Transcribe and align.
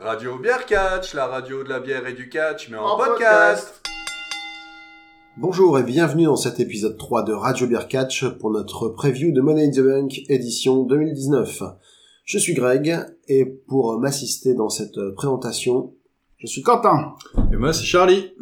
Radio 0.00 0.38
Bière 0.38 0.64
Catch, 0.64 1.12
la 1.12 1.26
radio 1.26 1.62
de 1.62 1.68
la 1.68 1.80
bière 1.80 2.06
et 2.06 2.14
du 2.14 2.30
catch, 2.30 2.70
mais 2.70 2.78
en, 2.78 2.96
podcast. 2.96 3.87
Bonjour 5.40 5.78
et 5.78 5.84
bienvenue 5.84 6.24
dans 6.24 6.34
cet 6.34 6.58
épisode 6.58 6.98
3 6.98 7.22
de 7.22 7.32
Radio 7.32 7.68
Beer 7.68 7.86
Catch 7.88 8.24
pour 8.40 8.50
notre 8.50 8.88
preview 8.88 9.30
de 9.30 9.40
Money 9.40 9.68
in 9.68 9.70
the 9.70 9.84
Bank 9.84 10.18
édition 10.28 10.82
2019. 10.82 11.62
Je 12.24 12.38
suis 12.38 12.54
Greg 12.54 13.06
et 13.28 13.44
pour 13.44 14.00
m'assister 14.00 14.54
dans 14.54 14.68
cette 14.68 14.98
présentation, 15.14 15.94
je 16.38 16.48
suis 16.48 16.62
Quentin. 16.62 17.14
Et 17.52 17.56
moi 17.56 17.72
c'est 17.72 17.84
Charlie. 17.84 18.32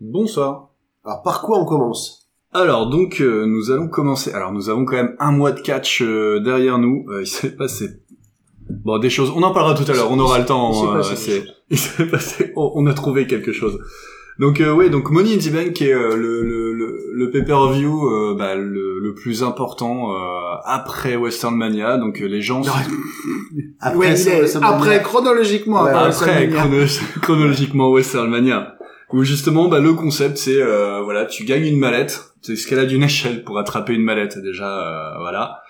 Bonsoir. 0.00 0.70
Alors 1.04 1.22
par 1.22 1.42
quoi 1.42 1.58
on 1.58 1.64
commence? 1.64 2.28
Alors 2.52 2.88
donc 2.88 3.20
euh, 3.20 3.44
nous 3.44 3.72
allons 3.72 3.88
commencer. 3.88 4.32
Alors 4.32 4.52
nous 4.52 4.68
avons 4.68 4.84
quand 4.84 4.94
même 4.94 5.16
un 5.18 5.32
mois 5.32 5.50
de 5.50 5.60
catch 5.60 6.02
euh, 6.02 6.38
derrière 6.38 6.78
nous. 6.78 7.04
Euh, 7.08 7.22
il 7.22 7.26
s'est 7.26 7.56
passé 7.56 7.88
bon 8.70 9.00
des 9.00 9.10
choses. 9.10 9.32
On 9.34 9.42
en 9.42 9.52
parlera 9.52 9.74
tout 9.74 9.90
à 9.90 9.92
l'heure. 9.92 10.12
On 10.12 10.20
aura 10.20 10.38
le 10.38 10.44
temps. 10.44 11.00
Il 11.68 11.78
s'est 11.78 12.06
passé 12.06 12.52
on 12.56 12.86
a 12.86 12.94
trouvé 12.94 13.26
quelque 13.26 13.52
chose. 13.52 13.80
Donc 14.38 14.60
euh, 14.60 14.72
ouais, 14.72 14.88
donc 14.88 15.10
Money 15.10 15.34
in 15.34 15.38
the 15.38 15.52
Bank 15.52 15.82
est 15.82 15.92
euh, 15.92 16.14
le 16.16 16.42
le 16.42 16.72
le, 16.72 16.98
le 17.12 17.30
pay-per-view 17.30 18.06
euh, 18.08 18.34
bah, 18.38 18.54
le, 18.54 19.00
le 19.00 19.14
plus 19.14 19.42
important 19.42 20.12
euh, 20.12 20.16
après 20.64 21.16
Western 21.16 21.56
Mania. 21.56 21.96
Donc 21.98 22.20
euh, 22.22 22.26
les 22.26 22.40
gens 22.40 22.62
Après, 23.80 23.96
Ouais, 23.96 24.96
est- 24.96 25.02
chronologiquement, 25.02 25.82
Ouais, 25.82 25.90
après, 25.90 26.46
après 26.46 26.48
chrono- 26.48 26.86
chronologiquement 27.22 27.90
Westernmania 27.90 28.74
où 29.12 29.24
justement 29.24 29.68
bah, 29.68 29.80
le 29.80 29.94
concept 29.94 30.36
c'est 30.36 30.60
euh, 30.60 31.00
voilà 31.02 31.24
tu 31.26 31.44
gagnes 31.44 31.66
une 31.66 31.78
mallette. 31.78 32.24
Tu 32.42 32.52
escalades 32.52 32.92
une 32.92 33.02
échelle 33.02 33.42
pour 33.42 33.58
attraper 33.58 33.94
une 33.94 34.02
mallette 34.04 34.38
déjà 34.38 35.14
euh, 35.16 35.18
voilà. 35.18 35.62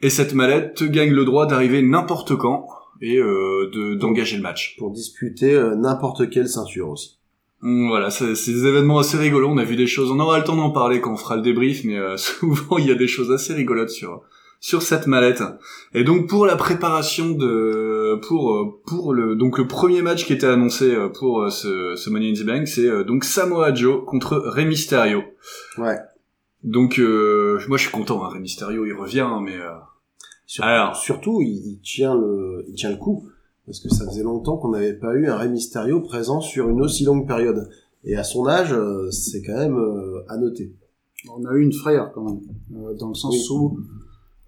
Et 0.00 0.08
cette 0.10 0.32
mallette 0.34 0.74
te 0.76 0.84
gagne 0.84 1.10
le 1.12 1.24
droit 1.24 1.46
d'arriver 1.46 1.82
n'importe 1.82 2.36
quand 2.36 2.66
et 3.02 3.18
euh, 3.18 3.70
de 3.74 3.94
d'engager 3.96 4.36
le 4.36 4.42
match. 4.42 4.76
Pour 4.78 4.90
disputer 4.92 5.52
euh, 5.54 5.74
n'importe 5.74 6.30
quelle 6.30 6.48
ceinture 6.48 6.88
aussi. 6.88 7.18
Hum, 7.64 7.88
voilà 7.88 8.10
c'est 8.10 8.26
des 8.34 8.66
événements 8.66 8.98
assez 8.98 9.16
rigolos 9.16 9.48
on 9.48 9.56
a 9.56 9.64
vu 9.64 9.74
des 9.76 9.86
choses 9.86 10.10
on 10.10 10.20
aura 10.20 10.36
le 10.38 10.44
temps 10.44 10.54
d'en 10.56 10.70
parler 10.70 11.00
quand 11.00 11.12
on 11.14 11.16
fera 11.16 11.36
le 11.36 11.42
débrief 11.42 11.82
mais 11.84 11.96
euh, 11.98 12.16
souvent 12.18 12.76
il 12.76 12.86
y 12.86 12.90
a 12.90 12.94
des 12.94 13.08
choses 13.08 13.32
assez 13.32 13.54
rigolotes 13.54 13.88
sur 13.90 14.20
sur 14.60 14.82
cette 14.82 15.06
mallette 15.06 15.42
et 15.94 16.04
donc 16.04 16.28
pour 16.28 16.44
la 16.46 16.56
préparation 16.56 17.30
de 17.30 18.18
pour 18.26 18.54
euh, 18.54 18.64
pour 18.86 19.14
le 19.14 19.34
donc 19.34 19.56
le 19.58 19.66
premier 19.66 20.02
match 20.02 20.26
qui 20.26 20.34
était 20.34 20.46
annoncé 20.46 20.94
euh, 20.94 21.08
pour 21.08 21.40
euh, 21.42 21.48
ce, 21.50 21.94
ce 21.96 22.10
Money 22.10 22.30
in 22.30 22.34
the 22.34 22.44
Bank 22.46 22.68
c'est 22.68 23.04
donc 23.04 23.24
Samoa 23.24 23.72
Joe 23.74 24.04
contre 24.04 24.36
Rey 24.36 24.66
Mysterio 24.66 25.22
Ouais. 25.78 25.96
donc 26.64 26.98
euh, 26.98 27.58
moi 27.68 27.78
je 27.78 27.84
suis 27.84 27.92
content 27.92 28.22
hein, 28.24 28.28
Rey 28.30 28.40
Mysterio 28.40 28.84
il 28.84 28.92
revient 28.92 29.20
hein, 29.20 29.40
mais 29.42 29.56
euh, 29.56 29.70
Sur- 30.46 30.64
Alors. 30.64 30.96
Surtout, 30.96 31.40
il, 31.40 31.48
il 31.66 31.80
tient 31.82 32.14
le, 32.14 32.64
il 32.68 32.74
tient 32.74 32.90
le 32.90 32.96
coup 32.98 33.26
parce 33.66 33.80
que 33.80 33.88
ça 33.88 34.04
faisait 34.06 34.22
longtemps 34.22 34.56
qu'on 34.56 34.70
n'avait 34.70 34.94
pas 34.94 35.14
eu 35.14 35.26
un 35.28 35.36
Rey 35.36 35.48
Mysterio 35.48 36.00
présent 36.00 36.40
sur 36.40 36.68
une 36.68 36.80
aussi 36.82 37.04
longue 37.04 37.26
période. 37.26 37.68
Et 38.04 38.16
à 38.16 38.24
son 38.24 38.46
âge, 38.46 38.72
euh, 38.72 39.10
c'est 39.10 39.42
quand 39.42 39.56
même 39.56 39.76
euh, 39.78 40.22
à 40.28 40.36
noter. 40.36 40.74
On 41.34 41.44
a 41.46 41.54
eu 41.54 41.62
une 41.62 41.72
frayeur 41.72 42.12
quand 42.12 42.22
même, 42.24 42.40
euh, 42.76 42.92
dans 42.94 43.08
le 43.08 43.14
sens 43.14 43.34
Oui. 43.50 43.56
où 43.56 43.78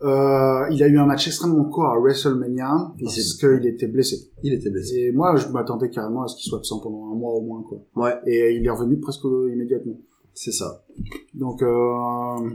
euh, 0.03 0.67
il 0.71 0.83
a 0.83 0.89
eu 0.89 0.99
un 0.99 1.07
match 1.07 1.27
extrêmement 1.27 1.65
court 1.65 1.87
à 1.87 1.99
WrestleMania 1.99 2.93
parce 3.03 3.35
qu'il 3.39 3.65
était 3.67 3.87
blessé. 3.87 4.31
Il 4.43 4.53
était 4.53 4.69
blessé. 4.69 4.97
Et 5.09 5.13
moi, 5.13 5.37
je 5.37 5.49
m'attendais 5.49 5.89
carrément 5.89 6.23
à 6.25 6.29
ce 6.29 6.37
qu'il 6.37 6.51
soit 6.51 6.59
absent 6.59 6.81
pendant 6.81 7.11
un 7.13 7.15
mois 7.15 7.33
au 7.33 7.41
moins, 7.41 7.63
quoi. 7.63 7.79
Ouais, 7.97 8.15
Et 8.27 8.57
il 8.57 8.67
est 8.67 8.71
revenu 8.71 8.99
presque 9.01 9.25
immédiatement. 9.25 9.97
c'est 10.35 10.53
ça. 10.53 10.85
Donc, 11.33 11.63
euh, 11.63 12.51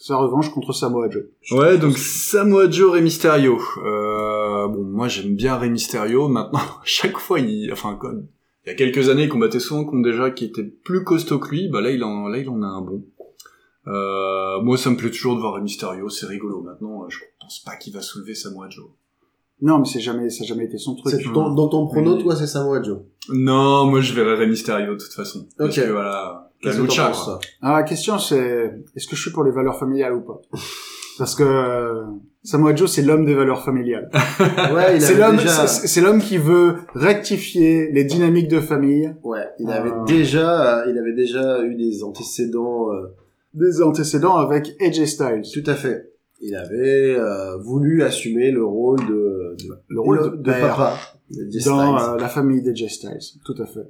sa 0.00 0.16
revanche 0.18 0.50
contre 0.52 0.72
Samoa 0.72 1.08
Joe. 1.10 1.24
ouais 1.52 1.78
donc 1.78 1.96
Samoa 1.98 2.68
Joe 2.70 2.92
Rey 2.92 3.00
Mysterio 3.02 3.58
euh, 3.84 4.33
bon 4.68 4.82
moi 4.84 5.08
j'aime 5.08 5.34
bien 5.36 5.56
Rey 5.56 5.68
Mysterio 5.70 6.28
maintenant 6.28 6.58
à 6.82 6.82
chaque 6.84 7.18
fois 7.18 7.40
il 7.40 7.70
enfin 7.72 7.96
quoi, 8.00 8.12
il 8.66 8.68
y 8.68 8.72
a 8.72 8.74
quelques 8.74 9.08
années 9.08 9.24
il 9.24 9.28
combattait 9.28 9.60
souvent 9.60 9.84
contre 9.84 10.02
des 10.02 10.12
gens 10.12 10.30
qui 10.30 10.44
étaient 10.46 10.62
plus 10.64 11.04
costauds 11.04 11.38
que 11.38 11.50
lui 11.50 11.68
bah 11.68 11.80
là 11.80 11.90
il 11.90 12.02
en 12.04 12.28
là 12.28 12.38
il 12.38 12.48
en 12.48 12.62
a 12.62 12.66
un 12.66 12.80
bon 12.80 13.04
euh, 13.86 14.60
moi 14.62 14.78
ça 14.78 14.90
me 14.90 14.96
plaît 14.96 15.10
toujours 15.10 15.34
de 15.36 15.40
voir 15.40 15.54
Rey 15.54 15.60
Mysterio 15.62 16.08
c'est 16.08 16.26
rigolo 16.26 16.62
maintenant 16.62 17.04
euh, 17.04 17.06
je 17.08 17.18
pense 17.40 17.60
pas 17.60 17.76
qu'il 17.76 17.92
va 17.92 18.00
soulever 18.00 18.34
Samoa 18.34 18.68
Joe 18.70 18.86
Non, 19.60 19.78
mais 19.78 19.84
c'est 19.84 20.00
jamais, 20.00 20.30
ça 20.30 20.42
a 20.44 20.46
jamais 20.46 20.64
été 20.64 20.78
son 20.78 20.94
truc. 20.96 21.14
C'est 21.14 21.32
dans, 21.32 21.54
dans 21.54 21.68
ton 21.68 21.86
prono, 21.86 22.16
toi, 22.16 22.34
c'est 22.34 22.46
Samoa 22.46 22.82
Joe. 22.82 23.00
non 23.30 23.86
moi 23.86 24.00
je 24.00 24.14
verrai 24.14 24.34
Rey 24.36 24.46
Mysterio 24.46 24.94
de 24.94 24.98
toute 24.98 25.12
façon 25.12 25.46
parce 25.58 25.76
Ok. 25.78 25.84
que 25.84 25.90
voilà 25.90 26.10
la 26.62 26.70
Qu'est-ce 26.70 26.78
que 26.78 26.82
lucha 26.86 27.12
Alors, 27.60 27.76
la 27.76 27.82
question, 27.82 28.18
c'est, 28.18 28.72
est-ce 28.96 29.06
que 29.06 29.16
je 29.16 29.20
suis 29.20 29.30
pour 29.32 29.44
les 29.44 29.50
valeurs 29.50 29.78
familiales 29.78 30.14
ou 30.14 30.22
pas? 30.22 30.40
Parce 31.18 31.34
que 31.34 31.42
euh, 31.42 32.04
Samoa 32.44 32.74
Joe, 32.74 32.90
c'est 32.90 33.02
l'homme 33.02 33.24
des 33.24 33.34
valeurs 33.34 33.64
familiales. 33.64 34.10
Ouais, 34.74 35.00
C'est 35.00 35.14
l'homme, 35.16 35.36
déjà, 35.36 35.66
c'est 35.66 35.86
c'est 35.88 36.00
l'homme 36.02 36.20
qui 36.20 36.36
veut 36.36 36.76
rectifier 36.94 37.90
les 37.90 38.04
dynamiques 38.04 38.48
de 38.48 38.60
famille, 38.60 39.14
ouais, 39.24 39.46
il 39.58 39.70
avait 39.70 39.90
Ah. 39.92 40.04
déjà, 40.06 40.80
euh, 40.80 40.90
il 40.90 40.98
avait 40.98 41.14
déjà 41.14 41.62
eu 41.62 41.74
des 41.74 42.04
antécédents, 42.04 42.92
euh, 42.92 43.14
des 43.54 43.80
antécédents 43.82 44.36
avec 44.36 44.76
AJ 44.80 45.06
Styles. 45.06 45.42
tout 45.52 45.68
à 45.70 45.74
fait. 45.74 46.10
Il 46.42 46.54
avait 46.54 47.16
euh, 47.16 47.56
voulu 47.56 48.02
assumer 48.02 48.50
le 48.50 48.64
rôle 48.64 48.98
de, 49.00 49.56
de 49.58 49.78
Le 49.88 50.00
rôle 50.00 50.42
de, 50.42 50.50
papa 50.50 50.92
dans 51.64 51.98
euh, 51.98 52.18
la 52.18 52.28
famille 52.28 52.60
d'AJ 52.62 52.88
Styles, 52.88 53.40
tout 53.46 53.54
à 53.62 53.64
fait. 53.64 53.86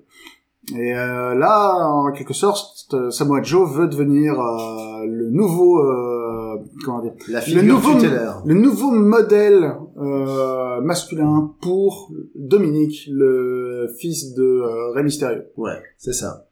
Et 0.79 0.95
euh, 0.97 1.35
là, 1.35 1.75
en 1.89 2.13
quelque 2.13 2.33
sorte, 2.33 2.87
euh, 2.95 3.11
Samoa 3.11 3.43
Joe 3.43 3.69
veut 3.71 3.89
devenir 3.89 4.41
euh, 4.41 5.05
le 5.07 5.29
nouveau, 5.31 5.79
euh, 5.81 6.24
comment 6.85 7.03
dire, 7.03 7.13
la 7.29 7.47
le 7.47 7.63
nouveau, 7.63 7.93
le 8.45 8.55
nouveau 8.55 8.91
modèle 8.91 9.73
euh, 9.97 10.81
masculin 10.81 11.55
pour 11.61 12.13
Dominique, 12.35 13.09
le 13.11 13.89
fils 13.99 14.35
de 14.35 14.43
euh, 14.43 14.91
Rey 14.93 15.03
Mysterio. 15.03 15.43
Ouais, 15.57 15.81
c'est 15.99 16.13
ça. 16.13 16.49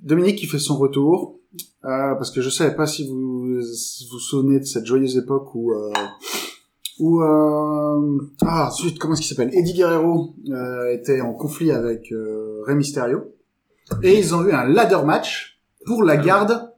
Dominique 0.00 0.36
qui 0.36 0.46
fait 0.46 0.58
son 0.58 0.76
retour, 0.78 1.38
euh, 1.84 2.14
parce 2.14 2.30
que 2.30 2.40
je 2.40 2.50
savais 2.50 2.74
pas 2.74 2.86
si 2.86 3.06
vous 3.06 3.56
vous 3.56 4.18
souvenez 4.18 4.60
de 4.60 4.64
cette 4.64 4.86
joyeuse 4.86 5.16
époque 5.16 5.54
où 5.54 5.72
euh, 5.72 5.92
où 6.98 7.22
euh, 7.22 8.18
ah 8.42 8.70
zut 8.76 8.98
comment 8.98 9.14
est-ce 9.14 9.22
qu'il 9.22 9.36
s'appelle? 9.36 9.54
Eddie 9.54 9.74
Guerrero 9.74 10.34
euh, 10.48 10.92
était 10.92 11.20
en 11.20 11.32
conflit 11.32 11.70
avec 11.70 12.12
Rey 12.66 12.74
Mysterio. 12.74 13.32
Et 14.04 14.16
ils 14.16 14.36
ont 14.36 14.44
eu 14.46 14.52
un 14.52 14.66
ladder 14.66 15.00
match 15.04 15.60
pour 15.84 16.04
la 16.04 16.16
garde 16.16 16.72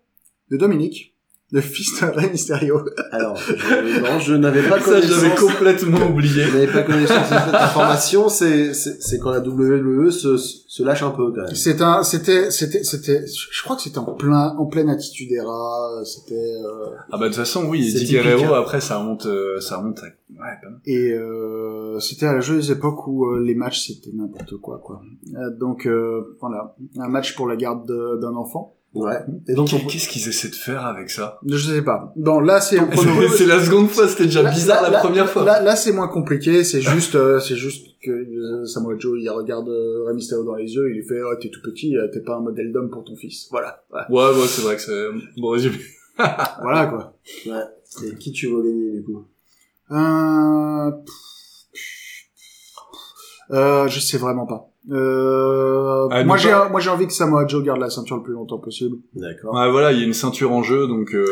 de 0.51 0.57
Dominique, 0.57 1.12
le 1.53 1.61
fils 1.61 2.01
de 2.01 2.07
Rey 2.07 2.31
Mysterio. 2.31 2.81
Alors, 3.11 3.37
je, 3.37 4.01
non, 4.01 4.19
je 4.19 4.35
n'avais 4.35 4.67
pas 4.69 4.81
ça 4.81 5.01
j'avais 5.01 5.29
connaissance. 5.29 5.39
complètement 5.41 6.07
oublié 6.11 6.45
Je 6.45 6.53
n'avais 6.57 6.73
pas 6.73 6.83
connaissance 6.83 7.29
de 7.31 7.35
cette 7.37 7.55
information. 7.55 8.29
C'est, 8.31 8.73
c'est, 8.75 9.03
c'est 9.03 9.19
quand 9.19 9.31
la 9.31 9.41
WWE 9.41 10.11
se, 10.11 10.37
se 10.39 10.83
lâche 10.83 11.03
un 11.03 11.11
peu 11.11 11.31
quand 11.33 11.43
même. 11.45 11.55
C'est 11.55 11.83
un, 11.83 12.03
c'était, 12.03 12.51
c'était, 12.51 12.83
c'était, 12.85 13.25
je 13.27 13.63
crois 13.63 13.77
que 13.77 13.83
c'était 13.83 13.99
en 13.99 14.15
plein, 14.15 14.57
en 14.57 14.65
pleine 14.67 14.89
attitude 14.89 15.31
era. 15.33 16.03
C'était 16.05 16.35
euh, 16.35 16.87
ah 17.11 17.19
bah 17.19 17.25
de 17.25 17.27
toute 17.27 17.37
façon 17.37 17.67
oui 17.69 17.87
Eddie 17.95 18.13
Guerrero 18.13 18.55
hein. 18.55 18.61
après 18.61 18.81
ça 18.81 18.97
remonte 18.99 19.27
euh, 19.27 19.61
ça 19.61 19.77
remonte 19.77 19.99
à... 19.99 20.07
ouais 20.07 20.57
même. 20.65 20.81
Et 20.87 21.13
euh, 21.13 22.01
c'était 22.01 22.27
à 22.27 22.33
la 22.33 22.41
joyeuse 22.41 22.71
époque 22.71 23.07
où 23.07 23.27
euh, 23.27 23.43
les 23.45 23.55
matchs 23.55 23.87
c'était 23.87 24.11
n'importe 24.15 24.57
quoi 24.57 24.81
quoi. 24.83 25.03
Euh, 25.37 25.51
donc 25.59 25.87
euh, 25.87 26.37
voilà, 26.41 26.75
un 26.99 27.09
match 27.09 27.37
pour 27.37 27.47
la 27.47 27.57
garde 27.57 27.87
de- 27.87 28.19
d'un 28.21 28.35
enfant. 28.35 28.75
Ouais. 28.95 29.17
Et 29.49 29.55
donc, 29.55 29.71
on- 29.73 29.87
Qu'est-ce 29.87 30.07
qu'ils 30.09 30.29
essaient 30.29 30.51
de 30.51 30.55
faire 30.55 30.85
avec 30.85 31.09
ça 31.09 31.39
Je 31.47 31.57
sais 31.57 31.81
pas. 31.83 32.13
Bon 32.15 32.41
là 32.41 32.61
c'est 32.61 32.79
un 32.79 32.89
C'est 33.37 33.47
la 33.47 33.65
seconde 33.65 33.89
fois, 33.89 34.07
c'était 34.07 34.25
déjà 34.27 34.43
Là- 34.43 34.51
bizarre 34.51 34.83
là- 34.83 34.89
la 34.91 34.95
là- 34.95 35.01
première 35.01 35.29
fois. 35.31 35.45
Là, 35.45 35.63
là 35.63 35.77
c'est 35.77 35.93
moins 35.93 36.09
compliqué. 36.09 36.63
C'est 36.63 36.83
juste, 36.83 37.15
euh, 37.15 37.41
c'est 37.41 37.57
juste 37.57 37.87
que 38.03 38.11
euh, 38.11 38.67
Samoa 38.67 38.95
Joe 38.99 39.19
il 39.19 39.31
regarde 39.31 39.69
euh, 39.69 40.05
Rey 40.07 40.15
Mysterio 40.15 40.45
dans 40.45 40.57
les 40.57 40.75
yeux, 40.75 40.91
il 40.91 40.97
lui 40.99 41.05
fait 41.07 41.23
oh, 41.23 41.35
t'es 41.41 41.49
tout 41.49 41.63
petit, 41.63 41.97
euh, 41.97 42.09
t'es 42.13 42.21
pas 42.21 42.37
un 42.37 42.41
modèle 42.41 42.71
d'homme 42.71 42.91
pour 42.91 43.05
ton 43.05 43.17
fils. 43.17 43.49
Voilà. 43.51 43.83
Voilà, 43.91 44.09
Ouais, 44.11 44.41
ouais, 44.41 44.47
c'est 44.47 44.63
vrai 44.63 44.77
que 44.77 44.83
c'est 44.83 45.09
bon 45.41 45.49
résumé. 45.51 45.77
Voilà, 46.19 46.87
quoi. 46.87 47.15
ouais. 47.47 48.09
Et 48.11 48.15
qui 48.17 48.33
tu 48.33 48.49
veux 48.49 48.63
gagner 48.63 48.93
du 48.99 49.05
coup? 49.05 49.25
Euh... 49.91 50.91
Euh, 53.51 53.87
je 53.89 54.01
sais 54.01 54.19
vraiment 54.19 54.47
pas. 54.47 54.69
Euh, 54.91 56.09
Ah, 56.11 56.25
moi 56.25 56.37
j'ai 56.37 56.51
pas- 56.51 56.69
moi 56.69 56.81
j'ai 56.81 56.91
envie 56.91 57.07
que 57.07 57.13
Samoa 57.13 57.47
Joe 57.47 57.63
garde 57.63 57.81
la 57.81 57.89
ceinture 57.91 58.17
le 58.17 58.23
plus 58.23 58.33
longtemps 58.33 58.59
possible. 58.59 58.97
D'accord. 59.15 59.55
Ouais, 59.55 59.71
voilà, 59.71 59.93
il 59.93 60.01
y 60.01 60.03
a 60.03 60.07
une 60.07 60.13
ceinture 60.13 60.51
en 60.53 60.63
jeu, 60.63 60.87
donc. 60.89 61.15
Euh, 61.15 61.25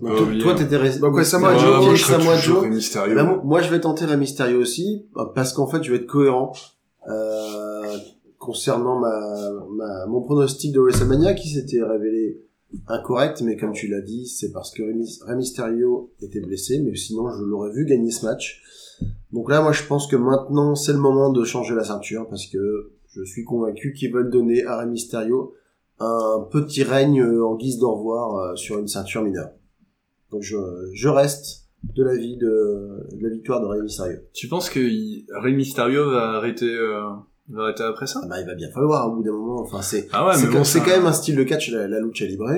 toi, 0.00 0.10
toi, 0.40 0.54
t'étais 0.54 0.76
resté. 0.76 1.00
Donc, 1.00 1.14
ouais, 1.14 1.24
Samoa 1.24 1.52
Ouais, 1.52 1.58
Joe, 1.60 1.84
moi, 1.84 1.94
je 1.94 2.04
Samoa 2.04 2.36
Joe. 2.36 2.62
Ben, 3.14 3.40
moi- 3.44 3.62
je 3.62 3.70
vais 3.70 3.80
tenter 3.80 4.06
la 4.06 4.16
Mysterio 4.16 4.58
aussi, 4.60 5.06
parce 5.34 5.52
qu'en 5.52 5.66
fait, 5.68 5.82
je 5.84 5.90
vais 5.92 5.98
être 5.98 6.06
cohérent 6.06 6.52
euh, 7.08 7.96
concernant 8.38 8.98
ma, 8.98 9.20
ma 9.76 10.06
mon 10.06 10.20
pronostic 10.22 10.72
de 10.72 10.80
WrestleMania 10.80 11.34
qui 11.34 11.48
s'était 11.50 11.82
révélé 11.82 12.40
incorrect, 12.88 13.40
mais 13.42 13.56
comme 13.56 13.72
tu 13.72 13.86
l'as 13.88 14.00
dit, 14.00 14.26
c'est 14.26 14.50
parce 14.52 14.72
que 14.72 14.82
Rey 14.82 15.36
Mysterio 15.36 16.10
était 16.20 16.40
blessé, 16.40 16.80
mais 16.84 16.94
sinon 16.96 17.30
je 17.30 17.44
l'aurais 17.44 17.70
vu 17.72 17.84
gagner 17.86 18.10
ce 18.10 18.26
match. 18.26 18.62
Donc 19.32 19.50
là, 19.50 19.60
moi 19.62 19.72
je 19.72 19.82
pense 19.84 20.06
que 20.06 20.16
maintenant 20.16 20.74
c'est 20.74 20.92
le 20.92 20.98
moment 20.98 21.30
de 21.30 21.44
changer 21.44 21.74
la 21.74 21.84
ceinture 21.84 22.28
parce 22.28 22.46
que 22.46 22.92
je 23.08 23.22
suis 23.24 23.44
convaincu 23.44 23.92
qu'ils 23.92 24.12
veulent 24.12 24.30
donner 24.30 24.64
à 24.64 24.78
Rey 24.78 24.86
Mysterio 24.86 25.54
un 26.00 26.46
petit 26.50 26.82
règne 26.82 27.20
euh, 27.22 27.44
en 27.44 27.56
guise 27.56 27.78
d'au 27.78 27.94
revoir 27.94 28.36
euh, 28.36 28.56
sur 28.56 28.78
une 28.78 28.88
ceinture 28.88 29.22
mineure. 29.22 29.50
Donc 30.30 30.42
je, 30.42 31.08
reste 31.08 31.68
de 31.94 32.02
l'avis 32.02 32.36
de, 32.36 33.06
de 33.12 33.22
la 33.22 33.28
victoire 33.28 33.60
de 33.60 33.66
Rey 33.66 33.80
Mysterio. 33.80 34.18
Tu 34.32 34.48
penses 34.48 34.68
que 34.68 34.80
il- 34.80 35.26
Rey 35.32 35.52
Mysterio 35.52 36.10
va 36.10 36.32
arrêter, 36.32 36.74
euh, 36.74 37.10
va 37.50 37.64
arrêter 37.64 37.82
après 37.82 38.06
ça 38.06 38.20
Ah 38.22 38.26
bah, 38.26 38.40
il 38.40 38.46
va 38.46 38.54
bien 38.54 38.70
falloir 38.70 39.10
au 39.10 39.16
bout 39.16 39.22
d'un 39.22 39.32
moment. 39.32 39.60
Enfin, 39.60 39.82
c'est 39.82 40.08
Ah 40.12 40.26
ouais, 40.26 40.34
c'est 40.36 40.46
quand- 40.46 40.52
bon, 40.58 40.64
c'est 40.64 40.78
ça- 40.78 40.84
quand 40.84 40.90
même 40.92 41.06
un 41.06 41.12
style 41.12 41.36
de 41.36 41.42
catch, 41.44 41.70
la, 41.70 41.86
la 41.88 42.00
lucha 42.00 42.24
libre. 42.24 42.48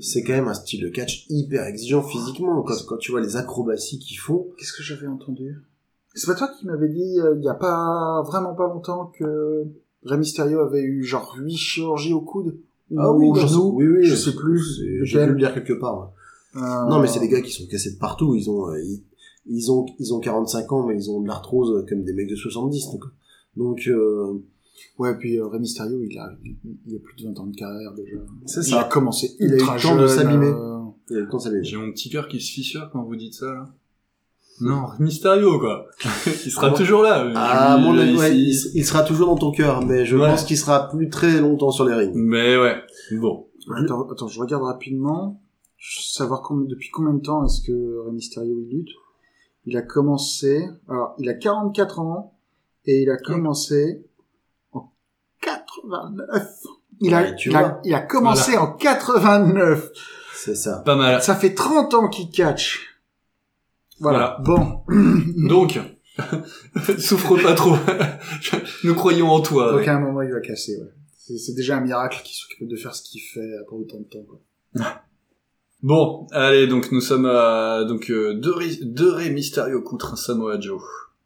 C'est 0.00 0.22
quand 0.22 0.32
même 0.32 0.48
un 0.48 0.54
style 0.54 0.82
de 0.82 0.88
catch 0.88 1.26
hyper 1.30 1.64
exigeant 1.66 2.02
physiquement. 2.02 2.62
Quand, 2.62 2.74
quand 2.86 2.96
tu 2.96 3.12
vois 3.12 3.20
les 3.20 3.36
acrobaties 3.36 3.98
qu'ils 3.98 4.18
font, 4.18 4.48
Qu'est-ce 4.58 4.72
que 4.72 4.82
j'avais 4.82 5.06
entendu? 5.06 5.56
C'est 6.14 6.26
pas 6.26 6.34
toi 6.34 6.48
qui 6.58 6.66
m'avais 6.66 6.88
dit 6.88 7.20
euh, 7.20 7.34
il 7.38 7.44
y 7.44 7.48
a 7.48 7.54
pas 7.54 8.22
vraiment 8.26 8.54
pas 8.54 8.66
longtemps 8.66 9.12
que 9.18 9.64
Rey 10.02 10.16
Mysterio 10.18 10.60
avait 10.60 10.82
eu 10.82 11.04
genre 11.04 11.36
8 11.38 11.56
chirurgies 11.56 12.14
au 12.14 12.22
coude 12.22 12.58
ou 12.90 12.98
Ah 13.00 13.12
oui, 13.12 13.28
genou? 13.38 13.72
oui, 13.74 13.86
oui, 13.86 14.04
je 14.04 14.14
sais 14.14 14.32
plus 14.34 14.62
j'ai 15.02 15.18
dû 15.20 15.26
le 15.26 15.34
lire 15.34 15.52
quelque 15.52 15.74
part. 15.74 15.98
ouais. 16.54 16.62
Euh, 16.62 16.86
Non, 16.88 17.00
mais 17.00 17.06
c'est 17.08 17.20
des 17.20 17.28
gars 17.28 17.42
qui 17.42 17.50
sont 17.52 17.66
cassés 17.70 17.92
de 17.92 17.98
partout. 17.98 18.34
Ils 18.34 18.48
ont, 18.48 18.68
euh, 18.70 18.80
ils, 18.82 19.02
ils 19.46 19.70
ont, 19.70 19.84
ils 19.98 20.14
ont 20.14 20.20
45 20.20 20.72
ans, 20.72 20.86
mais 20.86 20.96
ils 20.96 21.10
ont 21.10 21.20
de 21.20 21.28
l'arthrose 21.28 21.84
comme 21.86 22.02
des 22.02 22.14
mecs 22.14 22.30
de 22.30 22.34
70. 22.36 22.86
Donc, 22.92 23.04
donc 23.56 23.80
euh, 23.88 24.34
Ouais, 24.98 25.16
puis 25.16 25.38
euh, 25.38 25.46
Rey 25.46 25.58
Mysterio, 25.58 25.98
il 26.02 26.18
a, 26.18 26.30
il 26.86 26.96
a 26.96 26.98
plus 26.98 27.16
de 27.16 27.28
20 27.28 27.38
ans 27.40 27.46
de 27.46 27.56
carrière 27.56 27.92
déjà. 27.94 28.16
c'est 28.44 28.60
Il 28.68 28.74
a 28.74 28.82
ça. 28.82 28.84
commencé 28.84 29.34
Il 29.40 29.52
a 29.52 29.56
eu 29.56 29.58
temps 29.60 29.74
de 29.74 29.78
jeune, 29.78 30.08
s'abîmer. 30.08 30.46
euh, 30.48 30.80
Il 31.10 31.16
a 31.16 31.20
eu 31.20 31.22
le 31.22 31.28
temps 31.28 31.38
de 31.38 31.42
s'abîmer. 31.42 31.64
J'ai 31.64 31.76
mon 31.78 31.90
petit 31.92 32.10
cœur 32.10 32.28
qui 32.28 32.40
se 32.40 32.52
fissure 32.52 32.90
quand 32.92 33.02
vous 33.02 33.16
dites 33.16 33.34
ça, 33.34 33.46
là. 33.46 33.68
Non, 34.60 34.84
Mysterio, 35.00 35.58
quoi. 35.58 35.86
il 36.26 36.50
sera 36.50 36.68
Ah 36.68 36.76
toujours 36.76 37.02
là. 37.02 37.30
Ah, 37.34 37.76
Il- 37.78 37.84
mon 37.84 37.96
avis, 37.98 38.16
ouais, 38.16 38.34
il- 38.36 38.48
il, 38.48 38.70
il 38.80 38.84
sera 38.84 39.02
toujours 39.02 39.26
dans 39.28 39.36
ton 39.36 39.50
cœur, 39.50 39.84
mais 39.84 40.04
je 40.06 40.16
Ouais. 40.16 40.26
pense 40.28 40.44
qu'il 40.44 40.56
sera 40.56 40.88
plus 40.88 41.08
très 41.10 41.40
longtemps 41.40 41.70
sur 41.70 41.84
les 41.86 41.94
rings. 41.94 42.12
Mais 42.14 42.56
ouais. 42.58 42.76
Bon. 43.18 43.46
Attends, 43.76 44.08
attends, 44.10 44.28
je 44.28 44.40
regarde 44.40 44.62
rapidement. 44.62 45.40
Je 45.78 46.00
veux 46.00 46.04
savoir 46.04 46.40
combien- 46.42 46.66
depuis 46.68 46.88
combien 46.90 47.12
de 47.14 47.20
temps 47.20 47.44
est-ce 47.44 47.60
que 47.66 47.98
Rey 48.06 48.12
Mysterio 48.12 48.58
il 48.60 48.76
lutte? 48.78 48.88
Il 49.66 49.76
a 49.76 49.82
commencé, 49.82 50.66
alors 50.88 51.14
il 51.18 51.28
a 51.28 51.34
44 51.34 51.98
ans 52.00 52.35
et 52.86 53.02
il 53.02 53.10
a 53.10 53.16
commencé 53.16 54.04
en 54.72 54.92
89. 55.40 56.48
Il 57.00 57.14
a, 57.14 57.22
Ouais, 57.22 57.36
tu 57.36 57.50
il 57.50 57.56
a, 57.56 57.80
il 57.84 57.94
a 57.94 58.00
commencé 58.00 58.56
en 58.56 58.72
89. 58.72 59.90
C'est 60.34 60.54
ça. 60.54 60.82
Pas 60.84 60.96
mal. 60.96 61.22
Ça 61.22 61.34
fait 61.34 61.54
30 61.54 61.94
ans 61.94 62.08
qu'il 62.08 62.30
catch. 62.30 62.96
Voilà. 64.00 64.38
Bon. 64.44 64.82
Donc, 65.36 65.78
souffre 66.98 67.36
pas 67.42 67.54
trop. 67.54 67.76
Nous 68.84 68.94
croyons 68.94 69.28
en 69.28 69.40
toi. 69.40 69.72
Donc 69.72 69.80
ouais. 69.80 69.88
à 69.88 69.96
un 69.96 70.00
moment 70.00 70.22
il 70.22 70.32
va 70.32 70.40
casser, 70.40 70.76
ouais. 70.78 71.36
C'est 71.38 71.54
déjà 71.54 71.78
un 71.78 71.80
miracle 71.80 72.22
qu'il 72.22 72.36
soit 72.36 72.48
capable 72.54 72.70
de 72.70 72.76
faire 72.76 72.94
ce 72.94 73.02
qu'il 73.02 73.20
fait 73.20 73.56
après 73.60 73.74
autant 73.76 73.98
de 73.98 74.04
temps, 74.04 74.24
quoi. 74.28 74.40
Bon, 75.82 76.26
allez, 76.30 76.66
donc 76.66 76.92
nous 76.92 77.00
sommes 77.00 77.26
à 77.26 77.84
donc 77.84 78.10
euh, 78.10 78.34
deux, 78.34 78.54
deux 78.82 79.10
Rey 79.10 79.30
Mysterio 79.30 79.82
contre 79.82 80.12
un 80.12 80.16
Samoa 80.16 80.58
Joe. 80.60 80.80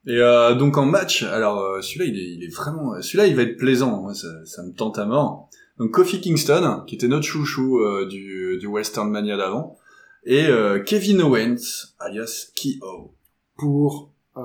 Et 0.06 0.16
euh, 0.18 0.54
donc 0.54 0.78
en 0.78 0.86
match, 0.86 1.22
alors 1.24 1.60
euh, 1.60 1.80
celui-là 1.82 2.06
il 2.06 2.16
est, 2.18 2.34
il 2.36 2.44
est 2.44 2.54
vraiment, 2.54 3.00
celui-là 3.02 3.26
il 3.26 3.36
va 3.36 3.42
être 3.42 3.56
plaisant, 3.58 4.00
moi, 4.00 4.14
ça, 4.14 4.28
ça 4.46 4.62
me 4.62 4.72
tente 4.72 4.98
à 4.98 5.04
mort. 5.04 5.48
Donc 5.78 5.90
Kofi 5.92 6.20
Kingston, 6.20 6.84
qui 6.86 6.94
était 6.94 7.08
notre 7.08 7.24
chouchou 7.24 7.80
euh, 7.80 8.06
du, 8.06 8.56
du 8.58 8.66
Western 8.66 9.10
Mania 9.10 9.36
d'avant, 9.36 9.76
et 10.24 10.46
euh, 10.46 10.80
Kevin 10.82 11.22
Owens, 11.22 11.94
alias 11.98 12.50
K.O. 12.54 13.12
Pour 13.58 14.10
euh, 14.36 14.40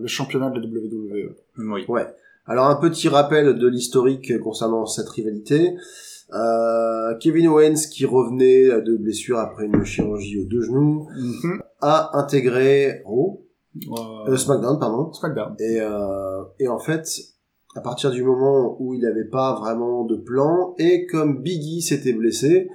le 0.00 0.06
championnat 0.06 0.50
de 0.50 0.60
la 0.60 0.66
WWE. 0.66 1.34
Oui. 1.58 2.02
Alors 2.46 2.66
un 2.66 2.76
petit 2.76 3.08
rappel 3.08 3.58
de 3.58 3.66
l'historique 3.66 4.38
concernant 4.40 4.86
cette 4.86 5.08
rivalité. 5.08 5.74
Euh, 6.34 7.14
Kevin 7.20 7.48
Owens, 7.48 7.88
qui 7.90 8.04
revenait 8.04 8.82
de 8.82 8.96
blessure 8.96 9.38
après 9.38 9.64
une 9.66 9.84
chirurgie 9.84 10.38
aux 10.40 10.44
deux 10.46 10.62
genoux, 10.62 11.08
Mhm. 11.14 11.62
a 11.80 12.10
intégré 12.18 13.02
Raw, 13.04 13.42
Euh, 13.76 14.36
SmackDown, 14.36 14.78
pardon. 14.78 15.12
SmackDown. 15.12 15.54
Et, 15.60 15.80
euh, 15.80 16.42
et 16.58 16.68
en 16.68 16.78
fait, 16.78 17.06
à 17.76 17.80
partir 17.80 18.10
du 18.10 18.22
moment 18.22 18.76
où 18.80 18.94
il 18.94 19.00
n'avait 19.00 19.24
pas 19.28 19.54
vraiment 19.60 20.04
de 20.04 20.16
plan, 20.16 20.74
et 20.78 21.06
comme 21.06 21.42
Biggie 21.42 21.82
s'était 21.82 22.12
blessé, 22.12 22.68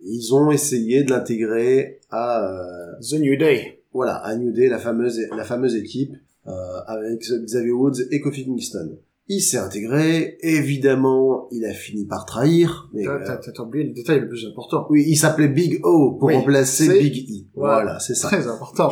ils 0.00 0.34
ont 0.34 0.50
essayé 0.50 1.02
de 1.04 1.10
l'intégrer 1.10 2.00
à 2.10 2.44
euh, 2.44 2.92
The 3.00 3.14
New 3.20 3.36
Day. 3.36 3.82
voilà 3.92 4.16
à 4.16 4.36
New 4.36 4.52
Day, 4.52 4.68
la 4.68 4.78
fameuse 4.78 5.20
la 5.36 5.44
fameuse 5.44 5.76
équipe 5.76 6.12
euh, 6.46 6.50
avec 6.86 7.20
Xavier 7.20 7.72
Woods 7.72 8.00
et 8.10 8.20
Kofi 8.20 8.44
Kingston. 8.44 8.98
Il 9.28 9.40
s'est 9.40 9.58
intégré, 9.58 10.36
évidemment, 10.42 11.48
il 11.52 11.64
a 11.64 11.72
fini 11.72 12.04
par 12.04 12.26
trahir, 12.26 12.90
mais 12.92 13.04
T'as- 13.04 13.40
euh, 13.46 13.62
oublié 13.62 13.84
le 13.86 13.92
détail 13.94 14.20
le 14.20 14.28
plus 14.28 14.44
important. 14.46 14.86
oui, 14.90 15.04
il 15.06 15.16
s'appelait 15.16 15.48
Big 15.48 15.80
O 15.84 16.16
pour 16.18 16.28
Oui, 16.28 16.34
remplacer 16.34 16.98
Big 16.98 17.30
E. 17.30 17.46
Voilà. 17.54 17.74
Voilà, 17.82 18.00
c'est 18.00 18.14
ça. 18.16 18.26
Très 18.28 18.46
important. 18.48 18.90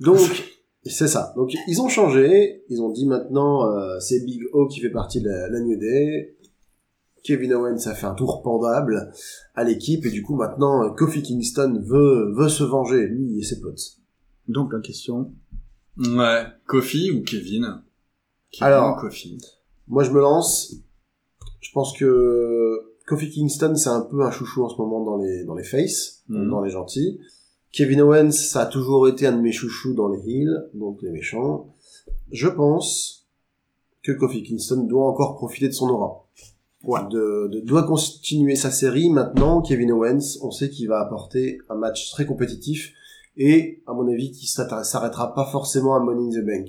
Donc, 0.00 0.20
c'est 0.84 1.08
ça. 1.08 1.32
Donc, 1.36 1.52
ils 1.66 1.80
ont 1.80 1.88
changé. 1.88 2.62
Ils 2.68 2.80
ont 2.80 2.90
dit 2.90 3.06
maintenant, 3.06 3.66
euh, 3.70 3.98
c'est 4.00 4.20
Big 4.24 4.42
O 4.52 4.66
qui 4.68 4.80
fait 4.80 4.90
partie 4.90 5.20
de 5.20 5.28
la, 5.28 5.48
la 5.48 5.60
New 5.60 5.78
Day. 5.78 6.36
Kevin 7.24 7.52
Owens 7.54 7.86
a 7.86 7.94
fait 7.94 8.06
un 8.06 8.14
tour 8.14 8.42
pendable 8.42 9.12
à 9.54 9.64
l'équipe 9.64 10.06
et 10.06 10.10
du 10.10 10.22
coup 10.22 10.36
maintenant 10.36 10.88
Kofi 10.94 11.20
Kingston 11.22 11.82
veut 11.84 12.32
veut 12.34 12.48
se 12.48 12.62
venger 12.64 13.06
lui 13.06 13.38
et 13.38 13.42
ses 13.42 13.60
potes. 13.60 13.98
Donc 14.46 14.72
la 14.72 14.78
question. 14.80 15.32
Ouais. 15.98 16.44
Kofi 16.66 17.10
ou 17.10 17.22
Kevin? 17.24 17.82
Kevin 18.52 18.62
Alors. 18.66 18.96
ou 18.96 19.00
Kofi? 19.00 19.36
Moi 19.88 20.04
je 20.04 20.10
me 20.12 20.20
lance. 20.20 20.74
Je 21.60 21.70
pense 21.72 21.92
que 21.98 22.94
Kofi 23.06 23.28
Kingston 23.28 23.74
c'est 23.74 23.90
un 23.90 24.02
peu 24.02 24.22
un 24.22 24.30
chouchou 24.30 24.64
en 24.64 24.68
ce 24.70 24.76
moment 24.76 25.04
dans 25.04 25.18
les 25.18 25.44
dans 25.44 25.54
les 25.56 25.64
faces, 25.64 26.22
Mhm. 26.28 26.48
dans 26.48 26.62
les 26.62 26.70
gentils. 26.70 27.18
Kevin 27.72 28.00
Owens 28.02 28.30
ça 28.32 28.62
a 28.62 28.66
toujours 28.66 29.08
été 29.08 29.26
un 29.26 29.32
de 29.36 29.40
mes 29.40 29.52
chouchous 29.52 29.94
dans 29.94 30.08
les 30.08 30.20
heels, 30.28 30.68
donc 30.74 31.02
les 31.02 31.10
méchants. 31.10 31.74
Je 32.30 32.48
pense 32.48 33.26
que 34.02 34.12
Kofi 34.12 34.42
Kingston 34.42 34.84
doit 34.84 35.06
encore 35.06 35.36
profiter 35.36 35.68
de 35.68 35.72
son 35.74 35.88
aura. 35.88 36.24
Ouais. 36.84 37.00
De, 37.10 37.48
de- 37.48 37.60
doit 37.60 37.82
continuer 37.82 38.54
sa 38.54 38.70
série 38.70 39.10
maintenant. 39.10 39.60
Kevin 39.62 39.92
Owens, 39.92 40.38
on 40.42 40.50
sait 40.50 40.70
qu'il 40.70 40.88
va 40.88 41.00
apporter 41.00 41.58
un 41.68 41.74
match 41.74 42.10
très 42.12 42.24
compétitif 42.24 42.92
et, 43.36 43.82
à 43.86 43.92
mon 43.92 44.06
avis, 44.08 44.30
qui 44.30 44.46
s'arrêtera 44.46 45.34
pas 45.34 45.46
forcément 45.50 45.94
à 45.94 46.00
Money 46.00 46.28
in 46.36 46.40
the 46.40 46.44
Bank. 46.44 46.68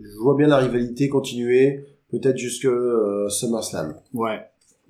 Je 0.00 0.16
vois 0.18 0.36
bien 0.36 0.48
la 0.48 0.58
rivalité 0.58 1.08
continuer, 1.08 1.86
peut-être 2.10 2.36
jusque 2.36 2.64
euh, 2.66 3.28
SummerSlam. 3.28 3.96
Ouais. 4.12 4.40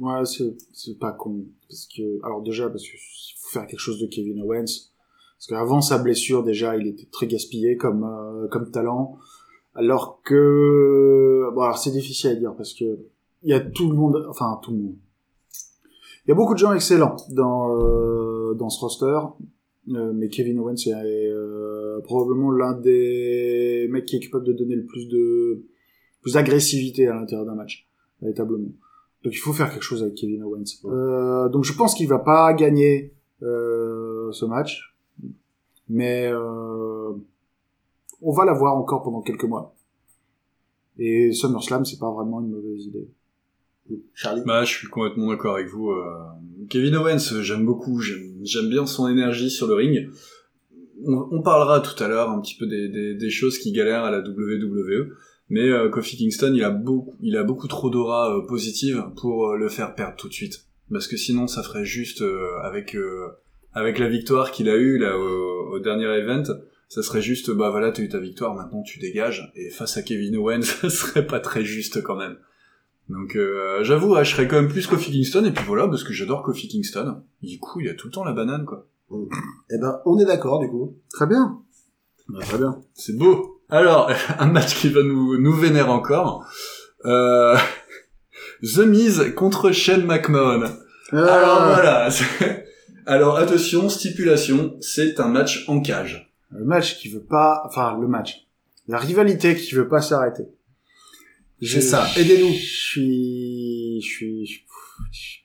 Ouais, 0.01 0.25
c'est 0.25 0.55
c'est 0.73 0.99
pas 0.99 1.13
con. 1.13 1.45
Parce 1.69 1.87
que, 1.95 2.03
alors 2.25 2.43
déjà, 2.43 2.69
parce 2.69 2.83
qu'il 2.83 2.99
faut 3.39 3.51
faire 3.59 3.67
quelque 3.67 3.79
chose 3.79 4.01
de 4.01 4.07
Kevin 4.07 4.43
Owens. 4.43 4.91
Parce 5.47 5.61
qu'avant 5.61 5.81
sa 5.81 5.99
blessure, 5.99 6.43
déjà, 6.43 6.77
il 6.77 6.87
était 6.87 7.07
très 7.11 7.27
gaspillé 7.27 7.77
comme, 7.77 8.05
euh, 8.05 8.49
comme 8.49 8.71
talent. 8.71 9.19
Alors 9.75 10.21
que, 10.25 11.51
bon, 11.55 11.61
alors 11.61 11.79
c'est 11.79 11.91
difficile 11.91 12.31
à 12.31 12.35
dire 12.35 12.55
parce 12.57 12.73
que 12.73 12.99
il 13.43 13.51
y 13.51 13.53
a 13.53 13.61
tout 13.61 13.91
le 13.91 13.97
monde, 13.97 14.25
enfin, 14.31 14.59
tout 14.63 14.71
le 14.71 14.79
monde. 14.79 14.95
Il 16.25 16.31
y 16.31 16.33
a 16.33 16.35
beaucoup 16.35 16.55
de 16.55 16.59
gens 16.59 16.73
excellents 16.73 17.17
dans, 17.31 17.77
euh, 17.77 18.55
dans 18.55 18.71
ce 18.71 18.81
roster. 18.81 19.19
Euh, 19.91 20.13
mais 20.15 20.29
Kevin 20.29 20.61
Owens 20.61 20.77
est 20.87 21.29
euh, 21.29 22.01
probablement 22.05 22.51
l'un 22.51 22.73
des 22.73 23.87
mecs 23.91 24.07
qui 24.07 24.17
est 24.17 24.21
capable 24.21 24.47
de 24.47 24.55
donner 24.55 24.77
le 24.77 24.87
plus 24.87 25.09
de, 25.09 25.63
plus 26.23 26.35
d'agressivité 26.35 27.07
à 27.07 27.15
l'intérieur 27.15 27.45
d'un 27.45 27.55
match, 27.55 27.87
véritablement. 28.23 28.71
Donc 29.23 29.35
il 29.35 29.39
faut 29.39 29.53
faire 29.53 29.71
quelque 29.71 29.83
chose 29.83 30.03
avec 30.03 30.15
Kevin 30.15 30.43
Owens. 30.43 30.65
Euh, 30.87 31.51
donc 31.51 31.65
je 31.65 31.75
pense 31.75 31.95
qu'il 31.95 32.09
va 32.09 32.19
pas 32.19 32.55
gagner 32.55 33.13
euh, 33.43 34.33
ce 34.33 34.47
match, 34.47 34.94
mais 35.89 36.29
euh, 36.33 37.13
on 38.23 38.33
va 38.33 38.45
l'avoir 38.45 38.77
encore 38.77 39.03
pendant 39.03 39.23
quelques 39.23 39.45
mois. 39.45 39.75
Et 40.99 41.33
SummerSlam, 41.33 41.85
c'est 41.85 41.99
pas 41.99 42.11
vraiment 42.13 42.41
une 42.41 42.51
mauvaise 42.51 42.87
idée. 42.87 43.09
Charlie? 44.15 44.43
Bah, 44.47 44.65
je 44.65 44.71
suis 44.71 44.89
complètement 44.89 45.29
d'accord 45.29 45.57
avec 45.57 45.69
vous. 45.69 45.91
euh, 45.91 46.15
Kevin 46.71 46.97
Owens, 46.97 47.41
j'aime 47.43 47.67
beaucoup, 47.67 48.01
j'aime 48.01 48.39
j'aime 48.43 48.69
bien 48.69 48.87
son 48.87 49.09
énergie 49.09 49.51
sur 49.51 49.67
le 49.67 49.75
ring. 49.75 50.09
On, 51.07 51.29
on 51.33 51.43
parlera 51.43 51.81
tout 51.81 52.03
à 52.03 52.09
l'heure 52.09 52.31
un 52.31 52.41
petit 52.41 52.57
peu 52.57 52.67
des, 52.67 52.89
des, 52.89 53.15
des 53.15 53.31
choses 53.31 53.59
qui 53.59 53.73
galèrent 53.73 54.05
à 54.05 54.11
la 54.11 54.21
WWE, 54.21 55.11
mais 55.51 55.69
euh, 55.69 55.89
Kofi 55.91 56.17
Kingston, 56.17 56.53
il 56.55 56.63
a 56.65 56.71
beaucoup, 56.71 57.17
il 57.21 57.37
a 57.37 57.43
beaucoup 57.43 57.69
trop 57.69 57.91
d'aura 57.91 58.35
euh, 58.35 58.47
positive 58.47 59.05
pour 59.17 59.49
euh, 59.49 59.57
le 59.57 59.69
faire 59.69 59.95
perdre 59.95 60.17
tout 60.17 60.29
de 60.29 60.33
suite, 60.33 60.67
parce 60.91 61.09
que 61.09 61.17
sinon, 61.17 61.47
ça 61.47 61.63
ferait 61.63 61.85
juste 61.85 62.23
euh, 62.23 62.57
avec 62.63 62.95
euh, 62.95 63.29
avec 63.75 63.99
la 63.99 64.09
victoire 64.09 64.51
qu'il 64.51 64.69
a 64.69 64.77
eue 64.77 64.99
là 64.99 65.19
au, 65.19 65.75
au 65.75 65.79
dernier 65.81 66.07
event. 66.07 66.45
Ça 66.89 67.03
serait 67.03 67.23
juste, 67.23 67.51
bah 67.51 67.71
voilà, 67.71 67.91
t'as 67.91 68.03
eu 68.03 68.09
ta 68.09 68.19
victoire, 68.19 68.55
maintenant 68.55 68.83
tu 68.83 68.99
dégages. 68.99 69.51
Et 69.57 69.71
face 69.71 69.97
à 69.97 70.03
Kevin 70.03 70.37
Owens, 70.37 70.63
ça 70.81 70.91
serait 70.91 71.27
pas 71.27 71.41
très 71.41 71.65
juste 71.65 72.03
quand 72.03 72.17
même. 72.17 72.37
Donc 73.09 73.37
euh, 73.37 73.83
j'avoue, 73.83 74.15
ouais, 74.15 74.25
je 74.25 74.31
serais 74.31 74.49
quand 74.49 74.57
même 74.57 74.69
plus 74.69 74.87
Kofi 74.87 75.11
Kingston, 75.11 75.45
et 75.45 75.51
puis 75.51 75.65
voilà, 75.67 75.89
parce 75.89 76.05
que 76.05 76.13
j'adore 76.13 76.43
Kofi 76.43 76.69
Kingston. 76.69 77.23
Du 77.43 77.59
coup, 77.59 77.81
il 77.81 77.89
a 77.89 77.95
tout 77.95 78.07
le 78.07 78.13
temps 78.13 78.25
la 78.25 78.33
banane, 78.33 78.65
quoi. 78.65 78.87
Eh 79.71 79.79
ben, 79.79 80.01
on 80.07 80.19
est 80.19 80.25
d'accord, 80.25 80.61
du 80.61 80.69
coup. 80.69 80.97
Très 81.13 81.27
bien. 81.27 81.59
Bah, 82.29 82.41
très 82.43 82.59
bien. 82.59 82.83
C'est 82.95 83.17
beau. 83.17 83.61
Alors, 83.69 84.11
un 84.39 84.47
match 84.47 84.75
qui 84.77 84.89
va 84.89 85.03
nous, 85.03 85.39
nous 85.39 85.53
vénérer 85.53 85.91
encore. 85.91 86.47
Euh... 87.05 87.57
The 88.63 88.79
Miz 88.79 89.35
contre 89.37 89.73
Shane 89.73 90.07
McMahon. 90.07 90.63
Alors 91.13 91.59
Ah, 91.61 91.75
voilà. 91.75 92.09
Alors 93.07 93.37
attention, 93.37 93.89
stipulation, 93.89 94.77
c'est 94.81 95.21
un 95.21 95.29
match 95.29 95.65
en 95.69 95.81
cage. 95.81 96.33
Le 96.51 96.65
match 96.65 96.99
qui 96.99 97.09
veut 97.09 97.23
pas, 97.25 97.63
enfin, 97.67 97.99
le 98.01 98.07
match. 98.07 98.47
La 98.89 98.99
rivalité 98.99 99.55
qui 99.57 99.75
veut 99.75 99.89
pas 99.89 100.01
s'arrêter. 100.01 100.45
C'est 101.63 101.81
ça. 101.81 102.07
Aidez-nous. 102.17 102.53
Je 102.53 102.59
suis, 102.59 104.01
je 104.03 104.07
suis, 104.07 104.47
je- 104.47 105.39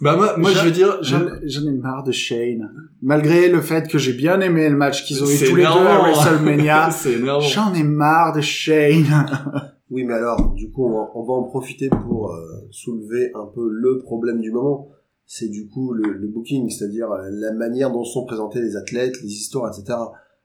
Bah 0.00 0.16
moi, 0.16 0.36
moi 0.36 0.50
je 0.52 0.64
veux 0.64 0.70
dire, 0.72 0.98
J'en 1.02 1.66
ai 1.66 1.72
marre 1.72 2.02
de 2.02 2.10
Shane. 2.12 2.70
Malgré 3.00 3.48
le 3.48 3.60
fait 3.60 3.88
que 3.88 3.98
j'ai 3.98 4.12
bien 4.12 4.40
aimé 4.40 4.68
le 4.68 4.76
match 4.76 5.04
qu'ils 5.04 5.22
ont 5.22 5.26
eu 5.30 5.38
tous 5.38 5.54
les 5.56 5.62
deux 5.62 5.68
à. 5.68 5.98
WrestleMania, 6.00 6.88
j'en 7.40 7.72
ai 7.74 7.82
marre 7.84 8.34
de 8.34 8.40
Shane. 8.40 9.06
Oui, 9.90 10.02
mais 10.02 10.14
alors, 10.14 10.50
du 10.54 10.72
coup, 10.72 10.86
on 10.86 10.90
va, 10.92 11.10
on 11.14 11.22
va 11.22 11.34
en 11.34 11.42
profiter 11.44 11.88
pour 11.88 12.32
euh, 12.32 12.66
soulever 12.72 13.30
un 13.34 13.44
peu 13.54 13.68
le 13.70 13.98
problème 13.98 14.40
du 14.40 14.50
moment. 14.50 14.88
C'est 15.26 15.48
du 15.48 15.68
coup 15.68 15.92
le, 15.92 16.12
le 16.12 16.28
booking, 16.28 16.68
c'est-à-dire 16.70 17.10
euh, 17.10 17.28
la 17.30 17.52
manière 17.52 17.90
dont 17.90 18.04
sont 18.04 18.24
présentés 18.26 18.60
les 18.60 18.76
athlètes, 18.76 19.20
les 19.22 19.28
histoires, 19.32 19.72
etc. 19.76 19.98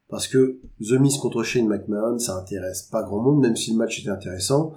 Parce 0.07 0.27
que 0.27 0.59
The 0.81 0.93
Miz 0.99 1.17
contre 1.17 1.43
Shane 1.43 1.67
McMahon, 1.67 2.17
ça 2.17 2.37
intéresse 2.37 2.83
pas 2.83 3.03
grand 3.03 3.21
monde, 3.21 3.41
même 3.41 3.55
si 3.55 3.71
le 3.71 3.77
match 3.77 3.99
était 3.99 4.09
intéressant. 4.09 4.73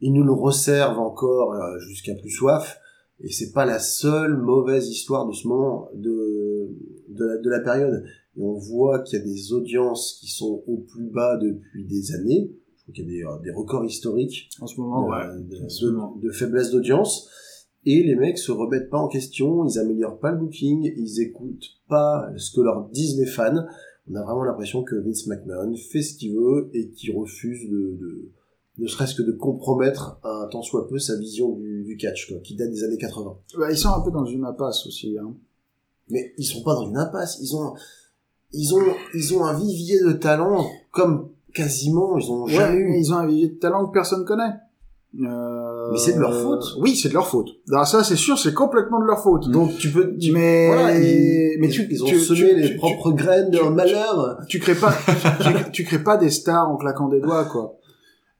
Ils 0.00 0.12
nous 0.12 0.24
le 0.24 0.32
resservent 0.32 0.98
encore 0.98 1.54
euh, 1.54 1.78
jusqu'à 1.80 2.14
plus 2.14 2.30
soif. 2.30 2.78
Et 3.20 3.32
c'est 3.32 3.50
pas 3.52 3.64
la 3.64 3.78
seule 3.80 4.36
mauvaise 4.36 4.88
histoire 4.88 5.26
de 5.26 5.32
ce 5.32 5.48
moment, 5.48 5.88
de, 5.94 6.68
de, 7.08 7.24
la, 7.24 7.36
de 7.38 7.50
la 7.50 7.60
période. 7.60 8.04
Et 8.36 8.40
on 8.42 8.52
voit 8.58 9.00
qu'il 9.00 9.18
y 9.18 9.22
a 9.22 9.24
des 9.24 9.52
audiences 9.52 10.18
qui 10.20 10.28
sont 10.28 10.62
au 10.68 10.76
plus 10.76 11.10
bas 11.10 11.36
depuis 11.36 11.84
des 11.86 12.12
années. 12.14 12.52
Je 12.76 12.82
crois 12.82 12.94
qu'il 12.94 13.04
y 13.04 13.06
a 13.06 13.10
des, 13.10 13.24
euh, 13.24 13.38
des 13.42 13.50
records 13.50 13.84
historiques 13.84 14.48
En 14.60 14.66
ce 14.68 14.80
moment, 14.80 15.08
de, 15.36 15.56
de- 15.56 15.62
absolument. 15.64 16.14
de- 16.22 16.28
de 16.28 16.32
faiblesse 16.32 16.70
d'audience. 16.70 17.28
Et 17.86 18.02
les 18.02 18.16
mecs 18.16 18.38
se 18.38 18.52
remettent 18.52 18.90
pas 18.90 18.98
en 18.98 19.08
question, 19.08 19.64
ils 19.66 19.78
améliorent 19.78 20.18
pas 20.18 20.32
le 20.32 20.38
booking, 20.38 20.92
ils 20.96 21.20
écoutent 21.20 21.78
pas 21.88 22.28
ce 22.36 22.50
que 22.54 22.60
leur 22.60 22.88
disent 22.88 23.18
les 23.18 23.26
fans. 23.26 23.64
On 24.10 24.14
a 24.14 24.22
vraiment 24.22 24.44
l'impression 24.44 24.82
que 24.82 24.96
Vince 24.96 25.26
McMahon 25.26 25.74
fait 25.76 26.02
ce 26.02 26.14
qu'il 26.16 26.34
veut 26.34 26.70
et 26.74 26.88
qu'il 26.90 27.16
refuse 27.16 27.68
de, 27.70 27.98
de 28.00 28.28
ne 28.78 28.86
serait-ce 28.86 29.14
que 29.14 29.22
de 29.22 29.32
compromettre 29.32 30.18
un 30.22 30.46
tant 30.50 30.62
soit 30.62 30.86
peu 30.88 30.98
sa 30.98 31.16
vision 31.16 31.50
du, 31.52 31.82
du 31.84 31.96
catch, 31.96 32.28
quoi, 32.28 32.38
qui 32.40 32.54
date 32.56 32.70
des 32.70 32.84
années 32.84 32.96
80. 32.98 33.36
Bah, 33.58 33.70
ils 33.70 33.76
sont 33.78 33.88
un 33.90 34.00
peu 34.00 34.10
dans 34.10 34.24
une 34.24 34.44
impasse 34.44 34.86
aussi. 34.86 35.16
Hein. 35.18 35.34
Mais 36.10 36.32
ils 36.38 36.44
sont 36.44 36.62
pas 36.62 36.74
dans 36.74 36.88
une 36.88 36.96
impasse, 36.96 37.38
ils 37.40 37.54
ont, 37.56 37.74
ils 38.52 38.74
ont, 38.74 38.82
ils 39.14 39.34
ont 39.34 39.44
un 39.44 39.58
vivier 39.58 40.00
de 40.02 40.12
talent 40.12 40.64
comme 40.90 41.28
quasiment 41.54 42.16
ils 42.18 42.30
ont 42.30 42.46
jamais 42.46 42.76
Ouais, 42.76 42.82
eu. 42.82 42.98
ils 42.98 43.12
ont 43.12 43.16
un 43.16 43.26
vivier 43.26 43.48
de 43.48 43.54
talent 43.58 43.86
que 43.86 43.92
personne 43.92 44.24
connaît. 44.24 44.52
Euh, 45.18 45.90
Mais 45.92 45.98
c'est 45.98 46.12
de 46.14 46.20
leur 46.20 46.34
faute. 46.34 46.76
Oui, 46.80 46.94
c'est 46.94 47.08
de 47.08 47.14
leur 47.14 47.26
faute. 47.26 47.48
Alors 47.72 47.86
ça, 47.86 48.04
c'est 48.04 48.14
sûr, 48.16 48.38
c'est 48.38 48.52
complètement 48.52 49.00
de 49.00 49.06
leur 49.06 49.20
faute. 49.20 49.48
Donc 49.50 49.76
tu 49.78 49.90
peux, 49.90 50.14
tu- 50.18 50.32
mais 50.32 50.66
voilà, 50.66 50.98
ils, 50.98 51.56
mais 51.60 51.68
tu, 51.68 51.86
ils 51.90 52.02
ont 52.02 52.06
tu, 52.06 52.20
semé 52.20 52.40
tu- 52.50 52.54
les 52.60 52.74
propres 52.76 53.12
graines 53.12 53.50
de 53.50 53.58
tu- 53.58 53.70
malheur. 53.70 54.38
tu 54.48 54.58
crées 54.60 54.74
pas, 54.74 54.92
tu, 55.40 55.70
tu 55.72 55.84
crées 55.84 56.02
pas 56.04 56.18
des 56.18 56.30
stars 56.30 56.68
en 56.70 56.76
claquant 56.76 57.08
des 57.08 57.20
doigts, 57.20 57.46
quoi. 57.46 57.76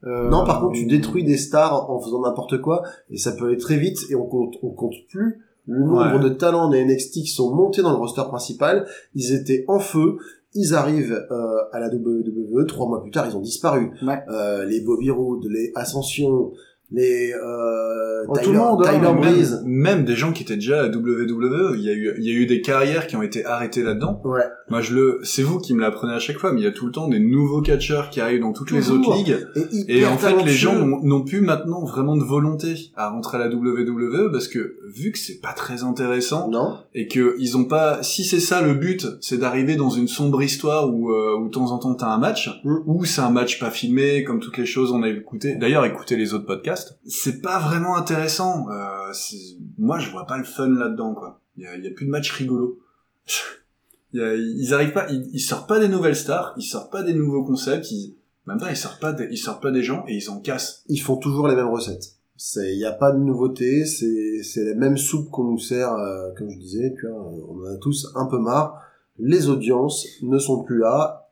Euh, 0.05 0.29
Non, 0.29 0.45
par 0.45 0.61
contre, 0.61 0.75
tu 0.75 0.85
détruis 0.87 1.25
des 1.25 1.39
stars 1.39 1.91
en 1.91 1.99
faisant 2.01 2.21
n'importe 2.21 2.61
quoi, 2.61 2.83
et 3.11 3.17
ça 3.19 3.33
peut 3.33 3.47
aller 3.47 3.57
très 3.57 3.79
vite, 3.79 3.99
et 4.11 4.15
on 4.15 4.27
compte, 4.27 4.55
on 4.63 4.71
compte 4.71 4.95
plus 5.11 5.41
le 5.67 5.81
nombre 5.81 6.15
Ouais. 6.17 6.21
de 6.23 6.29
talents 6.29 6.69
des 6.69 6.85
NXT 6.85 7.13
qui 7.23 7.27
sont 7.27 7.55
montés 7.55 7.83
dans 7.83 7.91
le 7.91 7.97
roster 7.97 8.23
principal. 8.29 8.87
Ils 9.15 9.33
étaient 9.35 9.65
en 9.69 9.81
feu, 9.81 10.17
ils 10.55 10.75
arrivent 10.75 11.27
euh, 11.31 11.59
à 11.73 11.81
la 11.81 11.89
WWE, 11.89 12.67
trois 12.67 12.89
mois 12.89 13.03
plus 13.03 13.11
tard, 13.11 13.27
ils 13.29 13.37
ont 13.37 13.41
disparu. 13.41 13.91
Ouais. 14.03 14.23
Euh, 14.29 14.65
les 14.65 14.81
Bobby 14.81 15.11
Roode, 15.11 15.45
les 15.51 15.73
Ascension, 15.75 16.53
les 16.91 17.33
euh, 17.33 18.07
Oh, 18.31 18.33
Tyler, 18.35 18.45
tout 18.47 18.53
le 18.53 18.59
monde, 18.59 18.83
hein, 18.85 18.91
Tyler 18.93 19.07
même, 19.13 19.17
Breeze. 19.21 19.63
même 19.65 20.05
des 20.05 20.17
gens 20.17 20.33
qui 20.33 20.43
étaient 20.43 20.57
déjà 20.57 20.81
à 20.81 20.83
la 20.89 20.89
WWE, 20.97 21.77
il 21.77 21.83
y 21.85 21.89
a 21.89 21.93
eu, 21.95 22.15
il 22.19 22.25
y 22.27 22.31
a 22.31 22.35
eu 22.35 22.47
des 22.47 22.61
carrières 22.61 23.07
qui 23.07 23.17
ont 23.17 23.23
été 23.23 23.45
arrêtées 23.47 23.83
là-dedans. 23.83 24.21
Ouais. 24.25 24.43
Moi, 24.69 24.81
je 24.83 24.95
le, 24.95 25.21
c'est 25.23 25.43
vous 25.43 25.59
qui 25.59 25.73
me 25.73 25.81
l'apprenez 25.81 26.13
à 26.13 26.19
chaque 26.19 26.37
fois, 26.39 26.53
mais 26.53 26.61
il 26.61 26.65
y 26.65 26.67
a 26.67 26.73
tout 26.73 26.85
le 26.87 26.93
temps 26.93 27.09
des 27.09 27.21
nouveaux 27.21 27.63
catcheurs 27.63 28.11
qui 28.11 28.21
arrivent 28.21 28.41
dans 28.43 28.53
toutes 28.53 28.71
les 28.73 28.91
autres 28.91 29.15
ligues. 29.17 29.39
Et, 29.89 30.05
en 30.05 30.19
fait, 30.19 30.35
les 30.45 30.53
gens 30.53 30.75
n'ont 30.75 31.01
n'ont 31.03 31.25
plus 31.25 31.41
maintenant 31.41 31.85
vraiment 31.85 32.17
de 32.17 32.25
volonté 32.25 32.75
à 32.97 33.09
rentrer 33.09 33.39
à 33.39 33.47
la 33.49 33.55
WWE 33.55 34.31
parce 34.33 34.49
que 34.49 34.77
vu 34.89 35.13
que 35.13 35.19
c'est 35.19 35.41
pas 35.41 35.53
très 35.53 35.85
intéressant 35.85 36.49
Non. 36.51 36.77
et 36.95 37.07
que 37.07 37.37
ils 37.39 37.57
ont 37.57 37.65
pas, 37.65 38.03
si 38.03 38.25
c'est 38.25 38.41
ça 38.41 38.61
le 38.61 38.75
but, 38.75 39.07
c'est 39.21 39.39
d'arriver 39.39 39.77
dans 39.77 39.91
une 39.91 40.09
sombre 40.09 40.43
histoire 40.43 40.93
où, 40.93 41.13
euh, 41.13 41.39
où 41.39 41.47
de 41.47 41.53
temps 41.53 41.71
en 41.71 41.79
temps 41.79 41.95
t'as 41.95 42.09
un 42.09 42.19
match, 42.19 42.51
Mm. 42.65 42.77
ou 42.87 43.05
c'est 43.05 43.21
un 43.23 43.31
match 43.31 43.59
pas 43.61 43.71
filmé 43.71 44.25
comme 44.25 44.41
toutes 44.41 44.59
les 44.59 44.67
choses 44.67 44.91
on 44.93 45.03
a 45.03 45.09
écouté. 45.09 45.55
D'ailleurs, 45.55 45.85
écoutez 45.87 46.17
les 46.17 46.35
autres 46.35 46.47
podcasts. 46.47 46.78
C'est 47.07 47.41
pas 47.41 47.59
vraiment 47.59 47.97
intéressant. 47.97 48.69
Euh, 48.71 49.13
moi, 49.79 49.99
je 49.99 50.11
vois 50.11 50.27
pas 50.27 50.39
le 50.39 50.45
fun 50.45 50.69
là-dedans 50.69 51.15
quoi. 51.15 51.41
Il 51.57 51.65
y 51.65 51.67
a, 51.67 51.77
il 51.77 51.85
y 51.85 51.89
a 51.89 51.91
plus 51.91 52.07
de 52.07 52.11
match 52.11 52.31
rigolo. 52.33 52.79
Il 54.15 54.21
y 54.21 54.23
a- 54.25 54.35
ils 54.35 54.73
arrivent 54.73 54.95
pas, 54.95 55.07
ils, 55.11 55.29
ils 55.35 55.41
sortent 55.41 55.69
pas 55.69 55.79
des 55.79 55.89
nouvelles 55.89 56.17
stars, 56.17 56.55
ils 56.57 56.63
sortent 56.63 56.91
pas 56.91 57.03
des 57.03 57.13
nouveaux 57.13 57.45
concepts, 57.45 57.91
ils, 57.91 58.17
même 58.47 58.57
pas, 58.59 58.71
ils 58.71 58.77
sortent 58.77 59.01
pas, 59.03 59.13
des, 59.13 59.29
ils 59.31 59.37
sortent 59.37 59.61
pas 59.63 59.71
des 59.71 59.83
gens 59.83 60.03
et 60.09 60.15
ils 60.17 60.31
en 60.31 60.41
cassent. 60.41 60.83
ils 60.89 60.97
font 60.97 61.19
toujours 61.19 61.47
les 61.47 61.55
mêmes 61.55 61.69
recettes. 61.69 62.15
C'est, 62.35 62.73
il 62.73 62.79
n'y 62.79 62.87
a 62.87 62.93
pas 62.93 63.13
de 63.13 63.19
nouveauté, 63.19 63.85
c'est, 63.85 64.43
c'est 64.43 64.65
la 64.65 64.75
même 64.77 64.97
soupe 64.97 65.29
qu'on 65.31 65.45
nous 65.45 65.59
sert, 65.59 65.93
euh, 65.93 66.31
comme 66.39 66.49
je 66.49 66.57
disais, 66.57 66.95
tu 66.99 67.07
vois, 67.07 67.21
on 67.23 67.61
en 67.61 67.67
a 67.67 67.77
tous 67.77 68.11
un 68.15 68.25
peu 68.25 68.39
marre. 68.39 68.81
Les 69.19 69.51
audiences 69.51 70.07
ne 70.23 70.39
sont 70.39 70.63
plus 70.65 70.79
là. 70.79 71.29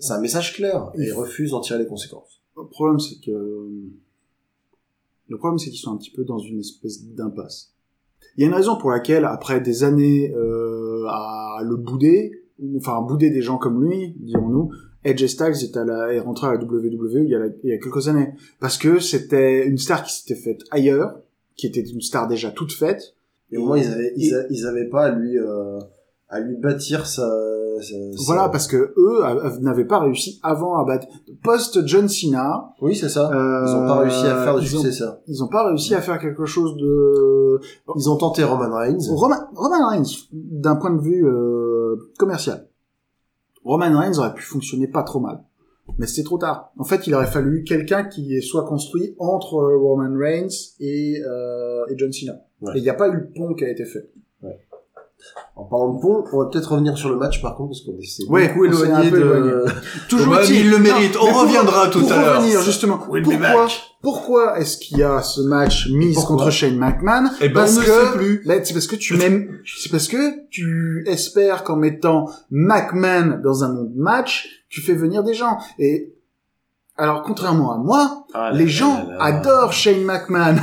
C'est 0.00 0.12
un 0.14 0.20
message 0.20 0.54
clair 0.54 0.90
et 0.98 1.04
ils 1.04 1.12
refusent 1.12 1.52
d'en 1.52 1.60
tirer 1.60 1.78
les 1.78 1.86
conséquences. 1.86 2.40
Le 2.56 2.66
problème, 2.66 2.98
c'est 2.98 3.20
que 3.24 3.68
le 5.30 5.38
problème, 5.38 5.58
c'est 5.58 5.70
qu'ils 5.70 5.78
sont 5.80 5.92
un 5.92 5.96
petit 5.96 6.10
peu 6.10 6.24
dans 6.24 6.38
une 6.38 6.58
espèce 6.60 7.04
d'impasse. 7.14 7.72
Il 8.36 8.42
y 8.42 8.44
a 8.44 8.48
une 8.48 8.54
raison 8.54 8.76
pour 8.76 8.90
laquelle, 8.90 9.24
après 9.24 9.60
des 9.60 9.82
années 9.84 10.32
euh, 10.34 11.04
à 11.08 11.60
le 11.64 11.76
bouder, 11.76 12.42
ou- 12.58 12.76
enfin 12.76 13.00
bouder 13.02 13.30
des 13.30 13.42
gens 13.42 13.56
comme 13.58 13.82
lui, 13.82 14.14
dirons-nous, 14.20 14.70
Edge 15.04 15.24
Styles 15.26 15.62
est, 15.64 15.76
à 15.76 15.84
la, 15.84 16.12
est 16.12 16.20
rentré 16.20 16.46
à 16.48 16.52
la 16.54 16.62
WWE 16.62 17.22
il 17.24 17.30
y 17.30 17.34
a, 17.34 17.38
la- 17.38 17.46
il 17.64 17.70
y 17.70 17.72
a 17.72 17.78
quelques 17.78 18.08
années, 18.08 18.34
parce 18.60 18.76
que 18.76 18.98
c'était 18.98 19.66
une 19.66 19.78
star 19.78 20.04
qui 20.04 20.12
s'était 20.14 20.34
faite 20.40 20.60
ailleurs, 20.70 21.20
qui 21.56 21.66
était 21.66 21.80
une 21.80 22.00
star 22.02 22.28
déjà 22.28 22.50
toute 22.50 22.72
faite. 22.72 23.14
Et 23.52 23.56
au 23.56 23.66
moins, 23.66 23.78
ils 23.78 23.86
avaient, 23.90 24.12
ils, 24.16 24.34
a- 24.34 24.46
ils 24.50 24.66
avaient 24.66 24.88
pas 24.88 25.06
à 25.06 25.10
lui, 25.12 25.38
euh, 25.38 25.78
à 26.28 26.38
lui 26.40 26.56
bâtir 26.56 27.06
sa, 27.06 27.28
Voilà, 28.26 28.48
parce 28.48 28.66
que 28.66 28.76
eux 28.96 29.20
n'avaient 29.60 29.84
pas 29.86 29.98
réussi 30.00 30.38
avant 30.42 30.78
à 30.78 30.84
battre 30.84 31.06
post 31.42 31.86
John 31.86 32.08
Cena. 32.08 32.72
Oui, 32.80 32.94
c'est 32.96 33.08
ça. 33.08 33.30
euh, 33.32 33.64
Ils 33.66 33.74
ont 33.74 33.86
pas 33.86 33.98
réussi 34.00 34.26
à 34.26 34.42
faire 34.44 34.54
ont- 34.56 34.60
successeur. 34.60 35.18
Ils 35.26 35.42
ont 35.42 35.48
pas 35.48 35.66
réussi 35.66 35.94
à 35.94 36.00
faire 36.00 36.18
quelque 36.18 36.44
chose 36.46 36.76
de 36.76 37.60
Ils 37.96 38.08
ont 38.10 38.16
tenté 38.16 38.44
Roman 38.44 38.74
Reigns. 38.74 38.98
Roman, 39.10 39.36
Roman 39.54 39.88
Reigns, 39.90 40.26
d'un 40.32 40.76
point 40.76 40.90
de 40.94 41.00
vue 41.00 41.26
euh, 41.26 41.96
commercial, 42.18 42.66
Roman 43.64 43.98
Reigns 43.98 44.18
aurait 44.18 44.34
pu 44.34 44.42
fonctionner 44.42 44.86
pas 44.88 45.02
trop 45.02 45.20
mal. 45.20 45.42
Mais 45.98 46.06
c'était 46.06 46.22
trop 46.22 46.38
tard. 46.38 46.72
En 46.78 46.84
fait, 46.84 47.06
il 47.08 47.14
aurait 47.14 47.26
fallu 47.26 47.64
quelqu'un 47.64 48.04
qui 48.04 48.40
soit 48.42 48.64
construit 48.64 49.16
entre 49.18 49.56
euh, 49.56 49.76
Roman 49.76 50.16
Reigns 50.16 50.48
et, 50.78 51.20
euh, 51.26 51.84
et 51.90 51.98
John 51.98 52.12
Cena. 52.12 52.34
Ouais. 52.62 52.72
Et 52.76 52.78
il 52.78 52.82
n'y 52.82 52.88
a 52.90 52.94
pas 52.94 53.08
eu 53.08 53.12
le 53.12 53.28
pont 53.34 53.54
qui 53.54 53.64
a 53.64 53.68
été 53.70 53.84
fait. 53.84 54.08
En 55.56 55.64
parlant 55.64 55.94
de 55.94 56.00
pont, 56.00 56.24
on 56.32 56.38
va 56.38 56.46
peut-être 56.46 56.72
revenir 56.72 56.96
sur 56.96 57.10
le 57.10 57.16
match 57.16 57.42
par 57.42 57.56
contre, 57.56 57.70
parce 57.70 57.80
qu'on 57.82 58.00
s'est 58.02 58.24
Ouais, 58.28 58.48
beaucoup 58.48 58.64
éloigné 58.64 58.92
un 58.94 59.10
peu 59.10 59.18
de... 59.20 59.24
éloigné. 59.24 59.52
Toujours 60.08 60.38
est-il- 60.38 60.56
il 60.66 60.70
le 60.70 60.78
mérite. 60.78 61.14
Non, 61.16 61.20
On 61.22 61.30
pour- 61.32 61.40
reviendra 61.42 61.88
tout 61.88 62.00
pour 62.00 62.12
à 62.12 62.16
l'heure. 62.22 62.36
revenir 62.38 62.60
justement, 62.62 62.98
We'll 63.08 63.22
pourquoi, 63.22 63.66
pourquoi 64.02 64.58
est-ce 64.58 64.78
qu'il 64.78 64.98
y 64.98 65.02
a 65.02 65.20
ce 65.22 65.40
match 65.42 65.88
mis 65.90 66.14
Pourquoi 66.14 66.36
contre 66.36 66.50
Shane 66.50 66.76
McMahon 66.78 67.30
Eh 67.40 67.48
ben, 67.48 67.54
Parce 67.54 67.76
on 67.76 67.80
ne 67.80 67.84
que 67.84 67.90
sait 67.90 68.12
plus. 68.16 68.42
C'est 68.64 68.72
parce 68.72 68.86
que 68.86 68.96
tu 68.96 69.16
m'aimes, 69.16 69.58
c'est 69.82 69.90
parce 69.90 70.08
que 70.08 70.48
tu 70.50 71.04
espères 71.06 71.62
qu'en 71.64 71.76
mettant 71.76 72.30
McMahon 72.50 73.40
dans 73.44 73.64
un 73.64 73.68
monde 73.72 73.92
match, 73.96 74.48
tu 74.70 74.80
fais 74.80 74.94
venir 74.94 75.22
des 75.22 75.34
gens. 75.34 75.58
Et 75.78 76.14
alors, 76.96 77.22
contrairement 77.22 77.72
à 77.74 77.78
moi, 77.78 78.24
Ah 78.34 78.50
là 78.50 78.56
les 78.56 78.64
là 78.64 78.70
gens 78.70 79.06
là 79.08 79.14
là. 79.16 79.24
adorent 79.24 79.72
Shane 79.72 80.02
McMahon. 80.04 80.56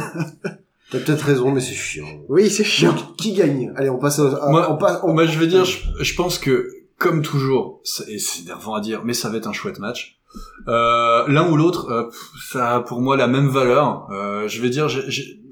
T'as 0.92 1.00
peut-être 1.00 1.22
raison, 1.22 1.52
mais 1.52 1.60
c'est 1.62 1.74
chiant. 1.74 2.06
Oui, 2.30 2.50
c'est 2.50 2.64
chiant. 2.64 2.94
Donc, 2.94 3.16
qui 3.18 3.34
gagne? 3.34 3.74
Allez, 3.76 3.90
on 3.90 4.00
passe 4.00 4.20
à... 4.20 4.48
Moi- 4.50 4.72
on 4.72 4.78
passe, 4.78 5.00
on- 5.04 5.14
Moi, 5.14 5.26
je 5.26 5.38
vais 5.38 5.48
dire, 5.48 5.66
je, 5.66 5.78
je 6.00 6.16
pense 6.16 6.40
que, 6.40 6.70
comme 6.98 7.22
toujours, 7.22 7.82
c'est- 7.84 8.10
et 8.10 8.20
c'est 8.20 8.44
énervant 8.44 8.74
à 8.76 8.80
dire, 8.80 9.02
mais 9.04 9.14
ça 9.14 9.30
va 9.30 9.38
être 9.38 9.48
un 9.48 9.54
chouette 9.54 9.80
match. 9.80 10.20
Euh, 10.68 11.24
L'un 11.28 11.50
ou 11.52 11.58
l'autre, 11.58 11.90
euh, 11.92 12.04
ça 12.52 12.76
a 12.76 12.80
pour 12.82 13.02
moi 13.02 13.18
la 13.18 13.28
même 13.28 13.48
valeur. 13.50 14.08
Euh, 14.12 14.48
je 14.48 14.62
vais 14.62 14.70
dire, 14.70 14.88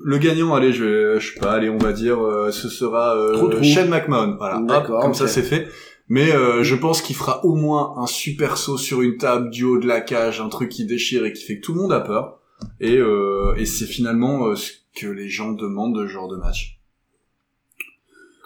le 0.03 0.17
gagnant, 0.17 0.53
allez, 0.53 0.71
je, 0.73 0.83
vais, 0.83 1.19
je 1.19 1.33
sais 1.33 1.39
pas, 1.39 1.53
allez, 1.53 1.69
on 1.69 1.77
va 1.77 1.91
dire, 1.93 2.23
euh, 2.23 2.51
ce 2.51 2.69
sera 2.69 3.15
euh. 3.17 3.35
Shane 3.63 3.89
McMahon. 3.89 4.35
Voilà, 4.37 4.57
hop, 4.59 4.87
comme 5.01 5.13
ça 5.13 5.27
c'est 5.27 5.43
fait. 5.43 5.67
Mais 6.07 6.31
euh, 6.33 6.61
je 6.63 6.75
pense 6.75 7.01
qu'il 7.01 7.15
fera 7.15 7.43
au 7.45 7.55
moins 7.55 7.95
un 7.97 8.05
super 8.05 8.57
saut 8.57 8.77
sur 8.77 9.01
une 9.01 9.17
table 9.17 9.49
du 9.49 9.63
haut 9.63 9.79
de 9.79 9.87
la 9.87 10.01
cage, 10.01 10.39
un 10.39 10.49
truc 10.49 10.69
qui 10.69 10.85
déchire 10.85 11.25
et 11.25 11.33
qui 11.33 11.43
fait 11.43 11.57
que 11.59 11.65
tout 11.65 11.73
le 11.73 11.81
monde 11.81 11.93
a 11.93 11.99
peur. 11.99 12.39
Et, 12.79 12.97
euh, 12.97 13.53
et 13.57 13.65
c'est 13.65 13.85
finalement 13.87 14.45
euh, 14.47 14.55
ce 14.55 14.71
que 14.95 15.07
les 15.07 15.29
gens 15.29 15.51
demandent 15.51 15.95
de 15.99 16.07
ce 16.07 16.11
genre 16.13 16.27
de 16.29 16.37
match. 16.37 16.79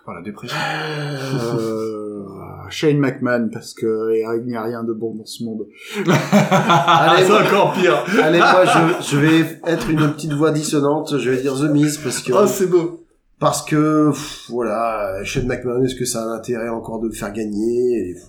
Voilà, 0.06 0.22
dépression. 0.24 0.58
Euh, 0.58 2.24
Shane 2.70 2.98
McMahon, 2.98 3.50
parce 3.52 3.74
que 3.74 4.12
il 4.16 4.46
n'y 4.48 4.56
a 4.56 4.64
rien 4.64 4.84
de 4.84 4.94
bon 4.94 5.16
dans 5.16 5.26
ce 5.26 5.44
monde. 5.44 5.68
Allez, 6.08 7.26
c'est 7.26 7.32
encore 7.34 7.74
pire. 7.74 8.04
Allez, 8.24 8.40
moi, 8.40 8.66
je, 8.66 9.12
je 9.12 9.18
vais 9.18 9.60
être 9.68 9.90
une 9.90 10.12
petite 10.14 10.34
voix 10.34 10.52
dissonante. 10.52 11.18
Je 11.18 11.30
vais 11.30 11.42
dire 11.42 11.54
The 11.56 11.70
Miz 11.72 11.98
parce 12.00 12.22
que 12.22 12.32
Oh, 12.34 12.48
c'est 12.48 12.68
beau. 12.68 13.06
parce 13.40 13.64
que 13.64 14.10
pff, 14.10 14.46
voilà, 14.50 15.24
Shane 15.24 15.48
McMahon, 15.48 15.84
est-ce 15.84 15.96
que 15.96 16.06
ça 16.06 16.22
a 16.24 16.26
un 16.26 16.32
intérêt 16.34 16.70
encore 16.70 17.00
de 17.00 17.08
le 17.08 17.14
faire 17.14 17.32
gagner? 17.34 18.10
Et, 18.10 18.14
pff, 18.14 18.24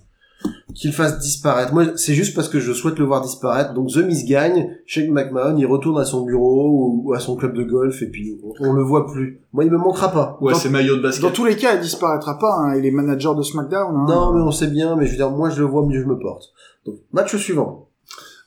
qu'il 0.75 0.93
fasse 0.93 1.19
disparaître 1.19 1.73
Moi, 1.75 1.97
c'est 1.97 2.15
juste 2.15 2.35
parce 2.35 2.49
que 2.49 2.61
je 2.61 2.73
souhaite 2.73 2.99
le 2.99 3.05
voir 3.05 3.21
disparaître. 3.21 3.75
Donc 3.75 3.91
The 3.91 3.99
Miz 3.99 4.25
gagne, 4.25 4.77
Shane 4.87 5.11
McMahon, 5.11 5.57
il 5.57 5.67
retourne 5.67 6.01
à 6.01 6.05
son 6.05 6.25
bureau 6.25 7.03
ou, 7.05 7.13
à 7.13 7.21
son 7.21 7.37
club 7.37 7.55
de 7.55 7.65
golf 7.65 8.01
et 8.03 8.07
puis 8.07 8.39
on, 8.61 8.73
le 8.73 8.83
voit 8.83 9.07
plus. 9.07 9.41
Moi, 9.53 9.65
il 9.65 9.71
me 9.71 9.79
manquera 9.79 10.11
pas. 10.11 10.39
Ouais, 10.41 10.55
c'est 10.55 10.71
maillot 10.71 10.97
de 10.97 11.03
basket. 11.03 11.23
Dans 11.23 11.31
tous 11.31 11.45
les 11.45 11.57
cas, 11.57 11.75
il 11.75 11.81
disparaîtra 11.81 12.39
pas. 12.39 12.55
Hein. 12.55 12.77
Il 12.77 12.87
est 12.87 12.91
manager 12.91 13.35
de 13.35 13.43
SmackDown. 13.43 13.95
Hein. 13.95 14.07
Non, 14.09 14.33
mais 14.33 14.41
on 14.41 14.53
sait 14.53 14.69
bien, 14.69 14.97
mais 14.97 15.07
je 15.07 15.13
veux 15.13 15.17
dire, 15.17 15.31
moi, 15.31 15.51
je 15.51 15.61
le 15.61 15.67
vois, 15.67 15.85
mieux 15.85 16.01
je 16.01 16.07
me 16.07 16.19
porte. 16.19 16.53
Donc, 16.87 16.97
match 17.13 17.37
suivant. 17.37 17.89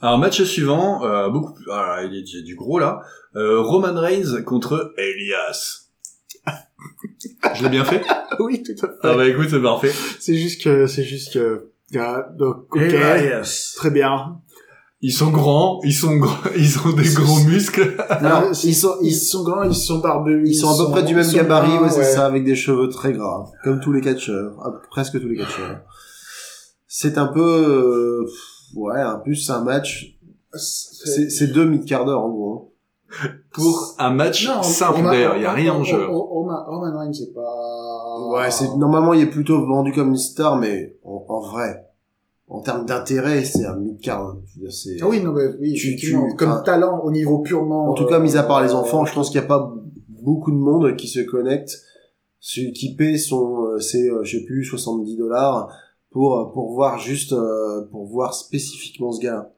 Alors 0.02 0.18
match 0.18 0.44
suivant, 0.44 1.06
euh, 1.06 1.30
beaucoup 1.30 1.54
plus, 1.54 1.66
ah, 1.72 2.02
il 2.04 2.14
y 2.14 2.20
a 2.20 2.22
du- 2.22 2.44
du 2.44 2.56
gros 2.56 2.78
là. 2.78 3.04
Euh, 3.38 3.62
Roman 3.62 3.94
Reigns 3.94 4.44
contre 4.44 4.94
Elias. 4.98 5.88
Je 7.56 7.64
l'ai 7.64 7.70
bien 7.70 7.86
fait 7.86 8.02
oui, 8.40 8.64
tout 8.64 8.86
à 8.86 8.90
fait. 8.90 8.96
Ah 9.04 9.16
bah 9.16 9.28
écoute, 9.28 9.48
c'est 9.50 9.62
parfait. 9.62 9.92
C'est 10.20 10.36
juste 10.36 10.62
que, 10.62 10.88
c'est 10.88 11.04
juste 11.04 11.34
que, 11.34 11.70
ah, 12.00 12.28
donc, 12.38 12.66
ok, 12.72 12.82
Elias. 12.82 13.74
très 13.76 13.92
bien. 13.92 14.40
Ils 15.06 15.12
sont 15.12 15.32
grands, 15.32 15.82
ils 15.84 15.94
sont 15.94 16.16
gros, 16.16 16.34
ils 16.58 16.80
ont 16.80 16.94
des 16.94 17.10
gros 17.14 17.40
muscles. 17.44 17.96
Alors, 18.10 18.44
Euh, 18.44 18.54
ils 18.64 18.74
sont, 18.74 18.96
Ils 19.02 19.12
sont 19.14 19.44
grands, 19.44 19.64
ils 19.64 19.76
sont 19.76 20.00
barbus. 20.00 20.44
ils 20.46 20.56
sont 20.56 20.70
à 20.70 20.86
peu 20.86 20.92
près 20.92 21.04
du 21.04 21.14
même 21.14 21.30
gabarit, 21.30 21.78
ouais, 21.80 21.90
c'est 21.90 21.98
ouais. 21.98 22.04
ça, 22.06 22.26
avec 22.26 22.46
des 22.46 22.56
cheveux 22.56 22.88
très 22.90 23.12
gras, 23.12 23.44
comme 23.66 23.82
tous 23.82 23.92
les 23.92 24.00
catcheurs, 24.02 24.56
ah, 24.64 24.72
presque 24.90 25.20
tous 25.20 25.28
les 25.28 25.36
catcheurs. 25.36 25.82
C'est 26.88 27.18
un 27.18 27.28
peu, 27.28 27.42
euh, 27.42 28.26
ouais, 28.76 29.04
en 29.04 29.20
plus 29.20 29.36
c'est 29.36 29.52
un 29.52 29.64
match, 29.64 30.16
c'est 30.56 31.48
deux 31.52 31.66
mid-quart 31.66 32.06
d'heure 32.06 32.22
en 32.22 32.30
gros. 32.30 32.73
Pour 33.52 33.96
un 34.00 34.12
match 34.12 34.48
Non, 34.48 34.64
simple 34.64 35.04
d'ailleurs, 35.04 35.36
il 35.38 35.44
y 35.44 35.46
a 35.46 35.52
rien 35.52 35.74
en 35.74 35.84
jeu. 35.84 36.06
Roman 36.08 36.98
Reigns, 37.00 37.14
c'est 37.14 37.34
pas... 37.34 38.30
Ouais, 38.32 38.50
c'est 38.52 38.76
normalement 38.78 39.14
il 39.14 39.22
est 39.22 39.30
plutôt 39.30 39.66
vendu 39.66 39.92
comme 39.92 40.10
une 40.10 40.18
star, 40.18 40.58
mais 40.58 40.96
en, 41.04 41.24
en 41.30 41.40
vrai, 41.42 41.86
en 42.48 42.62
termes 42.62 42.86
d'intérêt, 42.86 43.44
c'est 43.44 43.66
un 43.66 43.76
mid-card. 43.76 44.24
hein. 44.30 44.38
C'est- 44.70 44.98
Ah 45.02 45.08
oui, 45.08 45.22
non, 45.22 45.32
mais 45.34 45.44
oui, 45.60 45.74
Tu- 45.74 45.96
tu- 45.96 46.18
Comme 46.38 46.52
enfin, 46.52 46.62
talent 46.62 47.02
au 47.04 47.12
niveau 47.12 47.40
purement... 47.40 47.90
En 47.90 47.94
tout 47.94 48.06
cas, 48.06 48.20
mis 48.20 48.36
à 48.38 48.44
part 48.44 48.64
les 48.64 48.72
euh, 48.72 48.78
enfants, 48.78 49.06
je 49.06 49.14
pense 49.14 49.30
qu'il 49.30 49.40
n'y 49.40 49.46
a 49.46 49.48
pas 49.50 49.74
beaucoup 50.10 50.52
de 50.52 50.58
monde 50.58 50.96
qui 50.96 51.08
se 51.08 51.20
connecte, 51.20 51.82
qui 52.42 52.96
paie 52.98 53.18
son, 53.18 53.66
euh, 53.66 53.80
c'est, 53.80 54.10
euh, 54.10 54.24
je 54.24 54.38
sais 54.40 54.44
plus, 54.46 54.64
70 54.64 55.16
dollars 55.18 55.70
pour, 56.12 56.52
pour 56.54 56.74
voir 56.74 56.98
juste, 57.00 57.34
pour 57.92 58.06
voir 58.08 58.34
spécifiquement 58.34 59.12
ce 59.12 59.22
gars. 59.22 59.52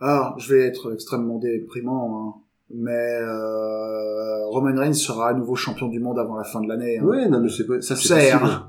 Ah, 0.00 0.34
je 0.38 0.54
vais 0.54 0.60
être 0.62 0.92
extrêmement 0.92 1.38
déprimant, 1.38 2.16
hein. 2.28 2.34
Mais 2.70 3.18
euh, 3.20 4.46
Roman 4.46 4.78
Reigns 4.78 4.92
sera 4.94 5.30
à 5.30 5.34
nouveau 5.34 5.54
champion 5.56 5.88
du 5.88 6.00
monde 6.00 6.18
avant 6.18 6.36
la 6.36 6.44
fin 6.44 6.60
de 6.60 6.68
l'année. 6.68 6.98
Hein. 6.98 7.04
Ouais, 7.04 7.28
non, 7.28 7.40
mais 7.40 7.48
c'est 7.48 7.66
pas, 7.66 7.80
ça 7.80 7.96
c'est 7.96 8.32
hein. 8.32 8.66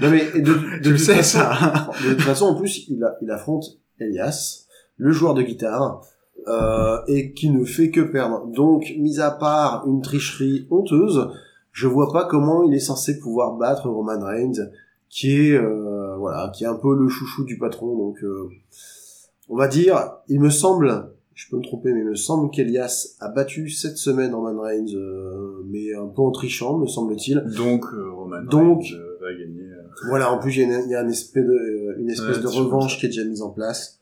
Non, 0.00 0.10
mais, 0.10 0.40
de, 0.40 0.80
de, 0.82 0.96
sais, 0.96 1.16
façon- 1.16 1.38
ça. 1.38 1.90
De 2.04 2.14
toute 2.14 2.22
façon, 2.22 2.46
en 2.46 2.54
plus, 2.54 2.86
il, 2.88 3.02
a, 3.02 3.16
il 3.22 3.30
affronte 3.30 3.64
Elias, 3.98 4.66
le 4.96 5.10
joueur 5.12 5.34
de 5.34 5.42
guitare, 5.42 6.02
euh, 6.48 6.98
et 7.08 7.32
qui 7.32 7.50
ne 7.50 7.64
fait 7.64 7.90
que 7.90 8.00
perdre. 8.00 8.46
Donc, 8.46 8.92
mis 8.98 9.20
à 9.20 9.30
part 9.30 9.84
une 9.86 10.00
tricherie 10.00 10.66
honteuse, 10.70 11.28
je 11.72 11.86
vois 11.86 12.12
pas 12.12 12.24
comment 12.24 12.62
il 12.64 12.74
est 12.74 12.78
censé 12.80 13.18
pouvoir 13.18 13.54
battre 13.56 13.88
Roman 13.88 14.24
Reigns, 14.24 14.70
qui 15.08 15.32
est, 15.36 15.56
euh, 15.56 16.16
voilà, 16.16 16.50
qui 16.54 16.64
est 16.64 16.68
un 16.68 16.74
peu 16.76 16.96
le 16.96 17.08
chouchou 17.08 17.44
du 17.44 17.58
patron. 17.58 17.96
Donc, 17.96 18.22
euh, 18.22 18.48
on 19.48 19.56
va 19.56 19.66
dire, 19.66 20.12
il 20.28 20.40
me 20.40 20.50
semble, 20.50 21.12
je 21.44 21.50
peux 21.50 21.56
me 21.56 21.62
tromper, 21.62 21.92
mais 21.92 22.00
il 22.00 22.06
me 22.06 22.14
semble 22.14 22.50
qu'Elias 22.50 23.16
a 23.20 23.28
battu 23.28 23.70
cette 23.70 23.96
semaine 23.96 24.34
Roman 24.34 24.60
Reigns, 24.60 24.94
euh, 24.94 25.62
mais 25.66 25.94
un 25.94 26.06
peu 26.06 26.20
en 26.22 26.30
trichant, 26.32 26.76
me 26.78 26.86
semble-t-il. 26.86 27.42
Donc 27.56 27.84
euh, 27.94 28.10
Roman 28.12 28.42
Donc- 28.42 28.82
Reigns 28.82 28.96
euh, 28.98 29.18
va 29.20 29.32
gagner. 29.32 29.62
euh. 29.62 29.82
Voilà, 30.08 30.30
en 30.32 30.38
plus, 30.38 30.56
il 30.56 30.68
y 30.68 30.72
a 30.74 30.80
y 30.86 30.94
a 30.94 31.02
une 31.02 31.10
espèce 31.10 31.44
de, 31.44 31.50
euh, 31.50 31.94
une 31.98 32.10
espèce 32.10 32.36
Ouais, 32.36 32.42
de 32.42 32.48
revanche 32.48 32.98
qui 32.98 33.06
est 33.06 33.08
déjà 33.08 33.24
mise 33.24 33.40
en 33.42 33.50
place. 33.50 33.96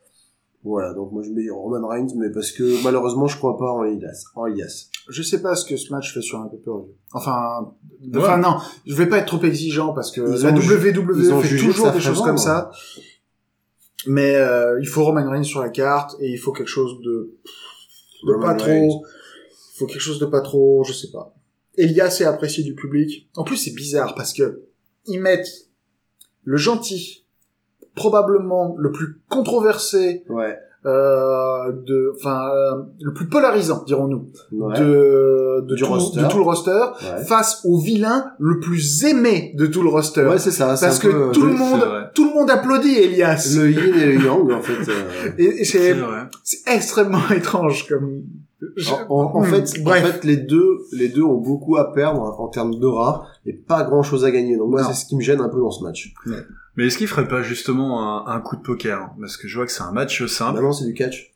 Voilà, 0.65 0.93
donc 0.93 1.13
moi 1.13 1.23
je 1.23 1.31
mets 1.31 1.49
Roman 1.49 1.87
Reigns, 1.87 2.09
mais 2.17 2.31
parce 2.31 2.51
que 2.51 2.83
malheureusement 2.83 3.29
je 3.29 3.37
crois 3.39 3.57
pas 3.57 3.71
en 3.71 3.85
Elias. 3.85 4.25
En 4.35 4.47
Elias. 4.47 4.89
Je 5.09 5.23
sais 5.23 5.41
pas 5.41 5.55
ce 5.55 5.65
que 5.65 5.77
ce 5.77 5.93
match 5.93 6.13
fait 6.13 6.21
sur 6.21 6.41
un 6.41 6.49
pay-per-view. 6.49 6.89
Enfin, 7.15 7.73
Ouais. 8.03 8.19
enfin 8.19 8.39
non, 8.39 8.57
je 8.85 8.95
vais 8.97 9.07
pas 9.07 9.19
être 9.19 9.27
trop 9.27 9.41
exigeant 9.45 9.93
parce 9.95 10.11
que 10.11 10.21
Ils 10.21 10.43
la 10.43 10.51
WWE 10.51 11.41
fait 11.43 11.57
toujours 11.59 11.93
des 11.93 12.01
choses 12.01 12.21
comme 12.23 12.37
ça. 12.39 12.71
Mais 14.07 14.37
euh, 14.37 14.79
il 14.81 14.87
faut 14.89 15.05
Roman 15.05 15.29
Reigns 15.29 15.43
sur 15.45 15.61
la 15.61 15.71
carte 15.71 16.17
et 16.21 16.29
il 16.31 16.39
faut 16.39 16.53
quelque 16.53 16.69
chose 16.69 17.01
de 17.03 17.37
de 18.25 18.33
Roman 18.33 18.57
pas 18.57 18.65
Reigns. 18.65 18.89
trop. 18.89 19.05
Il 19.75 19.79
faut 19.79 19.87
quelque 19.87 20.01
chose 20.01 20.19
de 20.19 20.27
pas 20.27 20.41
trop, 20.41 20.85
je 20.85 20.93
sais 20.93 21.11
pas. 21.11 21.35
Elias 21.77 22.19
est 22.21 22.25
apprécié 22.25 22.65
du 22.65 22.75
public. 22.75 23.29
En 23.37 23.45
plus, 23.45 23.57
c'est 23.57 23.75
bizarre 23.75 24.15
parce 24.17 24.33
que 24.33 24.65
ils 25.07 25.21
mettent 25.21 25.69
le 26.45 26.57
gentil, 26.57 27.25
probablement 27.95 28.75
le 28.79 28.91
plus 28.93 29.21
controversé, 29.29 30.25
Ouais. 30.29 30.59
Euh, 30.87 31.73
de, 31.73 32.13
enfin, 32.17 32.49
euh, 32.51 32.83
le 33.01 33.13
plus 33.13 33.27
polarisant, 33.29 33.83
dirons-nous, 33.87 34.29
Ouais. 34.53 34.79
de, 34.79 35.61
de, 35.67 35.75
Du 35.75 35.83
tout, 35.83 35.89
roster. 35.89 36.21
de 36.23 36.29
tout 36.29 36.37
le 36.39 36.43
roster, 36.45 36.71
Ouais. 36.71 37.25
face 37.25 37.63
au 37.65 37.79
vilain 37.79 38.27
le 38.39 38.61
plus 38.61 39.05
aimé 39.05 39.53
de 39.57 39.67
tout 39.67 39.83
le 39.83 39.89
roster. 39.89 40.25
Ouais, 40.25 40.39
c'est 40.39 40.51
ça. 40.53 40.77
c'est 40.77 40.87
parce 40.87 40.99
un 40.99 41.03
que 41.03 41.09
peu, 41.13 41.31
tout 41.33 41.43
euh, 41.45 41.47
le 41.49 41.53
monde, 41.55 41.81
tout 42.15 42.25
le 42.29 42.35
monde 42.35 42.51
applaudit 42.51 42.95
Elias. 42.97 43.55
le 43.57 43.71
yin 43.71 43.95
et 43.95 44.07
le 44.07 44.25
yang 44.25 44.51
en 44.53 44.61
fait. 44.63 44.91
euh, 44.91 45.31
Et, 45.39 45.63
et 45.63 45.65
C'est 45.65 45.97
extrêmement 46.73 47.29
étrange 47.37 47.87
comme. 47.89 48.23
je- 48.77 48.91
En, 49.09 49.41
Hmm, 49.41 49.45
fait, 49.45 49.83
bref. 49.83 50.05
en 50.05 50.07
fait, 50.13 50.25
les 50.25 50.37
deux, 50.37 50.79
les 50.93 51.09
deux 51.09 51.23
ont 51.23 51.39
beaucoup 51.39 51.77
à 51.77 51.93
perdre 51.93 52.23
en 52.41 52.49
termes 52.49 52.75
d'aura 52.79 53.27
et 53.47 53.53
pas 53.53 53.83
grand 53.85 54.03
chose 54.03 54.25
à 54.25 54.31
gagner. 54.31 54.57
Donc 54.57 54.71
moi, 54.71 54.83
c'est 54.85 54.95
ce 54.95 55.07
qui 55.07 55.17
me 55.17 55.21
gêne 55.21 55.41
un 55.41 55.49
peu 55.49 55.61
dans 55.61 55.71
ce 55.71 55.83
match. 55.85 56.13
Mais 56.79 56.87
est-ce 56.87 56.97
qu'il 56.97 57.09
ferait 57.09 57.27
pas 57.27 57.43
justement 57.43 58.29
un, 58.29 58.33
un 58.33 58.41
coup 58.41 58.55
de 58.55 58.63
poker? 58.63 59.01
Hein 59.01 59.11
Parce 59.21 59.37
que 59.37 59.49
je 59.49 59.57
vois 59.57 59.67
que 59.67 59.73
c'est 59.73 59.83
un 59.83 59.91
match 59.91 60.25
simple. 60.27 60.55
Maintenant, 60.55 60.73
c'est 60.73 60.87
du 60.87 60.95
catch. 60.95 61.35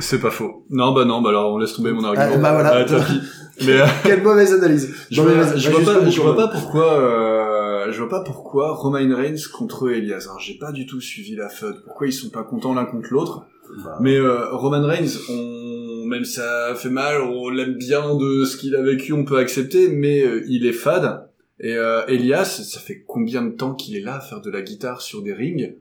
C'est 0.00 0.20
pas 0.20 0.30
faux. 0.30 0.66
Non, 0.68 0.92
bah 0.92 1.06
non, 1.06 1.22
bah 1.22 1.30
alors 1.30 1.54
on 1.54 1.56
laisse 1.56 1.72
tomber 1.72 1.92
mon 1.92 2.04
argument. 2.04 2.28
Ah, 2.34 2.36
bah 2.36 2.52
voilà. 2.52 2.86
Ah. 2.86 3.06
Mais 3.66 3.80
euh, 3.80 3.86
Quelle 4.04 4.22
mauvaise 4.22 4.52
analyse. 4.52 4.94
je 5.10 5.18
Non, 5.22 5.28
vois, 5.28 5.56
je 5.56 5.70
pas, 5.70 6.10
je 6.10 6.20
vois 6.20 6.36
pas 6.36 6.48
pourquoi, 6.48 6.92
euh, 6.92 7.90
je 7.90 7.98
vois 8.00 8.10
pas 8.10 8.20
pourquoi 8.20 8.74
Roman 8.74 9.16
Reigns 9.16 9.48
contre 9.50 9.90
Elias. 9.90 10.24
Alors 10.26 10.40
j'ai 10.40 10.58
pas 10.58 10.72
du 10.72 10.84
tout 10.84 11.00
suivi 11.00 11.36
la 11.36 11.48
FUD. 11.48 11.76
Pourquoi 11.86 12.06
ils 12.06 12.12
sont 12.12 12.28
pas 12.28 12.42
contents 12.42 12.74
l'un 12.74 12.84
contre 12.84 13.08
l'autre? 13.12 13.46
Bah, 13.82 13.96
Mais 14.00 14.16
euh, 14.16 14.54
Roman 14.54 14.86
Reigns, 14.86 15.08
on, 15.30 16.04
même 16.06 16.24
ça 16.26 16.74
fait 16.74 16.90
mal, 16.90 17.22
on 17.22 17.48
l'aime 17.48 17.76
bien 17.78 18.14
de 18.14 18.44
ce 18.44 18.58
qu'il 18.58 18.76
a 18.76 18.82
vécu, 18.82 19.14
on 19.14 19.24
peut 19.24 19.38
accepter, 19.38 19.88
mais 19.88 20.22
euh, 20.22 20.44
il 20.48 20.66
est 20.66 20.72
fade. 20.74 21.29
Et 21.62 21.74
euh, 21.76 22.02
Elias, 22.08 22.62
ça 22.64 22.80
fait 22.80 23.04
combien 23.06 23.42
de 23.42 23.50
temps 23.50 23.74
qu'il 23.74 23.94
est 23.96 24.00
là 24.00 24.16
à 24.16 24.20
faire 24.20 24.40
de 24.40 24.50
la 24.50 24.62
guitare 24.62 25.02
sur 25.02 25.22
des 25.22 25.34
rings 25.34 25.74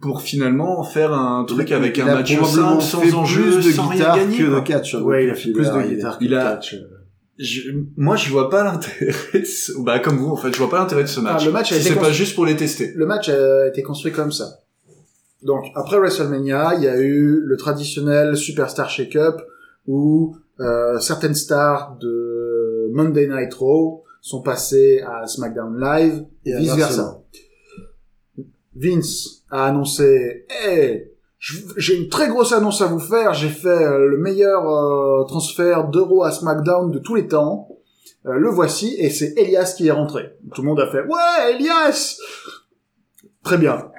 pour 0.00 0.22
finalement 0.22 0.84
faire 0.84 1.12
un 1.12 1.44
truc 1.44 1.70
il- 1.70 1.74
avec 1.74 1.96
il 1.96 2.02
un 2.02 2.06
a 2.06 2.14
match 2.16 2.32
simple, 2.32 2.80
fait 2.80 3.10
sans 3.10 3.14
enjeu, 3.14 3.42
plus 3.42 3.56
de 3.66 3.72
sans 3.72 3.88
rien 3.88 3.98
guitare 3.98 4.16
gagner. 4.16 4.38
que 4.38 4.42
de 4.44 4.60
catch. 4.60 4.94
hein, 4.94 5.02
Ouais, 5.02 5.24
il 5.24 5.30
a 5.30 5.34
fait 5.34 5.50
plus 5.50 5.68
de 5.68 5.82
guitare 5.94 6.18
que 6.18 6.24
Il 6.24 6.30
de 6.30 6.36
a- 6.36 6.52
catch. 6.54 6.76
Je- 7.38 7.70
moi, 7.96 8.14
je 8.14 8.30
vois 8.30 8.48
pas 8.50 8.62
l'intérêt. 8.62 9.12
De... 9.34 9.44
ce- 9.44 9.72
Bah 9.82 9.98
comme 9.98 10.16
vous, 10.18 10.28
en 10.30 10.36
fait, 10.36 10.52
je 10.52 10.58
vois 10.58 10.70
pas 10.70 10.78
l'intérêt 10.78 11.02
de 11.02 11.08
ce 11.08 11.18
match. 11.18 11.40
Ah, 11.42 11.46
le 11.46 11.50
match 11.50 11.72
a 11.72 11.74
si 11.74 11.80
été 11.80 11.88
c'est 11.88 11.94
pas 11.94 12.00
construit- 12.02 12.16
juste 12.18 12.34
pour 12.36 12.46
les 12.46 12.54
tester. 12.54 12.92
Le 12.94 13.06
match 13.06 13.28
a 13.30 13.66
été 13.66 13.82
construit 13.82 14.12
comme 14.12 14.30
ça. 14.30 14.58
Donc 15.42 15.64
après 15.74 15.98
WrestleMania, 15.98 16.74
il 16.76 16.84
y 16.84 16.88
a 16.88 17.00
eu 17.00 17.40
le 17.40 17.56
traditionnel 17.56 18.36
Superstar 18.36 18.88
Shake-up 18.88 19.40
où 19.88 20.36
euh, 20.60 21.00
certaines 21.00 21.34
stars 21.34 21.96
de 22.00 22.88
Monday 22.92 23.26
Night 23.26 23.52
Raw 23.54 24.01
sont 24.22 24.40
passées 24.40 25.02
à 25.06 25.26
SmackDown 25.26 25.78
Live 25.78 26.24
Et 26.46 26.56
vice 26.56 26.74
versa. 26.74 27.20
Vince 28.74 29.44
a 29.50 29.66
annoncé 29.66 30.46
Hey, 30.48 31.10
j'ai 31.76 31.96
une 31.96 32.08
très 32.08 32.28
grosse 32.28 32.52
annonce 32.52 32.80
à 32.80 32.86
vous 32.86 33.00
faire. 33.00 33.34
J'ai 33.34 33.48
fait 33.48 33.68
euh, 33.68 34.08
le 34.08 34.16
meilleur 34.16 34.66
euh, 34.66 35.24
transfert 35.24 35.88
d'euros 35.88 36.22
à 36.22 36.30
SmackDown 36.30 36.90
de 36.90 37.00
tous 37.00 37.16
les 37.16 37.26
temps. 37.26 37.68
Euh, 38.24 38.38
le 38.38 38.48
voici 38.48 38.94
et 38.98 39.10
c'est 39.10 39.34
Elias 39.36 39.74
qui 39.76 39.88
est 39.88 39.92
rentré. 39.92 40.36
Tout 40.54 40.62
le 40.62 40.68
monde 40.68 40.80
a 40.80 40.90
fait 40.90 41.02
ouais 41.02 41.54
Elias. 41.54 42.16
Très 43.42 43.58
bien. 43.58 43.90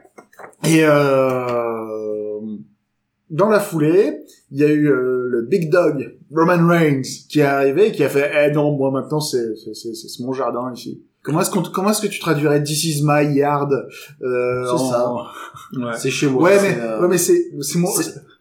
Et 0.64 0.86
euh, 0.86 2.40
dans 3.30 3.50
la 3.50 3.60
foulée, 3.60 4.24
il 4.54 4.60
y 4.60 4.64
a 4.64 4.70
eu 4.70 4.88
euh, 4.88 5.28
le 5.30 5.42
Big 5.42 5.70
Dog 5.70 6.16
Roman 6.34 6.66
Reigns 6.68 7.02
qui 7.28 7.40
est 7.40 7.44
arrivé 7.44 7.88
et 7.88 7.92
qui 7.92 8.04
a 8.04 8.10
fait 8.10 8.32
eh 8.48 8.52
non 8.54 8.72
moi 8.78 8.92
maintenant 8.92 9.20
c'est 9.20 9.56
c'est 9.58 9.74
c'est 9.74 9.94
c'est 9.94 10.24
mon 10.24 10.32
jardin 10.32 10.72
ici. 10.74 11.02
Comment 11.24 11.42
est-ce 11.42 11.52
qu'on 11.52 11.64
comment 11.64 11.90
est-ce 11.90 12.02
que 12.02 12.08
tu 12.08 12.20
traduirais 12.20 12.62
This 12.64 12.84
is 12.86 13.02
my 13.04 13.26
yard 13.34 13.72
euh, 14.22 14.66
C'est 14.66 14.72
en- 14.72 14.78
ça. 14.92 15.14
Ouais. 15.74 15.92
C'est 15.98 16.10
chez 16.12 16.28
moi. 16.28 16.44
Ouais 16.44 16.60
c'est, 16.60 16.76
mais 16.76 16.82
euh, 16.82 17.02
ouais 17.02 17.08
mais 17.08 17.18
c'est 17.18 17.42
c'est 17.62 17.80
mon 17.80 17.88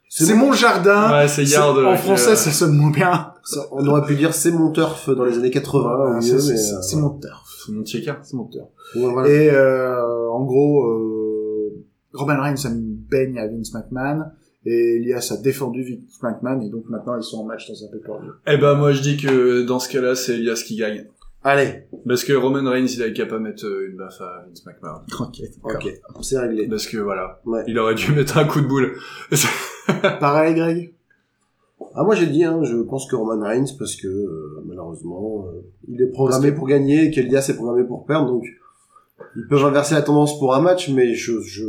c'est- 0.08 0.34
mon 0.34 0.52
jardin. 0.52 1.10
Ouais, 1.10 1.26
c'est 1.28 1.44
Yard. 1.44 1.78
En 1.78 1.96
français, 1.96 2.32
euh, 2.32 2.36
ça 2.36 2.50
sonne 2.50 2.76
moins 2.76 2.90
bien. 2.90 3.32
Ça, 3.44 3.60
on 3.72 3.86
aurait 3.86 4.04
pu 4.04 4.14
dire 4.14 4.34
c'est 4.34 4.50
mon 4.50 4.70
turf 4.70 5.08
dans 5.08 5.24
les 5.24 5.38
années 5.38 5.50
80 5.50 5.80
au 5.80 6.02
Ah, 6.02 6.14
mieux, 6.16 6.20
c'est 6.20 6.34
mais, 6.52 6.58
c'est- 6.58 6.74
euh, 6.74 6.82
c'est 6.82 6.96
mon 6.96 7.10
turf. 7.18 7.62
c'est 7.66 7.72
mon 7.72 7.82
checker. 7.84 8.12
C'est 8.22 8.36
mon 8.36 8.44
turf. 8.44 8.66
ouais, 8.96 9.10
voilà. 9.10 9.28
Et 9.30 9.50
euh, 9.50 10.28
en 10.28 10.44
gros, 10.44 10.84
euh, 10.84 11.82
Roman 12.12 12.42
Reigns 12.42 12.56
a 12.64 12.68
mis 12.68 12.80
une 12.82 12.96
baigne 12.96 13.38
à 13.38 13.46
Vince 13.48 13.72
McMahon 13.72 14.24
et 14.64 14.96
Elias 14.96 15.32
a 15.32 15.40
défendu 15.42 15.82
Vince 15.82 16.22
McMahon 16.22 16.60
et 16.60 16.68
donc 16.70 16.84
maintenant 16.88 17.16
ils 17.16 17.22
sont 17.22 17.38
en 17.40 17.44
match 17.44 17.68
dans 17.68 17.84
un 17.84 17.88
pay-per-view. 17.90 18.32
Eh 18.46 18.56
ben, 18.56 18.74
moi, 18.74 18.92
je 18.92 19.00
dis 19.02 19.16
que 19.16 19.62
dans 19.62 19.78
ce 19.78 19.88
cas-là, 19.90 20.14
c'est 20.14 20.34
Elias 20.36 20.62
qui 20.66 20.76
gagne. 20.76 21.06
Allez, 21.44 21.86
Parce 22.06 22.22
que 22.22 22.32
Roman 22.34 22.70
Reigns, 22.70 22.86
il 22.86 23.02
est 23.02 23.12
capable 23.12 23.42
de 23.42 23.48
mettre 23.48 23.66
euh, 23.66 23.88
une 23.90 23.96
baffe 23.96 24.20
à 24.20 24.44
Vince 24.48 24.64
McMahon. 24.64 25.00
Tranquille. 25.08 25.48
ok, 25.64 25.88
c'est 26.22 26.38
réglé. 26.38 26.68
Parce 26.68 26.86
que 26.86 26.98
voilà, 26.98 27.40
Ouais. 27.44 27.64
il 27.66 27.76
aurait 27.80 27.96
dû 27.96 28.12
mettre 28.12 28.38
un 28.38 28.44
coup 28.44 28.60
de 28.60 28.66
boule. 28.68 28.92
Pareil, 30.20 30.54
Greg? 30.54 30.94
Ah 31.94 32.04
moi 32.04 32.14
j'ai 32.14 32.26
dit, 32.26 32.44
hein, 32.44 32.60
je 32.62 32.76
pense 32.76 33.10
que 33.10 33.16
Roman 33.16 33.44
Reigns 33.44 33.66
parce 33.78 33.96
que 33.96 34.06
euh, 34.06 34.62
malheureusement 34.64 35.46
euh, 35.48 35.60
il 35.88 36.00
est 36.00 36.06
programmé 36.06 36.52
pour 36.52 36.66
gagner 36.68 37.06
et 37.06 37.10
qu'Elias 37.10 37.46
est 37.50 37.54
programmé 37.56 37.84
pour 37.84 38.06
perdre, 38.06 38.28
donc 38.28 38.44
ils 39.36 39.46
peuvent 39.48 39.64
inverser 39.64 39.94
la 39.94 40.02
tendance 40.02 40.38
pour 40.38 40.54
un 40.54 40.60
match, 40.62 40.88
mais 40.90 41.14
je 41.14 41.40
je 41.40 41.64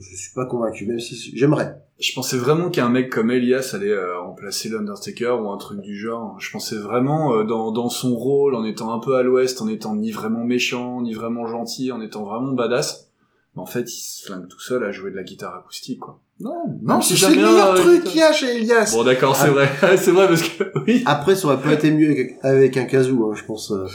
je 0.00 0.16
suis 0.16 0.34
pas 0.34 0.46
convaincu, 0.46 0.84
même 0.86 0.98
si 1.00 1.14
j'aimerais. 1.36 1.76
Je 2.00 2.12
pensais 2.14 2.36
vraiment 2.36 2.68
qu'un 2.70 2.88
mec 2.88 3.10
comme 3.10 3.30
Elias 3.30 3.70
allait 3.74 3.90
euh, 3.92 4.18
remplacer 4.18 4.68
l'Undertaker 4.68 5.36
ou 5.40 5.50
un 5.50 5.56
truc 5.56 5.80
du 5.80 5.96
genre. 5.96 6.36
Je 6.40 6.50
pensais 6.50 6.76
vraiment 6.76 7.34
euh, 7.34 7.44
dans, 7.44 7.70
dans 7.70 7.88
son 7.88 8.14
rôle, 8.16 8.54
en 8.56 8.64
étant 8.64 8.92
un 8.92 8.98
peu 8.98 9.14
à 9.14 9.22
l'ouest, 9.22 9.62
en 9.62 9.68
étant 9.68 9.94
ni 9.94 10.10
vraiment 10.10 10.42
méchant, 10.44 11.00
ni 11.02 11.14
vraiment 11.14 11.46
gentil, 11.46 11.92
en 11.92 12.00
étant 12.00 12.24
vraiment 12.24 12.52
badass. 12.52 13.08
Mais 13.54 13.62
en 13.62 13.66
fait, 13.66 13.82
il 13.82 14.00
se 14.00 14.24
flingue 14.26 14.48
tout 14.48 14.58
seul 14.60 14.82
à 14.82 14.90
jouer 14.90 15.10
de 15.12 15.16
la 15.16 15.22
guitare 15.22 15.54
acoustique, 15.54 16.00
quoi. 16.00 16.18
Non, 16.40 16.64
non, 16.82 17.00
c'est 17.02 17.20
le 17.28 17.36
meilleur 17.36 17.72
euh, 17.72 17.76
truc 17.76 18.04
qu'il 18.04 18.18
y 18.18 18.22
a 18.22 18.32
chez 18.32 18.56
Elias. 18.56 18.90
Bon, 18.96 19.04
d'accord, 19.04 19.36
c'est 19.36 19.50
vrai. 19.50 19.70
c'est 19.96 20.10
vrai 20.10 20.26
parce 20.26 20.42
que, 20.42 20.64
oui. 20.86 21.02
Après 21.06 21.36
ça 21.36 21.46
aurait 21.48 21.60
pas 21.60 21.72
été 21.74 21.92
mieux 21.92 22.16
avec, 22.42 22.76
un 22.78 22.84
kazoo, 22.84 23.30
hein, 23.30 23.34
je 23.36 23.44
pense. 23.44 23.70
euh, 23.70 23.86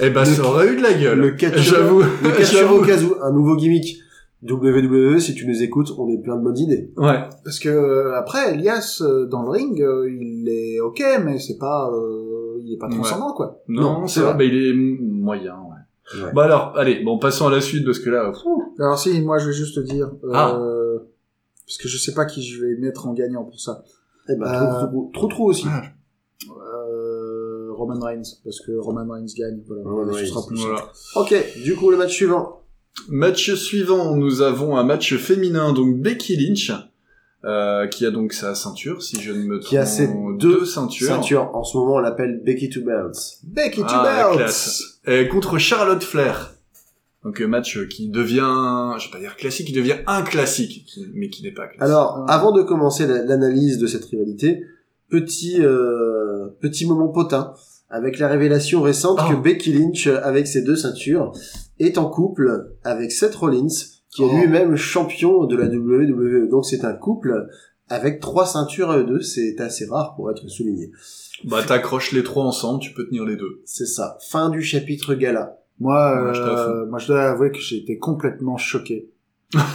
Eh 0.00 0.10
ben, 0.10 0.24
Le- 0.24 0.26
ça 0.34 0.42
aurait 0.42 0.66
eu 0.72 0.76
de 0.76 0.82
la 0.82 0.94
gueule. 0.94 1.18
le 1.20 1.30
catcheur, 1.32 1.62
J'avoue. 1.62 2.00
le 2.00 2.30
catcheur 2.30 2.62
J'avoue. 2.62 2.76
au 2.78 2.84
kazoo, 2.84 3.16
un 3.22 3.30
nouveau 3.30 3.54
gimmick. 3.54 3.98
WWE, 4.42 5.18
si 5.20 5.34
tu 5.34 5.46
nous 5.46 5.62
écoutes, 5.62 5.92
on 5.98 6.08
est 6.08 6.16
plein 6.18 6.36
de 6.36 6.42
bonnes 6.42 6.56
idées. 6.58 6.92
Ouais. 6.96 7.20
Parce 7.44 7.58
que 7.58 7.68
euh, 7.68 8.16
après, 8.16 8.54
Elias 8.54 9.02
euh, 9.02 9.26
dans 9.26 9.42
le 9.42 9.50
ring, 9.50 9.80
euh, 9.82 10.10
il 10.10 10.48
est 10.48 10.80
ok, 10.80 11.02
mais 11.24 11.38
c'est 11.38 11.58
pas, 11.58 11.90
euh, 11.92 12.56
il 12.60 12.72
est 12.72 12.78
pas 12.78 12.88
transcendant 12.88 13.32
quoi. 13.34 13.60
Non, 13.68 14.00
Non, 14.00 14.06
c'est 14.06 14.20
vrai. 14.20 14.30
vrai. 14.34 14.38
Bah, 14.38 14.44
il 14.44 14.56
est 14.56 14.74
moyen, 14.74 15.56
ouais. 15.56 16.22
Ouais. 16.24 16.32
Bah 16.34 16.44
alors, 16.44 16.72
allez, 16.76 17.04
bon, 17.04 17.18
passons 17.18 17.46
à 17.46 17.50
la 17.52 17.60
suite 17.60 17.84
parce 17.84 17.98
que 18.00 18.08
là, 18.10 18.30
pff, 18.32 18.42
Alors 18.80 18.98
si, 18.98 19.20
moi 19.20 19.38
je 19.38 19.46
vais 19.48 19.52
juste 19.52 19.74
te 19.76 19.80
dire, 19.80 20.10
euh, 20.24 20.30
Ah. 20.32 20.58
parce 21.66 21.76
que 21.78 21.86
je 21.88 21.98
sais 21.98 22.14
pas 22.14 22.24
qui 22.24 22.42
je 22.42 22.64
vais 22.64 22.76
mettre 22.76 23.06
en 23.06 23.12
gagnant 23.12 23.44
pour 23.44 23.60
ça. 23.60 23.84
Eh 24.28 24.34
ben, 24.36 24.46
Euh, 24.46 24.70
trop, 24.70 24.86
trop, 24.88 25.10
trop, 25.12 25.26
trop 25.28 25.44
aussi. 25.50 25.66
Euh, 26.48 27.68
Roman 27.72 28.00
Reigns, 28.00 28.22
parce 28.44 28.60
que 28.60 28.72
Roman 28.72 29.06
Reigns 29.12 29.26
gagne. 29.36 29.60
Voilà, 29.66 29.82
Roman 29.84 30.12
ce 30.12 30.18
Reigns, 30.18 30.26
sera 30.26 30.46
plus 30.46 30.56
simple. 30.56 30.70
voilà. 30.70 30.92
Ok, 31.16 31.34
du 31.62 31.76
coup 31.76 31.90
le 31.90 31.96
match 31.96 32.12
suivant. 32.14 32.59
Match 33.08 33.54
suivant, 33.54 34.16
nous 34.16 34.42
avons 34.42 34.76
un 34.76 34.84
match 34.84 35.14
féminin, 35.16 35.72
donc 35.72 35.98
Becky 36.00 36.36
Lynch, 36.36 36.72
euh, 37.44 37.86
qui 37.86 38.04
a 38.04 38.10
donc 38.10 38.32
sa 38.32 38.54
ceinture, 38.54 39.02
si 39.02 39.20
je 39.20 39.32
ne 39.32 39.42
me 39.44 39.58
trompe. 39.58 39.68
Qui 39.70 39.78
a 39.78 39.86
ses 39.86 40.10
deux 40.38 40.64
ceintures. 40.64 41.06
Ceinture, 41.08 41.50
en 41.54 41.64
ce 41.64 41.76
moment 41.76 41.94
on 41.94 41.98
l'appelle 41.98 42.42
Becky 42.44 42.68
Two 42.68 42.82
Belts. 42.84 43.38
Becky 43.44 43.80
Two 43.80 43.86
Ah, 43.88 44.02
la 44.04 44.24
Belts. 44.28 44.36
classe. 44.36 44.82
Et 45.06 45.28
contre 45.28 45.58
Charlotte 45.58 46.02
Flair. 46.02 46.52
Donc 47.24 47.40
un 47.40 47.48
match 47.48 47.86
qui 47.88 48.08
devient, 48.08 48.94
je 48.98 49.06
vais 49.06 49.12
pas 49.12 49.18
dire 49.18 49.36
classique, 49.36 49.66
qui 49.68 49.72
devient 49.72 49.96
un 50.06 50.22
classique, 50.22 50.86
mais 51.14 51.28
qui 51.28 51.42
n'est 51.42 51.52
pas 51.52 51.66
classique. 51.66 51.82
Alors, 51.82 52.24
Ah. 52.28 52.34
avant 52.34 52.52
de 52.52 52.62
commencer 52.62 53.06
la- 53.06 53.22
l'analyse 53.24 53.78
de 53.78 53.86
cette 53.86 54.04
rivalité, 54.06 54.64
petit 55.10 55.56
euh, 55.60 56.48
petit 56.60 56.86
moment 56.86 57.08
potin 57.08 57.54
avec 57.88 58.18
la 58.18 58.28
révélation 58.28 58.82
récente 58.82 59.18
Oh. 59.22 59.30
que 59.30 59.36
Becky 59.36 59.72
Lynch, 59.72 60.06
avec 60.06 60.46
ses 60.46 60.62
deux 60.62 60.76
ceintures, 60.76 61.32
est 61.80 61.98
en 61.98 62.08
couple 62.08 62.74
avec 62.84 63.10
Seth 63.10 63.34
Rollins, 63.34 63.68
qui 64.10 64.22
est 64.22 64.26
Oh. 64.26 64.36
lui-même 64.40 64.76
champion 64.76 65.44
de 65.44 65.56
la 65.56 65.66
WWE. 65.66 66.48
Donc 66.48 66.64
c'est 66.66 66.84
un 66.84 66.92
couple 66.94 67.48
avec 67.88 68.20
trois 68.20 68.46
ceintures 68.46 68.90
à 68.90 68.98
eux 68.98 69.04
deux. 69.04 69.20
C'est 69.20 69.60
assez 69.60 69.86
rare 69.86 70.14
pour 70.14 70.30
être 70.30 70.46
souligné. 70.48 70.92
Bah 71.44 71.62
t'accroches 71.66 72.12
les 72.12 72.22
trois 72.22 72.44
ensemble, 72.44 72.80
tu 72.80 72.92
peux 72.92 73.06
tenir 73.06 73.24
les 73.24 73.36
deux. 73.36 73.62
C'est 73.64 73.86
ça. 73.86 74.18
Fin 74.28 74.50
du 74.50 74.62
chapitre 74.62 75.14
gala. 75.14 75.56
Moi, 75.78 76.34
euh, 76.34 76.86
moi, 76.86 76.98
je 76.98 77.06
dois 77.06 77.22
avouer 77.22 77.50
que 77.50 77.58
j'ai 77.58 77.78
été 77.78 77.96
complètement 77.98 78.58
choqué 78.58 79.08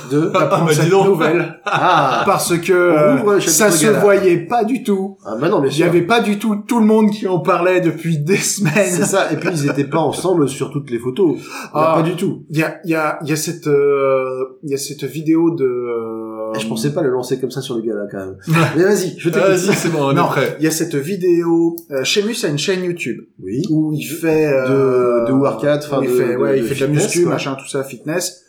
De... 0.10 0.30
d'apprendre 0.30 0.68
bah, 0.68 0.72
dis 0.72 0.76
cette 0.80 0.90
nouvelle 0.92 1.60
Ah, 1.66 2.24
parce 2.26 2.58
que 2.58 2.72
euh, 2.72 3.40
ça 3.42 3.70
se 3.72 3.84
gala. 3.86 4.00
voyait 4.00 4.38
pas 4.38 4.64
du 4.64 4.84
tout. 4.84 5.18
ah 5.26 5.36
bah 5.40 5.50
non, 5.50 5.60
mais 5.60 5.68
Il 5.70 5.78
y 5.80 5.84
avait 5.84 6.04
pas 6.04 6.22
du 6.22 6.40
tout 6.40 6.56
tout 6.66 6.80
le 6.80 6.86
monde 6.86 7.12
qui 7.12 7.28
en 7.28 7.40
parlait 7.40 7.82
depuis 7.82 8.20
des 8.20 8.38
C'est 8.38 8.62
semaines. 8.62 9.04
ça. 9.04 9.34
Et 9.34 9.36
puis 9.36 9.50
ils 9.52 9.70
étaient 9.70 9.84
pas 9.84 9.98
ensemble 10.00 10.48
sur 10.48 10.72
toutes 10.72 10.90
les 10.92 11.00
photos. 11.00 11.40
Ah. 11.74 11.96
Pas 11.98 12.04
du 12.04 12.16
tout. 12.16 12.44
Il 12.52 12.58
y 12.60 12.64
a, 12.64 12.78
il 12.86 12.92
y 12.92 12.96
a, 12.96 13.20
il 13.24 13.30
y 13.30 13.34
a 13.34 13.36
cette, 13.36 13.68
euh, 13.68 14.46
il 14.64 14.70
y 14.72 14.74
a 14.74 14.78
cette 14.78 15.04
vidéo 15.04 15.52
de. 15.52 15.66
euh, 15.66 16.54
Et 16.56 16.60
je 16.62 16.68
pensais 16.70 16.94
pas 16.94 17.02
le 17.02 17.10
lancer 17.10 17.38
comme 17.42 17.52
ça 17.52 17.60
sur 17.62 17.76
le 17.76 17.82
gala 17.82 18.04
quand 18.10 18.20
même. 18.20 18.38
Mais 18.78 18.84
vas-y, 18.84 19.16
je 19.18 19.28
t'écoute. 19.30 19.42
Ah, 19.46 19.50
Vas-y, 19.50 19.76
c'est 19.76 19.90
bon, 19.90 20.04
on 20.06 20.12
est 20.12 20.16
Non, 20.16 20.28
prêt. 20.28 20.56
il 20.60 20.64
y 20.64 20.68
a 20.68 20.72
cette 20.72 20.96
vidéo. 20.96 21.76
Euh, 21.92 22.04
Sheamus 22.06 22.46
a 22.46 22.48
une 22.48 22.58
chaîne 22.58 22.82
YouTube 22.86 23.18
Oui. 23.44 23.62
où 23.70 23.92
il 23.94 24.04
fait 24.06 24.48
euh, 24.48 25.24
De- 25.26 25.28
de 25.28 25.32
workout, 25.34 25.82
enfin, 25.84 26.00
il 26.02 26.10
de- 26.10 26.14
fait, 26.16 26.34
de- 26.34 26.38
ouais, 26.38 26.60
il 26.60 26.64
fait 26.64 26.76
de 26.76 26.80
la 26.80 26.86
fitness, 26.88 27.04
muscu, 27.04 27.24
quoi. 27.24 27.34
machin, 27.34 27.56
tout 27.60 27.68
ça, 27.68 27.84
fitness. 27.84 28.44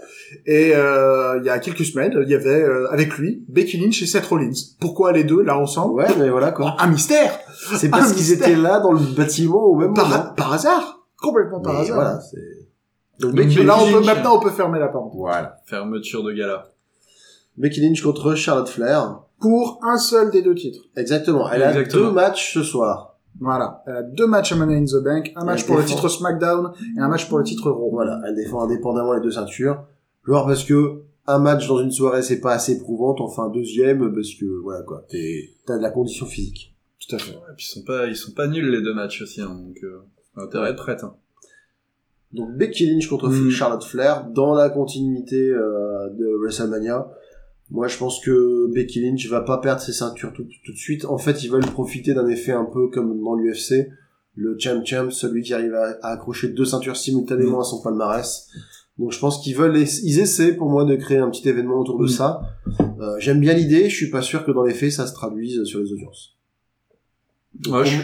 Et 0.46 0.72
euh, 0.74 1.38
il 1.40 1.46
y 1.46 1.50
a 1.50 1.58
quelques 1.58 1.84
semaines, 1.84 2.12
il 2.22 2.28
y 2.28 2.34
avait 2.34 2.62
euh, 2.62 2.90
avec 2.90 3.16
lui 3.16 3.44
Becky 3.48 3.76
Lynch 3.78 4.02
et 4.02 4.06
Seth 4.06 4.26
Rollins. 4.26 4.52
Pourquoi 4.80 5.12
les 5.12 5.24
deux 5.24 5.42
là 5.42 5.58
ensemble 5.58 5.94
Ouais, 5.94 6.06
mais 6.18 6.28
voilà 6.30 6.52
quoi. 6.52 6.76
Un 6.78 6.88
mystère 6.88 7.38
C'est 7.76 7.88
parce 7.90 8.12
qu'ils 8.12 8.32
étaient 8.32 8.56
là 8.56 8.80
dans 8.80 8.92
le 8.92 9.00
bâtiment 9.16 9.62
au 9.64 9.76
même 9.76 9.90
moment. 9.90 10.02
par, 10.08 10.34
par 10.34 10.52
hasard, 10.52 11.06
complètement 11.20 11.60
par 11.60 11.74
Mais 11.74 11.80
hasard. 11.80 11.94
Voilà, 11.96 12.20
c'est... 12.20 12.38
Donc 13.20 13.34
Becky, 13.34 13.62
Là, 13.62 13.76
on 13.80 13.86
peut 13.86 13.92
Lynch. 14.00 14.06
maintenant, 14.06 14.36
on 14.36 14.40
peut 14.40 14.50
fermer 14.50 14.78
la 14.78 14.88
parenthèse. 14.88 15.18
voilà. 15.18 15.56
Fermeture 15.66 16.22
de 16.22 16.32
gala. 16.32 16.72
Becky 17.56 17.80
Lynch 17.80 18.02
contre 18.02 18.34
Charlotte 18.34 18.68
Flair. 18.68 19.20
Pour 19.40 19.80
un 19.82 19.96
seul 19.98 20.30
des 20.30 20.42
deux 20.42 20.54
titres. 20.54 20.80
Exactement. 20.96 21.50
Elle 21.50 21.62
a 21.62 21.82
deux 21.82 22.10
matchs 22.10 22.54
ce 22.54 22.62
soir. 22.62 23.16
Voilà. 23.40 23.82
Elle 23.86 23.96
a 23.96 24.02
deux 24.02 24.26
matchs 24.26 24.52
à 24.52 24.56
Money 24.56 24.76
in 24.78 24.84
the 24.84 25.02
Bank, 25.04 25.32
un 25.36 25.44
match 25.44 25.64
pour 25.66 25.76
le 25.76 25.84
titre 25.84 26.08
SmackDown 26.08 26.72
et 26.96 27.00
un 27.00 27.08
match 27.08 27.28
pour 27.28 27.38
le 27.38 27.44
titre 27.44 27.70
Raw. 27.70 27.90
Voilà, 27.92 28.18
elle 28.26 28.34
défend 28.34 28.62
indépendamment 28.64 29.12
les 29.12 29.20
deux 29.20 29.30
ceintures. 29.30 29.84
Genre 30.26 30.46
parce 30.46 30.64
que 30.64 31.02
un 31.26 31.38
match 31.38 31.66
dans 31.68 31.80
une 31.80 31.90
soirée 31.90 32.22
c'est 32.22 32.40
pas 32.40 32.52
assez 32.52 32.72
éprouvant, 32.72 33.14
t'en 33.14 33.28
fais 33.28 33.42
un 33.42 33.50
deuxième 33.50 34.12
parce 34.14 34.34
que 34.34 34.44
voilà 34.62 34.82
quoi, 34.82 35.04
t'es, 35.08 35.50
t'as 35.66 35.76
de 35.76 35.82
la 35.82 35.90
condition 35.90 36.26
physique. 36.26 36.74
Tout 37.00 37.16
à 37.16 37.18
fait. 37.18 37.32
Et 37.32 37.54
puis 37.56 37.66
ils 37.66 37.74
sont 37.74 37.84
pas, 37.84 38.06
ils 38.06 38.16
sont 38.16 38.32
pas 38.32 38.46
nuls 38.46 38.70
les 38.70 38.82
deux 38.82 38.94
matchs 38.94 39.22
aussi, 39.22 39.40
hein, 39.40 39.54
donc 39.54 39.76
euh, 39.82 40.00
intérêt 40.36 40.70
être 40.70 40.76
prête. 40.76 41.04
Hein. 41.04 41.14
Donc 42.32 42.56
Becky 42.56 42.86
Lynch 42.86 43.08
contre 43.08 43.28
Mm. 43.28 43.50
Charlotte 43.50 43.84
Flair 43.84 44.26
dans 44.30 44.54
la 44.54 44.68
continuité 44.70 45.50
euh, 45.50 46.10
de 46.10 46.26
WrestleMania. 46.40 47.10
Moi, 47.70 47.88
je 47.88 47.98
pense 47.98 48.20
que 48.20 48.72
Becky 48.72 49.00
Lynch 49.00 49.26
va 49.28 49.40
pas 49.40 49.58
perdre 49.58 49.80
ses 49.80 49.92
ceintures 49.92 50.32
tout, 50.32 50.46
tout 50.64 50.72
de 50.72 50.76
suite. 50.76 51.04
En 51.04 51.18
fait, 51.18 51.42
ils 51.42 51.50
veulent 51.50 51.66
profiter 51.66 52.14
d'un 52.14 52.28
effet 52.28 52.52
un 52.52 52.64
peu 52.64 52.88
comme 52.88 53.20
dans 53.22 53.34
l'UFC. 53.34 53.88
Le 54.34 54.56
champ 54.58 54.84
champ, 54.84 55.10
celui 55.10 55.42
qui 55.42 55.54
arrive 55.54 55.74
à, 55.74 55.96
à 56.02 56.12
accrocher 56.12 56.48
deux 56.48 56.64
ceintures 56.64 56.96
simultanément 56.96 57.60
à 57.60 57.64
son 57.64 57.82
palmarès. 57.82 58.48
Donc, 58.98 59.12
je 59.12 59.18
pense 59.18 59.42
qu'ils 59.42 59.54
veulent, 59.56 59.76
ils 59.76 60.18
essaient 60.20 60.54
pour 60.56 60.70
moi 60.70 60.84
de 60.84 60.94
créer 60.96 61.18
un 61.18 61.28
petit 61.30 61.46
événement 61.48 61.78
autour 61.80 61.98
de 61.98 62.04
Mm. 62.06 62.08
ça. 62.08 62.40
Euh, 63.00 63.16
J'aime 63.18 63.40
bien 63.40 63.52
l'idée. 63.52 63.90
Je 63.90 63.94
suis 63.96 64.10
pas 64.10 64.22
sûr 64.22 64.44
que 64.44 64.50
dans 64.52 64.64
les 64.64 64.72
faits, 64.74 64.92
ça 64.92 65.06
se 65.06 65.12
traduise 65.12 65.64
sur 65.64 65.80
les 65.80 65.92
audiences. 65.92 66.36
Ouais, 67.66 67.72
pour, 67.72 67.84
je, 67.84 67.98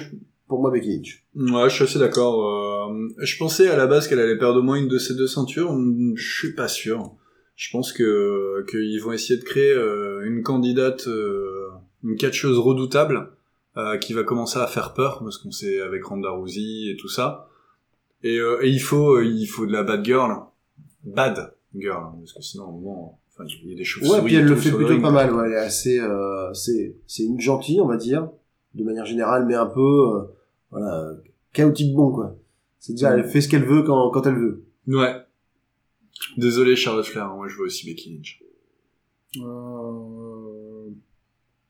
pour 0.48 0.61
moi, 0.61 0.70
Becky 0.70 0.96
Lynch. 0.96 1.24
ouais, 1.35 1.70
je 1.70 1.74
suis 1.74 1.85
assez 1.85 1.98
d'accord. 1.98 2.46
euh, 2.46 3.09
je 3.18 3.37
pensais 3.38 3.68
à 3.68 3.76
la 3.76 3.87
base 3.87 4.07
qu'elle 4.09 4.18
allait 4.20 4.37
perdre 4.38 4.59
au 4.61 4.62
moins 4.62 4.76
une 4.76 4.88
de 4.88 4.98
ces 4.98 5.14
deux 5.14 5.26
ceintures. 5.26 5.74
Je 6.14 6.35
suis 6.38 6.55
pas 6.55 6.68
sûr. 6.68 7.12
Je 7.57 7.70
pense 7.70 7.92
que 7.92 8.64
qu'ils 8.70 9.00
vont 9.00 9.12
essayer 9.12 9.38
de 9.38 9.44
créer 9.44 9.72
euh, 9.72 10.22
une 10.26 10.42
candidate, 10.42 11.07
euh, 11.07 11.68
une 12.02 12.16
catcheuse 12.16 12.59
redoutable 12.59 13.31
euh, 13.76 13.96
qui 13.98 14.12
va 14.14 14.24
commencer 14.24 14.59
à 14.59 14.66
faire 14.66 14.92
peur 14.94 15.20
parce 15.22 15.38
qu'on 15.38 15.50
sait 15.52 15.81
avec 15.81 16.05
Ronda 16.05 16.31
Rousey 16.31 16.90
et 16.90 16.96
tout 16.98 17.09
ça. 17.09 17.48
Et, 18.22 18.38
euh, 18.38 18.59
et 18.62 18.68
il 18.68 18.81
faut, 18.81 19.20
il 19.20 19.46
faut 19.46 19.66
de 19.66 19.72
la 19.72 19.83
bad 19.83 20.05
girl, 20.05 20.33
bad 21.04 21.54
girl, 21.74 21.96
hein, 22.04 22.14
parce 22.18 22.32
que 22.34 22.42
sinon, 22.42 22.70
moment, 22.72 23.18
enfin, 23.32 23.44
il 23.64 23.70
y 23.70 23.72
a 23.74 23.76
des 23.76 23.84
chauves-souris. 23.84 24.18
Ouais, 24.20 24.24
puis 24.24 24.34
elle 24.36 24.46
le 24.46 24.56
fait 24.56 24.70
plutôt 24.70 24.88
ring. 24.90 25.02
pas 25.02 25.10
mal. 25.10 25.32
Ouais, 25.32 25.46
elle 25.46 25.52
est 25.52 25.56
assez, 25.56 25.98
euh, 26.00 26.52
c'est, 26.54 26.96
c'est 27.06 27.24
une 27.24 27.40
gentille, 27.40 27.80
on 27.80 27.86
va 27.86 27.96
dire, 27.96 28.28
de 28.74 28.84
manière 28.84 29.06
générale, 29.06 29.46
mais 29.46 29.54
un 29.54 29.66
peu, 29.66 29.80
euh, 29.80 30.22
voilà, 30.70 31.12
chaotique 31.52 31.94
bon 31.94 32.12
quoi. 32.12 32.36
C'est 32.78 32.92
dire, 32.94 33.10
elle 33.10 33.24
fait 33.28 33.40
ce 33.40 33.48
qu'elle 33.48 33.64
veut 33.64 33.82
quand, 33.82 34.10
quand 34.10 34.26
elle 34.26 34.36
veut. 34.38 34.64
Ouais. 34.88 35.14
Désolé 36.36 36.76
Charlotte 36.76 37.04
Flair, 37.06 37.26
hein, 37.26 37.34
moi 37.36 37.48
je 37.48 37.56
veux 37.56 37.64
aussi 37.64 37.86
Becky 37.86 38.10
Lynch. 38.14 38.42
Euh... 39.40 40.88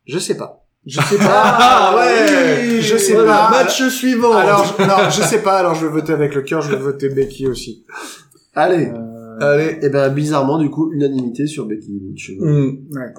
Je 0.07 0.19
sais 0.19 0.37
pas. 0.37 0.65
Je 0.85 1.01
sais 1.01 1.17
pas. 1.17 1.25
Ah, 1.45 1.95
ouais. 1.97 2.81
Je 2.81 2.97
sais 2.97 3.15
Voilà, 3.15 3.49
pas. 3.51 3.51
Match 3.65 3.83
suivant. 3.89 4.33
Alors, 4.37 4.65
je- 4.65 4.83
non, 4.83 5.11
je 5.11 5.23
sais 5.23 5.43
pas. 5.43 5.59
Alors, 5.59 5.75
je 5.77 5.87
vais 5.87 5.93
voter 5.93 6.13
avec 6.13 6.35
le 6.35 6.43
cœur. 6.43 6.61
Je 6.61 6.71
vais 6.75 6.77
voter 6.83 7.09
Becky 7.09 7.47
aussi. 7.47 7.85
Allez. 8.55 8.87
Euh, 8.89 9.12
Allez. 9.43 9.79
Et 9.83 9.89
ben 9.89 10.09
bizarrement, 10.11 10.59
du 10.59 10.71
coup, 10.71 10.93
unanimité 10.93 11.47
sur 11.47 11.67
Becky 11.67 12.01
Lynch. 12.01 12.33
Hmm. 12.39 12.97
ouais. 12.97 13.13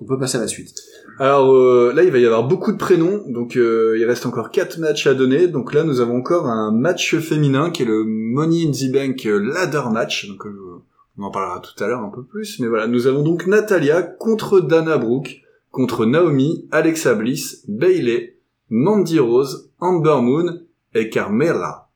On 0.00 0.04
peut 0.04 0.18
passer 0.18 0.38
à 0.38 0.40
la 0.40 0.46
suite. 0.46 0.74
Alors 1.18 1.52
euh, 1.52 1.92
là, 1.92 2.04
il 2.04 2.12
va 2.12 2.18
y 2.18 2.24
avoir 2.24 2.46
beaucoup 2.46 2.70
de 2.70 2.76
prénoms, 2.76 3.24
donc 3.26 3.56
euh, 3.56 3.96
il 3.98 4.04
reste 4.04 4.26
encore 4.26 4.50
quatre 4.50 4.78
matchs 4.78 5.08
à 5.08 5.14
donner. 5.14 5.48
Donc 5.48 5.74
là, 5.74 5.82
nous 5.82 6.00
avons 6.00 6.18
encore 6.18 6.46
un 6.46 6.70
match 6.70 7.16
féminin 7.16 7.70
qui 7.70 7.82
est 7.82 7.86
le 7.86 8.04
Money 8.04 8.68
in 8.68 8.70
the 8.70 8.92
Bank 8.92 9.24
Ladder 9.24 9.90
Match. 9.90 10.28
Donc 10.28 10.46
euh, 10.46 10.82
on 11.18 11.24
en 11.24 11.30
parlera 11.32 11.60
tout 11.60 11.82
à 11.82 11.88
l'heure 11.88 12.02
un 12.02 12.10
peu 12.10 12.22
plus, 12.22 12.60
mais 12.60 12.68
voilà, 12.68 12.86
nous 12.86 13.08
avons 13.08 13.24
donc 13.24 13.48
Natalia 13.48 14.02
contre 14.02 14.60
Dana 14.60 14.98
Brooke, 14.98 15.40
contre 15.72 16.06
Naomi, 16.06 16.68
Alexa 16.70 17.14
Bliss, 17.14 17.64
Bailey, 17.66 18.38
Mandy 18.70 19.18
Rose, 19.18 19.72
Amber 19.80 20.18
Moon 20.22 20.60
et 20.94 21.10
Carmella. 21.10 21.87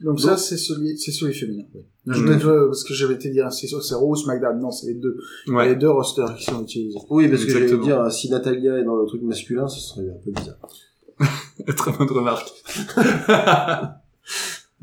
Donc 0.00 0.20
ça, 0.20 0.36
c'est 0.36 0.58
celui, 0.58 0.98
c'est 0.98 1.10
celui 1.10 1.32
féminin. 1.34 1.64
oui. 1.74 1.80
Je 2.06 2.20
voulais 2.20 2.38
te- 2.38 2.66
parce 2.66 2.84
que 2.84 2.92
j'avais 2.94 3.14
été 3.14 3.30
dire, 3.30 3.50
c'est 3.52 3.66
c'est 3.66 3.94
Rose, 3.94 4.22
SmackDown. 4.24 4.60
Non, 4.60 4.70
c'est 4.70 4.88
les 4.88 4.94
deux. 4.94 5.16
Ouais. 5.48 5.68
les 5.70 5.76
deux 5.76 5.90
rosters 5.90 6.34
qui 6.36 6.44
sont 6.44 6.62
utilisés. 6.62 6.98
Oui, 7.10 7.28
parce 7.28 7.44
que 7.44 7.50
j'allais 7.50 7.64
Exactement. 7.64 8.02
dire, 8.04 8.12
si 8.12 8.30
Natalia 8.30 8.78
est 8.78 8.84
dans 8.84 8.96
le 8.96 9.06
truc 9.06 9.22
masculin, 9.22 9.66
ce 9.68 9.80
serait 9.80 10.06
un 10.08 10.18
peu 10.24 10.30
bizarre. 10.32 10.58
Très 11.76 11.92
bonne 11.92 12.08
remarque. 12.10 12.52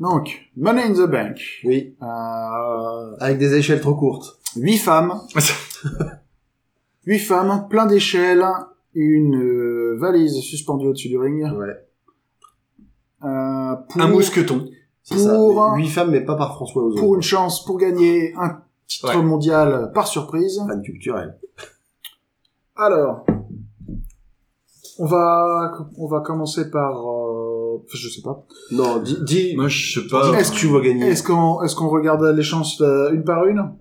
Donc, 0.00 0.50
Money 0.56 0.82
in 0.82 0.92
the 0.94 1.08
Bank. 1.08 1.38
Oui, 1.64 1.94
Euh, 2.02 3.16
avec 3.20 3.38
des 3.38 3.54
échelles 3.54 3.80
trop 3.80 3.94
courtes. 3.94 4.36
huit 4.56 4.78
femmes. 4.78 5.12
Huit 7.06 7.18
femmes, 7.20 7.66
plein 7.70 7.86
d'échelles, 7.86 8.44
une 8.94 9.36
euh, 9.36 9.96
valise 9.98 10.40
suspendue 10.40 10.86
au-dessus 10.88 11.08
du 11.08 11.18
ring. 11.18 11.42
Ouais, 11.52 11.86
Euh, 13.24 13.74
pour, 13.88 14.00
Un 14.00 14.08
mousqueton. 14.08 14.68
C'est 15.04 15.18
ça. 15.18 15.36
Huit 15.76 15.88
femmes, 15.88 16.10
mais 16.10 16.22
pas 16.22 16.34
par 16.34 16.54
François 16.56 16.82
Ozon. 16.82 16.98
pour 17.00 17.14
une 17.14 17.22
chance 17.22 17.64
pour 17.64 17.78
gagner 17.78 18.34
un 18.36 18.58
titre 18.88 19.14
Ouais. 19.16 19.22
mondial 19.22 19.92
par 19.94 20.06
surprise. 20.08 20.58
fan 20.66 20.82
culturel. 20.82 21.38
Alors, 22.76 23.24
on 24.98 25.06
va 25.06 25.72
on 25.98 26.06
va 26.08 26.20
commencer 26.20 26.70
par 26.70 27.06
euh, 27.08 27.78
je 27.92 28.08
sais 28.08 28.22
pas. 28.22 28.44
Non, 28.72 28.98
dis, 28.98 29.16
dis, 29.22 29.56
Moi, 29.56 29.68
je 29.68 30.00
sais 30.00 30.06
pas. 30.06 30.32
Est-ce 30.38 30.52
que 30.52 30.56
tu 30.56 30.66
vas 30.68 30.80
gagner. 30.80 31.06
Est-ce 31.08 31.22
qu'on 31.22 31.62
est-ce 31.62 31.74
qu'on 31.76 31.88
regarde 31.88 32.22
les 32.24 32.42
chances 32.42 32.80
euh, 32.80 33.12
une 33.12 33.24
par 33.24 33.44
une? 33.46 33.72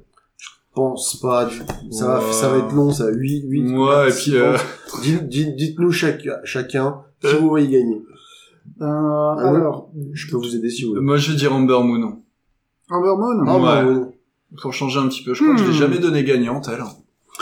Pense 0.75 1.19
pas. 1.21 1.49
Ça 1.91 2.07
va, 2.07 2.19
Ouais. 2.25 2.33
ça 2.33 2.49
va 2.49 2.57
être 2.57 2.71
long, 2.73 2.91
ça. 2.91 3.05
8, 3.11 3.43
8. 3.47 3.77
Ouais, 3.77 4.09
et 4.09 4.11
puis, 4.13 4.35
euh, 4.37 4.57
Dites-nous 5.03 5.91
chaque, 5.91 6.27
chacun 6.45 7.01
si 7.23 7.35
vous 7.35 7.49
voyez 7.49 7.67
gagner. 7.69 8.01
Euh, 8.81 9.35
ouais. 9.35 9.43
Alors, 9.47 9.89
Je 10.13 10.29
peux 10.29 10.37
vous 10.37 10.55
aider 10.55 10.69
si 10.69 10.83
vous 10.83 10.89
voulez. 10.91 11.01
moi, 11.01 11.17
je 11.17 11.31
vais 11.31 11.37
dire 11.37 11.53
Amber 11.53 11.79
Moon. 11.83 12.21
Amber 12.89 13.15
Moon. 13.17 13.45
Ah, 13.47 13.59
bah, 13.59 13.85
ouais. 13.85 14.01
Pour 14.61 14.73
changer 14.73 14.99
un 14.99 15.07
petit 15.07 15.23
peu. 15.23 15.33
Je 15.33 15.41
crois 15.43 15.55
que 15.55 15.61
je 15.61 15.65
l'ai 15.67 15.71
Hmm. 15.71 15.79
jamais 15.79 15.97
donné 15.99 16.23
gagnante, 16.23 16.69
elle. 16.71 16.83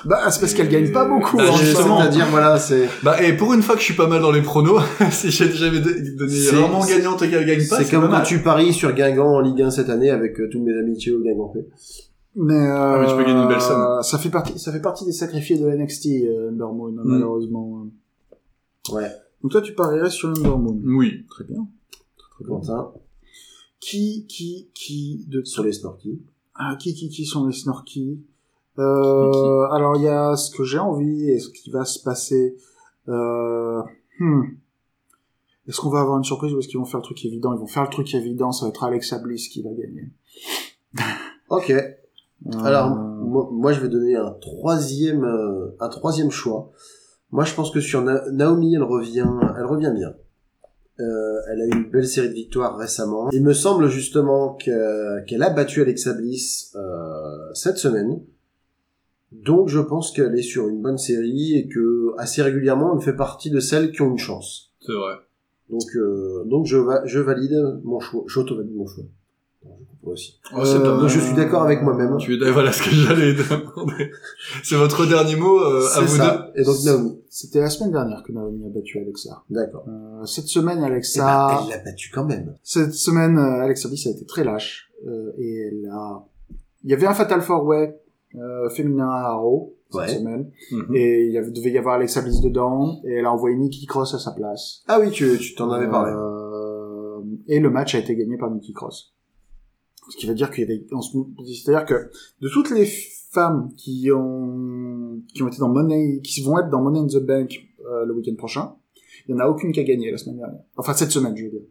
Bah 0.06 0.32
c'est 0.32 0.40
parce 0.40 0.54
qu'elle 0.54 0.70
gagne 0.70 0.92
pas 0.94 1.04
beaucoup. 1.06 1.36
Bah, 1.38 1.44
hein, 1.50 1.58
justement. 1.58 2.00
C'est-à-dire, 2.00 2.26
voilà, 2.32 2.58
c'est, 2.58 2.88
Bah, 3.04 3.22
et 3.22 3.36
pour 3.36 3.54
une 3.54 3.62
fois 3.62 3.76
que 3.76 3.82
je 3.82 3.86
suis 3.86 3.94
pas 3.94 4.08
mal 4.08 4.22
dans 4.22 4.32
les 4.32 4.42
pronos, 4.42 4.80
si 5.12 5.30
j'ai 5.30 5.52
jamais 5.52 5.80
do- 5.82 5.90
donné 6.18 6.32
C'est- 6.32 6.56
vraiment 6.56 6.80
gagnante 6.86 7.22
et 7.24 7.30
qu'elle 7.30 7.46
gagne 7.46 7.68
pas, 7.68 7.78
c'est 7.84 7.92
comme 7.92 8.02
pas 8.04 8.08
quand 8.08 8.14
mal. 8.20 8.26
tu 8.26 8.40
paries 8.40 8.72
sur 8.74 8.94
Guingamp 8.94 9.28
en 9.36 9.40
Ligue 9.42 9.62
1 9.62 9.70
cette 9.70 9.90
année 9.90 10.10
avec 10.10 10.40
euh, 10.40 10.48
tous 10.50 10.62
mes 10.64 10.74
amitiés 10.78 11.12
au 11.12 11.20
Guingamp. 11.20 11.54
Mais, 12.38 12.54
euh, 12.56 13.02
mais 13.02 13.08
tu 13.08 13.16
peux 13.18 13.24
gagner 13.26 13.42
une 13.42 13.48
belle 13.50 13.60
somme. 13.62 14.02
Ça 14.02 14.18
fait 14.18 14.30
partie, 14.30 14.58
ça 14.58 14.72
fait 14.72 14.80
partie 14.80 15.04
des 15.06 15.12
sacrifiés 15.12 15.58
de 15.58 15.68
NXT, 15.68 16.08
euh, 16.26 16.50
Ember 16.52 16.74
Moon, 16.74 16.92
Hmm. 16.92 17.02
malheureusement. 17.04 17.86
Ouais. 18.94 19.12
Donc 19.42 19.52
toi, 19.52 19.62
tu 19.62 19.74
parierais 19.74 20.10
sur 20.10 20.30
Ember 20.30 20.50
Moon. 20.58 20.80
Oui. 20.84 21.26
Très 21.30 21.44
bien. 21.46 21.68
Quentin, 22.46 22.92
Qui, 23.80 24.26
qui, 24.28 24.70
qui, 24.74 25.26
de 25.28 25.44
sur 25.44 25.64
les 25.64 25.74
snorkies. 25.74 26.22
ah, 26.56 26.76
qui, 26.80 26.94
qui, 26.94 27.10
qui 27.10 27.26
sont 27.26 27.46
les 27.46 27.54
Snorky 27.54 28.20
euh, 28.80 29.68
alors 29.70 29.98
il 29.98 30.04
y 30.04 30.08
a 30.08 30.38
ce 30.38 30.50
que 30.50 30.64
j'ai 30.64 30.80
envie 30.80 31.30
et 31.30 31.40
ce 31.40 31.50
qui 31.50 31.70
va 31.72 31.84
se 31.84 32.00
passer. 32.02 32.56
Euh, 33.10 33.82
hmm. 34.18 34.44
Est-ce 35.68 35.82
qu'on 35.82 35.90
va 35.90 36.00
avoir 36.00 36.18
une 36.18 36.24
surprise 36.24 36.54
ou 36.54 36.60
est-ce 36.60 36.70
qu'ils 36.70 36.80
vont 36.80 36.86
faire 36.86 37.02
le 37.02 37.04
truc 37.04 37.24
évident? 37.26 37.54
Ils 37.54 37.60
vont 37.60 37.68
faire 37.68 37.84
le 37.84 37.90
truc 37.90 38.14
évident, 38.16 38.54
ça 38.54 38.66
va 38.66 38.70
être 38.70 38.84
Alexa 38.84 39.20
Bliss 39.20 39.50
qui 39.50 39.62
va 39.62 39.72
gagner. 39.72 40.10
Ok. 41.50 41.70
Euh, 41.70 41.94
Alors, 42.64 42.96
moi, 42.96 43.50
moi, 43.52 43.74
je 43.74 43.82
vais 43.82 43.90
donner 43.90 44.16
un 44.16 44.32
troisième, 44.32 45.26
euh, 45.26 45.76
un 45.82 45.90
troisième 45.90 46.32
choix. 46.32 46.72
Moi, 47.32 47.46
je 47.46 47.54
pense 47.54 47.72
que 47.72 47.80
sur 47.80 48.02
Na- 48.04 48.30
Naomi, 48.32 48.76
elle 48.76 48.84
revient, 48.84 49.28
elle 49.58 49.66
revient 49.66 49.92
bien. 49.96 50.14
Euh, 51.00 51.40
elle 51.50 51.62
a 51.62 51.66
eu 51.66 51.72
une 51.72 51.90
belle 51.90 52.06
série 52.08 52.30
de 52.30 52.34
victoires 52.34 52.78
récemment. 52.78 53.30
Il 53.32 53.44
me 53.44 53.54
semble 53.54 53.88
justement 53.88 54.54
que- 54.56 55.24
qu'elle 55.26 55.42
a 55.42 55.50
battu 55.50 55.82
Alexa 55.82 56.14
Bliss 56.14 56.74
euh, 56.76 57.54
cette 57.54 57.78
semaine. 57.78 58.22
Donc, 59.32 59.70
je 59.70 59.80
pense 59.80 60.12
qu'elle 60.12 60.38
est 60.38 60.42
sur 60.44 60.68
une 60.68 60.82
bonne 60.82 60.98
série 60.98 61.56
et 61.58 61.68
que 61.70 62.14
assez 62.18 62.42
régulièrement, 62.44 62.94
elle 62.96 63.02
fait 63.02 63.16
partie 63.16 63.50
de 63.50 63.60
celles 63.62 63.92
qui 63.94 64.02
ont 64.02 64.12
une 64.12 64.18
chance. 64.20 64.74
C'est 64.86 64.92
vrai. 64.92 65.14
Donc, 65.70 65.96
euh, 65.96 66.44
donc 66.46 66.66
je, 66.66 66.76
va, 66.78 67.06
je 67.06 67.20
valide 67.20 67.80
mon 67.86 68.00
choix. 68.02 68.24
J'auto-valide 68.28 68.76
mon 68.76 68.86
choix. 68.88 69.06
Aussi. 70.04 70.40
Oh, 70.56 70.66
c'est 70.66 70.80
pas 70.82 70.88
Euh, 70.90 70.98
mal. 71.02 71.08
Je 71.10 71.20
suis 71.20 71.36
d'accord 71.36 71.62
avec 71.64 71.84
moi-même. 71.84 72.18
Tu 72.18 72.34
es, 72.34 72.52
voilà 72.52 72.72
ce 72.72 72.82
que 72.82 72.90
j'allais 72.90 73.34
demander. 73.34 74.10
C'est 74.64 74.76
votre 74.76 75.06
dernier 75.06 75.36
mot, 75.36 75.60
euh, 75.60 75.88
à 75.96 76.02
vous 76.02 76.08
ça. 76.08 76.52
Et 76.56 76.64
donc, 76.64 76.76
Naomi. 76.84 77.20
C'était 77.30 77.60
la 77.60 77.70
semaine 77.70 77.92
dernière 77.92 78.24
que 78.24 78.32
Naomi 78.32 78.66
a 78.66 78.70
battu 78.70 78.98
Alexa. 79.00 79.44
D'accord. 79.50 79.86
Euh, 79.88 80.26
cette 80.26 80.48
semaine, 80.48 80.78
Eh 80.80 80.82
ben, 80.82 80.88
Alexa, 80.92 81.62
elle 81.64 81.70
l'a 81.70 81.78
battu 81.84 82.10
quand 82.12 82.26
même. 82.26 82.56
cette 82.64 82.94
semaine, 82.94 83.38
euh, 83.38 83.62
Alexa 83.64 83.88
Bliss 83.90 84.08
a 84.08 84.10
été 84.10 84.26
très 84.26 84.44
lâche 84.44 84.90
euh, 85.08 85.32
et 85.38 85.68
elle 85.68 85.90
a. 85.94 86.26
Il 86.84 86.90
y 86.90 86.94
avait 86.94 87.06
un 87.08 87.14
Fatal 87.14 87.42
Four 87.42 87.64
Way 87.66 87.96
euh, 88.36 88.70
féminin 88.70 89.08
à 89.10 89.34
Raw 89.36 89.76
cette 89.92 90.02
Ouais. 90.02 90.08
semaine 90.08 90.50
deux. 90.72 90.78
Mhm. 90.78 90.96
et 90.96 91.26
il 91.26 91.32
y 91.34 91.38
avait, 91.38 91.52
devait 91.52 91.70
y 91.72 91.78
avoir 91.78 91.96
Alexa 91.96 92.22
Bliss 92.22 92.40
dedans 92.42 93.00
et 93.06 93.16
elle 93.18 93.26
a 93.26 93.32
envoyé 93.32 93.56
Nikki 93.56 93.86
Cross 93.86 94.16
à 94.16 94.20
sa 94.20 94.32
place. 94.32 94.82
Ah 94.88 95.00
oui, 95.00 95.12
tu, 95.12 95.38
tu 95.38 95.54
t'en 95.54 95.70
avais 95.70 95.90
parlé. 95.90 96.12
Euh, 96.14 97.20
et 97.48 97.60
le 97.60 97.70
match 97.70 97.94
a 97.94 98.00
été 98.00 98.16
gagné 98.16 98.38
par 98.38 98.50
Nikki 98.50 98.74
Cross. 98.74 99.14
Ce 100.10 100.18
qui 100.18 100.26
veut 100.26 100.34
dire 100.34 100.50
qu'il 100.52 100.62
y 100.62 100.64
avait, 100.64 100.84
c'est-à-dire 101.54 101.86
que 101.86 102.10
de 102.42 102.50
toutes 102.50 102.72
les 102.72 102.86
femmes 103.32 103.70
qui 103.78 104.10
ont 104.12 105.22
qui 105.34 105.44
ont 105.44 105.48
été 105.48 105.58
dans 105.60 105.70
Money, 105.70 106.22
qui 106.24 106.42
vont 106.42 106.60
être 106.60 106.70
dans 106.70 106.82
Money 106.82 107.00
in 107.00 107.08
the 107.08 107.24
Bank 107.24 107.54
euh, 107.86 108.06
le 108.06 108.14
week-end 108.14 108.36
prochain, 108.36 108.76
il 109.28 109.32
y 109.32 109.34
en 109.34 109.40
a 109.40 109.48
aucune 109.48 109.72
qui 109.72 109.80
a 109.80 109.84
gagné 109.84 110.12
la 110.12 110.18
semaine 110.18 110.38
dernière. 110.38 110.62
Enfin 110.76 110.94
cette 110.94 111.12
semaine, 111.12 111.36
je 111.38 111.46
veux 111.46 111.52
dire. 111.52 111.62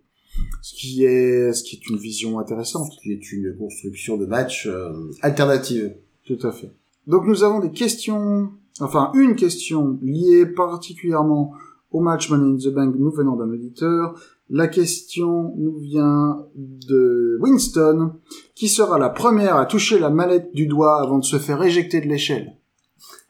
Ce 0.62 0.74
qui 0.74 1.04
est 1.04 1.52
ce 1.52 1.62
qui 1.62 1.76
est 1.76 1.88
une 1.90 1.98
vision 1.98 2.38
intéressante. 2.38 2.92
Qui 3.02 3.12
est 3.12 3.32
une 3.32 3.56
construction 3.56 4.16
de 4.16 4.26
match 4.26 4.66
euh, 4.66 5.10
alternative. 5.22 5.94
Tout 6.24 6.38
à 6.42 6.52
fait. 6.52 6.70
Donc 7.06 7.26
nous 7.26 7.42
avons 7.42 7.60
des 7.60 7.72
questions, 7.72 8.50
enfin 8.80 9.10
une 9.14 9.34
question 9.34 9.98
liée 10.02 10.46
particulièrement 10.46 11.52
au 11.90 12.00
match 12.00 12.30
Money 12.30 12.54
in 12.54 12.56
the 12.56 12.72
Bank 12.72 12.94
nous 12.96 13.10
venant 13.10 13.36
d'un 13.36 13.50
auditeur. 13.50 14.14
La 14.52 14.66
question 14.66 15.54
nous 15.56 15.78
vient 15.78 16.44
de 16.56 17.38
Winston, 17.40 18.14
qui 18.54 18.68
sera 18.68 18.98
la 18.98 19.08
première 19.08 19.56
à 19.56 19.64
toucher 19.66 19.98
la 20.00 20.10
mallette 20.10 20.52
du 20.54 20.66
doigt 20.66 21.00
avant 21.00 21.18
de 21.18 21.24
se 21.24 21.38
faire 21.38 21.62
éjecter 21.62 22.00
de 22.00 22.06
l'échelle. 22.08 22.54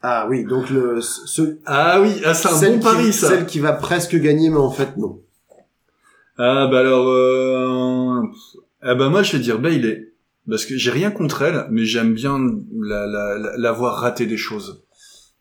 Ah 0.01 0.25
oui, 0.27 0.43
donc 0.45 0.69
le, 0.71 0.99
ce, 0.99 1.57
Ah 1.67 2.01
oui, 2.01 2.09
ah, 2.25 2.33
c'est 2.33 2.47
un 2.47 2.51
celle 2.51 2.71
bon 2.73 2.77
qui- 2.79 2.83
pari, 2.85 3.13
ça. 3.13 3.27
Celle 3.27 3.45
qui 3.45 3.59
va 3.59 3.73
presque 3.73 4.15
gagner, 4.15 4.49
mais 4.49 4.57
en 4.57 4.71
fait 4.71 4.97
non. 4.97 5.19
Ah, 6.37 6.67
bah 6.71 6.79
alors, 6.79 7.07
euh... 7.07 8.21
ah 8.81 8.95
bah 8.95 9.09
moi, 9.09 9.21
je 9.21 9.33
vais 9.37 9.43
dire 9.43 9.59
Bailey. 9.59 10.07
Parce 10.49 10.65
que 10.65 10.75
j'ai 10.75 10.89
rien 10.89 11.11
contre 11.11 11.43
elle, 11.43 11.67
mais 11.69 11.85
j'aime 11.85 12.15
bien 12.15 12.39
la, 12.79 13.05
la, 13.05 13.37
la, 13.37 13.57
la 13.57 13.71
voir 13.71 13.97
rater 13.97 14.25
des 14.25 14.37
choses. 14.37 14.81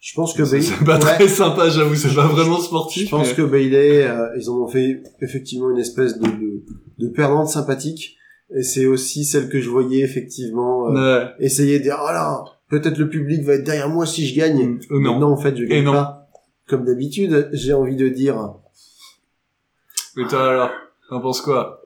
Je 0.00 0.14
pense 0.14 0.32
que 0.32 0.44
C'est 0.46 0.52
Bailey, 0.58 0.66
c'est 0.78 0.84
pas 0.84 0.94
ouais, 0.98 1.14
très 1.14 1.28
sympa, 1.28 1.68
j'avoue, 1.68 1.94
c'est 1.94 2.14
pas 2.14 2.26
vraiment 2.26 2.58
sportif. 2.58 3.04
je 3.04 3.10
pense 3.10 3.28
mais- 3.28 3.34
que 3.34 3.42
Bailey, 3.42 4.06
euh, 4.08 4.28
ils 4.38 4.48
en 4.48 4.54
ont 4.62 4.66
fait 4.68 5.02
effectivement 5.20 5.70
une 5.70 5.78
espèce 5.78 6.18
de, 6.18 6.26
de, 6.26 6.62
de 6.98 7.08
perdante 7.08 7.48
sympathique. 7.48 8.16
Et 8.56 8.62
c'est 8.62 8.86
aussi 8.86 9.24
celle 9.24 9.48
que 9.48 9.60
je 9.60 9.68
voyais 9.70 10.02
effectivement 10.02 10.88
euh, 10.88 11.20
Ouais. 11.24 11.30
essayer 11.38 11.78
de 11.78 11.84
dire, 11.84 11.98
oh 12.02 12.10
là, 12.10 12.42
peut-être 12.68 12.98
le 12.98 13.08
public 13.10 13.42
va 13.44 13.54
être 13.54 13.64
derrière 13.64 13.88
moi 13.90 14.06
si 14.06 14.26
je 14.26 14.34
gagne. 14.34 14.78
Euh, 14.90 14.98
non. 15.00 15.12
Mais 15.14 15.18
non, 15.20 15.26
en 15.32 15.36
fait, 15.36 15.54
je 15.56 15.64
Et 15.64 15.68
gagne 15.68 15.84
non. 15.84 15.92
pas. 15.92 16.28
Comme 16.66 16.84
d'habitude, 16.84 17.50
j'ai 17.52 17.72
envie 17.74 17.96
de 17.96 18.08
dire, 18.08 18.54
Mais 20.16 20.26
toi, 20.26 20.48
alors, 20.50 20.70
t'en 21.10 21.20
penses 21.20 21.42
quoi? 21.42 21.82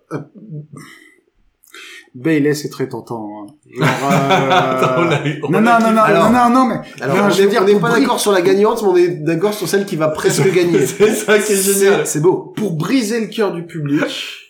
Bailey, 2.14 2.54
c'est 2.54 2.68
très 2.68 2.88
tentant. 2.88 3.28
hein. 3.42 3.46
Attends, 3.82 4.94
on 4.98 5.06
euh... 5.06 5.10
a- 5.10 5.20
on 5.42 5.50
non, 5.50 5.60
non, 5.60 5.78
non, 5.80 5.90
non, 5.92 6.00
Alors- 6.02 6.30
non, 6.30 6.48
non, 6.50 6.64
mais 6.66 6.76
alors 7.02 7.16
Non, 7.16 7.22
on 7.24 7.30
je 7.30 7.42
veux 7.42 7.48
dire, 7.48 7.62
on 7.62 7.66
n'est 7.66 7.74
pas 7.80 7.90
d'accord 7.90 8.20
sur 8.20 8.30
la 8.32 8.40
gagnante, 8.40 8.82
mais 8.82 8.88
on 8.88 8.96
est 8.96 9.08
d'accord 9.08 9.52
sur 9.52 9.66
celle 9.68 9.84
qui 9.84 9.96
va 9.96 10.08
presque 10.08 10.48
gagner. 10.52 10.86
C'est 10.86 11.12
ça 11.14 11.38
qui 11.38 11.52
est 11.52 11.56
génial. 11.56 12.06
C'est 12.06 12.20
beau. 12.20 12.52
pour 12.56 12.72
briser 12.76 13.20
le 13.20 13.26
cœur 13.26 13.52
du 13.52 13.66
public, 13.66 14.04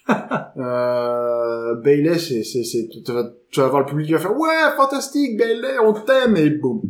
euh, 0.58 1.74
Bailey, 1.82 2.18
c'est, 2.18 2.42
c'est, 2.44 2.64
c'est, 2.64 2.88
tu 3.04 3.12
vas, 3.12 3.24
tu 3.50 3.60
vas 3.60 3.68
voir 3.68 3.80
le 3.80 3.86
public 3.86 4.06
qui 4.08 4.12
va 4.12 4.18
faire, 4.18 4.36
ouais, 4.38 4.48
fantastique, 4.76 5.36
Bailey, 5.38 5.78
on 5.82 5.92
t'aime, 5.94 6.36
et 6.36 6.50
boum. 6.50 6.82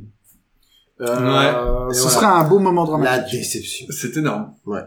Euh, 1.00 1.06
Ouais. 1.06 1.94
Ce 1.94 2.02
voilà. 2.02 2.10
serait 2.10 2.26
un 2.26 2.44
beau 2.44 2.58
moment 2.58 2.82
La 2.82 2.86
dramatique. 2.88 3.38
déception. 3.40 3.86
C'est 3.90 4.16
énorme. 4.16 4.54
Ouais. 4.66 4.80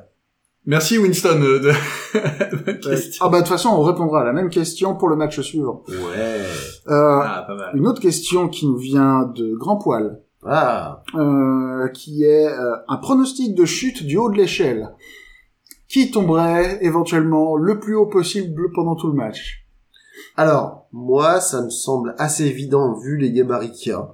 Merci 0.67 0.97
Winston 0.97 1.41
euh, 1.41 1.60
de 1.60 1.71
Euh, 2.15 2.73
question. 2.73 3.25
ah 3.25 3.30
bah 3.30 3.38
de 3.38 3.43
toute 3.43 3.49
façon, 3.51 3.69
on 3.69 3.82
répondra 3.84 4.21
à 4.21 4.23
la 4.25 4.34
même 4.34 4.49
question 4.49 4.95
pour 4.95 5.08
le 5.08 5.15
match 5.15 5.39
suivant. 5.41 5.84
Ouais. 5.88 6.41
Euh, 6.88 7.19
Ah, 7.23 7.43
pas 7.47 7.56
mal. 7.56 7.71
une 7.75 7.88
autre 7.88 8.01
question 8.01 8.47
qui 8.49 8.65
nous 8.67 8.77
vient 8.77 9.23
de 9.36 9.53
Grand 9.56 9.77
Poil, 9.77 10.21
Ah, 10.45 11.03
euh, 11.15 11.88
qui 11.89 12.23
est 12.23 12.47
euh, 12.47 12.75
un 12.88 12.97
pronostic 12.97 13.56
de 13.56 13.65
chute 13.65 14.03
du 14.06 14.17
haut 14.17 14.30
de 14.30 14.38
l'échelle. 14.38 14.89
Qui 15.89 16.12
tomberait 16.12 16.80
éventuellement 16.84 17.56
le 17.56 17.80
plus 17.80 17.95
haut 17.95 18.08
possible 18.08 18.71
pendant 18.75 18.95
tout 18.95 19.08
le 19.08 19.13
match? 19.13 19.65
Alors, 20.36 20.88
moi, 20.91 21.39
ça 21.39 21.62
me 21.63 21.69
semble 21.69 22.13
assez 22.17 22.45
évident 22.45 22.93
vu 22.99 23.17
les 23.17 23.32
gabarits 23.32 23.71
qu'il 23.71 23.91
y 23.91 23.95
a. 23.95 24.13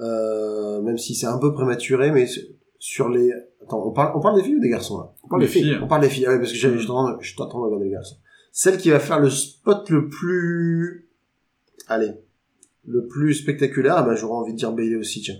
Euh, 0.00 0.80
même 0.82 0.98
si 0.98 1.14
c'est 1.14 1.26
un 1.26 1.38
peu 1.38 1.52
prématuré, 1.52 2.10
mais 2.10 2.26
sur 2.78 3.08
les... 3.08 3.30
Attends, 3.68 3.86
on 3.86 3.90
parle, 3.92 4.12
on 4.16 4.20
parle 4.20 4.36
des 4.36 4.42
filles 4.42 4.56
ou 4.56 4.60
des 4.60 4.70
garçons, 4.70 4.98
là? 4.98 5.12
On 5.22 5.28
parle 5.28 5.42
des 5.42 5.46
Les 5.46 5.52
filles. 5.52 5.62
filles. 5.64 5.78
On 5.82 5.86
parle 5.86 6.00
des 6.00 6.08
filles, 6.08 6.24
ah 6.26 6.30
ouais, 6.32 6.38
parce 6.38 6.50
que 6.52 6.56
je 6.56 6.68
de- 6.68 6.78
je 6.78 6.86
regarder 7.36 7.84
les 7.84 7.90
garçons. 7.90 8.16
Celle 8.50 8.78
qui 8.78 8.90
va 8.90 8.98
faire 8.98 9.20
le 9.20 9.28
spot 9.28 9.90
le 9.90 10.08
plus... 10.08 11.06
Allez, 11.86 12.12
le 12.86 13.06
plus 13.06 13.34
spectaculaire, 13.34 13.96
ah 13.98 14.02
bah, 14.02 14.14
j'aurais 14.14 14.36
envie 14.38 14.52
de 14.52 14.58
dire 14.58 14.72
Bailey 14.72 14.96
aussi, 14.96 15.20
tiens. 15.20 15.36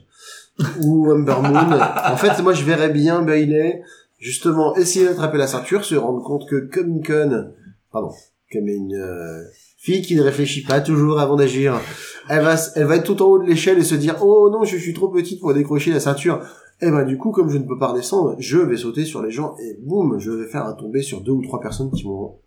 Ou 0.83 1.11
Amber 1.11 1.37
Moon. 1.43 1.79
en 2.13 2.17
fait, 2.19 2.43
moi, 2.43 2.53
je 2.53 2.65
verrais 2.65 2.91
bien 2.91 3.23
Bailey, 3.23 3.83
justement, 4.19 4.77
essayer 4.77 5.07
d'attraper 5.07 5.39
la 5.39 5.47
ceinture, 5.47 5.85
se 5.87 5.95
rendre 5.95 6.23
compte 6.23 6.47
que 6.49 6.57
comme 6.57 6.89
une 6.89 7.03
conne, 7.03 7.55
pardon, 7.91 8.11
comme 8.53 8.69
une 8.69 8.95
euh, 8.95 9.43
fille 9.79 10.03
qui 10.03 10.17
ne 10.17 10.23
réfléchit 10.23 10.63
pas 10.65 10.81
toujours 10.83 11.19
avant 11.21 11.37
d'agir, 11.37 11.81
elle 12.29 12.43
va, 12.45 12.57
elle 12.77 12.85
va 12.85 12.97
être 12.97 13.05
tout 13.05 13.23
en 13.23 13.27
haut 13.27 13.39
de 13.39 13.47
l'échelle 13.49 13.79
et 13.79 13.85
se 13.85 13.95
dire, 13.95 14.17
oh 14.23 14.51
non, 14.51 14.65
je 14.65 14.77
suis 14.77 14.93
trop 14.93 15.09
petite 15.09 15.41
pour 15.41 15.55
décrocher 15.55 15.93
la 15.93 16.01
ceinture. 16.01 16.43
Et 16.81 16.91
ben 16.91 17.05
du 17.05 17.19
coup, 17.19 17.33
comme 17.33 17.51
je 17.51 17.59
ne 17.59 17.65
peux 17.67 17.77
pas 17.79 17.89
redescendre, 17.89 18.37
je 18.39 18.59
vais 18.59 18.77
sauter 18.77 19.05
sur 19.05 19.21
les 19.23 19.31
gens 19.33 19.57
et 19.59 19.77
boum, 19.81 20.19
je 20.19 20.31
vais 20.31 20.47
faire 20.47 20.65
un 20.65 20.75
tombé 20.75 21.03
sur 21.03 21.21
deux 21.23 21.33
ou 21.33 21.43
trois 21.43 21.61
personnes 21.61 21.91
qui 21.91 22.05
vont 22.05 22.39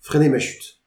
freiner 0.00 0.28
ma 0.28 0.38
chute. 0.40 0.80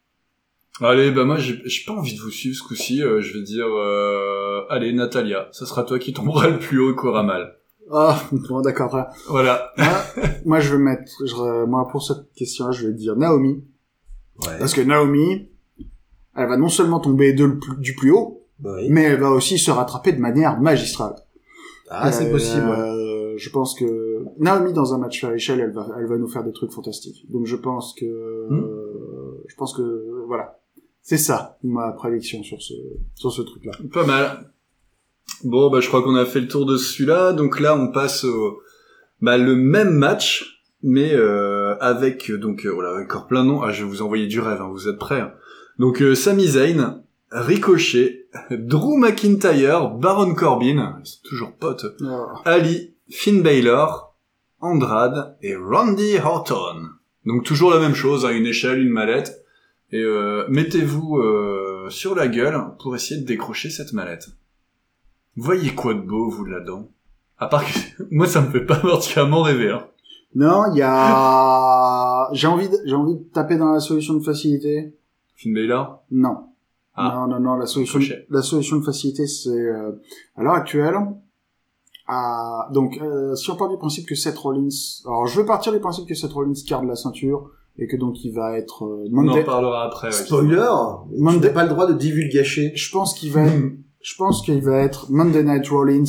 Allez, 0.81 1.11
bah 1.11 1.25
moi 1.25 1.37
j'ai 1.37 1.57
pas 1.85 1.93
envie 1.93 2.15
de 2.15 2.21
vous 2.21 2.29
suivre 2.31 2.55
ce 2.57 2.63
coup-ci. 2.63 3.01
euh, 3.03 3.21
je 3.21 3.37
vais 3.37 3.43
dire, 3.43 3.65
euh, 3.67 4.61
allez 4.69 4.91
Natalia, 4.93 5.47
ça 5.51 5.65
sera 5.65 5.83
toi 5.83 5.99
qui 5.99 6.13
tombera 6.13 6.47
le 6.49 6.59
plus 6.59 6.79
haut, 6.79 6.93
qu'aura 6.95 7.23
mal. 7.23 7.55
Ah, 7.91 8.21
bon, 8.31 8.61
d'accord. 8.61 8.89
voilà. 8.91 9.09
Voilà. 9.27 9.71
Moi, 9.77 9.97
moi, 10.45 10.59
je 10.59 10.71
vais 10.73 10.77
mettre, 10.77 11.11
je- 11.25 11.65
moi, 11.65 11.87
pour 11.91 12.03
cette 12.03 12.31
question-là, 12.35 12.71
je 12.71 12.85
vais 12.87 12.93
dire 12.93 13.15
Naomi. 13.15 13.63
Ouais. 14.45 14.59
Parce 14.59 14.73
que 14.75 14.81
Naomi, 14.81 15.49
elle 16.35 16.47
va 16.47 16.55
non 16.55 16.69
seulement 16.69 16.99
tomber 16.99 17.33
de 17.33 17.45
le 17.45 17.57
plus- 17.59 17.77
du 17.77 17.95
plus 17.95 18.11
haut, 18.11 18.45
Bah 18.59 18.73
oui. 18.75 18.87
mais 18.89 19.03
elle 19.03 19.19
va 19.19 19.31
aussi 19.31 19.57
se 19.57 19.71
rattraper 19.71 20.11
de 20.13 20.19
manière 20.19 20.59
magistrale. 20.61 21.15
Ah, 21.89 22.11
c'est 22.11 22.29
possible. 22.31 22.67
euh, 22.69 23.33
je 23.37 23.49
pense 23.49 23.73
que 23.77 24.23
Naomi 24.37 24.73
dans 24.73 24.93
un 24.93 24.97
match 24.99 25.23
à 25.23 25.31
l'échelle, 25.31 25.59
elle 25.59 25.71
va, 25.71 25.87
elle 25.97 26.05
va 26.07 26.17
nous 26.17 26.27
faire 26.27 26.43
des 26.43 26.51
trucs 26.51 26.71
fantastiques. 26.71 27.25
Donc 27.31 27.45
je 27.45 27.55
pense 27.55 27.93
que, 27.93 28.05
Hmm. 28.49 28.63
euh, 28.63 29.43
je 29.47 29.55
pense 29.55 29.73
que 29.75 30.23
voilà, 30.27 30.59
c'est 31.01 31.17
ça 31.17 31.57
ma 31.63 31.91
prédiction 31.91 32.43
sur 32.43 32.61
ce 32.61 32.73
sur 33.15 33.31
ce 33.31 33.41
truc-là. 33.41 33.71
Pas 33.91 34.05
mal. 34.05 34.51
Bon, 35.43 35.69
bah 35.69 35.79
je 35.79 35.87
crois 35.87 36.01
qu'on 36.03 36.15
a 36.15 36.25
fait 36.25 36.41
le 36.41 36.47
tour 36.47 36.65
de 36.65 36.77
celui-là. 36.77 37.33
Donc 37.33 37.59
là, 37.59 37.75
on 37.75 37.91
passe 37.91 38.23
au 38.23 38.59
bah, 39.21 39.37
le 39.37 39.55
même 39.55 39.91
match, 39.91 40.63
mais 40.83 41.13
euh, 41.13 41.75
avec 41.79 42.31
donc 42.31 42.65
euh, 42.65 42.69
voilà 42.71 43.01
encore 43.03 43.27
plein 43.27 43.43
de 43.43 43.49
noms. 43.49 43.61
Ah, 43.61 43.71
je 43.71 43.83
vais 43.83 43.89
vous 43.89 44.01
envoyer 44.01 44.27
du 44.27 44.39
rêve. 44.39 44.61
hein, 44.61 44.69
vous 44.71 44.87
êtes 44.87 44.97
prêts 44.99 45.21
hein. 45.21 45.31
Donc 45.77 46.01
euh, 46.01 46.13
Sami 46.13 46.45
Zayn, 46.47 47.01
Ricochet, 47.31 48.27
Drew 48.51 48.97
McIntyre, 48.97 49.89
Baron 49.91 50.33
Corbin, 50.33 50.97
ils 50.99 51.05
sont 51.05 51.19
toujours 51.23 51.51
potes. 51.53 51.85
Ali, 52.45 52.95
Finn 53.09 53.41
Balor, 53.41 54.15
Andrade 54.59 55.37
et 55.41 55.55
Randy 55.55 56.17
Orton. 56.23 56.89
Donc 57.25 57.43
toujours 57.43 57.71
la 57.71 57.79
même 57.79 57.95
chose, 57.95 58.25
hein, 58.25 58.31
une 58.31 58.47
échelle, 58.47 58.81
une 58.81 58.89
mallette. 58.89 59.43
Et 59.91 60.01
euh, 60.01 60.45
mettez-vous 60.49 61.17
euh, 61.17 61.89
sur 61.89 62.15
la 62.15 62.27
gueule 62.27 62.59
pour 62.79 62.95
essayer 62.95 63.19
de 63.19 63.25
décrocher 63.25 63.69
cette 63.69 63.93
mallette. 63.93 64.29
Voyez 65.35 65.73
quoi 65.73 65.93
de 65.93 66.01
beau, 66.01 66.29
vous, 66.29 66.45
là-dedans 66.45 66.89
À 67.37 67.47
part 67.47 67.65
que 67.65 68.03
moi, 68.11 68.27
ça 68.27 68.41
me 68.41 68.51
fait 68.51 68.65
pas 68.65 68.75
particulièrement 68.75 69.41
rêver. 69.41 69.71
Hein. 69.71 69.87
Non, 70.35 70.65
il 70.73 70.77
y 70.77 70.83
a, 70.83 72.29
j'ai 72.33 72.47
envie, 72.47 72.69
de, 72.69 72.77
j'ai 72.85 72.93
envie 72.93 73.15
de 73.15 73.23
taper 73.33 73.57
dans 73.57 73.71
la 73.71 73.79
solution 73.79 74.13
de 74.13 74.23
facilité. 74.23 74.93
Finn 75.35 75.53
Balor? 75.53 76.03
Non. 76.11 76.48
Ah. 77.01 77.15
Non, 77.15 77.27
non, 77.27 77.39
non, 77.39 77.55
la 77.55 77.65
solution, 77.65 77.99
la 78.29 78.41
solution 78.41 78.77
de 78.77 78.83
facilité, 78.83 79.25
c'est, 79.27 79.49
euh, 79.49 79.91
à 80.35 80.43
l'heure 80.43 80.53
actuelle, 80.55 80.95
à, 82.07 82.67
donc, 82.73 82.97
euh, 83.01 83.35
si 83.35 83.49
on 83.51 83.55
part 83.55 83.69
du 83.69 83.77
principe 83.77 84.07
que 84.07 84.15
Seth 84.15 84.37
Rollins, 84.37 84.67
alors 85.05 85.27
je 85.27 85.39
veux 85.39 85.45
partir 85.45 85.71
du 85.71 85.79
principe 85.79 86.07
que 86.07 86.15
Seth 86.15 86.33
Rollins 86.33 86.53
garde 86.67 86.85
la 86.85 86.95
ceinture, 86.95 87.51
et 87.77 87.87
que 87.87 87.95
donc 87.95 88.23
il 88.25 88.33
va 88.33 88.57
être, 88.57 88.83
euh, 88.85 89.07
On 89.13 89.19
en 89.19 89.23
Monday- 89.23 89.43
parlera 89.43 89.85
après. 89.85 90.07
ouais. 90.07 90.13
Spoiler, 90.13 90.65
tu 91.15 91.21
Monday- 91.21 91.47
n'as 91.47 91.53
pas 91.53 91.63
le 91.63 91.69
droit 91.69 91.87
de 91.87 91.93
divulgacher. 91.93 92.71
je 92.75 92.91
pense 92.91 93.13
qu'il 93.13 93.31
va 93.31 93.45
je 94.01 94.15
pense 94.17 94.41
qu'il 94.43 94.61
va 94.61 94.77
être 94.79 95.09
Monday 95.11 95.43
Night 95.43 95.67
Rollins. 95.69 96.03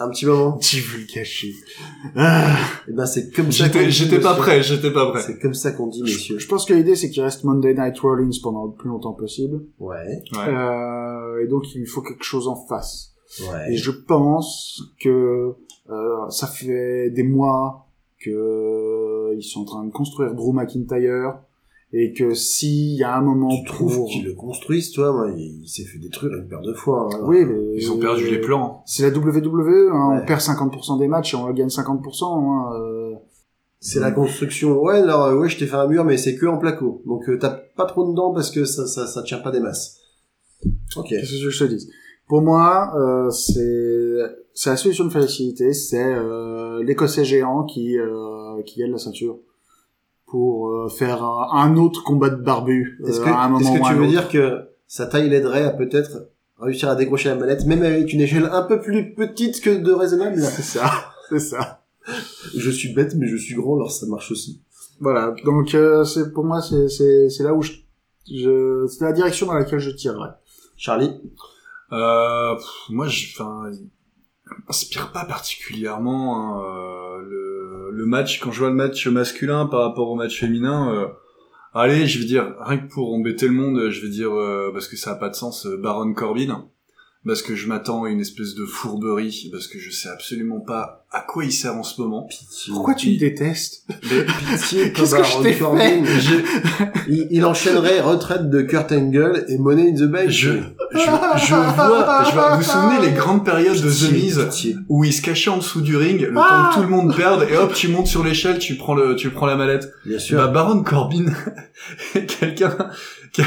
Un 0.00 0.08
petit 0.10 0.26
moment. 0.26 0.56
Divulgaché. 0.60 1.52
Ah. 2.16 2.56
Et 2.88 2.92
ben 2.92 3.06
c'est 3.06 3.30
comme 3.30 3.52
ça. 3.52 3.68
qu'on 3.68 3.74
J'étais 3.74 3.86
dit, 3.86 3.92
j'étais 3.92 4.20
pas 4.20 4.30
monsieur. 4.30 4.42
prêt, 4.42 4.62
j'étais 4.62 4.92
pas 4.92 5.10
prêt. 5.10 5.22
C'est 5.22 5.38
comme 5.38 5.54
ça 5.54 5.72
qu'on 5.72 5.86
dit, 5.88 6.02
messieurs. 6.02 6.38
Je 6.38 6.46
pense 6.48 6.64
que 6.64 6.74
l'idée 6.74 6.96
c'est 6.96 7.10
qu'il 7.10 7.22
reste 7.22 7.44
Monday 7.44 7.74
Night 7.74 7.98
Rollins 8.00 8.30
pendant 8.42 8.64
le 8.66 8.72
plus 8.72 8.88
longtemps 8.88 9.12
possible. 9.12 9.62
Ouais, 9.78 10.22
Ouais. 10.32 10.48
Euh, 10.48 11.42
et 11.44 11.46
donc 11.48 11.74
il 11.74 11.80
lui 11.80 11.86
faut 11.86 12.02
quelque 12.02 12.24
chose 12.24 12.48
en 12.48 12.56
face. 12.56 13.12
Et 13.40 13.48
ouais. 13.48 13.76
je 13.76 13.90
pense 13.90 14.82
que 15.00 15.54
euh, 15.90 16.30
ça 16.30 16.46
fait 16.46 17.10
des 17.10 17.22
mois 17.24 17.86
que 18.20 18.30
euh, 18.30 19.34
ils 19.36 19.42
sont 19.42 19.60
en 19.62 19.64
train 19.64 19.84
de 19.84 19.92
construire 19.92 20.34
Drew 20.34 20.52
McIntyre 20.52 21.38
et 21.96 22.12
que 22.12 22.34
s'il 22.34 22.96
y 22.96 23.04
a 23.04 23.16
un 23.16 23.20
moment 23.20 23.48
Tu 23.56 23.64
trouves 23.66 23.94
pour 23.96 24.08
qu'ils 24.08 24.24
le 24.24 24.34
construisent, 24.34 24.90
toi 24.90 25.12
Moi, 25.12 25.30
il, 25.36 25.62
il 25.62 25.68
s'est 25.68 25.84
fait 25.84 25.98
détruire 25.98 26.32
une 26.34 26.48
paire 26.48 26.60
de 26.60 26.72
fois. 26.74 27.08
hein. 27.12 27.20
oui, 27.22 27.44
mais 27.44 27.76
Ils 27.76 27.90
ont 27.92 27.98
perdu 27.98 28.28
les 28.28 28.40
plans. 28.40 28.82
C'est 28.84 29.08
la 29.08 29.16
WWE, 29.16 29.90
hein, 29.92 30.08
Ouais. 30.16 30.20
on 30.22 30.26
perd 30.26 30.40
50% 30.40 30.98
des 30.98 31.06
matchs 31.08 31.34
et 31.34 31.36
on 31.36 31.48
gagne 31.52 31.68
50%. 31.68 32.24
Hein, 32.24 32.72
euh. 32.80 33.12
C'est 33.80 34.00
la 34.00 34.10
construction. 34.10 34.80
Ouais, 34.82 34.96
alors 34.98 35.24
euh, 35.26 35.36
ouais, 35.38 35.48
je 35.48 35.58
t'ai 35.58 35.66
fait 35.66 35.76
un 35.76 35.86
mur, 35.86 36.04
mais 36.04 36.16
c'est 36.16 36.34
que 36.36 36.46
en 36.46 36.58
placo. 36.58 37.02
Donc 37.06 37.28
euh, 37.28 37.38
t'as 37.38 37.50
pas 37.76 37.84
trop 37.86 38.10
dedans 38.10 38.32
parce 38.32 38.50
que 38.50 38.64
ça, 38.64 38.86
ça, 38.86 39.06
ça 39.06 39.22
tient 39.22 39.38
pas 39.38 39.50
des 39.52 39.60
masses. 39.60 39.98
Ok. 40.96 41.08
Qu'est-ce 41.10 41.44
que 41.44 41.50
je 41.50 41.64
te 41.64 41.70
dis 41.70 41.88
Pour 42.26 42.40
moi, 42.40 42.92
euh, 42.96 43.30
c'est 43.30 44.18
c'est 44.54 44.70
la 44.70 44.76
solution 44.76 45.04
de 45.04 45.10
facilité, 45.10 45.72
c'est 45.74 46.02
euh, 46.02 46.82
l'écossais 46.82 47.24
géant 47.24 47.64
qui 47.64 47.98
euh, 47.98 48.62
qui 48.64 48.80
gagne 48.80 48.92
la 48.92 48.98
ceinture 48.98 49.38
pour 50.34 50.70
euh, 50.70 50.88
faire 50.88 51.22
un, 51.22 51.48
un 51.52 51.76
autre 51.76 52.02
combat 52.02 52.28
de 52.28 52.42
barbu 52.42 52.98
Est-ce 53.06 53.20
euh, 53.20 53.24
que, 53.24 53.28
à 53.28 53.44
un 53.44 53.50
moment 53.50 53.60
est-ce 53.72 53.80
que 53.80 53.88
tu 53.88 53.94
veux 53.94 54.00
autre. 54.00 54.10
dire 54.10 54.28
que 54.28 54.64
sa 54.88 55.06
taille 55.06 55.28
l'aiderait 55.28 55.62
à 55.62 55.70
peut-être 55.70 56.26
réussir 56.58 56.88
à 56.88 56.96
décrocher 56.96 57.28
la 57.28 57.36
manette, 57.36 57.64
même 57.66 57.84
avec 57.84 58.12
une 58.12 58.20
échelle 58.20 58.48
un 58.50 58.62
peu 58.62 58.80
plus 58.80 59.14
petite 59.14 59.60
que 59.60 59.70
de 59.70 59.92
raisonnable? 59.92 60.40
C'est 60.42 60.62
ça, 60.62 60.90
c'est 61.28 61.38
ça. 61.38 61.84
Je 62.52 62.68
suis 62.68 62.92
bête, 62.92 63.14
mais 63.14 63.28
je 63.28 63.36
suis 63.36 63.54
grand, 63.54 63.76
alors 63.76 63.92
ça 63.92 64.06
marche 64.06 64.32
aussi. 64.32 64.60
Voilà, 64.98 65.36
donc 65.44 65.72
euh, 65.76 66.02
c'est 66.02 66.32
pour 66.32 66.44
moi 66.44 66.60
c'est 66.60 66.88
c'est 66.88 67.28
c'est 67.30 67.44
là 67.44 67.54
où 67.54 67.62
je, 67.62 67.72
je 68.28 68.86
c'est 68.88 69.04
la 69.04 69.12
direction 69.12 69.46
dans 69.46 69.54
laquelle 69.54 69.78
je 69.78 69.90
tirerais. 69.90 70.30
Charlie? 70.76 71.12
Euh, 71.92 72.56
pff, 72.56 72.66
moi, 72.88 73.06
je, 73.06 73.28
enfin, 73.34 73.70
il 73.72 73.88
m'inspire 74.66 75.12
pas 75.12 75.24
particulièrement 75.24 76.56
hein, 76.56 76.62
euh, 76.64 77.22
le, 77.22 77.53
le 77.94 78.06
match. 78.06 78.40
Quand 78.40 78.52
je 78.52 78.60
vois 78.60 78.68
le 78.68 78.74
match 78.74 79.06
masculin 79.06 79.66
par 79.66 79.80
rapport 79.80 80.10
au 80.10 80.14
match 80.16 80.40
féminin, 80.40 80.92
euh, 80.92 81.06
allez, 81.72 82.06
je 82.06 82.18
vais 82.18 82.24
dire 82.24 82.54
rien 82.60 82.78
que 82.78 82.92
pour 82.92 83.14
embêter 83.14 83.46
le 83.46 83.52
monde, 83.52 83.90
je 83.90 84.00
vais 84.00 84.08
dire 84.08 84.32
euh, 84.32 84.70
parce 84.72 84.88
que 84.88 84.96
ça 84.96 85.12
a 85.12 85.14
pas 85.14 85.28
de 85.28 85.34
sens, 85.34 85.66
euh, 85.66 85.76
Baron 85.76 86.12
Corbin, 86.12 86.68
parce 87.26 87.42
que 87.42 87.54
je 87.56 87.66
m'attends 87.68 88.04
à 88.04 88.10
une 88.10 88.20
espèce 88.20 88.54
de 88.54 88.64
fourberie, 88.66 89.48
parce 89.52 89.66
que 89.66 89.78
je 89.78 89.90
sais 89.90 90.08
absolument 90.08 90.60
pas 90.60 91.06
à 91.10 91.20
quoi 91.20 91.44
il 91.44 91.52
sert 91.52 91.74
en 91.74 91.82
ce 91.82 92.00
moment. 92.00 92.28
Pourquoi 92.68 92.94
tu 92.94 93.10
me 93.12 93.18
détestes? 93.18 93.84
Mais, 94.10 94.24
Pitié, 94.56 94.92
Qu'est-ce 94.94 95.14
que 95.14 95.22
je 95.22 95.42
t'ai 95.42 95.52
Baron 95.60 95.76
Corbin. 95.78 96.02
il, 97.08 97.28
il 97.30 97.44
enchaînerait 97.44 98.00
retraite 98.00 98.50
de 98.50 98.62
Kurt 98.62 98.90
Angle 98.92 99.44
et 99.48 99.56
Money 99.58 99.90
in 99.90 99.94
the 99.94 100.02
Bank. 100.10 100.28
je, 100.28 100.50
je, 100.92 100.98
je 100.98 101.10
vois, 101.10 102.24
je 102.24 102.32
vois, 102.34 102.50
vous 102.56 102.62
vous 102.62 102.68
souvenez 102.68 103.06
les 103.06 103.12
grandes 103.12 103.44
périodes 103.44 103.80
de 103.80 103.88
The 103.88 104.10
Pitié, 104.10 104.12
Miz 104.12 104.38
pitié. 104.50 104.76
où 104.88 105.04
il 105.04 105.12
se 105.12 105.22
cachait 105.22 105.50
en 105.50 105.58
dessous 105.58 105.80
du 105.80 105.96
ring, 105.96 106.20
le 106.20 106.34
temps 106.34 106.70
que 106.70 106.74
tout 106.74 106.82
le 106.82 106.88
monde 106.88 107.14
perde, 107.16 107.46
et 107.48 107.56
hop, 107.56 107.72
tu 107.74 107.88
montes 107.88 108.06
sur 108.08 108.24
l'échelle, 108.24 108.58
tu 108.58 108.76
prends 108.76 108.94
le, 108.94 109.14
tu 109.16 109.30
prends 109.30 109.46
la 109.46 109.56
mallette. 109.56 109.90
Bien 110.04 110.18
sûr. 110.18 110.38
Bah, 110.38 110.48
Baron 110.48 110.82
Corbin, 110.82 111.26
quelqu'un, 112.12 112.76
que- 113.32 113.42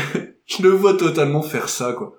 je 0.46 0.64
le 0.64 0.70
vois 0.70 0.94
totalement 0.96 1.42
faire 1.42 1.68
ça, 1.70 1.94
quoi. 1.94 2.14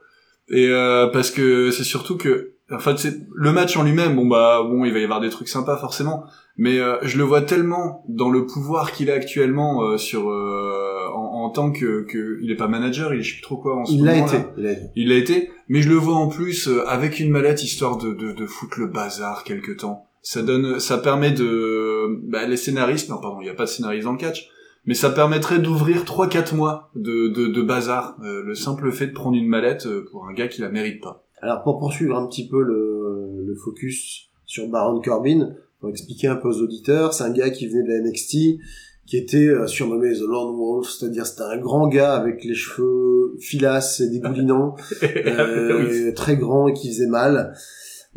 Et 0.51 0.69
euh, 0.69 1.07
parce 1.09 1.31
que 1.31 1.71
c'est 1.71 1.85
surtout 1.85 2.17
que, 2.17 2.53
en 2.71 2.79
fait, 2.79 2.99
c'est 2.99 3.15
le 3.35 3.53
match 3.53 3.77
en 3.77 3.83
lui-même. 3.83 4.17
Bon 4.17 4.27
bah, 4.27 4.63
bon, 4.63 4.85
il 4.85 4.93
va 4.93 4.99
y 4.99 5.05
avoir 5.05 5.21
des 5.21 5.31
trucs 5.31 5.49
sympas 5.49 5.77
forcément, 5.77 6.25
mais 6.57 6.79
euh, 6.79 6.97
je 7.03 7.19
le 7.19 7.25
vois 7.25 7.43
tellement 7.43 8.05
dans 8.09 8.31
le 8.31 8.47
pouvoir 8.47 8.93
qu'il 8.93 9.11
a 9.11 9.15
actuellement 9.15 9.83
euh, 9.83 9.99
sur, 9.99 10.31
euh, 10.31 11.07
en, 11.15 11.45
en 11.45 11.51
tant 11.51 11.71
que, 11.71 12.05
que, 12.05 12.39
il 12.43 12.51
est 12.51 12.57
pas 12.57 12.69
manager, 12.69 13.15
il 13.15 13.21
est 13.21 13.23
je 13.23 13.31
sais 13.31 13.35
plus 13.37 13.43
trop 13.43 13.57
quoi 13.57 13.77
en 13.77 13.85
ce 13.85 13.93
il 13.93 14.05
l'a 14.05 14.15
moment, 14.15 14.27
été. 14.27 14.37
Il 14.57 14.65
l'a 14.65 14.73
été. 14.73 14.83
Il 14.97 15.09
l'a 15.09 15.17
été, 15.17 15.51
mais 15.69 15.83
je 15.83 15.89
le 15.89 15.97
vois 15.97 16.17
en 16.17 16.29
plus 16.29 16.69
euh, 16.69 16.89
avec 16.89 17.21
une 17.21 17.31
mallette 17.31 17.63
histoire 17.63 17.97
de, 17.97 18.13
de, 18.13 18.33
de 18.33 18.47
foutre 18.47 18.81
le 18.81 18.87
bazar 18.87 19.45
quelque 19.45 19.73
temps. 19.73 20.07
Ça 20.23 20.43
donne, 20.43 20.81
ça 20.81 20.99
permet 20.99 21.31
de, 21.31 22.21
bah, 22.29 22.47
les 22.47 22.57
scénaristes, 22.57 23.09
non 23.09 23.19
pardon, 23.19 23.39
il 23.41 23.45
n'y 23.45 23.51
a 23.51 23.55
pas 23.55 23.65
de 23.65 23.69
scénariste 23.69 24.05
dans 24.05 24.13
le 24.13 24.19
catch, 24.19 24.49
mais 24.89 24.95
ça 24.95 25.11
permettrait 25.11 25.59
d'ouvrir 25.59 26.05
3-4 26.05 26.57
mois 26.57 26.91
de, 26.97 27.29
de, 27.29 27.47
de 27.49 27.63
bazar. 27.63 28.17
Euh, 28.25 28.43
le 28.43 28.55
simple 28.55 28.91
fait 28.91 29.09
de 29.09 29.13
prendre 29.13 29.37
une 29.37 29.47
mallette 29.47 29.85
euh, 29.85 30.07
pour 30.11 30.27
un 30.27 30.33
gars 30.33 30.49
qui 30.49 30.63
la 30.63 30.71
mérite 30.71 31.03
pas. 31.03 31.27
Alors 31.43 31.63
pour 31.63 31.79
poursuivre 31.79 32.17
un 32.17 32.27
petit 32.27 32.49
peu 32.49 32.63
le, 32.63 33.45
le 33.47 33.55
focus 33.55 34.31
sur 34.47 34.67
Baron 34.69 34.99
Corbin, 35.03 35.51
pour 35.79 35.91
expliquer 35.91 36.29
un 36.29 36.37
peu 36.37 36.49
aux 36.49 36.63
auditeurs, 36.63 37.13
c'est 37.13 37.25
un 37.25 37.33
gars 37.33 37.51
qui 37.51 37.69
venait 37.69 37.83
de 37.83 37.89
la 37.89 38.01
NXT, 38.01 38.61
qui 39.05 39.19
était 39.19 39.49
euh, 39.49 39.67
surnommé 39.67 40.15
The 40.15 40.23
Lone 40.23 40.57
Wolf, 40.57 40.89
c'est-à-dire 40.89 41.27
c'était 41.27 41.43
un 41.43 41.59
grand 41.59 41.89
gars 41.89 42.15
avec 42.15 42.43
les 42.43 42.55
cheveux 42.55 43.37
filasses 43.41 44.01
et 44.01 44.09
dégoulinants, 44.09 44.75
euh, 45.03 46.13
très 46.15 46.39
grand 46.39 46.67
et 46.69 46.73
qui 46.73 46.89
faisait 46.89 47.09
mal. 47.09 47.55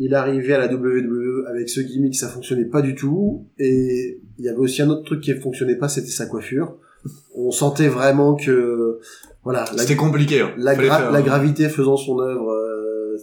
Il 0.04 0.14
arrivé 0.16 0.52
à 0.52 0.58
la 0.58 0.72
WWE 0.74 1.46
avec 1.46 1.68
ce 1.68 1.80
gimmick, 1.80 2.16
ça 2.16 2.28
fonctionnait 2.28 2.64
pas 2.64 2.82
du 2.82 2.96
tout, 2.96 3.46
et 3.58 4.20
il 4.38 4.44
y 4.44 4.48
avait 4.48 4.58
aussi 4.58 4.82
un 4.82 4.90
autre 4.90 5.04
truc 5.04 5.20
qui 5.20 5.32
fonctionnait 5.34 5.76
pas, 5.76 5.88
c'était 5.88 6.10
sa 6.10 6.26
coiffure. 6.26 6.76
On 7.36 7.52
sentait 7.52 7.86
vraiment 7.88 8.34
que, 8.34 8.98
voilà, 9.44 9.64
C'était 9.76 9.94
compliqué. 9.96 10.40
Hein. 10.40 10.52
la, 10.56 10.74
Fallait 10.74 10.88
gra- 10.88 10.98
faire, 10.98 11.12
la 11.12 11.22
gravité 11.22 11.68
faisant 11.68 11.96
son 11.96 12.18
œuvre, 12.20 12.50
euh, 12.50 13.16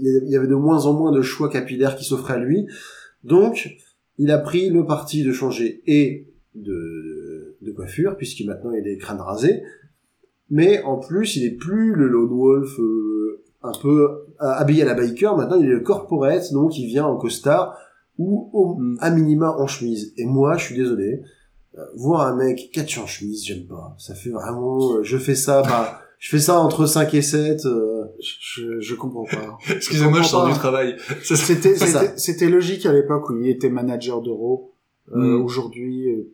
il 0.00 0.30
y 0.30 0.36
avait 0.36 0.46
de 0.46 0.54
moins 0.54 0.86
en 0.86 0.94
moins 0.94 1.12
de 1.12 1.20
choix 1.20 1.50
capillaires 1.50 1.96
qui 1.96 2.04
s'offraient 2.04 2.34
à 2.34 2.38
lui. 2.38 2.66
Donc, 3.22 3.76
il 4.18 4.30
a 4.30 4.38
pris 4.38 4.70
le 4.70 4.86
parti 4.86 5.22
de 5.22 5.32
changer 5.32 5.82
et 5.86 6.28
de, 6.54 7.56
de 7.60 7.72
coiffure, 7.72 8.16
puisque 8.16 8.42
maintenant 8.46 8.70
il 8.72 8.88
est 8.88 8.96
crâne 8.96 9.20
rasé, 9.20 9.62
mais 10.48 10.80
en 10.82 10.96
plus, 10.98 11.36
il 11.36 11.44
est 11.44 11.56
plus 11.56 11.94
le 11.94 12.06
lone 12.08 12.30
wolf 12.30 12.78
euh, 12.78 13.15
un 13.62 13.72
peu 13.80 14.02
euh, 14.02 14.16
habillé 14.40 14.82
à 14.82 14.86
la 14.86 14.94
biker, 14.94 15.36
maintenant 15.36 15.56
il 15.56 15.66
est 15.66 15.74
le 15.74 15.80
corporate, 15.80 16.52
donc 16.52 16.78
il 16.78 16.86
vient 16.86 17.04
en 17.06 17.16
costard 17.16 17.76
ou 18.18 18.48
au, 18.52 18.74
Mm. 18.76 18.98
à 19.00 19.10
minima 19.10 19.54
en 19.58 19.66
chemise. 19.66 20.12
Et 20.16 20.24
moi, 20.26 20.56
je 20.56 20.64
suis 20.64 20.74
désolé, 20.76 21.22
euh, 21.76 21.82
voir 21.96 22.22
un 22.26 22.34
mec 22.36 22.70
catch 22.72 22.98
en 22.98 23.06
chemise, 23.06 23.44
j'aime 23.44 23.66
pas. 23.66 23.94
Ça 23.98 24.14
fait 24.14 24.30
vraiment, 24.30 24.94
euh, 24.94 25.02
je 25.02 25.18
fais 25.18 25.34
ça, 25.34 25.62
bah, 25.62 26.00
je 26.18 26.30
fais 26.30 26.38
ça 26.38 26.58
entre 26.60 26.86
5 26.86 27.12
et 27.14 27.22
7. 27.22 27.66
euh, 27.66 28.04
Je, 28.20 28.80
je 28.80 28.94
comprends 28.94 29.24
pas. 29.24 29.58
Excusez-moi, 29.74 30.22
je 30.22 30.28
sors 30.28 30.46
du 30.46 30.54
travail. 30.54 30.96
C'était, 31.22 32.48
logique 32.48 32.86
à 32.86 32.92
l'époque 32.92 33.28
où 33.30 33.36
il 33.38 33.48
était 33.48 33.68
manager 33.70 34.22
d'Euro. 34.22 34.72
Euh, 35.14 35.38
Mm. 35.38 35.42
Aujourd'hui, 35.44 36.10
euh, 36.10 36.32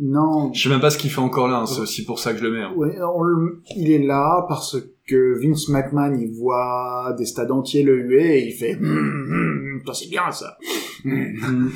non. 0.00 0.52
Je 0.54 0.62
sais 0.62 0.68
même 0.70 0.80
pas 0.80 0.90
ce 0.90 0.96
qu'il 0.98 1.10
fait 1.10 1.20
encore 1.20 1.48
là. 1.48 1.58
hein. 1.58 1.66
C'est 1.66 1.80
aussi 1.80 2.04
pour 2.04 2.18
ça 2.18 2.32
que 2.32 2.38
je 2.38 2.44
le 2.44 2.50
mets. 2.52 2.62
hein. 2.62 2.72
Ouais, 2.76 2.96
on 3.02 3.22
le- 3.22 3.60
il 3.76 3.90
est 3.90 3.98
là 4.06 4.46
parce 4.48 4.78
que 4.80 4.86
Vince 5.14 5.68
McMahon, 5.68 6.14
il 6.18 6.32
voit 6.36 7.14
des 7.16 7.26
stades 7.26 7.50
entiers 7.52 7.82
le 7.84 7.96
huer 7.96 8.38
et 8.40 8.46
il 8.48 8.52
fait 8.52 8.74
hum, 8.74 9.80
toi 9.84 9.94
c'est 9.94 10.08
bien 10.10 10.30
ça. 10.32 10.56
Hum. 11.04 11.70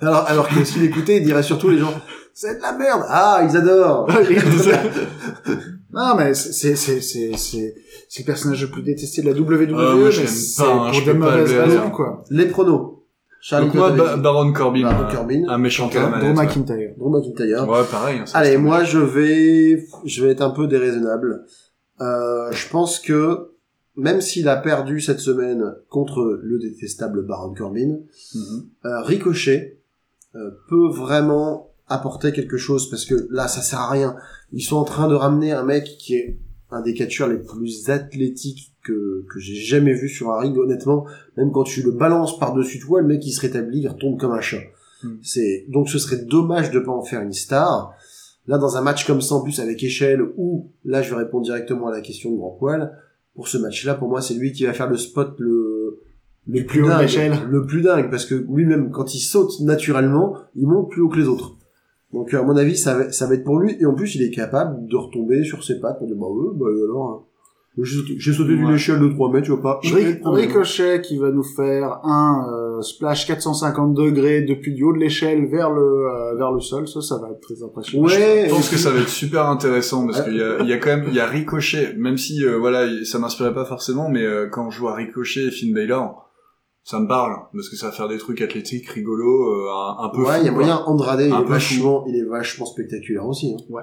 Alors, 0.00 0.24
alors 0.28 0.48
que 0.48 0.62
s'il 0.64 0.84
écoutait, 0.84 1.16
il 1.18 1.24
dirait 1.24 1.42
surtout 1.42 1.70
les 1.70 1.78
gens, 1.78 1.94
c'est 2.34 2.56
de 2.58 2.62
la 2.62 2.72
merde. 2.76 3.02
Ah, 3.08 3.46
ils 3.48 3.56
adorent. 3.56 4.08
non 5.92 6.14
mais 6.16 6.34
c'est 6.34 6.74
c'est 6.76 7.00
c'est 7.00 7.32
c'est 7.36 7.74
c'est 8.08 8.22
le 8.22 8.26
personnage 8.26 8.62
le 8.62 8.68
plus 8.70 8.82
détesté 8.82 9.22
de 9.22 9.30
la 9.30 9.38
WWE, 9.38 9.68
Ah, 9.76 9.94
moi, 9.94 10.04
mais 10.06 10.12
c'est 10.26 10.62
pas, 10.62 10.72
hein, 10.72 10.90
pour 10.92 11.02
des 11.04 11.14
mauvaises 11.14 11.52
raisons 11.52 11.90
quoi. 11.90 12.24
Les 12.30 12.46
pronos. 12.46 12.98
Charlie 13.44 13.66
Donc 13.66 13.74
moi, 13.74 13.90
Ba- 13.90 14.16
Baron 14.18 14.52
Corbin, 14.52 14.82
Baron 14.82 15.02
euh, 15.08 15.12
Corbin. 15.14 15.42
un 15.48 15.58
méchant 15.58 15.88
à 15.88 16.10
la 16.10 16.18
Drew. 16.20 16.32
McIntyre. 16.32 16.90
Drew 16.96 17.10
McIntyre. 17.10 17.68
Ouais, 17.68 17.82
pareil. 17.90 18.18
hein, 18.20 18.24
Allez, 18.34 18.56
moi 18.56 18.84
je 18.84 18.98
vais, 19.00 19.84
je 20.04 20.24
vais 20.24 20.30
être 20.30 20.42
un 20.42 20.50
peu 20.50 20.68
déraisonnable. 20.68 21.44
Euh, 22.02 22.50
je 22.52 22.68
pense 22.68 22.98
que 22.98 23.52
même 23.96 24.20
s'il 24.20 24.48
a 24.48 24.56
perdu 24.56 25.00
cette 25.00 25.20
semaine 25.20 25.74
contre 25.88 26.40
le 26.42 26.58
détestable 26.58 27.24
Baron 27.26 27.54
Corbin, 27.54 27.98
Mhm. 28.34 28.68
euh, 28.86 29.00
Ricochet 29.02 29.78
euh, 30.34 30.50
peut 30.68 30.88
vraiment 30.88 31.70
apporter 31.88 32.32
quelque 32.32 32.56
chose 32.56 32.88
parce 32.90 33.04
que 33.04 33.28
là 33.30 33.48
ça 33.48 33.60
sert 33.60 33.80
à 33.80 33.90
rien. 33.90 34.16
Ils 34.52 34.62
sont 34.62 34.76
en 34.76 34.84
train 34.84 35.08
de 35.08 35.14
ramener 35.14 35.52
un 35.52 35.62
mec 35.62 35.84
qui 35.98 36.14
est 36.14 36.38
un 36.70 36.80
des 36.80 36.94
catcheurs 36.94 37.28
les 37.28 37.38
plus 37.38 37.90
athlétiques 37.90 38.72
que, 38.82 39.24
que 39.30 39.38
j'ai 39.38 39.54
jamais 39.54 39.92
vu 39.92 40.08
sur 40.08 40.30
un 40.32 40.40
ring 40.40 40.56
honnêtement. 40.56 41.04
Même 41.36 41.52
quand 41.52 41.64
tu 41.64 41.82
le 41.82 41.92
balances 41.92 42.38
par-dessus 42.38 42.80
toi, 42.80 43.02
le 43.02 43.06
mec 43.06 43.24
il 43.26 43.32
se 43.32 43.42
rétablit, 43.42 43.80
il 43.80 43.88
retombe 43.88 44.18
comme 44.18 44.32
un 44.32 44.40
chat. 44.40 44.62
Hmm. 45.02 45.16
C'est 45.22 45.66
donc 45.68 45.90
ce 45.90 45.98
serait 45.98 46.24
dommage 46.24 46.70
de 46.70 46.80
pas 46.80 46.92
en 46.92 47.02
faire 47.02 47.20
une 47.20 47.34
star. 47.34 47.92
Là 48.46 48.58
dans 48.58 48.76
un 48.76 48.82
match 48.82 49.06
comme 49.06 49.20
ça 49.20 49.36
en 49.36 49.42
plus 49.42 49.60
avec 49.60 49.82
échelle 49.82 50.22
ou 50.36 50.70
là 50.84 51.00
je 51.00 51.10
vais 51.10 51.16
répondre 51.16 51.44
directement 51.44 51.88
à 51.88 51.92
la 51.92 52.00
question 52.00 52.30
de 52.32 52.36
Grand 52.36 52.56
Poil. 52.58 52.96
Pour 53.34 53.48
ce 53.48 53.56
match-là, 53.56 53.94
pour 53.94 54.08
moi, 54.08 54.20
c'est 54.20 54.34
lui 54.34 54.52
qui 54.52 54.66
va 54.66 54.74
faire 54.74 54.90
le 54.90 54.98
spot 54.98 55.36
le 55.38 56.00
le 56.46 56.64
plus 56.66 56.82
haut 56.82 56.88
dingue, 56.88 57.08
le 57.48 57.66
plus 57.66 57.82
dingue, 57.82 58.10
parce 58.10 58.26
que 58.26 58.34
lui-même, 58.34 58.90
quand 58.90 59.14
il 59.14 59.20
saute 59.20 59.60
naturellement, 59.60 60.36
il 60.56 60.66
monte 60.66 60.90
plus 60.90 61.00
haut 61.00 61.08
que 61.08 61.18
les 61.18 61.28
autres. 61.28 61.56
Donc, 62.12 62.34
à 62.34 62.42
mon 62.42 62.56
avis, 62.56 62.76
ça 62.76 62.98
va, 62.98 63.12
ça 63.12 63.26
va 63.26 63.34
être 63.34 63.44
pour 63.44 63.58
lui, 63.58 63.76
et 63.80 63.86
en 63.86 63.94
plus, 63.94 64.16
il 64.16 64.22
est 64.22 64.30
capable 64.30 64.86
de 64.86 64.96
retomber 64.96 65.44
sur 65.44 65.64
ses 65.64 65.80
pattes 65.80 65.98
pour 65.98 66.06
dire, 66.08 66.16
bah 66.16 66.26
ouais, 66.26 66.50
bah 66.54 66.66
alors, 66.66 67.10
hein. 67.10 67.22
J'ai 67.78 68.32
sauté- 68.32 68.44
d'une 68.56 68.66
Ouais. 68.66 68.74
échelle 68.74 69.00
de 69.00 69.08
3 69.08 69.30
mètres, 69.32 69.46
tu 69.46 69.52
vois 69.52 69.62
pas. 69.62 69.80
Ricochet 69.82 71.00
qui 71.00 71.16
va 71.18 71.30
nous 71.30 71.42
faire 71.42 72.00
un 72.04 72.46
euh, 72.52 72.82
splash 72.82 73.26
450 73.26 73.94
degrés 73.94 74.42
depuis 74.42 74.74
du 74.74 74.84
haut 74.84 74.92
de 74.92 74.98
l'échelle 74.98 75.46
vers 75.46 75.70
le 75.70 75.80
euh, 75.82 76.34
vers 76.36 76.52
le 76.52 76.60
sol, 76.60 76.86
ça 76.88 77.00
ça 77.00 77.18
va 77.18 77.30
être 77.30 77.40
très 77.40 77.62
impressionnant. 77.62 78.06
Ouais, 78.06 78.44
Je 78.46 78.50
pense 78.54 78.68
que 78.68 78.76
ça 78.76 78.90
va 78.90 79.00
être 79.00 79.08
super 79.08 79.46
intéressant 79.46 80.06
parce 80.06 80.18
Ouais. 80.18 80.24
qu'il 80.24 80.36
y 80.36 80.42
a, 80.42 80.60
il 80.60 80.68
y 80.68 80.72
a 80.72 80.78
quand 80.78 80.90
même, 80.90 81.04
il 81.08 81.14
y 81.14 81.20
a 81.20 81.26
Ricochet, 81.26 81.94
même 81.96 82.18
si 82.18 82.44
euh, 82.44 82.58
voilà, 82.58 82.86
ça 83.04 83.18
m'inspirait 83.18 83.54
pas 83.54 83.64
forcément, 83.64 84.08
mais 84.08 84.22
euh, 84.22 84.48
quand 84.48 84.70
je 84.70 84.78
vois 84.80 84.94
Ricochet 84.94 85.44
et 85.46 85.50
Finn 85.50 85.72
Balor, 85.74 86.28
ça 86.84 86.98
me 87.00 87.06
parle 87.06 87.34
parce 87.54 87.68
que 87.68 87.76
ça 87.76 87.86
va 87.86 87.92
faire 87.92 88.08
des 88.08 88.18
trucs 88.18 88.42
athlétiques, 88.42 88.88
rigolos, 88.88 89.48
euh, 89.50 89.70
un, 89.70 90.04
un 90.04 90.08
peu 90.08 90.22
Ouais, 90.22 90.34
fou, 90.34 90.40
il 90.40 90.46
y 90.46 90.48
a 90.48 90.52
moyen, 90.52 90.76
Andrade, 90.86 91.20
il 91.20 91.32
Un 91.32 91.40
est 91.40 91.44
peu 91.44 91.50
vachement, 91.50 92.04
il 92.08 92.16
est 92.16 92.24
vachement 92.24 92.66
spectaculaire 92.66 93.26
aussi, 93.26 93.54
hein. 93.54 93.82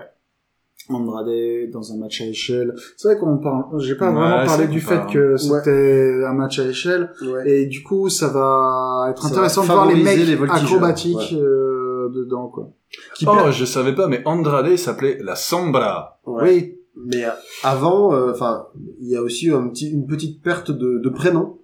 Andrade 0.90 1.30
dans 1.72 1.94
un 1.94 1.98
match 1.98 2.22
à 2.22 2.26
échelle. 2.26 2.74
C'est 2.98 3.08
vrai 3.10 3.18
qu'on 3.20 3.38
parle, 3.38 3.66
j'ai 3.80 3.96
pas 3.96 4.10
Ouais, 4.10 4.16
vraiment 4.20 4.46
parlé 4.46 4.68
du 4.68 4.82
fait 4.82 5.02
que 5.12 5.38
c'était 5.38 6.24
un 6.28 6.34
match 6.34 6.60
à 6.60 6.66
échelle 6.68 7.12
Ouais. 7.22 7.50
et 7.50 7.66
du 7.68 7.84
coup 7.84 8.10
ça 8.10 8.28
va 8.28 9.08
être 9.12 9.22
Ça 9.22 9.28
va 9.30 9.34
intéressant 9.36 9.62
de 9.62 9.68
voir 9.68 9.86
les 9.88 10.04
mecs 10.04 10.18
les 10.18 10.34
acrobatiques 10.50 11.34
euh, 11.34 12.10
dedans 12.14 12.48
quoi. 12.48 12.70
Qui 13.16 13.26
Oh, 13.28 13.52
je 13.52 13.66
savais 13.66 13.94
pas, 13.94 14.08
mais 14.08 14.22
Andrade 14.26 14.76
s'appelait 14.76 15.20
la 15.22 15.36
Sombra. 15.36 16.20
Ouais. 16.26 16.44
Oui, 16.44 16.76
Mais 17.06 17.24
euh, 17.24 17.30
avant, 17.64 18.14
euh, 18.16 18.32
enfin, 18.32 18.66
il 19.00 19.10
y 19.10 19.16
a 19.16 19.22
aussi 19.22 19.50
un 19.52 19.68
petit, 19.68 19.92
une 19.92 20.08
petite 20.08 20.42
perte 20.42 20.72
de, 20.72 20.98
de 21.04 21.10
prénom 21.10 21.60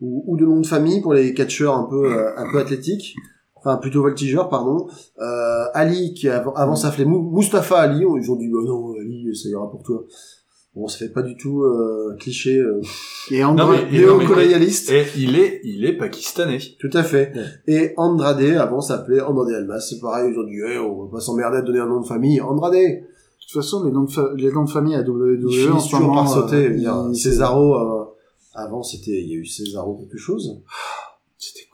ou, 0.00 0.24
ou 0.26 0.36
de 0.36 0.44
nom 0.44 0.60
de 0.60 0.66
famille 0.66 1.00
pour 1.00 1.14
les 1.14 1.34
catcheurs 1.34 1.74
un 1.76 1.84
peu, 1.84 2.12
euh, 2.12 2.30
un 2.36 2.50
peu 2.50 2.58
athlétiques. 2.58 3.14
Enfin, 3.66 3.78
plutôt 3.78 4.02
voltigeurs, 4.02 4.48
pardon. 4.48 4.86
Euh, 5.20 5.64
Ali, 5.74 6.14
qui 6.14 6.28
avant, 6.28 6.52
avant 6.54 6.76
s'appelait 6.76 7.04
Mou- 7.04 7.30
Mustapha 7.36 7.78
Ali, 7.78 8.00
ils 8.00 8.30
ont 8.30 8.36
dit, 8.36 8.48
bah 8.48 8.58
non, 8.64 8.92
Ali, 9.00 9.34
ça 9.34 9.48
ira 9.48 9.68
pour 9.70 9.82
toi. 9.82 10.04
Bon, 10.76 10.86
ça 10.88 10.98
fait 10.98 11.08
pas 11.08 11.22
du 11.22 11.36
tout 11.36 11.62
euh, 11.62 12.14
cliché 12.20 12.58
euh, 12.58 12.80
et 13.30 13.42
Andrade, 13.42 13.90
néo-colonialiste. 13.90 14.90
Et 14.90 15.06
il 15.16 15.34
est, 15.38 15.60
il 15.64 15.84
est 15.86 15.94
pakistanais. 15.96 16.58
Tout 16.78 16.90
à 16.92 17.02
fait. 17.02 17.32
Ouais. 17.34 17.74
Et 17.74 17.92
Andrade, 17.96 18.42
avant, 18.42 18.80
s'appelait 18.82 19.20
Andrade 19.22 19.48
Almas. 19.54 19.80
C'est 19.80 20.00
pareil, 20.00 20.32
ils 20.34 20.38
ont 20.38 20.44
dit, 20.44 20.58
eh, 20.74 20.78
on 20.78 21.04
va 21.06 21.10
pas 21.12 21.20
s'emmerder 21.20 21.56
à 21.56 21.62
donner 21.62 21.80
un 21.80 21.86
nom 21.88 22.00
de 22.02 22.06
famille. 22.06 22.40
Andrade. 22.42 22.74
de 22.74 23.00
toute 23.40 23.52
façon 23.54 23.84
les 23.84 23.90
noms 23.90 24.04
de, 24.04 24.10
fa- 24.10 24.30
les 24.36 24.52
noms 24.52 24.64
de 24.64 24.70
famille 24.70 24.94
à 24.94 25.00
WWE 25.00 25.38
Ils 25.40 25.46
en 25.46 25.50
finissent 25.50 25.84
ce 25.84 25.90
toujours 25.90 26.00
moment, 26.08 26.14
par 26.24 26.28
sauter. 26.28 26.66
euh, 26.66 26.70
dire, 26.76 27.06
ils- 27.10 27.16
Cesaro, 27.16 27.74
euh, 27.74 28.04
avant, 28.54 28.82
c'était, 28.82 29.12
il 29.22 29.28
y 29.28 29.32
a 29.32 29.36
eu 29.36 29.46
Cesaro 29.46 29.96
quelque 29.96 30.18
chose. 30.18 30.60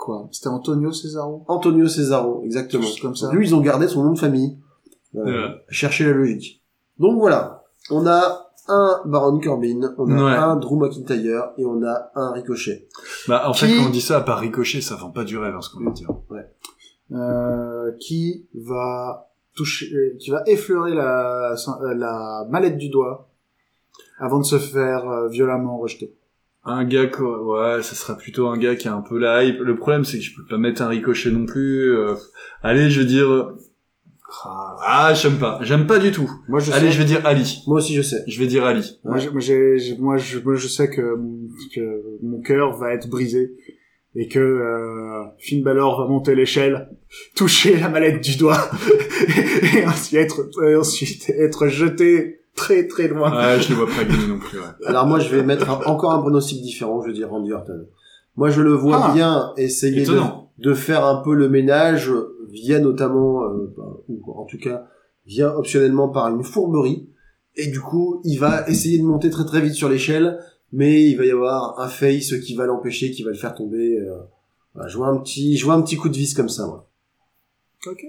C'était 0.02 0.12
quoi 0.18 0.28
C'était 0.32 0.48
Antonio 0.48 0.92
Cesaro 0.92 1.44
Antonio 1.48 1.86
Cesaro, 1.88 2.42
exactement. 2.44 2.86
Comme 3.00 3.16
ça. 3.16 3.30
Lui, 3.32 3.46
ils 3.48 3.54
ont 3.54 3.60
gardé 3.60 3.86
son 3.88 4.04
nom 4.04 4.12
de 4.12 4.18
famille. 4.18 4.58
Euh, 5.14 5.24
Ouais. 5.24 5.64
Chercher 5.68 6.04
la 6.06 6.12
logique. 6.12 6.62
Donc 6.98 7.18
voilà. 7.18 7.64
On 7.90 8.06
a 8.06 8.48
un 8.68 9.00
Baron 9.04 9.38
Corbin, 9.40 9.92
on 9.98 10.10
a 10.10 10.24
Ouais. 10.24 10.32
un 10.38 10.56
Drew 10.56 10.76
McIntyre 10.78 11.50
et 11.58 11.66
on 11.66 11.82
a 11.82 12.10
un 12.14 12.32
Ricochet. 12.32 12.88
Bah, 13.28 13.48
en 13.48 13.52
fait, 13.54 13.66
Qui- 13.66 13.76
quand 13.78 13.86
on 13.88 13.90
dit 13.90 14.00
ça, 14.00 14.18
à 14.18 14.20
part 14.22 14.38
Ricochet, 14.38 14.80
ça 14.80 14.94
vend 14.94 15.10
pas 15.10 15.24
du 15.24 15.36
rêve, 15.36 15.54
hein, 15.54 15.60
ce 15.60 15.70
qu'on 15.70 15.84
va 15.84 15.90
dire. 15.90 16.08
euh, 17.12 17.92
qui 18.00 18.46
va 18.54 19.28
toucher, 19.54 19.92
euh, 19.94 20.16
qui 20.18 20.30
va 20.30 20.42
effleurer 20.46 20.94
la, 20.94 21.54
la 21.94 22.46
mallette 22.48 22.78
du 22.78 22.88
doigt 22.88 23.28
avant 24.18 24.38
de 24.38 24.44
se 24.44 24.58
faire 24.58 25.08
euh, 25.10 25.28
violemment 25.28 25.76
rejeter. 25.78 26.14
Un 26.64 26.84
gars, 26.84 27.06
quoi, 27.06 27.76
ouais, 27.76 27.82
ça 27.82 27.94
sera 27.96 28.16
plutôt 28.16 28.46
un 28.48 28.56
gars 28.56 28.76
qui 28.76 28.86
a 28.86 28.94
un 28.94 29.00
peu 29.00 29.18
la 29.18 29.42
hype. 29.44 29.58
Le 29.60 29.76
problème, 29.76 30.04
c'est 30.04 30.18
que 30.18 30.24
je 30.24 30.34
peux 30.36 30.44
pas 30.48 30.58
mettre 30.58 30.82
un 30.82 30.88
ricochet 30.88 31.30
non 31.30 31.44
plus. 31.44 31.90
euh, 31.96 32.14
allez, 32.62 32.88
je 32.88 33.00
veux 33.00 33.06
dire, 33.06 33.28
euh, 33.28 33.56
ah, 34.86 35.12
j'aime 35.14 35.38
pas, 35.38 35.58
j'aime 35.62 35.86
pas 35.86 35.98
du 35.98 36.12
tout. 36.12 36.30
Moi, 36.48 36.60
je 36.60 36.70
allez, 36.72 36.86
sais, 36.86 36.92
je 36.92 36.98
vais 36.98 37.04
dire 37.04 37.26
Ali. 37.26 37.62
Moi 37.66 37.78
aussi, 37.78 37.94
je 37.94 38.02
sais. 38.02 38.22
Je 38.28 38.38
vais 38.38 38.46
dire 38.46 38.64
Ali. 38.64 38.98
moi, 39.04 39.18
je- 39.18 39.94
moi, 39.98 40.16
je, 40.18 40.38
moi, 40.38 40.56
je 40.56 40.68
sais 40.68 40.88
que, 40.88 41.16
que 41.74 42.00
mon 42.22 42.40
cœur 42.40 42.76
va 42.78 42.94
être 42.94 43.08
brisé 43.10 43.52
et 44.14 44.28
que 44.28 44.38
euh, 44.38 45.24
Finn 45.38 45.62
Balor 45.64 46.00
va 46.02 46.06
monter 46.08 46.34
l'échelle, 46.34 46.88
toucher 47.34 47.76
la 47.78 47.88
mallette 47.88 48.22
du 48.22 48.36
doigt 48.36 48.70
et 49.76 49.86
ensuite 49.86 50.14
être, 50.20 50.48
et 50.64 50.76
ensuite 50.76 51.30
être 51.30 51.68
jeté 51.68 52.41
très 52.54 52.86
très 52.86 53.08
loin. 53.08 53.30
Ouais, 53.34 53.60
je 53.60 53.70
le 53.70 53.74
vois 53.76 53.86
pas 53.86 54.04
gagner 54.04 54.26
non 54.26 54.38
plus. 54.38 54.58
Ouais. 54.58 54.64
Alors 54.86 55.06
moi, 55.06 55.18
je 55.18 55.34
vais 55.34 55.42
mettre 55.42 55.68
un- 55.70 55.84
encore 55.86 56.12
un 56.12 56.20
pronostic 56.20 56.62
différent. 56.62 57.00
Je 57.02 57.08
vais 57.08 57.12
dire 57.14 57.28
Randy 57.30 57.52
Orton. 57.52 57.86
Moi, 58.36 58.50
je 58.50 58.62
le 58.62 58.72
vois 58.72 59.00
Ah. 59.08 59.12
bien 59.14 59.52
essayer 59.56 60.04
de, 60.58 60.74
faire 60.74 61.04
un 61.04 61.16
peu 61.22 61.34
le 61.34 61.48
ménage 61.48 62.10
via 62.50 62.78
notamment, 62.80 63.42
euh, 63.44 63.72
bah, 63.76 63.96
ou 64.08 64.32
en 64.32 64.44
tout 64.44 64.58
cas, 64.58 64.86
via 65.26 65.56
optionnellement 65.56 66.08
par 66.08 66.28
une 66.28 66.42
fourberie. 66.44 67.08
Et 67.56 67.66
du 67.66 67.80
coup, 67.80 68.20
il 68.24 68.38
va 68.38 68.66
essayer 68.68 68.98
de 68.98 69.04
monter 69.04 69.28
très 69.28 69.44
très 69.44 69.60
vite 69.60 69.74
sur 69.74 69.88
l'échelle, 69.88 70.38
mais 70.72 71.04
il 71.04 71.16
va 71.16 71.26
y 71.26 71.30
avoir 71.30 71.78
un 71.80 71.88
face 71.88 72.32
qui 72.40 72.54
va 72.54 72.64
l'empêcher, 72.66 73.10
qui 73.10 73.22
va 73.22 73.30
le 73.30 73.36
faire 73.36 73.54
tomber. 73.54 73.98
Euh, 73.98 74.16
voilà, 74.74 74.88
je 74.88 74.96
vois 74.96 75.08
un 75.08 75.18
petit, 75.18 75.56
je 75.58 75.64
vois 75.66 75.74
un 75.74 75.82
petit 75.82 75.96
coup 75.96 76.08
de 76.08 76.16
vis 76.16 76.32
comme 76.32 76.48
ça. 76.48 76.66
Moi. 76.66 76.88
Ok. 77.86 78.06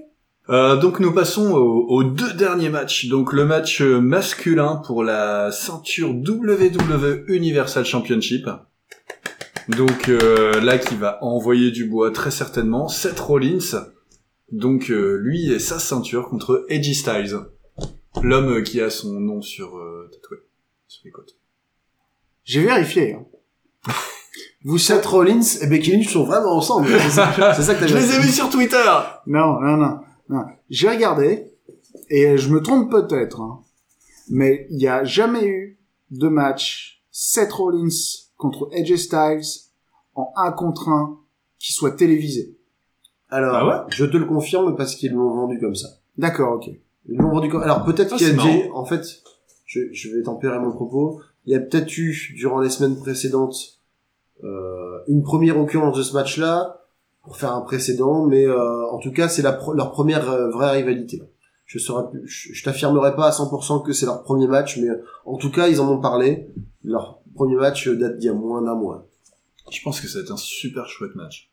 Euh, 0.50 0.76
donc 0.76 1.00
nous 1.00 1.12
passons 1.12 1.52
aux, 1.52 1.86
aux 1.88 2.04
deux 2.04 2.32
derniers 2.34 2.68
matchs. 2.68 3.06
Donc 3.08 3.32
le 3.32 3.44
match 3.46 3.80
masculin 3.80 4.76
pour 4.84 5.02
la 5.02 5.50
ceinture 5.52 6.10
WWE 6.10 7.24
Universal 7.28 7.84
Championship. 7.84 8.46
Donc 9.68 10.08
euh, 10.10 10.60
là 10.60 10.76
qui 10.78 10.94
va 10.96 11.22
envoyer 11.24 11.70
du 11.70 11.86
bois 11.86 12.10
très 12.10 12.30
certainement. 12.30 12.88
Seth 12.88 13.18
Rollins. 13.20 13.86
Donc 14.52 14.90
euh, 14.90 15.18
lui 15.22 15.50
et 15.50 15.58
sa 15.58 15.78
ceinture 15.78 16.28
contre 16.28 16.66
Edgy 16.68 16.94
Styles. 16.94 17.38
L'homme 18.22 18.62
qui 18.62 18.80
a 18.80 18.90
son 18.90 19.18
nom 19.20 19.40
sur 19.42 19.76
euh, 19.78 20.08
tatoué 20.12 20.38
sur 20.86 21.02
les 21.06 21.10
côtes. 21.10 21.36
J'ai 22.44 22.60
vérifié. 22.62 23.14
hein. 23.14 23.24
Vous, 24.64 24.78
Seth 24.78 25.04
Rollins 25.04 25.40
et 25.60 25.66
Becky 25.66 25.92
Lynch 25.92 26.08
sont 26.12 26.24
vraiment 26.24 26.56
ensemble. 26.56 26.88
C'est 26.88 27.10
ça, 27.10 27.32
ça 27.54 27.74
que 27.74 27.80
t'as 27.80 27.86
Je 27.86 27.96
les 27.96 28.14
ai 28.14 28.18
vus 28.20 28.32
sur 28.32 28.48
Twitter. 28.48 28.82
Non, 29.26 29.60
non, 29.60 29.76
non. 29.76 29.98
J'ai 30.70 30.88
regardé 30.88 31.52
et 32.10 32.36
je 32.36 32.48
me 32.52 32.60
trompe 32.60 32.90
peut-être, 32.90 33.40
hein, 33.40 33.60
mais 34.30 34.66
il 34.70 34.76
n'y 34.78 34.86
a 34.88 35.04
jamais 35.04 35.46
eu 35.46 35.78
de 36.10 36.28
match 36.28 37.02
Seth 37.10 37.52
Rollins 37.52 37.88
contre 38.36 38.68
AJ 38.74 38.96
Styles 38.96 39.68
en 40.14 40.32
1 40.36 40.52
contre 40.52 40.88
1 40.88 41.18
qui 41.58 41.72
soit 41.72 41.92
télévisé. 41.92 42.56
Alors, 43.30 43.54
Ah 43.54 43.66
ouais? 43.66 43.84
je 43.94 44.04
te 44.04 44.16
le 44.16 44.26
confirme 44.26 44.76
parce 44.76 44.94
qu'ils 44.94 45.12
l'ont 45.12 45.30
vendu 45.34 45.58
comme 45.58 45.74
ça. 45.74 45.88
D'accord, 46.18 46.54
ok. 46.56 46.70
Ils 47.08 47.16
l'ont 47.18 47.30
vendu 47.30 47.48
comme. 47.48 47.62
Alors 47.62 47.84
peut-être 47.84 48.12
Ah, 48.14 48.16
qu'il 48.16 48.28
y 48.28 48.30
a 48.30 48.32
déjà, 48.34 48.72
en 48.74 48.84
fait, 48.84 49.04
je, 49.66 49.80
je 49.92 50.08
vais 50.14 50.22
tempérer 50.22 50.58
mon 50.58 50.72
propos. 50.72 51.20
Il 51.46 51.52
y 51.52 51.56
a 51.56 51.60
peut-être 51.60 51.96
eu 51.98 52.16
durant 52.36 52.60
les 52.60 52.70
semaines 52.70 52.98
précédentes 52.98 53.80
euh, 54.42 54.98
une 55.08 55.22
première 55.22 55.58
occurrence 55.58 55.96
de 55.96 56.02
ce 56.02 56.12
match-là 56.14 56.83
pour 57.24 57.36
faire 57.36 57.52
un 57.52 57.62
précédent, 57.62 58.26
mais 58.26 58.44
euh, 58.46 58.86
en 58.90 58.98
tout 58.98 59.12
cas 59.12 59.28
c'est 59.28 59.42
la 59.42 59.52
pro- 59.52 59.72
leur 59.72 59.90
première 59.92 60.30
euh, 60.30 60.50
vraie 60.50 60.70
rivalité. 60.72 61.22
Je 61.66 61.78
saurais, 61.78 62.10
plus- 62.10 62.26
je, 62.28 62.52
je 62.52 62.62
t'affirmerai 62.64 63.16
pas 63.16 63.26
à 63.28 63.30
100% 63.30 63.84
que 63.84 63.92
c'est 63.92 64.06
leur 64.06 64.22
premier 64.22 64.46
match, 64.46 64.78
mais 64.78 64.88
en 65.24 65.36
tout 65.38 65.50
cas 65.50 65.68
ils 65.68 65.80
en 65.80 65.90
ont 65.90 66.00
parlé. 66.00 66.48
Leur 66.84 67.20
premier 67.34 67.56
match 67.56 67.88
date 67.88 68.18
d'il 68.18 68.26
y 68.26 68.28
a 68.28 68.34
moins 68.34 68.60
d'un 68.62 68.74
mois. 68.74 69.08
Je 69.70 69.80
pense 69.82 70.00
que 70.00 70.06
ça 70.06 70.18
va 70.18 70.24
être 70.24 70.30
un 70.32 70.36
super 70.36 70.86
chouette 70.88 71.14
match. 71.14 71.50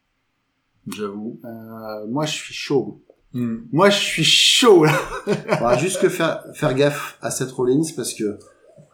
J'avoue. 0.87 1.39
Euh, 1.45 2.07
moi, 2.07 2.25
je 2.25 2.33
suis 2.33 2.53
chaud. 2.53 3.01
Hmm. 3.33 3.59
Moi, 3.71 3.89
je 3.89 3.97
suis 3.99 4.23
chaud, 4.23 4.83
là. 4.83 4.91
Faudra 5.25 5.77
juste 5.77 6.01
que 6.01 6.09
faire, 6.09 6.43
faire 6.53 6.73
gaffe 6.73 7.17
à 7.21 7.31
Seth 7.31 7.51
Rollins 7.51 7.81
parce 7.95 8.13
que 8.13 8.37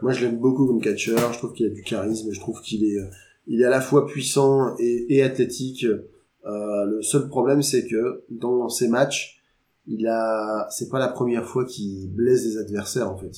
moi 0.04 0.12
je 0.12 0.24
l'aime 0.26 0.38
beaucoup 0.38 0.68
comme 0.68 0.82
catcheur, 0.82 1.34
je 1.34 1.40
trouve 1.40 1.54
qu'il 1.54 1.66
a 1.66 1.70
du 1.70 1.82
charisme, 1.82 2.32
je 2.32 2.40
trouve 2.40 2.62
qu'il 2.62 2.84
est, 2.84 3.00
euh, 3.00 3.10
il 3.48 3.62
est 3.62 3.66
à 3.66 3.70
la 3.72 3.82
fois 3.82 4.06
puissant 4.06 4.76
et, 4.78 5.06
et 5.16 5.24
athlétique. 5.24 5.86
Euh, 6.48 6.86
le 6.86 7.02
seul 7.02 7.28
problème 7.28 7.62
c'est 7.62 7.86
que 7.88 8.24
dans 8.30 8.70
ses 8.70 8.88
matchs, 8.88 9.42
il 9.88 10.08
a, 10.08 10.68
c'est 10.70 10.90
pas 10.90 11.00
la 11.00 11.08
première 11.10 11.46
fois 11.46 11.66
qu'il 11.66 12.10
blesse 12.10 12.44
des 12.44 12.58
adversaires 12.58 13.10
en 13.12 13.18
fait. 13.18 13.32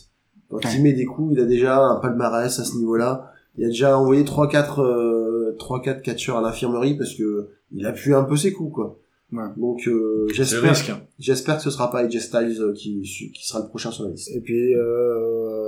Quand 0.49 0.57
Ouais. 0.57 0.75
il 0.75 0.81
met 0.83 0.93
des 0.93 1.05
coups, 1.05 1.33
il 1.35 1.39
a 1.41 1.45
déjà 1.45 1.79
un 1.79 1.97
palmarès 1.97 2.59
à 2.59 2.63
ce 2.63 2.75
niveau-là. 2.77 3.31
Il 3.57 3.65
a 3.65 3.67
déjà 3.67 3.97
envoyé 3.97 4.23
3-4 4.23 4.81
euh, 4.81 5.55
3-4 5.59 6.01
catcheurs 6.01 6.37
à 6.37 6.41
l'infirmerie 6.41 6.95
parce 6.97 7.13
que 7.15 7.49
il 7.71 7.85
appuie 7.85 8.13
un 8.13 8.23
peu 8.23 8.35
ses 8.37 8.51
coups 8.53 8.73
quoi. 8.73 8.97
Ouais. 9.31 9.43
Donc 9.57 9.87
euh, 9.87 10.27
j'espère 10.33 10.61
risque. 10.71 10.89
hein. 10.89 11.01
J'espère 11.19 11.57
que 11.57 11.63
ce 11.63 11.69
sera 11.69 11.91
pas 11.91 11.99
AJ 11.99 12.17
Styles 12.19 12.57
euh, 12.61 12.73
qui, 12.73 13.01
qui 13.03 13.47
sera 13.47 13.59
le 13.59 13.67
prochain 13.67 13.91
sur 13.91 14.05
la 14.05 14.09
liste. 14.11 14.31
Et 14.35 14.39
puis, 14.39 14.73
euh, 14.75 15.58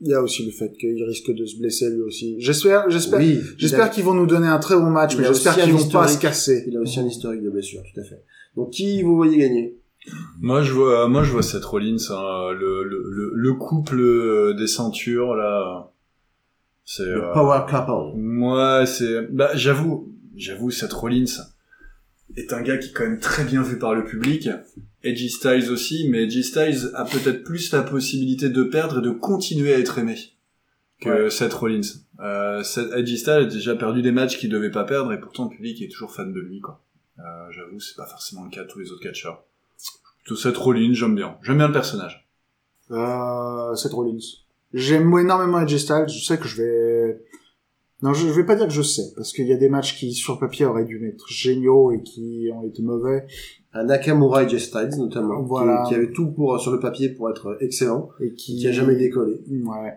il 0.00 0.08
y 0.08 0.14
a 0.14 0.22
aussi 0.22 0.44
le 0.44 0.52
fait 0.52 0.72
qu'il 0.78 1.02
risque 1.04 1.30
de 1.32 1.44
se 1.44 1.58
blesser 1.58 1.90
lui 1.90 2.02
aussi. 2.02 2.36
J'espère, 2.38 2.88
j'espère, 2.88 3.18
Oui, 3.18 3.40
j'espère 3.56 3.86
il 3.86 3.90
qu'ils 3.90 4.04
vont 4.04 4.14
nous 4.14 4.26
donner 4.26 4.46
un 4.46 4.58
très 4.58 4.76
bon 4.76 4.90
match, 4.90 5.14
il 5.14 5.20
mais 5.20 5.26
j'espère 5.26 5.56
qu'ils 5.56 5.72
vont 5.72 5.88
pas 5.88 6.08
se 6.08 6.18
casser. 6.18 6.64
il 6.66 6.76
a 6.76 6.80
aussi 6.80 7.00
un 7.00 7.06
historique 7.06 7.42
de 7.42 7.50
blessure, 7.50 7.82
tout 7.82 8.00
à 8.00 8.04
fait. 8.04 8.22
Donc 8.56 8.70
qui 8.70 9.02
vous 9.02 9.16
voyez 9.16 9.38
gagner? 9.38 9.76
Moi 10.40 10.62
je 10.62 10.72
vois, 10.72 11.08
moi 11.08 11.22
je 11.22 11.32
vois 11.32 11.42
Seth 11.42 11.64
Rollins, 11.64 11.96
hein, 12.10 12.52
le, 12.52 12.84
le, 12.84 13.04
le, 13.10 13.32
le 13.34 13.52
couple 13.54 14.00
euh, 14.00 14.54
des 14.54 14.66
ceintures 14.66 15.34
là. 15.34 15.92
C'est. 16.84 17.04
Le 17.04 17.24
euh, 17.24 17.32
Power 17.32 17.60
Couple. 17.68 18.16
Moi 18.16 18.86
c'est, 18.86 19.22
bah 19.30 19.50
j'avoue, 19.54 20.12
j'avoue 20.36 20.70
Seth 20.70 20.92
Rollins 20.92 21.26
est 22.36 22.52
un 22.52 22.62
gars 22.62 22.78
qui 22.78 22.90
est 22.90 22.92
quand 22.92 23.04
même 23.04 23.20
très 23.20 23.44
bien 23.44 23.62
vu 23.62 23.78
par 23.78 23.94
le 23.94 24.04
public. 24.04 24.48
Edgy 25.04 25.30
Styles 25.30 25.70
aussi, 25.70 26.08
mais 26.08 26.24
Edgy 26.24 26.42
Styles 26.42 26.90
a 26.94 27.04
peut-être 27.04 27.44
plus 27.44 27.70
la 27.72 27.82
possibilité 27.82 28.48
de 28.48 28.62
perdre 28.64 28.98
et 28.98 29.02
de 29.02 29.10
continuer 29.10 29.74
à 29.74 29.78
être 29.78 29.98
aimé 29.98 30.16
que 31.00 31.28
Seth 31.28 31.52
Rollins. 31.54 31.80
Euh, 32.20 32.62
Seth- 32.62 32.92
Edgy 32.96 33.16
Styles 33.18 33.32
a 33.34 33.44
déjà 33.44 33.76
perdu 33.76 34.02
des 34.02 34.10
matchs 34.10 34.38
qu'il 34.38 34.50
devait 34.50 34.70
pas 34.72 34.84
perdre 34.84 35.12
et 35.12 35.20
pourtant 35.20 35.44
le 35.44 35.50
public 35.50 35.80
est 35.82 35.88
toujours 35.88 36.12
fan 36.12 36.32
de 36.32 36.40
lui 36.40 36.60
quoi. 36.60 36.82
Euh, 37.20 37.22
j'avoue 37.50 37.78
c'est 37.80 37.96
pas 37.96 38.06
forcément 38.06 38.44
le 38.44 38.50
cas 38.50 38.64
de 38.64 38.68
tous 38.68 38.80
les 38.80 38.90
autres 38.90 39.02
catcheurs. 39.02 39.44
Plutôt 40.24 40.36
Seth 40.36 40.56
Rollins, 40.56 40.92
j'aime 40.94 41.14
bien. 41.14 41.38
J'aime 41.42 41.58
bien 41.58 41.68
le 41.68 41.72
personnage. 41.72 42.28
Euh, 42.90 43.74
Seth 43.76 43.92
Rollins. 43.92 44.18
J'aime 44.74 45.16
énormément 45.18 45.58
AJ 45.58 45.76
Styles. 45.78 46.06
Je 46.08 46.24
sais 46.24 46.38
que 46.38 46.46
je 46.48 46.62
vais. 46.62 47.22
Non, 48.02 48.12
je, 48.12 48.26
je 48.28 48.32
vais 48.32 48.44
pas 48.44 48.54
dire 48.54 48.66
que 48.66 48.72
je 48.72 48.82
sais, 48.82 49.12
parce 49.16 49.32
qu'il 49.32 49.46
y 49.46 49.52
a 49.52 49.56
des 49.56 49.68
matchs 49.68 49.96
qui, 49.96 50.12
sur 50.12 50.38
papier, 50.38 50.64
auraient 50.66 50.84
dû 50.84 51.04
être 51.08 51.26
géniaux 51.28 51.90
et 51.90 52.00
qui 52.02 52.48
ont 52.54 52.64
été 52.66 52.82
mauvais. 52.82 53.26
Un 53.74 53.84
Nakamura 53.84 54.44
et 54.44 54.48
Jay 54.48 54.58
Styles 54.58 54.96
notamment, 54.98 55.42
qui- 55.42 55.48
Voilà. 55.48 55.84
qui, 55.88 55.94
avait 55.94 56.10
tout 56.12 56.30
pour 56.32 56.58
sur 56.58 56.72
le 56.72 56.80
papier 56.80 57.10
pour 57.10 57.28
être 57.30 57.58
excellent, 57.60 58.08
Et 58.20 58.32
qui, 58.34 58.56
qui 58.56 58.66
a 58.68 58.72
jamais 58.72 58.96
décollé. 58.96 59.40
Ouais. 59.50 59.92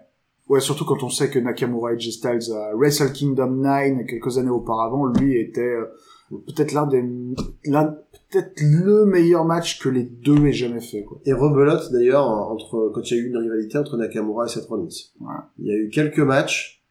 Ouais, 0.50 0.60
surtout 0.60 0.84
quand 0.84 1.02
on 1.04 1.10
sait 1.10 1.30
que 1.30 1.40
Nakamura 1.40 1.92
et 1.94 1.96
AJ 1.96 2.12
Styles 2.12 2.52
à 2.54 2.76
Wrestle 2.76 3.14
Kingdom 3.14 3.52
9, 3.52 4.06
quelques 4.08 4.38
années 4.38 4.50
auparavant, 4.50 5.06
lui 5.06 5.40
était 5.40 5.62
euh, 5.62 5.86
peut-être 6.48 6.74
l'un 6.74 6.86
des, 6.88 7.02
peut-être 7.64 8.52
le 8.62 9.06
meilleur 9.06 9.46
match 9.46 9.80
que 9.80 9.88
les 9.88 10.04
deux 10.04 10.46
aient 10.46 10.52
jamais 10.52 10.82
fait, 10.82 11.04
quoi. 11.04 11.20
Et 11.26 11.32
rebelote 11.32 11.92
d'ailleurs 11.94 12.28
entre 12.28 12.92
quand 12.94 13.10
il 13.10 13.16
y 13.16 13.20
a 13.20 13.24
eu 13.24 13.28
une 13.28 13.38
rivalité 13.38 13.78
entre 13.78 13.96
Nakamura 13.96 14.46
et 14.46 14.50
Seth 14.50 14.66
Rollins. 14.66 14.88
Ouais. 15.22 15.28
Il 15.60 15.68
y 15.68 15.72
a 15.72 15.76
eu 15.76 15.90
quelques 15.90 16.20
matchs 16.20 16.84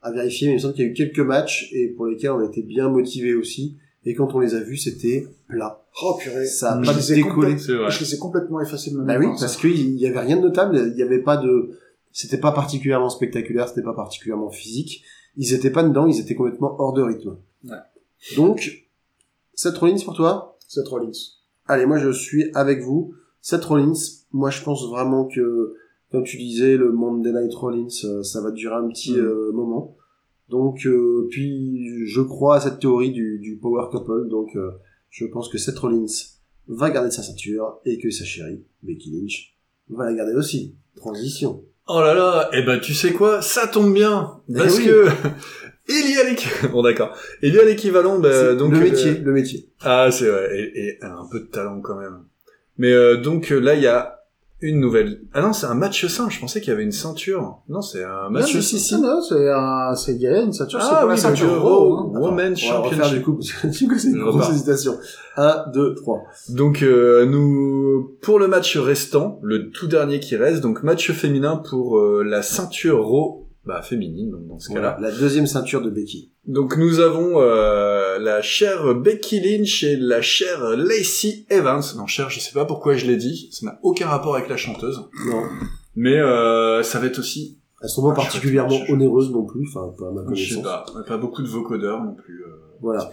à 0.00 0.10
vérifier, 0.10 0.48
mais 0.48 0.54
il 0.54 0.56
me 0.56 0.60
semble 0.60 0.74
qu'il 0.74 0.84
y 0.86 0.88
a 0.88 0.90
eu 0.90 0.94
quelques 0.94 1.20
matchs 1.20 1.68
et 1.72 1.88
pour 1.88 2.06
lesquels 2.06 2.30
on 2.30 2.42
était 2.48 2.62
bien 2.62 2.88
motivés 2.88 3.34
aussi. 3.34 3.76
Et 4.04 4.14
quand 4.14 4.34
on 4.34 4.40
les 4.40 4.54
a 4.54 4.60
vus, 4.60 4.76
c'était 4.78 5.28
plat. 5.48 5.84
Oh 6.02 6.16
purée. 6.20 6.46
Ça 6.46 6.72
a 6.72 6.82
pas 6.82 6.92
décollé. 6.94 7.56
Je 7.58 8.00
les 8.00 8.14
ai 8.14 8.18
complètement 8.18 8.60
effacés 8.60 8.90
de 8.90 8.96
ma 8.96 9.04
Bah 9.04 9.12
oui, 9.14 9.20
mémoire, 9.20 9.38
parce 9.38 9.56
qu'il 9.56 9.96
y 9.98 10.06
avait 10.06 10.18
rien 10.20 10.36
de 10.36 10.42
notable, 10.42 10.90
il 10.92 10.98
y 10.98 11.02
avait 11.02 11.20
pas 11.22 11.36
de, 11.36 11.70
c'était 12.10 12.38
pas 12.38 12.50
particulièrement 12.52 13.10
spectaculaire, 13.10 13.68
c'était 13.68 13.82
pas 13.82 13.94
particulièrement 13.94 14.50
physique. 14.50 15.04
Ils 15.36 15.54
étaient 15.54 15.70
pas 15.70 15.82
dedans, 15.84 16.06
ils 16.06 16.18
étaient 16.20 16.34
complètement 16.34 16.74
hors 16.80 16.92
de 16.92 17.02
rythme. 17.02 17.36
Ouais. 17.64 17.76
Donc, 18.36 18.86
Seth 19.54 19.78
Rollins 19.78 20.02
pour 20.04 20.14
toi? 20.14 20.58
Seth 20.66 20.88
Rollins. 20.88 21.12
Allez, 21.66 21.86
moi 21.86 21.98
je 21.98 22.10
suis 22.10 22.50
avec 22.54 22.82
vous. 22.82 23.14
Seth 23.40 23.64
Rollins, 23.64 23.92
moi 24.32 24.50
je 24.50 24.62
pense 24.62 24.88
vraiment 24.90 25.26
que, 25.26 25.74
comme 26.10 26.24
tu 26.24 26.36
disais, 26.38 26.76
le 26.76 26.90
Monday 26.92 27.32
Night 27.32 27.54
Rollins, 27.54 27.86
euh, 28.04 28.22
ça 28.22 28.40
va 28.40 28.50
durer 28.50 28.74
un 28.74 28.88
petit 28.88 29.12
Mm. 29.12 29.16
euh, 29.20 29.52
moment. 29.52 29.96
Donc, 30.48 30.86
euh, 30.86 31.26
puis 31.30 32.06
je 32.06 32.20
crois 32.20 32.56
à 32.56 32.60
cette 32.60 32.78
théorie 32.80 33.10
du, 33.12 33.38
du 33.38 33.56
Power 33.56 33.86
Couple, 33.90 34.28
donc 34.28 34.54
euh, 34.56 34.70
je 35.10 35.24
pense 35.26 35.48
que 35.48 35.58
Seth 35.58 35.78
Rollins 35.78 36.04
va 36.68 36.90
garder 36.90 37.10
sa 37.10 37.22
ceinture 37.22 37.80
et 37.84 37.98
que 37.98 38.10
sa 38.10 38.24
chérie, 38.24 38.62
Becky 38.82 39.10
Lynch, 39.10 39.56
va 39.88 40.04
la 40.06 40.14
garder 40.14 40.34
aussi. 40.34 40.74
Transition. 40.96 41.64
Oh 41.88 42.00
là 42.00 42.14
là, 42.14 42.48
eh 42.52 42.62
ben 42.62 42.78
tu 42.80 42.94
sais 42.94 43.12
quoi, 43.12 43.42
ça 43.42 43.66
tombe 43.66 43.92
bien, 43.92 44.40
Eh 44.48 44.54
parce 44.54 44.76
oui. 44.78 44.84
que 44.84 45.06
il 45.88 46.14
y 46.14 46.18
a 46.18 46.24
l'équivalent. 46.28 46.68
Bon 46.72 46.82
d'accord, 46.82 47.16
il 47.42 47.54
y 47.54 47.58
a 47.58 47.64
l'équivalent. 47.64 48.18
bah, 48.20 48.54
donc 48.54 48.72
le 48.72 48.78
euh, 48.78 48.82
métier, 48.84 49.14
le 49.18 49.32
métier. 49.32 49.68
Ah 49.80 50.10
c'est 50.12 50.28
vrai, 50.28 50.48
et, 50.58 50.78
et 50.88 50.98
un 51.02 51.26
peu 51.30 51.40
de 51.40 51.46
talent 51.46 51.80
quand 51.80 51.96
même. 51.98 52.24
Mais 52.78 52.92
euh, 52.92 53.16
donc 53.16 53.50
là 53.50 53.74
il 53.74 53.82
y 53.82 53.86
a 53.86 54.21
une 54.62 54.80
nouvelle. 54.80 55.20
Ah 55.34 55.42
non, 55.42 55.52
c'est 55.52 55.66
un 55.66 55.74
match 55.74 56.06
simple. 56.06 56.32
Je 56.32 56.40
pensais 56.40 56.60
qu'il 56.60 56.70
y 56.70 56.72
avait 56.72 56.84
une 56.84 56.92
ceinture. 56.92 57.58
Non, 57.68 57.82
c'est 57.82 58.04
un 58.04 58.30
match. 58.30 58.54
Non, 58.54 58.60
si, 58.60 58.78
si, 58.78 59.00
non, 59.00 59.20
c'est 59.20 59.50
un, 59.50 59.94
c'est, 59.94 60.14
il 60.14 60.20
y 60.20 60.26
a 60.26 60.40
une 60.40 60.52
ceinture, 60.52 60.80
c'est 60.80 60.88
Ah 60.90 61.00
pour 61.00 61.08
oui, 61.08 61.16
la 61.16 61.20
ceinture 61.20 61.48
le 61.48 61.58
Raw, 61.58 61.98
hein. 61.98 62.20
Woman 62.20 62.56
Championship. 62.56 63.14
du 63.70 63.88
coup, 63.88 63.98
c'est 63.98 64.08
une 64.08 64.22
grosse 64.22 64.50
hésitation. 64.50 64.96
1, 65.36 65.64
2, 65.72 65.94
3. 65.94 66.22
Donc 66.50 66.82
euh, 66.82 67.24
nous 67.26 68.16
pour 68.20 68.38
le 68.38 68.48
match 68.48 68.76
restant, 68.76 69.38
le 69.42 69.70
tout 69.70 69.86
dernier 69.86 70.20
qui 70.20 70.36
reste, 70.36 70.60
donc 70.60 70.82
match 70.82 71.10
féminin 71.12 71.56
pour 71.56 71.98
euh, 71.98 72.22
la 72.22 72.42
ceinture 72.42 73.04
Raw, 73.04 73.46
bah 73.64 73.80
féminine 73.82 74.30
donc 74.30 74.46
dans 74.48 74.58
ce 74.58 74.72
cas-là. 74.72 74.96
La 75.00 75.10
deuxième 75.12 75.46
ceinture 75.46 75.82
de 75.82 75.90
Becky. 75.90 76.32
Donc 76.46 76.76
nous 76.76 76.98
avons 77.00 77.40
euh, 77.40 78.18
la 78.18 78.42
chère 78.42 78.94
Becky 78.94 79.40
Lynch 79.40 79.84
et 79.84 79.96
la 79.96 80.20
chère 80.20 80.76
Lacey 80.76 81.46
Evans. 81.50 81.82
Non, 81.96 82.06
chère, 82.06 82.28
je 82.30 82.40
sais 82.40 82.52
pas 82.52 82.64
pourquoi 82.64 82.94
je 82.96 83.06
l'ai 83.06 83.16
dit, 83.16 83.48
ça 83.52 83.66
n'a 83.66 83.78
aucun 83.82 84.06
rapport 84.08 84.34
avec 84.34 84.48
la 84.48 84.56
chanteuse. 84.56 85.00
Non. 85.28 85.42
Mais 85.94 86.18
euh, 86.18 86.82
ça 86.82 86.98
va 86.98 87.06
être 87.06 87.18
aussi, 87.18 87.58
Elles 87.82 87.88
sont 87.88 88.02
pas 88.02 88.12
Ah, 88.12 88.16
particulièrement 88.16 88.84
je- 88.86 88.92
onéreuses 88.92 89.30
non 89.30 89.44
plus, 89.44 89.66
enfin, 89.68 89.94
pas 89.98 90.08
à 90.08 90.10
ma 90.10 90.22
je 90.34 90.42
sais 90.42 90.54
connaissance. 90.60 90.92
pas, 90.94 91.02
pas 91.06 91.18
beaucoup 91.18 91.42
de 91.42 91.48
vocodeurs 91.48 92.02
non 92.02 92.14
plus. 92.14 92.42
euh, 92.44 92.48
Voilà. 92.80 93.08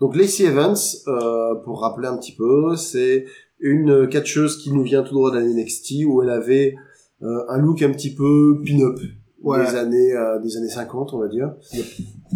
Donc 0.00 0.14
Lacey 0.16 0.44
Evans, 0.44 0.76
euh, 1.08 1.54
pour 1.64 1.80
rappeler 1.82 2.06
un 2.06 2.16
petit 2.16 2.34
peu, 2.36 2.76
c'est 2.76 3.26
une 3.60 4.08
catcheuse 4.08 4.56
qui 4.56 4.72
nous 4.72 4.84
vient 4.84 5.02
tout 5.02 5.12
droit 5.14 5.32
de 5.32 5.38
la 5.38 5.42
NXT 5.44 6.04
où 6.06 6.22
elle 6.22 6.30
avait 6.30 6.76
euh, 7.22 7.40
un 7.48 7.58
look 7.58 7.82
un 7.82 7.90
petit 7.90 8.14
peu 8.14 8.60
pin-up. 8.64 9.00
Ouais. 9.42 9.64
des 9.64 9.76
années 9.76 10.12
euh, 10.12 10.38
des 10.40 10.56
années 10.56 10.68
50, 10.68 11.14
on 11.14 11.18
va 11.18 11.28
dire. 11.28 11.54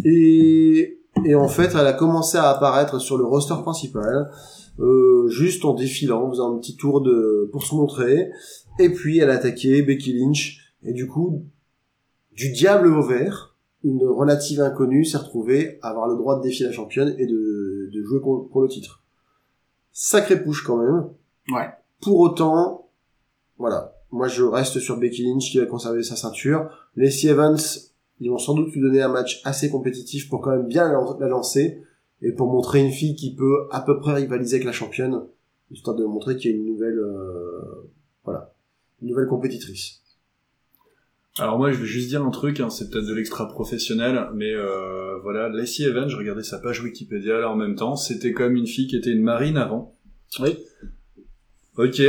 Et 0.05 0.99
et 1.25 1.35
en 1.35 1.47
fait, 1.47 1.71
elle 1.73 1.87
a 1.87 1.93
commencé 1.93 2.37
à 2.37 2.49
apparaître 2.49 2.99
sur 2.99 3.17
le 3.17 3.23
roster 3.23 3.55
principal, 3.61 4.31
euh, 4.79 5.27
juste 5.29 5.63
en 5.63 5.73
défilant, 5.73 6.23
en 6.23 6.29
faisant 6.29 6.55
un 6.55 6.57
petit 6.57 6.75
tour 6.75 7.01
de 7.01 7.49
pour 7.51 7.63
se 7.63 7.75
montrer. 7.75 8.31
Et 8.79 8.89
puis 8.89 9.19
elle 9.19 9.29
a 9.29 9.35
attaqué 9.35 9.81
Becky 9.83 10.13
Lynch 10.13 10.73
et 10.83 10.93
du 10.93 11.07
coup 11.07 11.43
du 12.35 12.51
diable 12.51 12.87
au 12.87 13.03
vert, 13.03 13.55
une 13.83 14.03
relative 14.05 14.59
inconnue 14.61 15.05
s'est 15.05 15.17
retrouvée 15.17 15.77
à 15.81 15.89
avoir 15.89 16.07
le 16.07 16.15
droit 16.15 16.37
de 16.37 16.41
défier 16.41 16.65
la 16.65 16.71
championne 16.71 17.13
et 17.19 17.27
de, 17.27 17.89
de 17.93 18.03
jouer 18.03 18.19
pour, 18.21 18.49
pour 18.49 18.61
le 18.61 18.67
titre. 18.67 19.03
Sacré 19.91 20.41
push 20.41 20.63
quand 20.63 20.77
même. 20.77 21.09
Ouais. 21.51 21.69
Pour 22.01 22.19
autant, 22.19 22.89
voilà. 23.57 23.93
Moi, 24.13 24.27
je 24.27 24.43
reste 24.43 24.79
sur 24.79 24.97
Becky 24.97 25.23
Lynch 25.23 25.49
qui 25.49 25.57
va 25.57 25.65
conserver 25.65 26.03
sa 26.03 26.15
ceinture. 26.15 26.69
Lacey 26.95 27.29
Evans, 27.29 27.57
ils 28.19 28.29
vont 28.29 28.37
sans 28.37 28.53
doute 28.53 28.71
lui 28.71 28.79
donner 28.79 29.01
un 29.01 29.07
match 29.07 29.41
assez 29.43 29.71
compétitif 29.71 30.29
pour 30.29 30.39
quand 30.39 30.51
même 30.51 30.67
bien 30.67 30.87
la 30.87 31.03
la 31.19 31.27
lancer 31.27 31.81
et 32.21 32.31
pour 32.31 32.47
montrer 32.47 32.81
une 32.81 32.91
fille 32.91 33.15
qui 33.15 33.33
peut 33.33 33.67
à 33.71 33.81
peu 33.81 33.99
près 33.99 34.13
rivaliser 34.13 34.57
avec 34.57 34.67
la 34.67 34.71
championne, 34.71 35.23
histoire 35.71 35.95
de 35.95 36.05
montrer 36.05 36.37
qu'il 36.37 36.51
y 36.51 36.53
a 36.53 36.57
une 36.57 36.65
nouvelle, 36.67 36.99
euh, 36.99 37.89
voilà, 38.23 38.53
une 39.01 39.09
nouvelle 39.09 39.25
compétitrice. 39.25 40.03
Alors 41.39 41.57
moi, 41.57 41.71
je 41.71 41.79
vais 41.79 41.87
juste 41.87 42.09
dire 42.09 42.23
un 42.23 42.29
truc, 42.29 42.59
hein, 42.59 42.69
c'est 42.69 42.91
peut-être 42.91 43.07
de 43.07 43.15
l'extra 43.15 43.47
professionnel, 43.47 44.27
mais 44.35 44.53
euh, 44.53 45.17
voilà, 45.23 45.49
Lacey 45.49 45.85
Evans, 45.85 46.07
je 46.07 46.17
regardais 46.17 46.43
sa 46.43 46.59
page 46.59 46.83
Wikipédia 46.83 47.39
là 47.39 47.49
en 47.49 47.55
même 47.55 47.73
temps, 47.73 47.95
c'était 47.95 48.31
comme 48.31 48.55
une 48.55 48.67
fille 48.67 48.85
qui 48.85 48.95
était 48.95 49.09
une 49.09 49.23
marine 49.23 49.57
avant. 49.57 49.95
Oui. 50.39 50.55
Ok. 51.77 51.99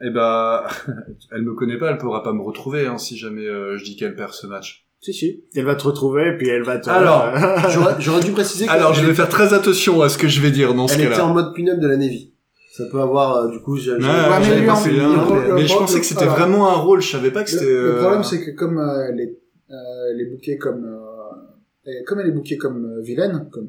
Eh 0.00 0.10
ben, 0.10 0.62
elle 1.32 1.42
me 1.42 1.54
connaît 1.54 1.78
pas, 1.78 1.90
elle 1.90 1.98
pourra 1.98 2.22
pas 2.22 2.32
me 2.32 2.42
retrouver 2.42 2.86
hein, 2.86 2.98
si 2.98 3.16
jamais 3.16 3.46
euh, 3.46 3.76
je 3.78 3.84
dis 3.84 3.96
qu'elle 3.96 4.14
perd 4.14 4.32
ce 4.32 4.46
match. 4.46 4.86
Si, 5.00 5.12
si. 5.12 5.44
Elle 5.54 5.64
va 5.64 5.76
te 5.76 5.84
retrouver, 5.84 6.36
puis 6.36 6.48
elle 6.48 6.62
va 6.64 6.78
te... 6.78 6.90
Alors, 6.90 7.26
J'aurais 7.70 7.94
j'aurais 8.00 8.22
dû 8.22 8.32
préciser 8.32 8.66
qu'elle 8.66 8.74
Alors, 8.76 8.94
je 8.94 9.04
vais 9.06 9.14
faire 9.14 9.28
très 9.28 9.54
attention 9.54 10.02
à 10.02 10.08
ce 10.08 10.18
que 10.18 10.26
je 10.28 10.40
vais 10.40 10.50
dire 10.50 10.74
dans 10.74 10.88
ce 10.88 10.94
elle 10.94 11.02
était 11.02 11.10
cas-là. 11.12 11.26
en 11.26 11.34
mode 11.34 11.54
pin-up 11.54 11.78
de 11.78 11.86
la 11.86 11.96
Navy. 11.96 12.32
Ça 12.72 12.84
peut 12.90 13.00
avoir, 13.00 13.36
euh, 13.36 13.50
du 13.50 13.60
coup, 13.60 13.76
j'ai, 13.76 13.84
j'ai- 13.84 13.92
Ouais, 13.92 14.00
mais 14.00 14.28
pas 14.28 14.38
le 14.38 14.70
en- 14.70 14.84
mais- 14.86 15.48
le- 15.48 15.54
Mais 15.54 15.66
je 15.66 15.76
pensais 15.76 15.94
le- 15.94 16.00
que 16.00 16.06
c'était 16.06 16.26
vraiment 16.26 16.68
un 16.68 16.74
rôle, 16.76 17.00
je 17.00 17.10
savais 17.10 17.30
pas 17.30 17.42
que 17.44 17.50
Le, 17.52 17.58
c'était... 17.58 17.70
le 17.72 17.94
euh, 17.96 18.00
problème, 18.00 18.22
c'est 18.24 18.44
que 18.44 18.50
comme 18.52 18.78
euh, 18.78 19.08
elle, 19.08 19.20
est, 19.20 19.38
euh, 19.70 19.74
elle 20.12 20.20
est 20.20 20.30
bookée 20.30 20.58
comme... 20.58 20.84
euh, 20.84 21.90
comme 22.06 22.20
elle 22.20 22.28
est 22.28 22.32
bookée 22.32 22.56
comme 22.56 22.84
euh, 22.84 23.00
vilaine, 23.02 23.48
comme, 23.52 23.68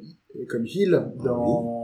comme 0.50 0.66
heel 0.66 1.12
dans 1.24 1.79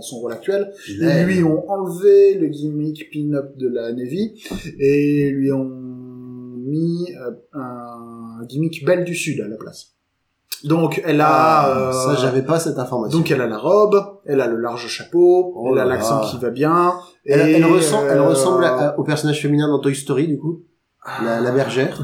son 0.00 0.16
rôle 0.18 0.32
actuel, 0.32 0.72
ils 0.88 1.24
lui 1.24 1.42
ont 1.44 1.68
enlevé 1.70 2.34
le 2.34 2.48
gimmick 2.48 3.10
pin-up 3.12 3.56
de 3.56 3.68
la 3.68 3.92
Navy 3.92 4.42
et 4.78 5.30
lui 5.30 5.52
ont 5.52 5.64
mis 5.68 7.06
euh, 7.20 7.30
un 7.54 8.44
gimmick 8.46 8.84
Belle 8.84 9.04
du 9.04 9.14
Sud 9.14 9.40
à 9.40 9.48
la 9.48 9.56
place. 9.56 9.92
Donc 10.64 11.00
elle 11.04 11.20
a... 11.20 11.28
Ah, 11.30 11.88
euh, 11.88 11.92
ça, 11.92 12.14
j'avais 12.20 12.42
pas 12.42 12.58
cette 12.58 12.78
information. 12.78 13.18
donc 13.18 13.30
elle 13.30 13.40
a 13.40 13.46
la 13.46 13.58
robe, 13.58 14.18
elle 14.26 14.40
a 14.40 14.46
le 14.48 14.56
large 14.56 14.88
chapeau, 14.88 15.52
Oh 15.54 15.70
elle 15.72 15.78
a 15.80 15.84
l'accent 15.84 16.20
qui 16.22 16.36
va 16.38 16.50
bien. 16.50 16.94
elle, 17.24 17.48
et, 17.48 17.52
elle 17.52 17.64
ressemble, 17.64 18.08
elle 18.10 18.18
euh, 18.18 18.28
ressemble 18.28 18.64
à- 18.64 18.98
au 18.98 19.04
personnage 19.04 19.40
féminin 19.40 19.68
dans 19.68 19.78
Toy 19.78 19.94
Story, 19.94 20.26
du 20.26 20.38
coup. 20.38 20.62
La, 21.24 21.40
la 21.40 21.52
bergère. 21.52 22.02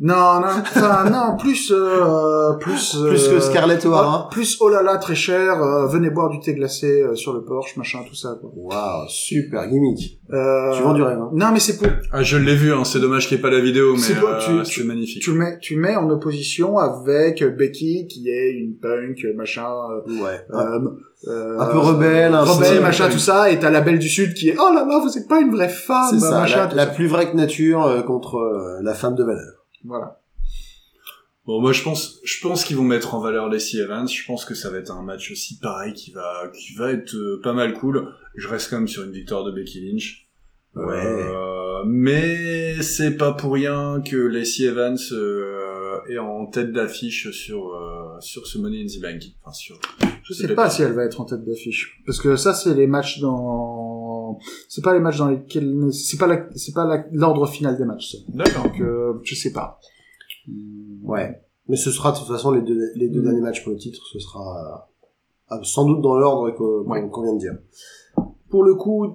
Non, 0.00 0.40
non, 0.40 0.46
enfin 0.62 1.04
non, 1.10 1.36
plus 1.36 1.70
euh, 1.70 2.54
plus 2.54 2.96
Plus 3.08 3.28
que 3.28 3.34
euh, 3.34 3.40
Scarlett 3.40 3.84
O'Hara. 3.84 4.28
Plus 4.30 4.56
oh 4.60 4.68
là 4.70 4.82
là 4.82 4.96
très 4.96 5.14
cher, 5.14 5.62
euh, 5.62 5.86
venez 5.86 6.08
boire 6.08 6.30
du 6.30 6.40
thé 6.40 6.54
glacé 6.54 7.02
euh, 7.02 7.14
sur 7.14 7.34
le 7.34 7.44
porche, 7.44 7.76
machin, 7.76 7.98
tout 8.08 8.14
ça 8.14 8.30
quoi. 8.40 8.50
Waouh, 8.54 9.06
super 9.08 9.68
gimmick. 9.68 10.18
Euh, 10.32 10.72
Tu 10.74 10.82
vends 10.82 10.94
du 10.94 11.02
rêve, 11.02 11.18
hein. 11.18 11.28
Non 11.34 11.50
mais 11.52 11.60
c'est 11.60 11.76
pour 11.76 11.88
Ah, 12.10 12.22
je 12.22 12.38
l'ai 12.38 12.54
vu, 12.56 12.72
hein, 12.72 12.84
c'est 12.84 13.00
dommage 13.00 13.28
qu'il 13.28 13.36
n'y 13.36 13.40
ait 13.40 13.42
pas 13.42 13.50
la 13.50 13.60
vidéo, 13.60 13.92
mais 13.92 13.98
C'est 14.00 14.18
quoi, 14.18 14.30
euh, 14.30 14.62
tu- 14.64 14.72
c'est 14.72 14.84
magnifique. 14.84 15.22
tu 15.22 15.32
le 15.32 15.38
mets 15.38 15.58
tu 15.60 15.74
le 15.74 15.80
mets 15.82 15.94
en 15.94 16.08
opposition 16.08 16.78
avec 16.78 17.44
Becky 17.56 18.06
qui 18.08 18.28
est 18.30 18.50
une 18.50 18.76
punk 18.80 19.18
machin 19.36 19.68
euh, 20.08 20.22
Ouais. 20.24 20.40
euh, 20.54 20.80
euh, 21.28 21.58
Un 21.60 21.66
peu 21.66 21.78
rebelle, 21.78 22.34
un 22.34 22.44
peu- 22.44 22.50
rebelle 22.50 22.80
machin 22.80 23.10
tout 23.10 23.18
ça 23.18 23.50
et 23.50 23.58
t'as 23.58 23.70
la 23.70 23.82
belle 23.82 23.98
du 23.98 24.08
sud 24.08 24.32
qui 24.32 24.48
est 24.48 24.56
oh 24.58 24.72
là 24.74 24.86
là 24.88 25.00
vous 25.04 25.16
êtes 25.18 25.28
pas 25.28 25.40
une 25.40 25.50
vraie 25.54 25.68
femme 25.68 26.18
ça, 26.18 26.40
machin 26.40 26.60
la, 26.60 26.66
tout 26.68 26.76
la 26.76 26.86
ça. 26.86 26.92
plus 26.92 27.06
vraie 27.06 27.30
que 27.30 27.36
nature 27.36 27.84
euh, 27.84 28.00
contre 28.02 28.36
euh, 28.38 28.80
la 28.82 28.94
femme 28.94 29.14
de 29.16 29.22
valeur. 29.22 29.61
Voilà 29.84 30.18
Bon, 31.44 31.60
moi, 31.60 31.72
je 31.72 31.82
pense, 31.82 32.20
je 32.22 32.40
pense 32.40 32.64
qu'ils 32.64 32.76
vont 32.76 32.84
mettre 32.84 33.16
en 33.16 33.20
valeur 33.20 33.48
Lacey 33.48 33.78
Evans. 33.78 34.08
Je 34.08 34.24
pense 34.24 34.44
que 34.44 34.54
ça 34.54 34.70
va 34.70 34.78
être 34.78 34.92
un 34.92 35.02
match 35.02 35.32
aussi 35.32 35.58
pareil 35.58 35.92
qui 35.92 36.12
va, 36.12 36.52
qui 36.54 36.74
va 36.74 36.92
être 36.92 37.16
euh, 37.16 37.40
pas 37.42 37.52
mal 37.52 37.74
cool. 37.74 38.14
Je 38.36 38.46
reste 38.46 38.70
quand 38.70 38.76
même 38.76 38.86
sur 38.86 39.02
une 39.02 39.10
victoire 39.10 39.42
de 39.42 39.50
Becky 39.50 39.80
Lynch. 39.80 40.28
Ouais. 40.74 41.04
Euh, 41.04 41.82
mais 41.84 42.80
c'est 42.80 43.16
pas 43.16 43.32
pour 43.32 43.52
rien 43.52 44.00
que 44.00 44.16
Lacey 44.16 44.64
Evans 44.64 44.96
euh, 45.12 45.98
est 46.08 46.18
en 46.18 46.46
tête 46.46 46.72
d'affiche 46.72 47.30
sur 47.30 47.74
euh, 47.74 48.20
sur 48.20 48.46
ce 48.46 48.58
Money 48.58 48.82
in 48.82 48.86
the 48.86 49.02
Bank. 49.02 49.22
Enfin, 49.42 49.52
sur. 49.52 49.78
Je 50.22 50.32
sais 50.32 50.54
pas. 50.54 50.70
si 50.70 50.82
elle 50.82 50.92
va 50.92 51.04
être 51.04 51.20
en 51.20 51.24
tête 51.24 51.44
d'affiche. 51.44 52.00
Parce 52.06 52.20
que 52.20 52.36
ça, 52.36 52.54
c'est 52.54 52.74
les 52.74 52.86
matchs 52.86 53.18
dans, 53.20 53.91
c'est 54.68 54.82
pas 54.82 54.92
les 54.94 55.00
matchs 55.00 55.18
dans 55.18 55.28
lesquels, 55.28 55.88
c'est 55.92 56.18
pas 56.18 56.26
la, 56.26 56.46
c'est 56.54 56.72
pas 56.74 56.84
la- 56.84 57.04
l'ordre 57.12 57.46
final 57.46 57.76
des 57.76 57.84
matchs, 57.84 58.12
ça. 58.12 58.18
D'accord. 58.28 58.64
Donc, 58.64 58.80
euh, 58.80 59.14
je 59.22 59.34
sais 59.34 59.52
pas. 59.52 59.78
Ouais. 61.02 61.40
Mais 61.68 61.76
ce 61.76 61.90
sera 61.90 62.12
de 62.12 62.18
toute 62.18 62.28
façon 62.28 62.50
les 62.50 62.62
deux, 62.62 62.78
les 62.96 63.08
deux 63.08 63.20
Mm. 63.20 63.24
derniers 63.24 63.40
matchs 63.40 63.62
pour 63.62 63.72
le 63.72 63.78
titre, 63.78 64.00
ce 64.12 64.18
sera 64.18 64.88
euh, 65.52 65.56
sans 65.62 65.84
doute 65.86 66.00
dans 66.00 66.16
l'ordre 66.18 66.50
qu'on 66.52 66.90
Ouais. 66.90 67.00
vient 67.00 67.34
de 67.34 67.38
dire. 67.38 67.54
Pour 68.50 68.64
le 68.64 68.74
coup, 68.74 69.04
euh, 69.04 69.10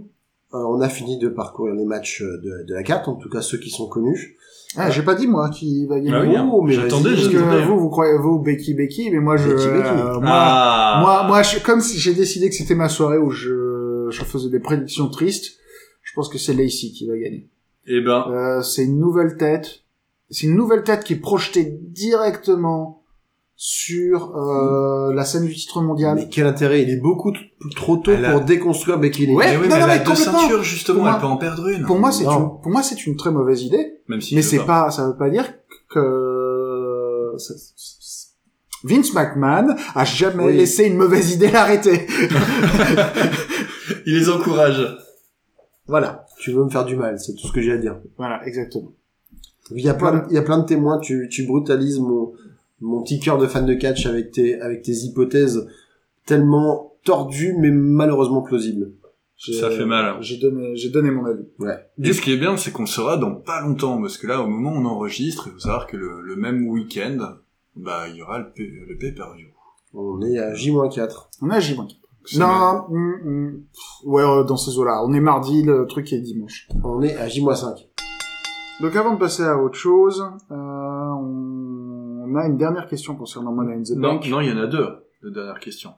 on 0.53 0.79
a 0.81 0.89
fini 0.89 1.17
de 1.19 1.27
parcourir 1.29 1.73
les 1.75 1.85
matchs 1.85 2.21
de, 2.21 2.65
de 2.67 2.73
la 2.73 2.83
carte, 2.83 3.07
en 3.07 3.15
tout 3.15 3.29
cas 3.29 3.41
ceux 3.41 3.57
qui 3.57 3.69
sont 3.69 3.87
connus. 3.87 4.35
Ah, 4.75 4.89
j'ai 4.91 5.01
pas 5.01 5.15
dit, 5.15 5.27
moi, 5.27 5.49
qui 5.49 5.85
va 5.87 5.95
gagner. 5.99 6.11
Ah 6.13 6.21
oui, 6.21 6.35
hein. 6.35 6.49
Oh, 6.51 6.61
mais 6.61 6.73
J'attendais, 6.73 7.11
Parce 7.15 7.29
que 7.29 7.65
vous, 7.67 7.79
vous 7.79 7.89
croyez, 7.89 8.17
vous, 8.17 8.39
Becky, 8.39 8.73
Becky, 8.73 9.09
mais 9.11 9.19
moi, 9.19 9.37
je, 9.37 9.47
Becky, 9.49 9.65
Becky. 9.67 9.89
euh, 9.89 10.19
moi, 10.19 10.29
Ah. 10.29 10.99
moi, 11.01 11.23
moi, 11.27 11.41
je, 11.41 11.59
comme 11.63 11.79
si 11.81 11.97
j'ai 11.97 12.13
décidé 12.13 12.49
que 12.49 12.55
c'était 12.55 12.75
ma 12.75 12.89
soirée 12.89 13.17
où 13.17 13.29
je, 13.31 13.66
je 14.11 14.23
faisais 14.23 14.49
des 14.49 14.59
prédictions 14.59 15.07
tristes, 15.09 15.57
je 16.03 16.11
pense 16.15 16.29
que 16.29 16.37
c'est 16.37 16.53
Lacey 16.53 16.89
qui 16.89 17.07
va 17.07 17.17
gagner. 17.17 17.47
Eh 17.87 18.01
ben, 18.01 18.25
Euh, 18.29 18.61
c'est 18.61 18.83
une 18.85 18.99
nouvelle 18.99 19.37
tête. 19.37 19.81
C'est 20.29 20.47
une 20.47 20.55
nouvelle 20.55 20.83
tête 20.83 21.03
qui 21.05 21.13
est 21.13 21.17
projetée 21.21 21.77
directement 21.81 23.01
sur 23.55 24.35
euh, 24.37 25.13
la 25.13 25.25
scène 25.25 25.45
du 25.45 25.55
titre 25.55 25.81
mondial. 25.81 26.15
Mais 26.15 26.27
quel 26.29 26.45
intérêt 26.45 26.83
Il 26.83 26.89
est 26.89 26.99
beaucoup 27.01 27.31
trop 27.75 27.97
tôt 27.97 28.11
Elle 28.11 28.25
a- 28.25 28.31
pour 28.33 28.41
déconstruire 28.41 28.99
Becky 28.99 29.25
Lynch. 29.25 29.37
Ouais, 29.37 29.53
eh 29.53 29.57
oui, 29.57 29.63
non, 29.67 29.75
mais 29.75 29.79
non, 29.79 29.85
elle 29.85 29.91
a 29.91 29.97
mais 29.99 30.03
deux 30.05 30.15
ceintures 30.15 30.63
justement, 30.63 30.99
moi- 31.01 31.13
elle 31.15 31.21
peut 31.21 31.27
en 31.27 31.37
perdre 31.37 31.67
une. 31.69 31.83
Pour 31.85 31.97
moi, 31.97 32.11
c'est 32.11 32.25
Non. 32.25 32.39
une, 32.39 32.61
pour 32.61 32.71
moi, 32.71 32.83
c'est 32.83 33.07
une 33.07 33.15
très 33.15 33.31
mauvaise 33.31 33.63
idée. 33.63 33.99
Même 34.09 34.21
si 34.21 34.35
mais 34.35 34.41
c'est 34.43 34.59
pas, 34.65 34.91
ça 34.91 35.07
veut 35.07 35.15
pas 35.17 35.29
dire 35.29 35.45
que 35.89 37.31
ça- 37.37 37.53
ça- 37.57 38.27
Vince 38.83 39.11
McMahon 39.15 39.75
a 39.95 40.05
jamais 40.05 40.45
Oui. 40.45 40.57
laissé 40.57 40.83
une 40.85 40.97
mauvaise 40.97 41.31
idée 41.33 41.49
l'arrêter. 41.51 42.05
Il 44.07 44.15
les 44.17 44.29
encourage. 44.29 44.81
voilà. 45.85 46.25
Tu 46.39 46.51
veux 46.51 46.63
me 46.63 46.69
faire 46.69 46.85
du 46.85 46.95
mal, 46.95 47.19
c'est 47.19 47.33
tout 47.35 47.47
ce 47.47 47.51
que 47.51 47.61
j'ai 47.61 47.71
à 47.73 47.77
dire. 47.77 47.99
Voilà, 48.17 48.45
exactement. 48.47 48.93
Il 49.71 49.83
y 49.83 49.89
a 49.89 49.93
plein, 49.93 50.25
il 50.29 50.35
y 50.35 50.37
a 50.37 50.41
plein 50.43 50.59
de 50.59 50.65
témoins. 50.65 50.97
Tu, 50.99 51.27
tu 51.29 51.45
brutalises 51.45 51.99
mon, 51.99 52.31
mon 52.81 53.01
petit 53.03 53.19
cœur 53.19 53.37
de 53.37 53.47
fan 53.47 53.65
de 53.65 53.73
catch 53.73 54.05
avec 54.05 54.31
tes, 54.31 54.59
avec 54.61 54.81
tes 54.81 54.93
hypothèses 54.93 55.67
tellement 56.25 56.93
tordues 57.03 57.55
mais 57.57 57.71
malheureusement 57.71 58.41
plausibles. 58.41 58.91
J'ai- 59.35 59.53
Ça 59.53 59.69
fait 59.69 59.85
mal. 59.85 60.15
J'ai 60.21 60.37
donné, 60.37 60.75
j'ai 60.75 60.89
donné 60.89 61.11
mon 61.11 61.25
avis. 61.25 61.43
Ouais. 61.59 61.75
Et 62.01 62.13
ce 62.13 62.21
qui 62.21 62.31
est 62.33 62.37
bien, 62.37 62.57
c'est 62.57 62.71
qu'on 62.71 62.83
le 62.83 62.87
saura 62.87 63.17
dans 63.17 63.35
pas 63.35 63.61
longtemps, 63.61 64.01
parce 64.01 64.17
que 64.17 64.25
là, 64.25 64.41
au 64.41 64.47
moment 64.47 64.71
où 64.71 64.81
on 64.81 64.85
enregistre, 64.85 65.43
il 65.47 65.53
faut 65.53 65.59
savoir 65.59 65.85
que 65.85 65.95
le, 65.97 66.21
le 66.21 66.35
même 66.35 66.67
week-end, 66.67 67.35
bah, 67.75 68.05
il 68.09 68.15
y 68.15 68.21
aura 68.23 68.39
le, 68.39 68.45
pay- 68.51 68.71
le 68.87 68.97
pay-per-view. 68.97 69.47
On 69.93 70.21
est 70.23 70.39
à 70.39 70.53
J-4. 70.55 71.27
On 71.43 71.49
a 71.51 71.59
J-. 71.59 71.75
C'est 71.75 72.06
Non, 72.35 72.85
hum, 72.89 73.63
pff, 73.73 74.05
ouais, 74.05 74.23
euh, 74.23 74.43
dans 74.43 74.57
ces 74.57 74.77
eaux-là. 74.77 75.01
On 75.05 75.13
est 75.13 75.19
mardi, 75.19 75.63
le 75.63 75.85
truc 75.87 76.11
est 76.13 76.19
dimanche. 76.19 76.67
On 76.83 77.01
est 77.01 77.15
à 77.15 77.27
J-5. 77.27 77.87
Donc 78.81 78.95
avant 78.95 79.13
de 79.13 79.19
passer 79.19 79.43
à 79.43 79.57
autre 79.57 79.77
chose, 79.77 80.21
euh, 80.51 80.55
on... 80.55 82.25
on 82.27 82.35
a 82.35 82.45
une 82.47 82.57
dernière 82.57 82.87
question 82.87 83.15
concernant 83.15 83.51
Money 83.51 83.75
in 83.75 83.83
the 83.83 83.97
Non, 83.97 84.13
Bank. 84.15 84.27
non, 84.29 84.41
il 84.41 84.49
y 84.49 84.51
en 84.51 84.57
a 84.57 84.67
deux, 84.67 84.87
de 85.23 85.29
dernière 85.29 85.59
question. 85.59 85.91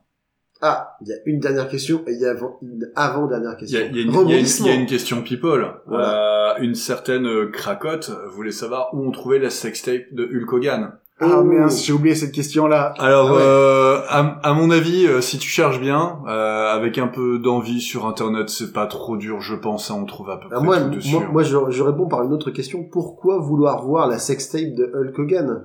Ah, 0.61 0.97
il 1.01 1.07
y 1.07 1.13
a 1.13 1.15
une 1.25 1.39
dernière 1.39 1.69
question 1.69 2.03
et 2.05 2.11
il 2.13 2.19
y 2.21 2.25
a 2.25 2.31
avant, 2.31 2.57
une 2.61 2.85
avant-dernière 2.95 3.55
Il 3.61 3.67
y 3.67 3.71
question. 3.71 3.79
a, 3.79 3.83
il 3.83 3.95
y 3.95 3.99
a 3.99 4.01
une, 4.03 4.09
il 4.09 4.13
y 4.13 4.17
a 4.17 4.21
une- 4.21 4.27
Rebondissement. 4.27 4.65
il 4.67 4.69
y 4.73 4.77
a 4.77 4.79
une 4.79 4.85
question 4.87 5.21
people. 5.23 5.73
Euh, 5.89 6.53
une 6.59 6.75
certaine 6.75 7.25
euh, 7.25 7.47
cracotte 7.49 8.11
voulait 8.29 8.51
savoir 8.51 8.93
où 8.93 9.05
on 9.07 9.11
trouvait 9.11 9.39
la 9.39 9.49
sextape 9.49 10.03
de 10.11 10.25
Hulk 10.25 10.51
Hogan. 10.53 10.91
Ah 11.21 11.39
Oh. 11.39 11.43
mince, 11.43 11.83
j'ai 11.85 11.91
oublié 11.93 12.15
cette 12.15 12.31
question-là. 12.31 12.93
Alors, 12.97 13.27
Ah 13.29 13.33
ouais. 13.33 13.39
euh, 13.41 13.99
à, 14.07 14.39
à 14.41 14.53
mon 14.53 14.71
avis, 14.71 15.05
euh, 15.05 15.19
si 15.21 15.37
tu 15.37 15.49
cherches 15.49 15.79
bien, 15.81 16.19
euh, 16.27 16.73
avec 16.73 16.97
un 16.97 17.07
peu 17.07 17.39
d'envie 17.39 17.81
sur 17.81 18.05
Internet, 18.05 18.49
c'est 18.49 18.71
pas 18.71 18.85
trop 18.87 19.17
dur, 19.17 19.41
je 19.41 19.55
pense, 19.55 19.91
hein, 19.91 19.97
on 20.01 20.05
trouve 20.05 20.29
à 20.29 20.37
peu 20.37 20.47
près 20.47 20.57
Ah, 20.59 20.63
moi, 20.63 20.79
tout 20.79 20.89
dessus. 20.91 21.11
moi, 21.13 21.23
moi, 21.31 21.43
je, 21.43 21.57
je 21.69 21.83
réponds 21.83 22.07
par 22.07 22.23
une 22.23 22.31
autre 22.33 22.51
question. 22.51 22.83
Pourquoi 22.89 23.37
vouloir 23.39 23.83
voir 23.85 24.07
la 24.07 24.17
sextape 24.17 24.73
de 24.75 24.91
Hulk 24.95 25.19
Hogan? 25.19 25.63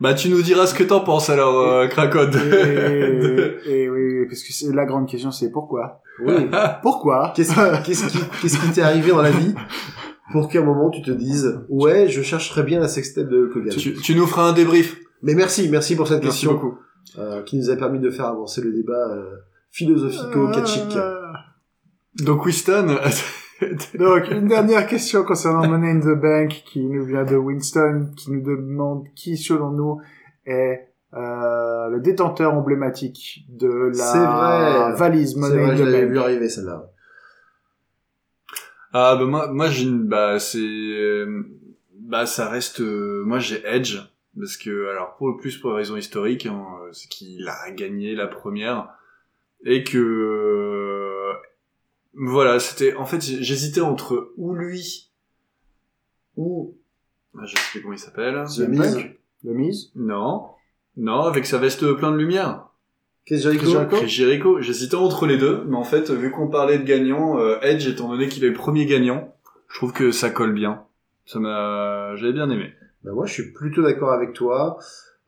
Bah, 0.00 0.14
tu 0.14 0.28
nous 0.30 0.40
diras 0.42 0.66
ce 0.66 0.74
que 0.74 0.82
t'en 0.82 1.00
penses 1.00 1.28
alors, 1.30 1.60
euh, 1.60 1.86
cracotte. 1.86 2.34
Et, 2.34 3.82
et 3.84 3.90
oui, 3.90 4.26
parce 4.28 4.42
que 4.42 4.52
c'est 4.52 4.72
la 4.74 4.86
grande 4.86 5.06
question, 5.06 5.30
c'est 5.30 5.50
pourquoi? 5.52 6.00
Oui. 6.24 6.48
Pourquoi? 6.82 7.32
Qui, 7.36 7.42
qu'est-ce 7.44 8.58
qui 8.58 8.70
t'est 8.72 8.82
arrivé 8.82 9.10
dans 9.10 9.22
la 9.22 9.30
vie? 9.30 9.54
Pour 10.32 10.48
qu'à 10.48 10.60
un 10.60 10.64
moment 10.64 10.90
tu 10.90 11.02
te 11.02 11.10
dises 11.10 11.60
ouais, 11.68 12.08
je 12.08 12.22
chercherais 12.22 12.62
bien 12.62 12.80
la 12.80 12.88
sextape 12.88 13.28
de 13.28 13.38
Hulk 13.46 13.56
Hogan. 13.56 13.74
Tu, 13.76 13.94
tu 13.94 14.14
nous 14.14 14.26
feras 14.26 14.48
un 14.50 14.52
débrief. 14.52 14.96
Mais 15.22 15.34
merci, 15.34 15.68
merci 15.68 15.96
pour 15.96 16.08
cette 16.08 16.22
Merci 16.22 16.46
question 16.46 16.52
beaucoup. 16.54 16.78
euh, 17.18 17.42
qui 17.42 17.58
nous 17.58 17.68
a 17.70 17.76
permis 17.76 17.98
de 18.00 18.10
faire 18.10 18.26
avancer 18.26 18.60
le 18.62 18.72
débat 18.72 19.10
euh, 19.12 19.36
philosophico-catchique. 19.70 20.96
Euh, 20.96 21.16
Donc 22.24 22.44
Winston, 22.46 22.96
Donc, 23.98 24.30
une 24.30 24.48
dernière 24.48 24.86
question 24.86 25.22
concernant 25.22 25.68
Money 25.68 25.90
in 25.90 26.00
the 26.00 26.18
Bank 26.18 26.62
qui 26.64 26.80
nous 26.82 27.04
vient 27.04 27.24
de 27.24 27.36
Winston, 27.36 28.08
qui 28.16 28.30
nous 28.32 28.40
demande 28.42 29.04
qui, 29.14 29.36
selon 29.36 29.70
nous, 29.70 30.00
est 30.46 30.88
euh, 31.12 31.88
le 31.90 32.00
détenteur 32.00 32.54
emblématique 32.54 33.44
de 33.50 33.90
C'est 33.92 34.16
la 34.18 34.88
vrai. 34.92 34.96
valise 34.96 35.34
C'est 35.34 35.40
Money 35.40 35.56
vrai, 35.62 35.72
in 35.72 35.76
je 35.76 35.82
the 35.82 35.86
l'avais 35.86 36.02
Bank. 36.04 36.12
vu 36.12 36.18
arriver 36.20 36.48
celle-là. 36.48 36.89
Ah 38.92 39.16
bah 39.16 39.24
moi, 39.24 39.52
moi 39.52 39.68
j'ai 39.68 39.84
une, 39.84 40.04
bah 40.06 40.38
c'est, 40.38 40.58
euh, 40.58 41.44
bah 41.92 42.26
ça 42.26 42.48
reste, 42.48 42.80
euh, 42.80 43.22
moi 43.24 43.38
j'ai 43.38 43.62
Edge 43.64 43.98
parce 44.38 44.56
que 44.56 44.88
alors 44.88 45.16
pour 45.16 45.28
le 45.28 45.36
plus 45.36 45.56
pour 45.58 45.74
raison 45.74 45.96
historique, 45.96 46.46
hein, 46.46 46.64
euh, 46.82 46.92
c'est 46.92 47.08
qu'il 47.08 47.48
a 47.48 47.70
gagné 47.72 48.14
la 48.14 48.26
première 48.26 48.88
et 49.64 49.84
que 49.84 49.98
euh, 49.98 51.32
voilà 52.14 52.58
c'était, 52.58 52.94
en 52.94 53.06
fait 53.06 53.20
j'hésitais 53.20 53.80
entre 53.80 54.32
ou 54.36 54.54
lui 54.54 55.10
ou, 56.36 56.76
ah, 57.38 57.44
je 57.44 57.56
sais 57.56 57.62
plus 57.70 57.82
comment 57.82 57.92
il 57.92 57.98
s'appelle. 57.98 58.44
The 58.44 58.68
Miz. 58.68 58.98
Le 59.44 59.54
mise. 59.54 59.90
Non, 59.94 60.48
non 60.96 61.22
avec 61.22 61.46
sa 61.46 61.58
veste 61.58 61.92
plein 61.94 62.10
de 62.10 62.16
lumière. 62.16 62.69
Chris 63.30 63.38
Jericho. 63.42 63.96
Chris 63.96 64.08
Jericho. 64.08 64.60
J'hésitais 64.60 64.96
entre 64.96 65.26
les 65.26 65.38
deux, 65.38 65.62
mais 65.68 65.76
en 65.76 65.84
fait, 65.84 66.10
vu 66.10 66.30
qu'on 66.32 66.48
parlait 66.48 66.78
de 66.78 66.84
gagnant, 66.84 67.38
euh, 67.38 67.58
Edge, 67.62 67.86
étant 67.86 68.08
donné 68.08 68.28
qu'il 68.28 68.44
est 68.44 68.48
le 68.48 68.54
premier 68.54 68.86
gagnant, 68.86 69.34
je 69.68 69.76
trouve 69.76 69.92
que 69.92 70.10
ça 70.10 70.30
colle 70.30 70.52
bien. 70.52 70.82
Ça 71.26 71.38
m'a, 71.38 72.16
j'avais 72.16 72.32
bien 72.32 72.50
aimé. 72.50 72.72
Ben 73.04 73.12
moi, 73.12 73.26
je 73.26 73.32
suis 73.32 73.52
plutôt 73.52 73.82
d'accord 73.82 74.10
avec 74.12 74.32
toi. 74.32 74.78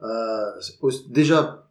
Euh, 0.03 0.07
déjà, 1.11 1.69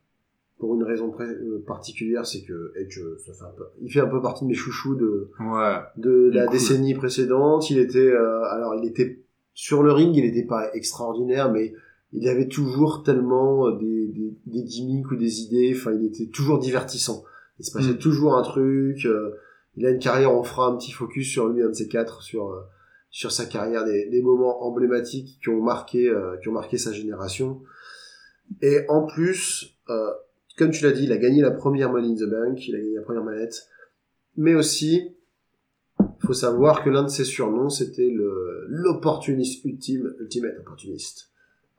pour 0.57 0.73
une 0.75 0.83
raison 0.83 1.13
euh, 1.19 1.61
particulière, 1.67 2.25
c'est 2.25 2.43
que 2.43 2.71
Edge, 2.77 2.99
ça 3.25 3.33
fait 3.33 3.43
un 3.43 3.53
peu, 3.57 3.65
il 3.81 3.91
fait 3.91 3.99
un 3.99 4.07
peu 4.07 4.21
partie 4.21 4.45
de 4.45 4.49
mes 4.49 4.55
chouchous 4.55 4.95
de, 4.95 5.29
Ouais. 5.39 5.79
de 5.97 6.31
la 6.33 6.45
cool. 6.45 6.53
décennie 6.53 6.93
précédente. 6.93 7.69
Il 7.69 7.77
était, 7.77 7.99
euh, 7.99 8.43
alors 8.45 8.75
il 8.75 8.87
était 8.87 9.19
sur 9.53 9.83
le 9.83 9.91
ring, 9.91 10.15
il 10.15 10.23
n'était 10.23 10.47
pas 10.47 10.73
extraordinaire, 10.73 11.51
mais 11.51 11.73
il 12.13 12.27
avait 12.27 12.47
toujours 12.47 13.03
tellement 13.03 13.67
euh, 13.67 13.77
des, 13.77 14.07
des, 14.07 14.33
des 14.45 14.63
gimmicks 14.63 15.09
ou 15.11 15.15
des 15.15 15.41
idées. 15.41 15.73
Enfin, 15.75 15.93
il 15.93 16.05
était 16.05 16.27
toujours 16.27 16.59
divertissant. 16.59 17.23
Il 17.59 17.65
se 17.65 17.71
passait 17.71 17.93
Mm. 17.93 17.97
toujours 17.99 18.35
un 18.37 18.41
truc. 18.43 19.05
euh, 19.05 19.31
il 19.77 19.85
a 19.85 19.89
une 19.91 19.99
carrière, 19.99 20.33
on 20.35 20.43
fera 20.43 20.67
un 20.67 20.75
petit 20.75 20.91
focus 20.91 21.29
sur 21.31 21.47
lui, 21.47 21.61
un 21.63 21.69
de 21.69 21.73
ces 21.73 21.87
quatre, 21.87 22.21
sur 22.21 22.49
euh, 22.51 22.59
sur 23.09 23.31
sa 23.31 23.45
carrière, 23.45 23.83
des, 23.85 24.09
des 24.09 24.21
moments 24.21 24.63
emblématiques 24.65 25.37
qui 25.41 25.49
ont 25.49 25.61
marqué 25.61 26.09
euh, 26.09 26.37
qui 26.41 26.49
ont 26.49 26.53
marqué 26.53 26.77
sa 26.77 26.91
génération. 26.93 27.61
Et 28.61 28.79
en 28.89 29.05
plus, 29.05 29.77
euh, 29.89 30.11
comme 30.57 30.71
tu 30.71 30.83
l'as 30.83 30.91
dit, 30.91 31.03
il 31.05 31.11
a 31.13 31.17
gagné 31.17 31.41
la 31.41 31.51
première 31.51 31.91
Money 31.91 32.09
in 32.09 32.15
the 32.15 32.29
Bank, 32.29 32.67
il 32.67 32.75
a 32.75 32.79
gagné 32.79 32.95
la 32.95 33.01
première 33.01 33.23
mallette, 33.23 33.67
mais 34.35 34.55
aussi 34.55 35.15
il 35.99 36.27
faut 36.27 36.33
savoir 36.33 36.83
que 36.83 36.89
l'un 36.89 37.03
de 37.03 37.09
ses 37.09 37.23
surnoms, 37.25 37.69
c'était 37.69 38.09
le 38.09 38.65
l'opportuniste 38.67 39.63
ultime, 39.65 40.13
ultimate 40.19 40.57
opportuniste. 40.59 41.30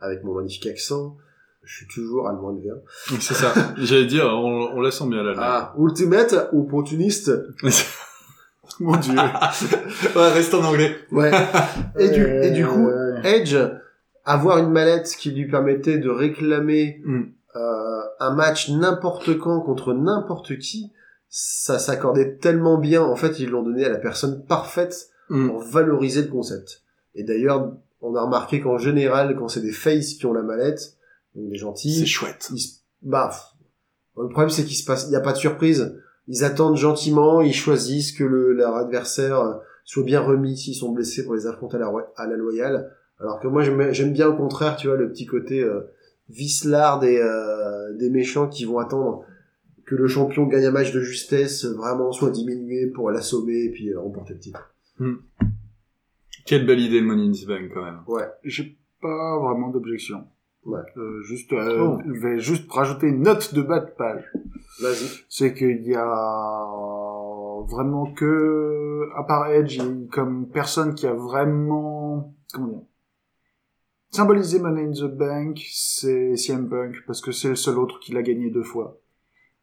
Avec 0.03 0.23
mon 0.25 0.35
magnifique 0.35 0.67
accent, 0.67 1.17
je 1.63 1.77
suis 1.77 1.87
toujours 1.87 2.29
allemand 2.29 2.53
élevé. 2.53 2.71
hein. 2.71 3.15
C'est 3.21 3.35
ça. 3.35 3.55
J'allais 3.79 4.07
dire, 4.07 4.25
on, 4.27 4.73
on 4.75 4.81
la 4.81 4.91
sent 4.91 5.07
bien 5.09 5.23
là. 5.23 5.33
Ah, 5.39 5.75
ultimate 5.79 6.35
opportuniste. 6.53 7.31
Mon 8.81 8.97
dieu. 8.97 9.15
ouais, 10.17 10.29
reste 10.33 10.55
en 10.55 10.65
anglais. 10.65 10.97
Ouais. 11.11 11.31
Et 11.99 12.09
du, 12.11 12.25
et 12.27 12.51
du 12.51 12.67
coup, 12.67 12.89
Edge, 13.23 13.57
avoir 14.25 14.59
une 14.59 14.71
mallette 14.71 15.15
qui 15.19 15.31
lui 15.31 15.49
permettait 15.49 15.99
de 15.99 16.09
réclamer 16.09 17.01
Mm. 17.05 17.23
euh, 17.57 18.01
un 18.21 18.35
match 18.35 18.71
n'importe 18.71 19.39
quand 19.39 19.61
contre 19.61 19.93
n'importe 19.95 20.59
qui, 20.59 20.91
ça 21.29 21.79
s'accordait 21.79 22.37
tellement 22.37 22.79
bien. 22.79 23.03
En 23.03 23.17
fait, 23.17 23.39
ils 23.41 23.51
l'ont 23.51 23.63
donné 23.63 23.85
à 23.85 23.89
la 23.91 23.99
personne 23.99 24.45
parfaite 24.47 25.09
Mm. 25.29 25.49
pour 25.49 25.61
valoriser 25.61 26.23
le 26.23 26.29
concept. 26.29 26.83
Et 27.15 27.25
d'ailleurs, 27.25 27.73
on 28.03 28.15
a 28.17 28.23
remarqué 28.23 28.61
qu'en 28.61 28.79
général, 28.79 29.37
quand 29.39 29.49
c'est 29.49 29.61
des 29.63 29.73
faces 29.73 30.15
qui 30.15 30.27
ont 30.27 30.33
la 30.33 30.43
mallette, 30.43 30.97
donc 31.35 31.47
des 31.49 31.55
C'est 31.55 31.61
gentils, 31.61 32.07
chouette. 32.07 32.51
ils 32.53 32.59
se... 32.61 32.79
bah, 33.03 33.31
le 34.19 34.29
problème 34.29 34.51
c'est 34.51 34.65
qu'il 34.65 34.77
se 34.77 34.85
passe, 34.85 35.07
il 35.07 35.11
n'y 35.11 35.17
a 35.17 35.21
pas 35.21 35.33
de 35.33 35.39
surprise. 35.39 35.99
Ils 36.29 36.45
attendent 36.45 36.77
gentiment, 36.77 37.41
ils 37.41 37.55
choisissent 37.55 38.13
que 38.13 38.25
le, 38.25 38.53
leur 38.53 38.77
adversaire 38.77 39.41
euh, 39.41 39.55
soit 39.85 40.05
bien 40.05 40.21
remis 40.21 40.57
s'ils 40.57 40.75
sont 40.75 40.93
blessés 40.93 41.25
pour 41.25 41.35
les 41.35 41.47
affronter 41.47 41.77
à 41.77 41.81
la, 41.81 41.89
roi- 41.89 42.13
à 42.17 42.27
la 42.27 42.37
loyale. 42.37 42.93
Alors 43.19 43.41
que 43.41 43.49
moi 43.49 43.63
j'aime 43.63 44.13
bien 44.13 44.29
au 44.29 44.37
contraire, 44.37 44.77
tu 44.77 44.89
vois, 44.89 44.97
le 44.97 45.09
petit 45.11 45.27
côté 45.27 45.63
euh, 45.63 45.81
vicelard 46.29 47.01
des, 47.01 47.19
euh, 47.19 47.93
des 47.97 48.11
méchants 48.11 48.49
qui 48.49 48.65
vont 48.65 48.79
attendre 48.79 49.25
que 49.87 49.95
le 49.97 50.07
champion 50.07 50.47
gagne 50.47 50.67
un 50.67 50.71
match 50.71 50.93
de 50.93 51.01
justesse, 51.01 51.65
euh, 51.65 51.75
vraiment 51.75 52.13
soit 52.13 52.31
diminué 52.31 52.87
pour 52.89 53.11
l'assommer 53.11 53.65
et 53.65 53.71
puis 53.71 53.91
euh, 53.91 53.99
remporter 54.01 54.35
le 54.35 54.41
titre. 54.41 54.75
Quelle 56.47 56.67
belle 56.67 56.81
idée 56.81 57.01
le 57.01 57.07
Money 57.07 57.29
in 57.29 57.33
the 57.33 57.47
Bank 57.47 57.71
quand 57.73 57.85
même. 57.85 58.01
Ouais. 58.07 58.27
J'ai 58.45 58.77
pas 59.01 59.39
vraiment 59.39 59.69
d'objection. 59.69 60.25
Ouais. 60.65 60.81
Euh, 60.97 61.21
juste, 61.23 61.53
euh, 61.53 61.79
Oh. 61.81 61.99
je 62.07 62.21
vais 62.21 62.39
juste 62.39 62.71
rajouter 62.71 63.09
une 63.09 63.23
note 63.23 63.53
de 63.55 63.63
bas 63.63 63.81
de 63.81 63.91
page. 63.91 64.25
Vas-y. 64.81 65.25
c'est 65.29 65.53
qu'il 65.55 65.83
y 65.87 65.95
a 65.95 66.05
vraiment 67.69 68.13
que, 68.13 69.09
à 69.17 69.23
part 69.25 69.49
Edge, 69.51 69.81
comme 70.11 70.49
personne 70.49 70.95
qui 70.95 71.07
a 71.07 71.13
vraiment, 71.13 72.35
comment 72.55 72.69
dire, 72.69 72.81
symbolisé 74.11 74.61
Money 74.61 74.85
in 74.85 74.93
the 74.93 75.05
Bank, 75.15 75.61
c'est 75.71 76.37
CM 76.37 76.69
Punk, 76.69 76.97
parce 77.07 77.21
que 77.21 77.33
c'est 77.33 77.49
le 77.51 77.55
seul 77.57 77.79
autre 77.79 77.99
qui 78.01 78.13
l'a 78.13 78.23
gagné 78.23 78.51
deux 78.51 78.63
fois. 78.63 78.99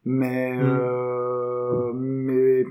Mais, 0.04 0.54
Mm. 0.56 0.60
euh, 0.80 1.92
mais, 1.94 2.64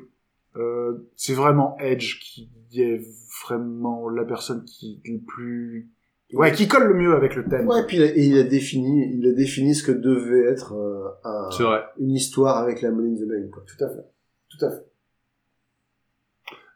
euh, 0.55 0.93
c'est 1.15 1.33
vraiment 1.33 1.77
Edge 1.79 2.19
qui 2.21 2.49
est 2.75 3.01
vraiment 3.45 4.09
la 4.09 4.23
personne 4.25 4.63
qui 4.65 5.01
est 5.05 5.11
le 5.11 5.19
plus, 5.19 5.89
ouais, 6.33 6.51
qui 6.51 6.67
colle 6.67 6.87
le 6.87 6.93
mieux 6.93 7.15
avec 7.15 7.35
le 7.35 7.45
thème. 7.45 7.67
Ouais, 7.67 7.83
puis 7.85 7.97
il 7.97 8.03
a, 8.03 8.05
et 8.07 8.23
il 8.25 8.37
a 8.37 8.43
défini, 8.43 9.11
il 9.17 9.27
a 9.27 9.33
défini 9.33 9.73
ce 9.73 9.83
que 9.83 9.91
devait 9.91 10.51
être 10.51 10.73
euh, 10.73 11.07
un, 11.23 11.49
C'est 11.51 11.63
vrai. 11.63 11.83
une 11.99 12.15
histoire 12.15 12.57
avec 12.57 12.81
la 12.81 12.91
Money 12.91 13.11
in 13.11 13.15
the 13.15 13.27
Bank. 13.27 13.49
Quoi. 13.51 13.63
Tout 13.65 13.83
à 13.83 13.89
fait. 13.89 14.05
Tout 14.49 14.65
à 14.65 14.69
fait. 14.71 14.85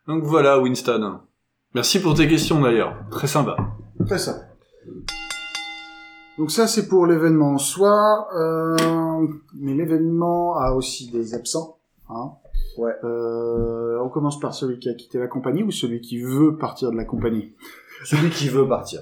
Donc 0.08 0.24
voilà, 0.24 0.60
Winston. 0.60 1.20
Merci 1.76 2.02
pour 2.02 2.14
tes 2.16 2.28
questions 2.28 2.62
d'ailleurs. 2.62 2.96
Très 3.10 3.28
sympa. 3.28 3.56
Très 4.06 4.18
ça. 4.18 4.50
Donc 6.38 6.52
ça 6.52 6.68
c'est 6.68 6.88
pour 6.88 7.06
l'événement 7.06 7.52
en 7.52 7.58
soi, 7.58 8.28
euh, 8.36 9.28
mais 9.54 9.74
l'événement 9.76 10.58
a 10.58 10.74
aussi 10.74 11.12
des 11.12 11.36
absents. 11.36 11.78
Hein. 12.10 12.32
Ouais. 12.78 12.94
Euh, 13.04 14.00
on 14.02 14.10
commence 14.10 14.40
par 14.40 14.54
celui 14.54 14.80
qui 14.80 14.90
a 14.90 14.94
quitté 14.94 15.20
la 15.20 15.28
compagnie 15.28 15.64
ou 15.64 15.72
celui 15.72 16.02
qui 16.02 16.22
veut 16.22 16.58
partir 16.58 16.92
de 16.92 16.98
la 16.98 17.06
compagnie. 17.06 17.54
Celui 18.06 18.30
qui 18.30 18.50
veut 18.50 18.68
partir. 18.68 19.02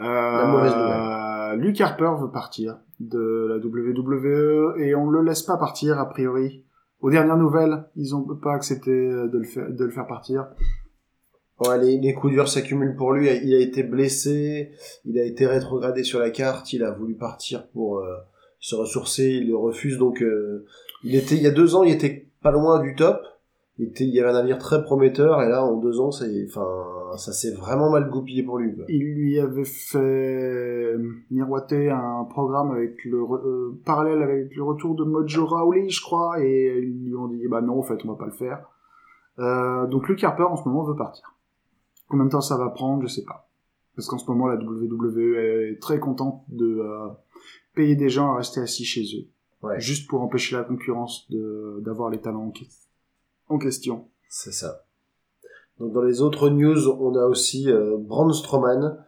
Euh, 0.00 0.46
mauvaise 0.46 0.74
nouvelle. 0.76 1.58
Luke 1.58 1.80
Harper 1.80 2.12
veut 2.20 2.30
partir 2.30 2.78
de 3.00 3.46
la 3.48 3.56
WWE 3.56 4.78
et 4.78 4.94
on 4.94 5.08
le 5.08 5.22
laisse 5.22 5.42
pas 5.42 5.56
partir 5.56 5.98
a 5.98 6.08
priori. 6.08 6.64
Aux 7.00 7.10
dernières 7.10 7.38
nouvelles, 7.38 7.88
ils 7.96 8.14
ont 8.14 8.22
pas 8.36 8.52
accepté 8.52 8.90
de 8.90 9.38
le 9.38 9.44
faire, 9.44 9.70
de 9.70 9.84
le 9.84 9.90
faire 9.90 10.06
partir. 10.06 10.48
Ouais, 11.60 11.78
les, 11.78 11.98
les 11.98 12.14
coups 12.14 12.32
durs 12.32 12.48
s'accumulent 12.48 12.96
pour 12.96 13.12
lui. 13.12 13.28
Il 13.28 13.54
a 13.54 13.58
été 13.58 13.82
blessé, 13.82 14.70
il 15.04 15.18
a 15.18 15.24
été 15.24 15.46
rétrogradé 15.46 16.04
sur 16.04 16.18
la 16.18 16.30
carte, 16.30 16.72
il 16.72 16.82
a 16.82 16.90
voulu 16.90 17.14
partir 17.16 17.68
pour 17.68 17.98
euh, 17.98 18.16
se 18.60 18.74
ressourcer, 18.74 19.28
il 19.28 19.48
le 19.48 19.56
refuse. 19.56 19.98
Donc, 19.98 20.22
euh, 20.22 20.66
il 21.04 21.14
était 21.14 21.34
il 21.34 21.42
y 21.42 21.46
a 21.46 21.50
deux 21.50 21.74
ans, 21.74 21.82
il 21.82 21.92
était 21.92 22.29
pas 22.42 22.50
loin 22.50 22.80
du 22.80 22.94
top. 22.94 23.20
Il, 23.78 24.10
y 24.10 24.20
avait 24.20 24.30
un 24.30 24.34
avenir 24.34 24.58
très 24.58 24.82
prometteur, 24.82 25.40
et 25.42 25.48
là, 25.48 25.64
en 25.64 25.78
deux 25.78 26.00
ans, 26.00 26.10
enfin, 26.10 27.16
ça 27.16 27.32
s'est 27.32 27.54
vraiment 27.54 27.90
mal 27.90 28.10
goupillé 28.10 28.42
pour 28.42 28.58
lui. 28.58 28.74
Il 28.88 29.14
lui 29.14 29.40
avait 29.40 29.64
fait 29.64 30.96
miroiter 31.30 31.88
un 31.88 32.24
programme 32.28 32.72
avec 32.72 33.02
le 33.06 33.18
euh, 33.18 33.80
parallèle 33.86 34.22
avec 34.22 34.54
le 34.54 34.62
retour 34.62 34.94
de 34.96 35.04
Mojo 35.04 35.46
Rawley, 35.46 35.88
je 35.88 36.02
crois, 36.02 36.42
et 36.44 36.78
ils 36.82 37.06
lui 37.06 37.16
ont 37.16 37.28
dit 37.28 37.48
bah 37.48 37.62
non, 37.62 37.78
en 37.78 37.82
fait, 37.82 38.04
on 38.04 38.08
va 38.08 38.16
pas 38.16 38.26
le 38.26 38.32
faire. 38.32 38.68
Euh, 39.38 39.86
donc 39.86 40.08
Luke 40.08 40.22
Harper 40.22 40.42
en 40.42 40.56
ce 40.56 40.68
moment 40.68 40.84
veut 40.84 40.96
partir. 40.96 41.34
Combien 42.08 42.26
de 42.26 42.30
temps 42.30 42.40
ça 42.40 42.58
va 42.58 42.68
prendre, 42.68 43.02
je 43.02 43.08
sais 43.08 43.24
pas. 43.24 43.48
Parce 43.96 44.08
qu'en 44.08 44.18
ce 44.18 44.30
moment, 44.30 44.46
la 44.46 44.56
WWE 44.56 45.36
est 45.36 45.80
très 45.80 45.98
contente 45.98 46.44
de 46.48 46.80
euh, 46.80 47.08
payer 47.74 47.96
des 47.96 48.08
gens 48.08 48.32
à 48.32 48.36
rester 48.36 48.60
assis 48.60 48.84
chez 48.84 49.04
eux, 49.16 49.28
Ouais, 49.62 49.78
juste 49.78 50.08
pour 50.08 50.22
empêcher 50.22 50.56
la 50.56 50.64
concurrence 50.64 51.30
d'avoir 51.30 52.10
les 52.10 52.20
talents 52.20 52.52
en 53.48 53.58
question. 53.58 54.08
c'est 54.28 54.52
ça. 54.52 54.84
Donc, 55.78 55.92
dans 55.92 56.02
les 56.02 56.20
autres 56.20 56.50
news, 56.50 56.88
on 56.88 57.14
a 57.16 57.24
aussi 57.24 57.70
euh, 57.70 57.96
Braun 57.98 58.32
Strowman 58.32 58.98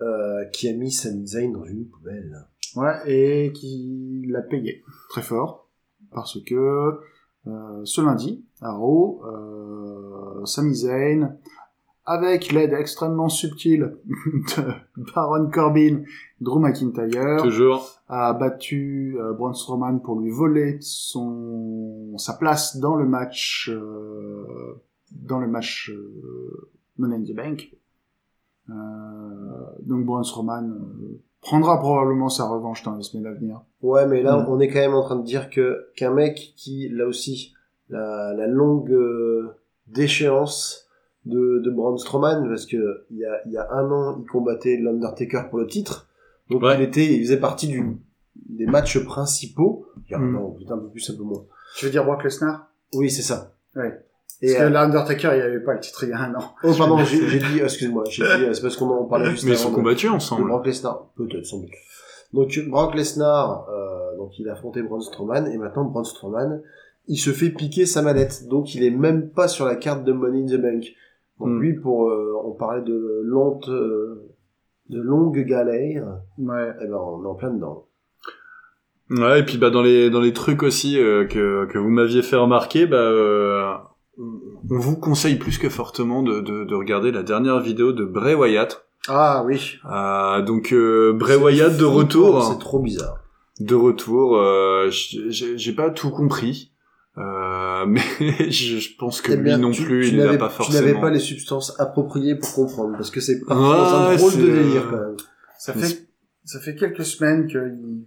euh, 0.00 0.44
qui 0.46 0.68
a 0.68 0.72
mis 0.72 0.90
Sami 0.90 1.26
Zayn 1.26 1.52
dans 1.52 1.64
une 1.64 1.86
poubelle. 1.86 2.46
Ouais, 2.74 2.98
et 3.06 3.52
qui 3.52 4.24
l'a 4.28 4.40
payé 4.42 4.82
très 5.10 5.22
fort 5.22 5.68
parce 6.10 6.42
que 6.42 6.98
euh, 7.46 7.84
ce 7.84 8.00
lundi 8.00 8.44
à 8.60 8.72
Raw, 8.72 9.22
euh, 9.26 10.44
Sami 10.46 10.74
Zayn 10.74 11.36
avec 12.04 12.50
l'aide 12.52 12.72
extrêmement 12.72 13.28
subtile 13.28 13.96
de 14.06 14.62
Baron 15.14 15.50
Corbin, 15.50 16.02
Drew 16.40 16.58
McIntyre 16.58 17.42
Toujours. 17.42 18.00
a 18.08 18.32
battu 18.32 19.16
euh, 19.20 19.32
Braun 19.32 19.54
Strowman 19.54 20.00
pour 20.00 20.18
lui 20.20 20.30
voler 20.30 20.78
son 20.80 22.16
sa 22.18 22.34
place 22.34 22.78
dans 22.78 22.96
le 22.96 23.06
match 23.06 23.70
euh, 23.72 24.82
dans 25.12 25.38
le 25.38 25.46
match 25.46 25.90
euh, 25.90 26.70
Money 26.98 27.16
in 27.16 27.22
the 27.22 27.34
Bank. 27.36 27.72
Euh, 28.70 28.72
donc 29.82 30.04
Braun 30.04 30.22
Strowman 30.24 30.70
euh, 30.70 31.20
prendra 31.40 31.78
probablement 31.78 32.28
sa 32.28 32.48
revanche 32.48 32.82
dans 32.82 32.94
les 32.96 33.02
semaines 33.02 33.26
à 33.26 33.32
venir. 33.34 33.60
Ouais, 33.82 34.06
mais 34.06 34.22
là, 34.22 34.44
on 34.48 34.60
est 34.60 34.68
quand 34.68 34.78
même 34.78 34.94
en 34.94 35.02
train 35.02 35.16
de 35.16 35.24
dire 35.24 35.50
que 35.50 35.86
qu'un 35.96 36.12
mec 36.12 36.54
qui, 36.56 36.88
là 36.88 37.06
aussi, 37.06 37.52
la, 37.88 38.32
la 38.32 38.46
longue 38.46 38.92
euh, 38.92 39.48
déchéance 39.88 40.88
de, 41.24 41.60
de 41.64 41.70
Braun 41.70 41.96
Strowman, 41.98 42.48
parce 42.48 42.66
que 42.66 43.04
il 43.10 43.18
y 43.18 43.24
a, 43.24 43.40
il 43.46 43.52
y 43.52 43.56
a 43.56 43.70
un 43.72 43.90
an, 43.90 44.18
il 44.20 44.26
combattait 44.26 44.76
l'Undertaker 44.76 45.42
pour 45.50 45.58
le 45.60 45.66
titre, 45.66 46.08
donc 46.50 46.62
Ouais. 46.62 46.74
il 46.76 46.82
était, 46.82 47.04
il 47.06 47.22
faisait 47.22 47.38
partie 47.38 47.68
du, 47.68 47.96
des 48.48 48.66
matchs 48.66 48.98
principaux. 49.04 49.86
Il 50.08 50.12
y 50.12 50.14
a 50.14 50.18
un 50.18 50.22
Mm. 50.22 50.36
an, 50.36 50.50
putain, 50.58 50.74
un 50.74 50.78
peu 50.78 50.88
plus, 50.88 51.08
un 51.10 51.16
peu 51.16 51.22
moins. 51.22 51.44
Tu 51.76 51.84
veux 51.86 51.90
dire 51.90 52.04
Brock 52.04 52.24
Lesnar? 52.24 52.68
Oui, 52.94 53.10
c'est 53.10 53.22
ça. 53.22 53.52
Ouais. 53.76 54.04
Et, 54.42 54.46
Parce 54.48 54.58
que 54.58 54.62
euh, 54.64 54.70
l'Undertaker, 54.70 55.28
il 55.32 55.36
n'y 55.36 55.42
avait 55.42 55.60
pas 55.60 55.74
le 55.74 55.80
titre 55.80 56.02
il 56.04 56.10
y 56.10 56.12
a 56.12 56.18
un 56.18 56.34
an. 56.34 56.54
oh, 56.64 56.72
pardon, 56.76 56.98
j'ai 56.98 57.28
j'ai 57.28 57.38
dit, 57.38 57.60
excuse-moi, 57.60 58.02
j'ai 58.10 58.24
dit, 58.24 58.28
euh, 58.44 58.52
c'est 58.52 58.60
parce 58.62 58.76
qu'on 58.76 58.90
en 58.90 59.04
parlait 59.04 59.30
juste 59.30 59.44
Mais 59.44 59.52
ils 59.52 59.56
sont 59.56 59.70
combattus 59.72 60.10
ensemble. 60.10 60.48
Brock 60.48 60.66
Lesnar, 60.66 61.06
peut-être, 61.16 61.46
sans 61.46 61.58
doute. 61.60 61.70
Donc 62.32 62.58
Brock 62.68 62.94
Lesnar, 62.96 63.68
euh, 63.70 64.16
donc 64.16 64.36
il 64.40 64.48
a 64.48 64.52
affronté 64.54 64.82
Braun 64.82 65.00
Strowman 65.00 65.46
et 65.46 65.56
maintenant 65.58 65.84
Braun 65.84 66.02
Strowman, 66.04 66.60
il 67.06 67.16
se 67.18 67.30
fait 67.30 67.50
piquer 67.50 67.86
sa 67.86 68.02
mallette, 68.02 68.48
donc 68.48 68.74
il 68.74 68.82
est 68.84 68.90
même 68.90 69.28
pas 69.30 69.48
sur 69.48 69.64
la 69.66 69.76
carte 69.76 70.02
de 70.04 70.12
Money 70.12 70.42
in 70.42 70.46
the 70.56 70.60
Bank. 70.60 70.84
Donc 71.44 71.50
Hmm. 71.56 71.60
lui, 71.60 71.74
pour, 71.74 72.08
euh, 72.10 72.32
on 72.44 72.52
parlait 72.52 72.82
de 72.82 73.20
lente, 73.24 73.68
euh, 73.68 74.28
de 74.90 75.00
longue 75.00 75.38
galère, 75.44 76.04
Ouais. 76.38 76.70
eh 76.82 76.86
ben 76.86 76.96
on 76.96 77.24
est 77.24 77.26
en 77.28 77.34
plein 77.34 77.50
dedans. 77.50 77.86
Ouais, 79.10 79.40
et 79.40 79.42
puis 79.44 79.58
bah 79.58 79.70
dans 79.70 79.82
les 79.82 80.08
dans 80.10 80.20
les 80.20 80.32
trucs 80.32 80.62
aussi 80.62 80.98
euh, 80.98 81.26
que 81.26 81.66
que 81.66 81.78
vous 81.78 81.90
m'aviez 81.90 82.22
fait 82.22 82.36
remarquer, 82.36 82.86
bah 82.86 82.96
euh, 82.96 83.72
on 84.18 84.78
vous 84.78 84.96
conseille 84.96 85.36
plus 85.36 85.58
que 85.58 85.68
fortement 85.68 86.22
de, 86.22 86.40
de 86.40 86.64
de 86.64 86.74
regarder 86.74 87.12
la 87.12 87.22
dernière 87.22 87.60
vidéo 87.60 87.92
de 87.92 88.04
Bray 88.04 88.34
Wyatt. 88.34 88.86
Ah 89.08 89.42
oui. 89.44 89.74
Euh, 89.90 90.42
donc 90.42 90.72
euh, 90.72 91.12
Bray 91.12 91.36
Wyatt 91.36 91.76
de 91.76 91.84
retour, 91.84 92.42
C'est 92.44 92.58
trop 92.58 92.78
bizarre. 92.78 93.18
de 93.60 93.74
retour. 93.74 94.36
Euh, 94.36 94.88
j'ai 94.90 95.72
pas 95.74 95.90
tout 95.90 96.10
compris, 96.10 96.71
euh, 97.18 97.84
mais 97.86 98.00
je, 98.50 98.78
je 98.78 98.96
pense 98.96 99.20
que 99.20 99.32
Eh 99.32 99.36
lui 99.36 99.44
bien, 99.44 99.58
non 99.58 99.70
tu- 99.70 99.84
plus, 99.84 100.02
tu 100.08 100.08
il 100.12 100.18
l'a 100.18 100.26
n'avais- 100.26 100.38
pas 100.38 100.48
Tu 100.48 100.54
forcément. 100.54 100.86
n'avais 100.86 101.00
pas 101.00 101.10
les 101.10 101.18
substances 101.18 101.78
appropriées 101.80 102.34
pour 102.36 102.52
comprendre, 102.54 102.92
parce 102.92 103.10
que 103.10 103.20
c'est 103.20 103.40
dans 103.48 103.54
un 103.54 104.14
drôle 104.16 104.36
de 104.36 104.46
délire 104.50 104.88
quand 104.90 104.96
même. 104.96 105.16
Ça 105.58 105.72
fait, 105.74 106.06
ça 106.44 106.58
fait 106.60 106.74
quelques 106.74 107.04
semaines 107.04 107.46
qu'il 107.46 108.00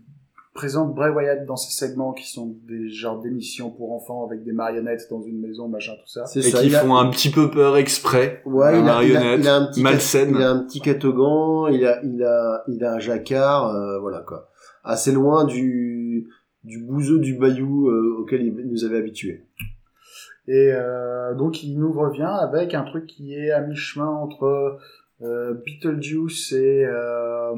présente 0.53 0.95
Bray 0.95 1.11
Wyatt 1.13 1.45
dans 1.45 1.55
ses 1.57 1.71
segments 1.71 2.13
qui 2.13 2.29
sont 2.31 2.55
des 2.67 2.89
genres 2.89 3.21
d'émissions 3.21 3.69
pour 3.69 3.91
enfants 3.93 4.25
avec 4.25 4.43
des 4.43 4.53
marionnettes 4.53 5.07
dans 5.09 5.21
une 5.21 5.39
maison, 5.39 5.67
machin, 5.67 5.91
tout 6.01 6.07
ça. 6.09 6.25
C'est 6.25 6.39
Et 6.39 6.43
ça, 6.43 6.61
qui 6.61 6.73
a- 6.75 6.79
font 6.79 6.95
un 6.95 7.09
petit 7.09 7.29
peu 7.29 7.51
peur 7.51 7.75
exprès. 7.77 8.41
Ouais, 8.45 8.79
il 8.79 8.87
a, 8.89 9.03
il, 9.03 9.15
a, 9.17 9.35
il 9.35 9.47
a 9.47 9.55
un 9.55 9.65
petit 9.67 9.81
malsaine. 9.83 10.33
il 10.35 10.41
a 10.41 10.49
un 10.49 10.59
petit 10.59 10.81
catogan, 10.81 11.67
il 11.73 11.85
a 11.85 12.01
il 12.03 12.23
a 12.23 12.63
il 12.69 12.83
a 12.83 12.93
un 12.93 12.99
jacquard, 12.99 13.67
euh, 13.75 13.99
voilà 13.99 14.19
quoi. 14.21 14.49
Assez 14.83 15.11
loin 15.11 15.45
du 15.45 16.04
du 16.65 16.79
bouseux 16.79 17.19
du 17.19 17.35
bayou 17.37 17.89
euh, 17.89 18.17
auquel 18.19 18.41
il 18.45 18.53
nous 18.69 18.83
avait 18.83 18.97
habitués. 18.97 19.45
Et 20.47 20.71
euh, 20.73 21.33
donc 21.33 21.63
il 21.63 21.79
nous 21.79 21.91
revient 21.91 22.29
avec 22.41 22.73
un 22.73 22.83
truc 22.83 23.07
qui 23.07 23.33
est 23.33 23.51
à 23.51 23.61
mi-chemin 23.61 24.07
entre 24.07 24.77
euh, 25.23 25.53
Beetlejuice 25.65 26.51
et, 26.53 26.85
euh, 26.85 27.55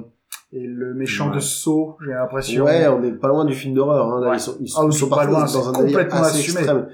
et 0.53 0.65
le 0.65 0.93
méchant 0.93 1.29
Ouais. 1.29 1.35
de 1.35 1.39
Saw, 1.41 1.97
j'ai 2.05 2.11
l'impression. 2.11 2.63
Ouais, 2.65 2.87
on 2.87 3.03
est 3.03 3.11
pas 3.11 3.27
loin 3.27 3.43
du 3.45 3.53
film 3.53 3.73
d'horreur. 3.73 4.07
Hein, 4.13 4.29
Ouais. 4.29 4.37
ils 4.37 4.39
sont, 4.39 4.55
ils 4.61 4.67
Ah, 4.67 4.81
sont, 4.81 4.81
oui, 4.83 4.89
ils 4.93 4.97
sont 4.99 5.09
pas 5.09 5.25
loin, 5.25 5.41
dans 5.45 5.69
un 5.69 5.73
complètement 5.73 6.19
assez 6.19 6.39
assumé. 6.39 6.59
extrême, 6.59 6.89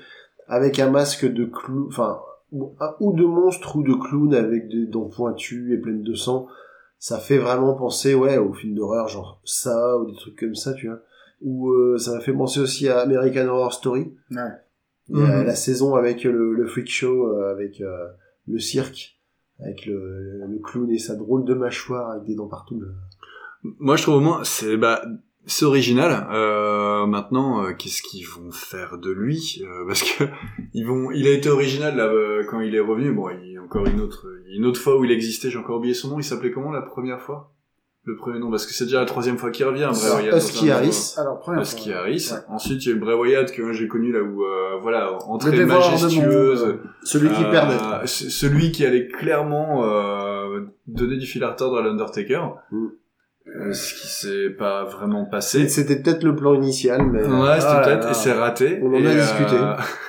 avec 0.48 0.80
un 0.80 0.90
masque 0.90 1.32
de 1.32 1.46
clou, 1.46 1.88
enfin 1.90 2.20
ou 3.00 3.14
de 3.14 3.24
monstre 3.26 3.76
ou 3.78 3.84
de 3.84 3.94
clown 3.96 4.34
avec 4.36 4.70
des 4.70 4.86
dents 4.86 5.10
pointues 5.10 5.74
et 5.74 5.78
pleines 5.78 6.04
de 6.04 6.14
sang. 6.14 6.48
Ça 7.00 7.18
fait 7.20 7.38
vraiment 7.40 7.74
penser, 7.74 8.14
ouais, 8.16 8.38
au 8.38 8.54
film 8.54 8.76
d'horreur, 8.76 9.08
genre 9.10 9.42
ça 9.44 9.98
ou 9.98 10.06
des 10.06 10.16
trucs 10.16 10.40
comme 10.40 10.56
ça, 10.56 10.74
tu 10.74 10.88
vois. 10.88 11.00
Ou 11.44 11.70
euh, 11.72 11.98
ça 11.98 12.14
m'a 12.16 12.20
fait 12.22 12.34
penser 12.34 12.60
aussi 12.60 12.88
à 12.90 13.00
American 13.00 13.48
Horror 13.48 13.74
Story. 13.74 14.14
Ouais. 14.32 14.38
Mhm. 15.10 15.44
la 15.44 15.56
saison 15.56 15.96
avec 15.96 16.24
le, 16.24 16.54
le 16.54 16.66
freak 16.66 16.90
show, 16.90 17.28
euh, 17.28 17.52
avec 17.52 17.82
euh, 17.82 18.08
le 18.48 18.58
cirque, 18.60 19.20
avec 19.60 19.86
le, 19.86 20.40
le 20.48 20.60
clown 20.60 20.90
et 20.90 20.98
sa 20.98 21.16
drôle 21.16 21.44
de 21.44 21.54
mâchoire 21.54 22.12
avec 22.12 22.24
des 22.26 22.36
dents 22.36 22.48
partout. 22.48 22.80
là. 22.80 22.88
Moi, 23.80 23.96
je 23.98 24.04
trouve 24.04 24.16
au 24.16 24.20
moins, 24.22 24.44
c'est 24.44 24.78
bah, 24.78 25.02
c'est 25.46 25.66
original. 25.66 26.26
Euh, 26.32 27.06
maintenant, 27.06 27.64
euh, 27.66 27.74
qu'est-ce 27.74 28.02
qu'ils 28.02 28.26
vont 28.28 28.52
faire 28.52 28.98
de 28.98 29.12
lui 29.12 29.62
Euh, 29.66 29.86
Parce 29.88 30.04
que 30.04 30.24
ils 30.74 30.86
vont, 30.86 31.12
il 31.12 31.28
a 31.28 31.32
été 31.32 31.50
original 31.50 31.98
là 31.98 32.06
euh, 32.08 32.44
quand 32.50 32.62
il 32.62 32.74
est 32.76 32.80
revenu. 32.80 33.12
Bon, 33.12 33.30
il 33.30 33.52
y 33.52 33.58
a 33.58 33.62
encore 33.62 33.86
une 33.86 34.00
autre, 34.00 34.26
une 34.48 34.66
autre 34.66 34.80
fois 34.80 34.98
où 34.98 35.04
il 35.04 35.12
existait. 35.12 35.50
J'ai 35.50 35.58
encore 35.60 35.78
oublié 35.78 35.94
son 35.94 36.10
nom. 36.10 36.20
Il 36.20 36.24
s'appelait 36.24 36.52
comment 36.52 36.72
la 36.72 36.82
première 36.82 37.22
fois? 37.22 37.53
Le 38.06 38.18
premier 38.18 38.38
nom, 38.40 38.52
parce 38.52 38.66
que 38.66 38.74
c'est 38.74 38.84
déjà 38.84 39.00
la 39.00 39.06
troisième 39.06 39.38
fois 39.38 39.50
qu'il 39.50 39.66
revient. 39.66 39.90
Bray 39.94 40.28
Husky 40.36 40.70
Harris. 40.72 41.14
Alors, 41.18 41.40
première 41.40 41.62
Husky 41.62 41.92
fois. 41.92 42.00
Harris. 42.02 42.30
Ouais. 42.34 42.40
Ensuite, 42.50 42.86
il 42.86 42.90
y 42.90 42.92
a 42.92 42.96
eu 42.96 43.00
Bray 43.00 43.16
Wyatt 43.16 43.52
que 43.54 43.72
j'ai 43.72 43.88
connu 43.88 44.12
là 44.12 44.22
où, 44.22 44.44
euh, 44.44 44.78
voilà, 44.82 45.18
entrée 45.28 45.66
majestueuse. 45.66 46.80
Celui 47.04 47.30
qui 47.30 47.44
Euh, 47.46 47.52
perdait. 47.52 48.06
Celui 48.06 48.72
qui 48.74 48.86
allait 48.86 49.08
clairement 49.08 49.86
euh, 49.86 50.62
donner 50.88 51.16
du 51.18 51.26
fil 51.26 51.44
à 51.46 51.52
retordre 51.52 51.78
à 51.78 51.82
l'Undertaker. 51.82 52.42
Mm. 52.72 52.88
Euh, 53.46 53.74
ce 53.74 53.94
qui 53.94 54.08
s'est 54.08 54.50
pas 54.50 54.84
vraiment 54.86 55.26
passé. 55.26 55.68
C'était 55.70 56.02
peut-être 56.02 56.24
le 56.24 56.36
plan 56.36 56.54
initial, 56.56 57.06
mais 57.06 57.24
Ouais, 57.26 57.56
c'était 57.60 57.68
Ah 57.74 57.82
peut-être, 57.86 58.10
et 58.10 58.14
c'est 58.14 58.32
raté. 58.34 58.80
On 58.82 58.88
en 58.94 58.94
et, 58.96 59.08
a 59.08 59.14
discuté. 59.16 59.56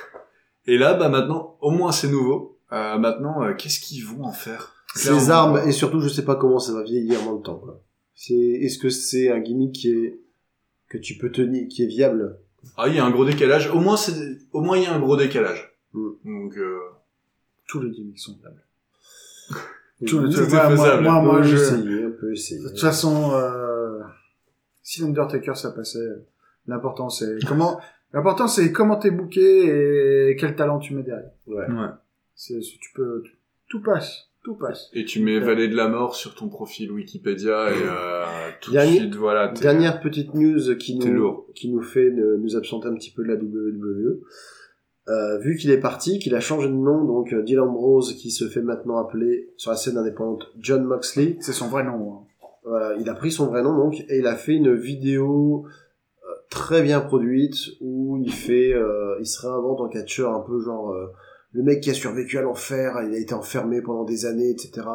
et 0.67 0.77
là, 0.77 0.93
bah 0.95 1.09
maintenant, 1.09 1.57
au 1.61 1.71
moins 1.71 1.91
c'est 1.91 2.07
nouveau. 2.09 2.57
Euh, 2.73 2.97
maintenant, 2.97 3.43
euh, 3.43 3.53
qu'est-ce 3.53 3.79
qu'ils 3.79 4.05
vont 4.05 4.23
en 4.25 4.31
faire? 4.31 4.73
Ces 4.95 5.29
armes, 5.29 5.59
et 5.67 5.73
surtout, 5.73 5.99
je 5.99 6.07
sais 6.07 6.23
pas 6.23 6.35
comment 6.35 6.57
ça 6.59 6.73
va 6.73 6.81
vieillir 6.83 7.19
dans 7.25 7.33
le 7.33 7.41
temps. 7.41 7.55
quoi. 7.55 7.81
C'est, 8.15 8.33
est-ce 8.33 8.79
que 8.79 8.89
c'est 8.89 9.29
un 9.29 9.39
gimmick 9.39 9.73
qui 9.73 9.89
est 9.91 10.19
que 10.89 10.97
tu 10.97 11.17
peux 11.17 11.31
tenir, 11.31 11.67
qui 11.67 11.83
est 11.83 11.87
viable? 11.87 12.37
Ah, 12.77 12.87
il 12.87 12.95
y 12.95 12.99
a 12.99 13.05
un 13.05 13.11
gros 13.11 13.25
décalage. 13.25 13.69
Au 13.69 13.79
moins, 13.79 13.97
c'est, 13.97 14.37
au 14.53 14.61
moins, 14.61 14.77
il 14.77 14.83
y 14.83 14.87
a 14.87 14.93
un 14.93 14.99
gros 14.99 15.17
décalage. 15.17 15.75
Mm. 15.93 16.09
Donc, 16.25 16.57
euh, 16.57 16.79
Tous 17.67 17.81
les 17.81 17.91
gimmicks 17.91 18.19
sont 18.19 18.37
valables. 18.41 18.63
Oui, 20.01 20.07
Tout- 20.09 20.17
oui, 20.19 20.29
tout- 20.33 20.41
moi, 20.49 20.63
moi, 20.67 20.69
faisable. 20.75 21.03
moi, 21.03 21.21
moi, 21.21 21.37
peut 21.37 21.43
je... 21.47 21.55
essayer, 21.55 22.05
on 22.05 22.11
peut 22.11 22.33
essayer. 22.33 22.61
De 22.61 22.67
toute 22.67 22.81
façon, 22.81 23.31
euh, 23.33 24.01
si 24.83 24.99
l'Undertaker 25.01 25.55
ça 25.55 25.71
passait, 25.71 26.05
l'important 26.67 27.09
c'est 27.09 27.37
comment, 27.47 27.79
l'important 28.13 28.49
c'est 28.49 28.73
comment 28.73 28.97
t'es 28.97 29.09
booké 29.11 30.29
et 30.31 30.35
quel 30.35 30.53
talent 30.57 30.79
tu 30.79 30.93
mets 30.95 31.03
derrière. 31.03 31.31
Ouais. 31.47 31.65
ouais. 31.65 31.87
C'est- 32.35 32.59
tu 32.59 32.91
peux, 32.93 33.23
tout 33.69 33.81
passe, 33.81 34.27
tout 34.45 34.55
passe. 34.55 34.89
Et 34.93 35.03
tu 35.03 35.21
mets 35.21 35.39
Vallée 35.39 35.67
de 35.67 35.75
la 35.75 35.87
Mort 35.89 36.15
sur 36.15 36.35
ton 36.35 36.47
profil 36.47 36.91
Wikipédia 36.91 37.71
et 37.71 37.73
euh, 37.73 38.23
tout 38.61 38.71
Dernier- 38.71 38.91
de 38.93 38.97
suite, 38.99 39.15
voilà. 39.15 39.47
Dernière 39.49 39.99
petite 39.99 40.33
news 40.35 40.75
qui 40.77 40.97
nous, 40.97 41.11
lourd. 41.13 41.47
qui 41.55 41.69
nous 41.69 41.81
fait 41.81 42.09
nous 42.11 42.55
absenter 42.55 42.87
un 42.87 42.93
petit 42.93 43.11
peu 43.11 43.23
de 43.23 43.29
la 43.29 43.35
WWE. 43.35 44.21
Euh, 45.07 45.37
vu 45.39 45.55
qu'il 45.55 45.69
est 45.69 45.79
parti, 45.79 46.17
qu'il 46.19 46.33
a 46.33 46.39
changé 46.39 46.67
de 46.67 46.73
nom, 46.73 47.03
donc 47.05 47.31
euh, 47.33 47.43
Dylan 47.43 47.67
Ambrose 47.67 48.13
qui 48.15 48.31
se 48.31 48.47
fait 48.47 48.61
maintenant 48.63 48.97
appeler 48.97 49.49
sur 49.57 49.69
la 49.71 49.77
scène 49.77 49.97
indépendante 49.97 50.47
John 50.59 50.83
Moxley. 50.83 51.37
C'est 51.41 51.51
son 51.53 51.67
vrai 51.67 51.83
nom. 51.83 52.13
hein. 52.13 52.47
Voilà, 52.63 52.95
il 52.99 53.07
a 53.09 53.13
pris 53.13 53.31
son 53.31 53.45
vrai 53.47 53.61
nom 53.61 53.75
donc 53.77 53.99
et 54.09 54.17
il 54.17 54.25
a 54.25 54.35
fait 54.35 54.53
une 54.53 54.73
vidéo 54.73 55.65
euh, 56.23 56.33
très 56.49 56.81
bien 56.81 57.01
produite 57.01 57.55
où 57.81 58.17
il 58.23 58.31
fait, 58.31 58.73
euh, 58.73 59.15
il 59.19 59.27
se 59.27 59.45
réinvente 59.45 59.79
en 59.81 59.87
catcheur 59.89 60.33
un 60.33 60.39
peu 60.39 60.59
genre 60.59 60.89
euh, 60.91 61.05
le 61.55 61.63
mec 61.63 61.81
qui 61.81 61.89
a 61.89 61.93
survécu 61.93 62.37
à 62.37 62.41
l'enfer, 62.41 63.01
il 63.07 63.13
a 63.15 63.17
été 63.17 63.33
enfermé 63.33 63.81
pendant 63.81 64.03
des 64.03 64.25
années, 64.25 64.49
etc. 64.49 64.85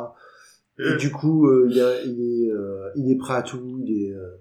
Et 0.79 0.97
du 0.99 1.11
coup, 1.11 1.47
euh, 1.49 1.69
il, 1.71 1.81
a- 1.81 2.03
il 2.05 2.21
est, 2.21 2.51
euh, 2.53 2.89
il 2.97 3.11
est 3.11 3.17
prêt 3.19 3.35
à 3.35 3.43
tout, 3.43 3.81
il 3.85 4.05
est, 4.05 4.13
euh, 4.15 4.37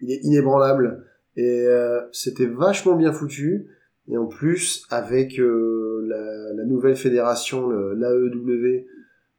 il 0.00 0.10
est 0.12 0.20
inébranlable 0.24 1.04
et 1.36 1.66
c'était 2.12 2.46
vachement 2.46 2.94
bien 2.96 3.12
foutu. 3.12 3.66
Et 4.08 4.16
en 4.16 4.26
plus, 4.26 4.86
avec 4.90 5.36
la, 5.38 6.52
la 6.54 6.64
nouvelle 6.64 6.94
fédération, 6.96 7.70
l'AEW, 7.70 8.86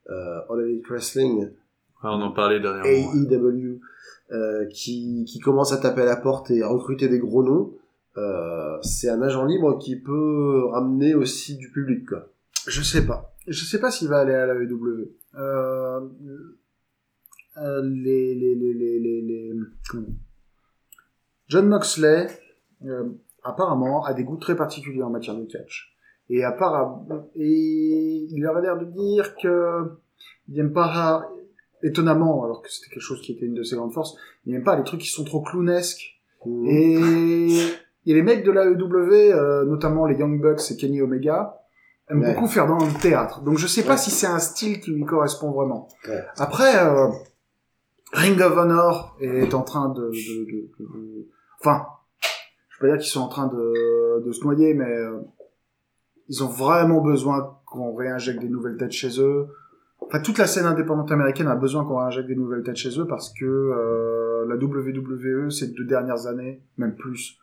All 0.09 0.61
Elite 0.61 0.87
Wrestling, 0.89 1.49
Ah, 2.01 2.11
on 2.17 2.21
en 2.21 2.31
parlait 2.31 2.59
dernièrement. 2.59 3.13
ouais. 3.13 3.35
AEW 3.35 3.79
euh, 4.31 4.65
qui, 4.73 5.23
qui 5.27 5.39
commence 5.39 5.71
à 5.71 5.77
taper 5.77 6.01
à 6.01 6.05
la 6.05 6.15
porte 6.17 6.49
et 6.51 6.63
à 6.63 6.67
recruter 6.67 7.07
des 7.07 7.19
gros 7.19 7.43
noms, 7.43 7.73
euh, 8.17 8.77
c'est 8.81 9.09
un 9.09 9.21
agent 9.21 9.45
libre 9.45 9.77
qui 9.79 9.95
peut 9.95 10.65
ramener 10.71 11.15
aussi 11.15 11.57
du 11.57 11.71
public. 11.71 12.07
Quoi. 12.07 12.27
Je 12.67 12.81
sais 12.81 13.05
pas. 13.05 13.33
Je 13.47 13.63
sais 13.63 13.79
pas 13.79 13.91
s'il 13.91 14.07
va 14.07 14.19
aller 14.19 14.33
à 14.33 14.45
la 14.45 14.55
EW. 14.55 15.09
Euh, 15.35 16.01
euh, 17.57 17.81
les, 17.83 18.35
les, 18.35 18.55
les, 18.55 18.73
les, 18.73 18.99
les, 18.99 19.21
les- 19.21 19.53
John 21.47 21.67
Moxley, 21.67 22.27
euh, 22.85 23.09
apparemment, 23.43 24.03
a 24.03 24.13
des 24.13 24.23
goûts 24.23 24.37
très 24.37 24.55
particuliers 24.55 25.03
en 25.03 25.09
matière 25.09 25.35
de 25.35 25.45
catch. 25.45 25.95
Et, 26.29 26.43
apparemment, 26.43 27.29
et 27.35 28.27
il 28.31 28.47
aurait 28.47 28.63
l'air 28.63 28.77
de 28.79 28.85
dire 28.85 29.35
que 29.35 29.91
il 30.47 30.59
aime 30.59 30.73
pas 30.73 31.29
étonnamment, 31.83 32.43
alors 32.43 32.61
que 32.61 32.71
c'était 32.71 32.89
quelque 32.89 33.03
chose 33.03 33.21
qui 33.21 33.33
était 33.33 33.45
une 33.45 33.53
de 33.53 33.63
ses 33.63 33.75
grandes 33.75 33.93
forces, 33.93 34.15
il 34.45 34.55
aime 34.55 34.63
pas 34.63 34.75
les 34.75 34.83
trucs 34.83 35.01
qui 35.01 35.09
sont 35.09 35.23
trop 35.23 35.41
clownesques. 35.41 36.19
Mm. 36.45 36.67
Et, 36.67 37.59
et 38.05 38.13
les 38.13 38.21
mecs 38.21 38.43
de 38.45 38.51
l'AEW, 38.51 39.33
euh, 39.33 39.65
notamment 39.65 40.05
les 40.05 40.15
Young 40.15 40.41
Bucks 40.41 40.71
et 40.71 40.75
Kenny 40.77 41.01
Omega, 41.01 41.59
aiment 42.09 42.21
Ouais. 42.21 42.33
beaucoup 42.33 42.47
faire 42.47 42.67
dans 42.67 42.77
le 42.77 42.99
théâtre. 43.01 43.41
Donc 43.41 43.57
je 43.57 43.67
sais 43.67 43.83
pas 43.83 43.91
Ouais. 43.91 43.97
si 43.97 44.11
c'est 44.11 44.27
un 44.27 44.39
style 44.39 44.79
qui 44.79 44.91
lui 44.91 45.05
correspond 45.05 45.51
vraiment. 45.51 45.87
Ouais. 46.07 46.23
Après, 46.37 46.77
euh, 46.85 47.07
Ring 48.13 48.39
of 48.41 48.55
Honor 48.57 49.17
est 49.19 49.53
en 49.53 49.63
train 49.63 49.89
de, 49.89 50.09
de, 50.11 50.45
de- 50.79 51.27
enfin, 51.59 51.85
je 52.69 52.79
peux 52.79 52.87
pas 52.87 52.93
dire 52.93 53.01
qu'ils 53.01 53.11
sont 53.11 53.21
en 53.21 53.27
train 53.27 53.47
de, 53.47 54.23
de 54.25 54.31
se 54.31 54.43
noyer, 54.43 54.73
mais 54.73 54.85
euh, 54.89 55.19
ils 56.29 56.43
ont 56.43 56.47
vraiment 56.47 57.01
besoin 57.01 57.57
qu'on 57.65 57.93
réinjecte 57.95 58.39
des 58.39 58.49
nouvelles 58.49 58.77
têtes 58.77 58.91
chez 58.91 59.19
eux. 59.19 59.47
Enfin, 60.01 60.19
toute 60.19 60.37
la 60.37 60.45
scène 60.47 60.65
indépendante 60.65 61.11
américaine 61.11 61.47
a 61.47 61.55
besoin 61.55 61.83
qu'on 61.83 61.97
réinjecte 61.97 62.27
des 62.27 62.35
nouvelles 62.35 62.63
têtes 62.63 62.75
chez 62.75 62.99
eux 62.99 63.07
parce 63.07 63.33
que 63.33 63.45
euh, 63.45 64.45
la 64.47 64.55
WWE 64.55 65.49
ces 65.49 65.69
deux 65.73 65.85
dernières 65.85 66.27
années, 66.27 66.61
même 66.77 66.95
plus, 66.95 67.37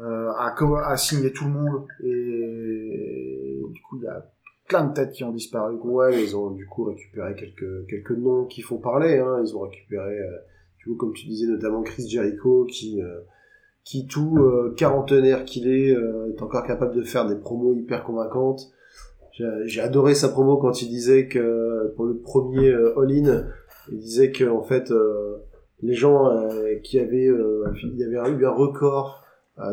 euh, 0.00 0.30
co- 0.56 0.76
a 0.76 0.96
signé 0.96 1.32
tout 1.32 1.44
le 1.44 1.50
monde 1.50 1.86
et 2.04 3.60
du 3.72 3.80
coup 3.82 3.96
il 3.98 4.04
y 4.04 4.08
a 4.08 4.24
plein 4.68 4.84
de 4.84 4.92
têtes 4.94 5.12
qui 5.12 5.24
ont 5.24 5.32
disparu. 5.32 5.76
Ouais, 5.82 6.22
ils 6.22 6.36
ont 6.36 6.50
du 6.50 6.66
coup 6.66 6.84
récupéré 6.84 7.34
quelques 7.34 7.86
quelques 7.88 8.10
noms 8.12 8.44
qui 8.44 8.60
font 8.62 8.78
parler. 8.78 9.18
Hein. 9.18 9.42
Ils 9.42 9.56
ont 9.56 9.60
récupéré, 9.60 10.18
euh, 10.20 10.36
du 10.78 10.90
coup, 10.90 10.96
comme 10.96 11.12
tu 11.14 11.26
disais, 11.26 11.46
notamment 11.46 11.82
Chris 11.82 12.06
Jericho, 12.08 12.66
qui 12.66 13.00
euh, 13.02 13.20
qui 13.84 14.06
tout 14.06 14.36
euh, 14.38 14.74
quarantenaire 14.76 15.44
qu'il 15.46 15.66
est, 15.68 15.90
euh, 15.96 16.30
est 16.30 16.42
encore 16.42 16.64
capable 16.66 16.94
de 16.94 17.02
faire 17.02 17.26
des 17.26 17.36
promos 17.36 17.74
hyper 17.74 18.04
convaincantes. 18.04 18.70
J'ai 19.64 19.80
adoré 19.80 20.14
sa 20.14 20.28
promo 20.28 20.56
quand 20.56 20.82
il 20.82 20.88
disait 20.88 21.28
que 21.28 21.92
pour 21.94 22.06
le 22.06 22.18
premier 22.18 22.68
euh, 22.70 22.98
All-In, 22.98 23.46
il 23.90 23.98
disait 23.98 24.32
que 24.32 24.44
en 24.44 24.62
fait 24.62 24.92
les 25.80 25.94
gens 25.94 26.28
qui 26.82 26.98
avaient, 26.98 27.30
il 27.84 27.96
y 27.96 28.04
avait 28.04 28.30
eu 28.32 28.44
un 28.44 28.50
record 28.50 29.24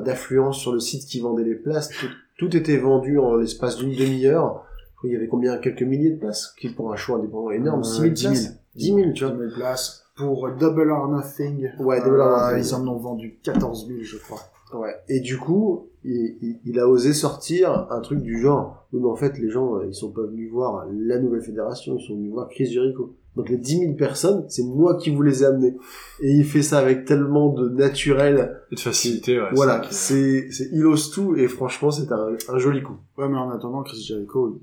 d'affluence 0.02 0.58
sur 0.60 0.74
le 0.74 0.80
site 0.80 1.06
qui 1.06 1.20
vendait 1.20 1.44
les 1.44 1.56
places, 1.56 1.90
tout, 1.90 2.08
tout 2.38 2.56
était 2.58 2.78
vendu 2.78 3.20
en 3.20 3.36
l'espace 3.36 3.78
d'une 3.78 3.96
demi-heure. 3.96 4.64
Il 5.04 5.12
y 5.12 5.16
avait 5.16 5.28
combien? 5.28 5.58
Quelques 5.60 5.84
milliers 5.84 6.10
de 6.12 6.20
places, 6.20 6.54
qui 6.60 6.70
pour 6.70 6.92
un 6.92 6.96
show 6.96 7.16
indépendant 7.16 7.52
énorme, 7.52 7.82
Euh, 7.82 7.84
6 7.84 8.02
000 8.02 8.14
10 8.14 8.24
places 8.26 8.42
000. 8.44 8.56
10 8.76 8.86
000, 9.04 9.12
tu 9.14 9.24
vois. 9.26 9.34
10 9.34 9.40
000 9.40 9.52
places 9.56 10.06
pour 10.16 10.50
Double 10.52 10.90
or 10.92 11.08
Nothing. 11.10 11.70
Ouais, 11.80 12.00
Double 12.04 12.20
or 12.22 12.28
Euh, 12.40 12.56
Nothing. 12.58 12.64
Ils 12.72 12.76
en 12.76 12.88
ont 12.88 12.98
vendu 12.98 13.38
14 13.44 13.88
000, 13.88 14.00
je 14.02 14.18
crois. 14.18 14.40
Ouais. 14.74 14.96
Et 15.08 15.20
du 15.20 15.38
coup, 15.38 15.88
il, 16.04 16.38
il- 16.42 16.60
il 16.66 16.80
a 16.80 16.88
osé 16.88 17.14
sortir 17.14 17.88
un 17.92 18.00
truc 18.02 18.20
du 18.22 18.40
genre, 18.42 18.88
mais 18.92 19.06
en 19.06 19.16
fait, 19.16 19.38
les 19.38 19.50
gens, 19.50 19.76
euh, 19.76 19.86
ils 19.88 19.94
sont 19.94 20.12
pas 20.12 20.24
venus 20.24 20.52
voir 20.52 20.86
la 20.92 21.20
nouvelle 21.20 21.42
fédération, 21.44 21.98
ils 22.00 22.04
sont 22.06 22.16
venus 22.16 22.32
voir 22.32 22.50
Chris 22.50 22.66
Jericho. 22.66 23.14
Donc 23.36 23.50
les 23.50 23.58
10 23.58 23.80
000 23.80 23.94
personnes, 23.96 24.46
c'est 24.50 24.64
moi 24.64 24.96
qui 24.98 25.10
vous 25.10 25.22
les 25.22 25.44
ai 25.44 25.48
amenés. 25.48 25.76
Et 26.22 26.32
il 26.32 26.46
fait 26.46 26.62
ça 26.62 26.80
avec 26.80 27.06
tellement 27.06 27.50
de 27.54 27.68
naturel. 27.70 28.62
Et 28.72 28.76
de 28.76 28.80
facilité, 28.80 29.40
ouais. 29.42 29.50
voilà, 29.54 29.82
c'est- 29.92 30.50
c'est, 30.50 30.52
c'est, 30.52 30.70
il 30.72 30.86
ose 30.86 31.12
tout, 31.12 31.36
et 31.36 31.48
franchement, 31.48 31.92
c'est 31.92 32.12
un, 32.12 32.36
un 32.50 32.58
joli 32.58 32.82
coup. 32.82 32.98
Ouais, 33.18 33.28
mais 33.28 33.38
en 33.38 33.50
attendant, 33.50 33.84
Chris 33.84 34.02
Jericho, 34.08 34.56
il 34.56 34.62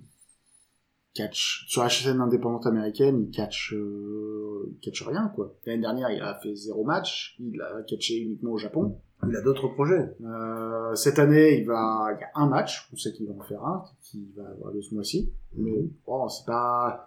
catch. 1.14 1.66
Sur 1.68 1.82
la 1.82 1.90
chaîne 1.90 2.20
indépendante 2.22 2.66
américaine, 2.66 3.26
il 3.28 3.30
catch, 3.30 3.74
euh, 3.74 4.70
il 4.72 4.78
catch 4.80 5.02
rien, 5.06 5.30
quoi. 5.34 5.54
L'année 5.66 5.82
dernière, 5.82 6.10
il 6.10 6.22
a 6.22 6.38
fait 6.42 6.54
zéro 6.54 6.84
match. 6.84 7.36
Il 7.38 7.60
a 7.60 7.82
catché 7.82 8.16
uniquement 8.18 8.52
au 8.52 8.58
Japon. 8.58 8.96
Il 9.28 9.36
a 9.36 9.42
d'autres 9.42 9.68
projets. 9.68 10.16
Euh, 10.24 10.94
cette 10.94 11.18
année, 11.18 11.58
il 11.60 11.66
va, 11.66 12.08
il 12.16 12.20
y 12.20 12.24
a 12.24 12.30
un 12.34 12.48
match. 12.48 12.88
On 12.92 12.96
sait 12.96 13.12
qu'il 13.12 13.26
va 13.28 13.34
en 13.38 13.42
faire 13.42 13.62
un, 13.62 13.84
qui 14.02 14.26
va 14.36 14.48
avoir 14.48 14.72
lieu 14.72 14.80
ce 14.82 14.94
mois-ci. 14.94 15.30
Mais 15.56 15.84
bon, 16.06 16.28
c'est 16.28 16.46
pas, 16.46 17.06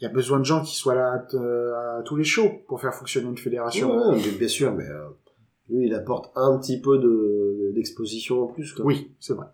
il 0.00 0.04
y 0.04 0.06
a 0.06 0.10
besoin 0.12 0.38
de 0.38 0.44
gens 0.44 0.62
qui 0.62 0.76
soient 0.76 0.94
là 0.94 1.12
à, 1.12 1.18
t- 1.20 1.36
à 1.38 2.02
tous 2.04 2.16
les 2.16 2.24
shows 2.24 2.50
pour 2.68 2.80
faire 2.80 2.94
fonctionner 2.94 3.28
une 3.28 3.38
fédération. 3.38 3.90
Ouais, 3.96 4.16
ouais, 4.16 4.22
mais 4.26 4.38
bien 4.38 4.48
sûr, 4.48 4.72
mais 4.74 4.84
euh, 4.84 5.08
lui, 5.70 5.86
il 5.86 5.94
apporte 5.94 6.30
un 6.36 6.58
petit 6.58 6.80
peu 6.80 6.98
de, 6.98 7.72
d'exposition 7.74 8.42
en 8.44 8.46
plus. 8.48 8.72
Quoi. 8.74 8.84
Oui, 8.84 9.12
c'est 9.20 9.32
vrai. 9.34 9.46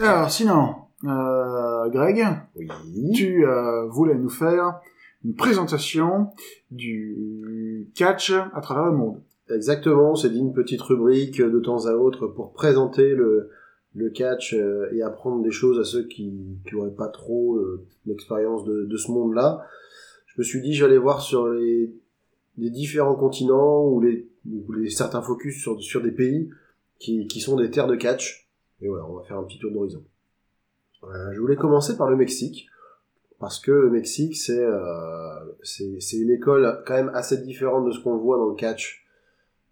Alors, 0.00 0.30
sinon, 0.30 0.74
euh, 1.04 1.88
Greg, 1.90 2.26
Oui. 2.56 2.68
tu 3.14 3.46
euh, 3.46 3.86
voulais 3.88 4.14
nous 4.16 4.30
faire 4.30 4.80
une 5.24 5.34
présentation 5.34 6.30
du 6.70 7.90
catch 7.94 8.32
à 8.32 8.60
travers 8.60 8.86
le 8.86 8.96
monde. 8.96 9.22
Exactement, 9.54 10.14
dit 10.14 10.38
une 10.38 10.54
petite 10.54 10.80
rubrique 10.80 11.40
euh, 11.40 11.50
de 11.50 11.60
temps 11.60 11.86
à 11.86 11.92
autre 11.92 12.26
pour 12.26 12.52
présenter 12.54 13.14
le, 13.14 13.50
le 13.94 14.10
catch 14.10 14.54
euh, 14.54 14.88
et 14.92 15.02
apprendre 15.02 15.42
des 15.42 15.50
choses 15.50 15.78
à 15.78 15.84
ceux 15.84 16.04
qui 16.04 16.32
n'auraient 16.72 16.94
pas 16.94 17.08
trop 17.08 17.56
euh, 17.56 17.86
d'expérience 18.06 18.64
de, 18.64 18.84
de 18.84 18.96
ce 18.96 19.10
monde-là. 19.10 19.64
Je 20.26 20.40
me 20.40 20.44
suis 20.44 20.60
dit, 20.60 20.74
j'allais 20.74 20.98
voir 20.98 21.20
sur 21.20 21.48
les, 21.48 21.94
les 22.58 22.70
différents 22.70 23.14
continents 23.14 23.86
ou 23.86 24.00
les, 24.00 24.28
ou 24.50 24.72
les 24.72 24.90
certains 24.90 25.22
focus 25.22 25.60
sur, 25.60 25.80
sur 25.80 26.02
des 26.02 26.10
pays 26.10 26.50
qui, 26.98 27.26
qui 27.26 27.40
sont 27.40 27.56
des 27.56 27.70
terres 27.70 27.86
de 27.86 27.96
catch. 27.96 28.48
Et 28.80 28.88
voilà, 28.88 29.06
on 29.06 29.14
va 29.14 29.22
faire 29.22 29.38
un 29.38 29.44
petit 29.44 29.58
tour 29.58 29.70
d'horizon. 29.70 30.04
Euh, 31.04 31.32
je 31.32 31.40
voulais 31.40 31.56
commencer 31.56 31.96
par 31.96 32.08
le 32.08 32.16
Mexique 32.16 32.68
parce 33.38 33.58
que 33.58 33.72
le 33.72 33.90
Mexique 33.90 34.36
c'est 34.36 34.64
euh, 34.64 35.52
c'est 35.62 36.16
une 36.16 36.30
école 36.30 36.82
quand 36.86 36.94
même 36.94 37.10
assez 37.14 37.38
différente 37.38 37.86
de 37.86 37.90
ce 37.90 38.00
qu'on 38.00 38.16
voit 38.16 38.38
dans 38.38 38.48
le 38.48 38.54
catch 38.54 39.04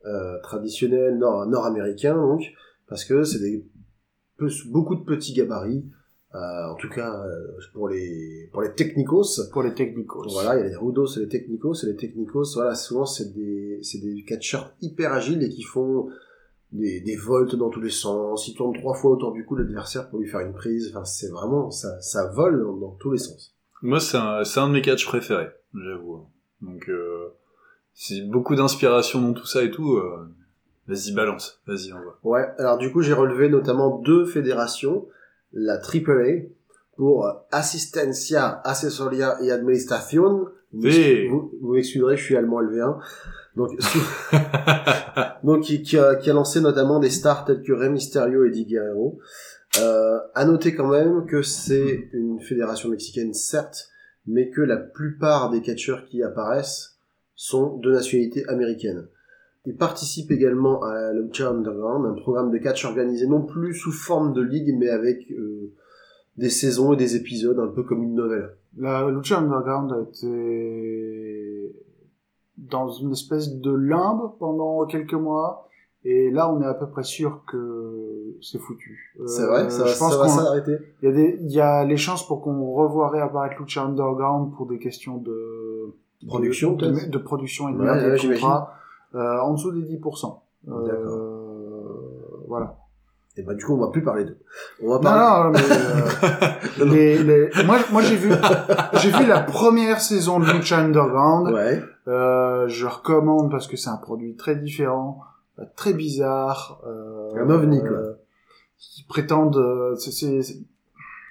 euh, 0.04 0.38
traditionnel 0.42 1.16
nord 1.16 1.46
nord-américain 1.46 2.14
donc 2.14 2.42
parce 2.88 3.04
que 3.04 3.24
c'est 3.24 3.38
des 3.38 3.64
peu- 4.38 4.48
beaucoup 4.70 4.94
de 4.96 5.04
petits 5.04 5.32
gabarits 5.34 5.84
euh, 6.34 6.38
en 6.70 6.74
tout 6.76 6.88
cas 6.88 7.12
euh, 7.26 7.46
pour 7.74 7.88
les 7.88 8.48
pour 8.52 8.62
les 8.62 8.72
technicos 8.74 9.40
Pour 9.52 9.62
les 9.62 9.74
technicos. 9.74 10.26
voilà 10.32 10.56
il 10.58 10.62
y 10.62 10.64
a 10.66 10.68
les 10.70 10.76
rudos 10.76 11.06
et 11.16 11.20
les 11.20 11.28
technicos 11.28 11.74
et 11.84 11.86
les 11.86 11.96
technicos 11.96 12.54
voilà 12.54 12.74
souvent 12.74 13.04
c'est 13.06 13.32
des 13.34 13.78
c'est 13.82 13.98
des 13.98 14.24
catcheurs 14.24 14.72
hyper 14.80 15.12
agiles 15.12 15.42
et 15.42 15.48
qui 15.50 15.62
font 15.62 16.08
des, 16.72 17.00
des 17.02 17.16
volts 17.16 17.54
dans 17.54 17.68
tous 17.68 17.82
les 17.82 17.90
sens 17.90 18.48
ils 18.48 18.54
tournent 18.54 18.72
trois 18.74 18.94
fois 18.94 19.10
autour 19.10 19.32
du 19.32 19.44
cou 19.44 19.56
de 19.56 19.62
l'adversaire 19.62 20.08
pour 20.08 20.20
lui 20.20 20.26
faire 20.28 20.40
une 20.40 20.54
prise 20.54 20.88
enfin 20.94 21.04
c'est 21.04 21.28
vraiment 21.28 21.70
ça 21.70 22.00
ça 22.00 22.28
vole 22.30 22.62
dans, 22.62 22.76
dans 22.76 22.90
tous 22.98 23.12
les 23.12 23.18
sens 23.18 23.54
Moi, 23.82 24.00
c'est 24.00 24.16
un, 24.16 24.42
c'est 24.44 24.60
un 24.60 24.68
de 24.68 24.72
mes 24.74 24.80
catchs 24.80 25.04
préférés, 25.06 25.48
j'avoue. 25.74 26.24
Donc, 26.60 26.88
euh, 26.88 27.34
c'est 27.92 28.22
beaucoup 28.30 28.54
d'inspiration 28.54 29.20
dans 29.20 29.32
tout 29.34 29.44
ça 29.44 29.64
et 29.64 29.70
tout. 29.72 29.96
euh, 29.96 30.28
vas-y, 30.88 31.12
balance. 31.12 31.60
Vas-y, 31.66 31.92
on 31.92 31.96
va. 31.98 32.18
Ouais, 32.24 32.46
alors 32.58 32.78
du 32.78 32.90
coup 32.92 33.02
j'ai 33.02 33.12
relevé 33.12 33.48
notamment 33.48 33.98
deux 33.98 34.24
fédérations, 34.26 35.06
la 35.52 35.74
AAA 35.80 36.48
pour 36.96 37.28
Assistencia, 37.50 38.60
Asesoria 38.64 39.36
et 39.42 39.50
Administración. 39.50 40.48
Vous, 40.72 40.86
Oui. 40.88 41.28
vous, 41.28 41.52
vous 41.60 41.72
m'excuserez, 41.74 42.16
je 42.16 42.22
suis 42.24 42.36
allemand 42.36 42.62
LV1. 42.62 42.98
Donc, 43.56 43.70
donc 45.44 45.62
qui, 45.64 45.82
qui 45.82 45.98
a, 45.98 46.14
qui 46.16 46.30
a 46.30 46.32
lancé 46.32 46.60
notamment 46.60 46.98
des 47.00 47.10
stars 47.10 47.44
telles 47.44 47.62
que 47.62 47.72
Rey 47.72 47.90
Mysterio 47.90 48.44
et 48.44 48.48
Eddie 48.48 48.66
Guerrero. 48.66 49.18
Euh, 49.80 50.18
à 50.34 50.44
noter 50.44 50.74
quand 50.74 50.88
même 50.88 51.24
que 51.26 51.42
c'est 51.42 52.08
une 52.12 52.40
fédération 52.40 52.88
mexicaine 52.90 53.32
certes, 53.32 53.88
mais 54.26 54.50
que 54.50 54.60
la 54.60 54.76
plupart 54.76 55.50
des 55.50 55.62
catcheurs 55.62 56.04
qui 56.06 56.22
apparaissent 56.22 56.98
sont 57.34 57.76
de 57.78 57.90
nationalité 57.90 58.46
américaine. 58.48 59.08
Il 59.64 59.76
participe 59.76 60.30
également 60.32 60.82
à 60.82 61.12
Lucha 61.12 61.50
Underground, 61.50 62.04
un 62.06 62.20
programme 62.20 62.50
de 62.50 62.58
catch 62.58 62.84
organisé 62.84 63.26
non 63.28 63.42
plus 63.42 63.74
sous 63.74 63.92
forme 63.92 64.32
de 64.32 64.42
ligue, 64.42 64.74
mais 64.76 64.88
avec 64.88 65.30
euh, 65.30 65.72
des 66.36 66.50
saisons 66.50 66.92
et 66.94 66.96
des 66.96 67.14
épisodes, 67.16 67.58
un 67.60 67.68
peu 67.68 67.84
comme 67.84 68.02
une 68.02 68.14
novelle. 68.14 68.56
La 68.76 69.08
Lucha 69.10 69.38
Underground 69.38 69.92
a 69.92 70.00
été 70.00 71.76
dans 72.58 72.88
une 72.90 73.12
espèce 73.12 73.54
de 73.54 73.72
limbe 73.72 74.32
pendant 74.38 74.84
quelques 74.86 75.14
mois. 75.14 75.68
Et 76.04 76.32
là, 76.32 76.52
on 76.52 76.60
est 76.60 76.66
à 76.66 76.74
peu 76.74 76.88
près 76.88 77.04
sûr 77.04 77.44
que 77.46 78.34
c'est 78.40 78.58
foutu. 78.58 79.14
Euh, 79.20 79.26
C'est 79.28 79.46
vrai, 79.46 79.70
ça, 79.70 79.86
je 79.86 79.92
va- 79.92 79.98
pense 79.98 80.12
ça 80.12 80.18
va 80.18 80.24
qu'on- 80.24 80.28
s'arrêter. 80.30 80.76
Il 81.00 81.08
y 81.08 81.12
a 81.12 81.14
des, 81.14 81.38
y 81.42 81.60
a 81.60 81.84
les 81.84 81.96
chances 81.96 82.26
pour 82.26 82.42
qu'on 82.42 82.72
revoie 82.72 83.10
réapparaître 83.10 83.60
Lucha 83.60 83.84
Underground 83.84 84.52
pour 84.56 84.66
des 84.66 84.78
questions 84.80 85.18
de 85.18 85.94
Production, 86.26 86.72
de, 86.74 87.08
de, 87.10 87.18
production 87.18 87.68
et 87.68 87.72
de 87.72 87.78
Ouais. 87.78 87.86
Euh, 89.14 89.38
en 89.40 89.52
dessous 89.54 89.72
des 89.72 89.82
10%. 89.98 90.38
Euh, 90.68 90.72
voilà. 92.48 92.76
Et 93.36 93.42
bah 93.42 93.54
du 93.54 93.64
coup 93.64 93.74
on 93.74 93.78
va 93.78 93.88
plus 93.88 94.02
parler 94.02 94.24
d'eux. 94.26 94.36
On 94.82 94.90
va 94.90 94.96
Non, 94.96 95.02
parler. 95.02 95.58
non, 95.58 95.58
mais, 95.58 96.82
euh, 96.82 96.84
les, 96.84 97.22
les... 97.22 97.50
moi, 97.64 97.78
moi 97.90 98.02
j'ai 98.02 98.16
vu, 98.16 98.30
j'ai 98.94 99.10
vu 99.10 99.26
la 99.26 99.40
première 99.40 100.00
saison 100.02 100.38
de 100.38 100.44
Lucha 100.52 100.78
Underground. 100.80 101.48
Ouais. 101.52 101.80
Euh, 102.08 102.68
je 102.68 102.86
recommande 102.86 103.50
parce 103.50 103.66
que 103.68 103.76
c'est 103.78 103.88
un 103.88 103.96
produit 103.96 104.36
très 104.36 104.54
différent, 104.56 105.20
euh, 105.58 105.62
très 105.76 105.94
bizarre. 105.94 106.82
Euh, 106.86 107.30
Un 107.42 107.48
ovni, 107.48 107.80
quoi. 107.80 108.16
qui 108.78 109.04
prétendent, 109.04 109.56
euh, 109.56 109.94
c'est, 109.96 110.10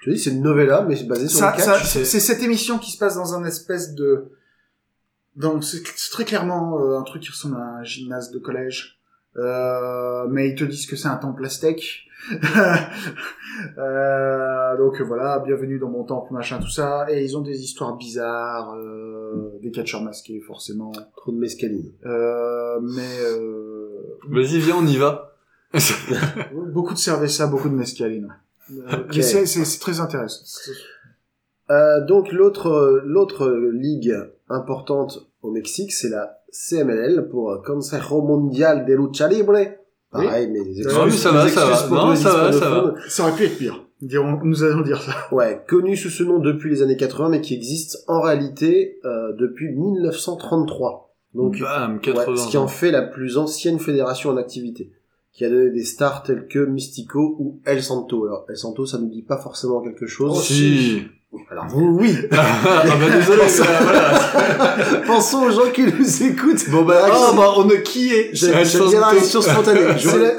Tu 0.02 0.10
dis 0.10 0.18
c'est 0.18 0.32
une 0.32 0.42
novella 0.42 0.84
mais 0.88 0.96
c'est 0.96 1.06
basé 1.08 1.28
sur 1.28 1.38
ça, 1.40 1.56
ça- 1.60 1.78
c'est 1.84 2.04
c'est 2.06 2.20
cette 2.20 2.42
émission 2.42 2.80
qui 2.80 2.92
se 2.92 2.98
passe 2.98 3.16
dans 3.16 3.36
un 3.36 3.46
espèce 3.46 3.94
de, 3.94 4.32
donc 5.36 5.64
c'est 5.64 5.82
c'est 5.96 6.12
très 6.12 6.26
clairement 6.26 6.80
euh, 6.80 6.98
un 7.00 7.04
truc 7.04 7.22
qui 7.24 7.30
ressemble 7.30 7.56
à 7.58 7.78
un 7.80 7.84
gymnase 7.84 8.32
de 8.32 8.40
collège. 8.40 8.98
Euh, 9.38 10.28
mais 10.30 10.50
ils 10.50 10.56
te 10.56 10.66
disent 10.66 10.86
que 10.88 10.96
c'est 10.98 11.08
un 11.08 11.16
temple 11.16 11.46
aztèque. 11.46 12.02
euh, 13.78 14.78
donc 14.78 15.02
voilà, 15.02 15.40
bienvenue 15.40 15.80
dans 15.80 15.90
mon 15.90 16.04
temple, 16.04 16.34
machin, 16.34 16.60
tout 16.60 16.70
ça. 16.70 17.06
Et 17.10 17.24
ils 17.24 17.38
ont 17.38 17.42
des 17.42 17.62
histoires 17.62 17.96
bizarres, 17.96 18.74
euh, 18.76 19.58
des 19.62 19.72
catcheurs 19.72 20.04
masqués, 20.04 20.42
forcément. 20.42 20.92
Trop 21.16 21.32
de 21.32 21.38
mescaline. 21.38 21.92
Euh, 22.06 22.80
mais 22.82 23.20
euh, 23.22 24.18
Vas-y, 24.30 24.60
viens, 24.60 24.76
on 24.78 24.86
y 24.86 24.98
va. 24.98 25.36
beaucoup 26.74 26.94
de 26.94 27.00
cerveza, 27.00 27.48
beaucoup 27.48 27.70
de 27.70 27.76
mescaline. 27.76 28.36
Ok. 28.70 29.16
mais 29.16 29.22
c'est- 29.22 29.46
c'est 29.46 29.66
c'est 29.66 29.80
très 29.80 30.00
intéressant. 30.00 30.44
Euh, 31.72 32.06
donc 32.06 32.32
l'autre 32.32 33.02
l'autre 33.06 33.50
ligue 33.74 34.16
importante 34.50 35.28
au 35.42 35.52
Mexique, 35.52 35.92
c'est 35.92 36.10
la 36.10 36.40
CMLL 36.52 37.30
pour 37.30 37.62
Consejo 37.64 38.22
Mundial 38.22 38.86
de 38.86 38.94
Lucha 38.94 39.28
Libre. 39.28 39.58
Pareil, 40.12 40.50
mais 40.52 40.60
les 40.60 40.84
Non, 40.84 41.06
mais 41.06 41.12
ça 41.12 41.32
va, 41.32 41.46
les 41.46 41.52
ça 41.52 41.66
va. 41.66 41.72
excuses 41.72 41.92
Non, 41.92 42.16
ça 42.16 42.30
va, 42.34 42.52
ça 42.52 42.58
hispanophones. 42.58 42.96
Ça 43.08 43.24
aurait 43.24 43.36
pu 43.36 43.46
être 43.46 43.58
pire. 43.58 43.86
Dirons, 44.02 44.40
nous 44.44 44.64
allons 44.64 44.82
dire 44.82 45.02
ça. 45.02 45.14
Ouais, 45.32 45.64
connu 45.68 45.96
sous 45.96 46.10
ce 46.10 46.24
nom 46.24 46.40
depuis 46.40 46.70
les 46.70 46.82
années 46.82 46.98
80, 46.98 47.30
mais 47.30 47.42
qui 47.42 47.54
existe 47.54 48.04
en 48.08 48.20
réalité 48.20 49.00
euh, 49.06 49.32
depuis 49.34 49.70
1933. 49.70 51.16
Donc, 51.34 51.60
Bam, 51.60 51.94
ouais, 51.94 52.00
80 52.02 52.36
ce 52.36 52.50
qui 52.50 52.58
en 52.58 52.68
fait 52.68 52.92
la 52.92 53.04
plus 53.04 53.38
ancienne 53.38 53.80
fédération 53.80 54.32
en 54.32 54.38
activité, 54.38 54.92
qui 55.32 55.46
a 55.46 55.50
donné 55.50 55.70
des 55.70 55.86
stars 55.86 56.24
telles 56.24 56.48
que 56.48 56.60
Mystico 56.60 57.38
ou 57.40 57.62
El 57.64 57.82
Santo. 57.82 58.26
Alors, 58.26 58.46
El 58.50 58.58
Santo, 58.58 58.86
ça 58.86 58.98
nous 58.98 59.08
dit 59.08 59.22
pas 59.22 59.38
forcément 59.38 59.82
quelque 59.82 60.08
chose. 60.08 60.34
Oh, 60.36 60.42
si. 60.42 61.04
Alors, 61.50 61.68
vous, 61.68 61.98
oui. 62.00 62.14
ah 62.32 62.84
bah 62.86 63.10
désolé, 63.10 63.42
voilà. 63.82 65.02
Pensons 65.08 65.44
aux 65.44 65.52
gens 65.52 65.72
qui 65.74 65.84
nous 65.84 66.24
écoutent. 66.24 66.70
Bon 66.70 66.84
bah, 66.84 67.04
Ah, 67.06 67.30
ah, 67.30 67.34
bah 67.36 67.54
on 67.58 67.70
a 67.70 67.78
qui 67.78 68.14
est? 68.14 68.34
Bien 68.34 68.52
la 69.00 69.08
réaction 69.08 69.42
spontanée. 69.42 69.80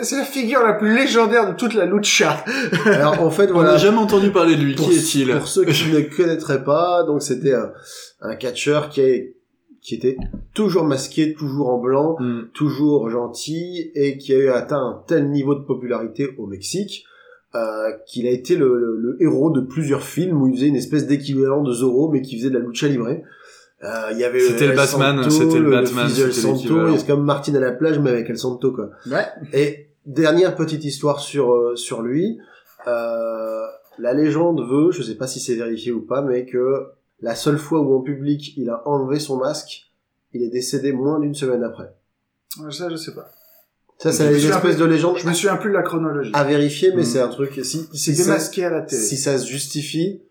C'est 0.03 0.17
la, 0.17 0.25
figure 0.25 0.63
la 0.63 0.75
plus 0.75 0.95
légendaire 0.95 1.49
de 1.51 1.57
toute 1.57 1.73
la 1.75 1.87
lucha. 1.87 2.45
Alors, 2.85 3.23
en 3.23 3.31
fait, 3.31 3.51
On 3.55 3.63
n'a 3.63 3.79
jamais 3.79 3.99
entendu 3.99 4.31
parler 4.31 4.57
de 4.57 4.63
lui. 4.63 4.75
pour, 4.75 4.89
Qui 4.89 4.97
est-il? 4.97 5.33
Pour 5.33 5.49
ceux 5.49 5.65
qui 5.65 5.91
ne 5.91 6.01
connaîtraient 6.01 6.65
pas, 6.65 7.05
donc 7.05 7.23
c'était 7.23 7.55
un, 7.55 7.73
un 8.21 8.37
catcheur 8.37 8.91
qui, 8.91 9.01
est, 9.01 9.37
qui 9.81 9.95
était 9.95 10.17
toujours 10.55 10.85
masqué, 10.85 11.33
toujours 11.33 11.71
en 11.71 11.79
blanc, 11.79 12.17
Hmm. 12.21 12.49
toujours 12.53 13.09
gentil, 13.09 13.91
et 13.95 14.19
qui 14.19 14.35
a 14.35 14.39
eu 14.39 14.49
atteint 14.51 14.77
un 14.77 15.03
tel 15.07 15.31
niveau 15.31 15.55
de 15.55 15.65
popularité 15.65 16.35
au 16.39 16.47
Mexique 16.47 17.05
euh, 17.55 17.93
qu'il 18.07 18.27
a 18.27 18.31
été 18.31 18.57
le, 18.57 18.79
le- 18.79 18.97
le 18.97 19.17
héros 19.23 19.51
de 19.51 19.61
plusieurs 19.61 20.03
films 20.03 20.41
où 20.41 20.47
il 20.49 20.55
faisait 20.55 20.69
une 20.69 20.77
espèce 20.77 21.07
d'équivalent 21.07 21.63
de 21.63 21.73
Zorro, 21.73 22.11
mais 22.11 22.23
qui 22.23 22.39
faisait 22.39 22.51
de 22.51 22.59
la 22.59 22.65
lucha 22.65 22.89
libre. 22.89 23.09
Euh, 23.09 23.89
il 24.13 24.19
y 24.19 24.25
avait 24.25 24.41
C'était 24.41 24.67
le 24.67 24.71
El 24.73 24.77
Batman, 24.77 25.31
c'était 25.31 25.59
le 25.59 25.71
Batman, 25.71 26.07
de 26.07 26.23
El 26.23 26.33
c'était 26.33 26.47
Santo, 26.47 26.97
c'est 26.97 27.07
comme 27.07 27.25
Martin 27.25 27.55
à 27.57 27.61
la 27.61 27.73
plage, 27.73 27.99
mais 27.99 28.11
avec 28.11 28.31
El 28.31 28.39
Santo, 28.39 28.73
quoi. 28.73 28.91
Ouais. 29.11 29.27
Et 29.53 29.89
dernière 30.07 30.55
petite 30.57 30.85
histoire 30.85 31.21
sur 31.21 31.53
euh, 31.53 31.75
sur 31.77 32.03
lui. 32.03 32.39
Euh, 32.87 33.67
la 33.99 34.15
légende 34.15 34.61
veut, 34.69 34.91
je 34.93 35.03
sais 35.03 35.17
pas 35.17 35.27
si 35.27 35.39
c'est 35.41 35.55
vérifié 35.57 35.93
ou 35.93 36.01
pas, 36.01 36.23
mais 36.23 36.47
que 36.47 36.87
la 37.21 37.35
seule 37.35 37.59
fois 37.59 37.81
où 37.81 37.95
en 37.95 38.01
public 38.01 38.55
il 38.57 38.71
a 38.71 38.83
enlevé 38.89 39.19
son 39.21 39.37
masque, 39.37 39.91
il 40.33 40.43
est 40.43 40.49
décédé 40.49 40.93
moins 40.93 41.21
d'une 41.21 41.35
semaine 41.35 41.63
après. 41.63 41.93
Ça, 42.71 42.89
je 42.89 42.97
sais 42.97 43.15
pas. 43.15 43.29
Ça, 44.03 44.11
c'est 44.13 44.27
une 44.29 44.51
espèce 44.51 44.77
de 44.77 44.85
légende 44.85 45.17
Je 45.19 45.29
me 45.29 45.33
souviens 45.33 45.57
plus 45.57 45.71
de 45.71 45.75
la 45.75 45.83
chronologie. 45.83 46.31
à 46.35 46.45
vérifier, 46.45 46.91
mais 46.95 47.03
Mm. 47.03 47.05
c'est 47.05 47.21
un 47.21 47.29
truc. 47.29 47.53
Si, 47.63 47.89
Il 47.93 47.99
s'est 47.99 48.13
si, 48.13 48.17
ça, 48.17 48.25
démasqué 48.25 48.65
à 48.65 48.71
la 48.71 48.83
télé. 48.83 49.01
si 49.01 49.17
ça 49.17 49.39
se 49.39 49.47
justifie, 49.47 50.23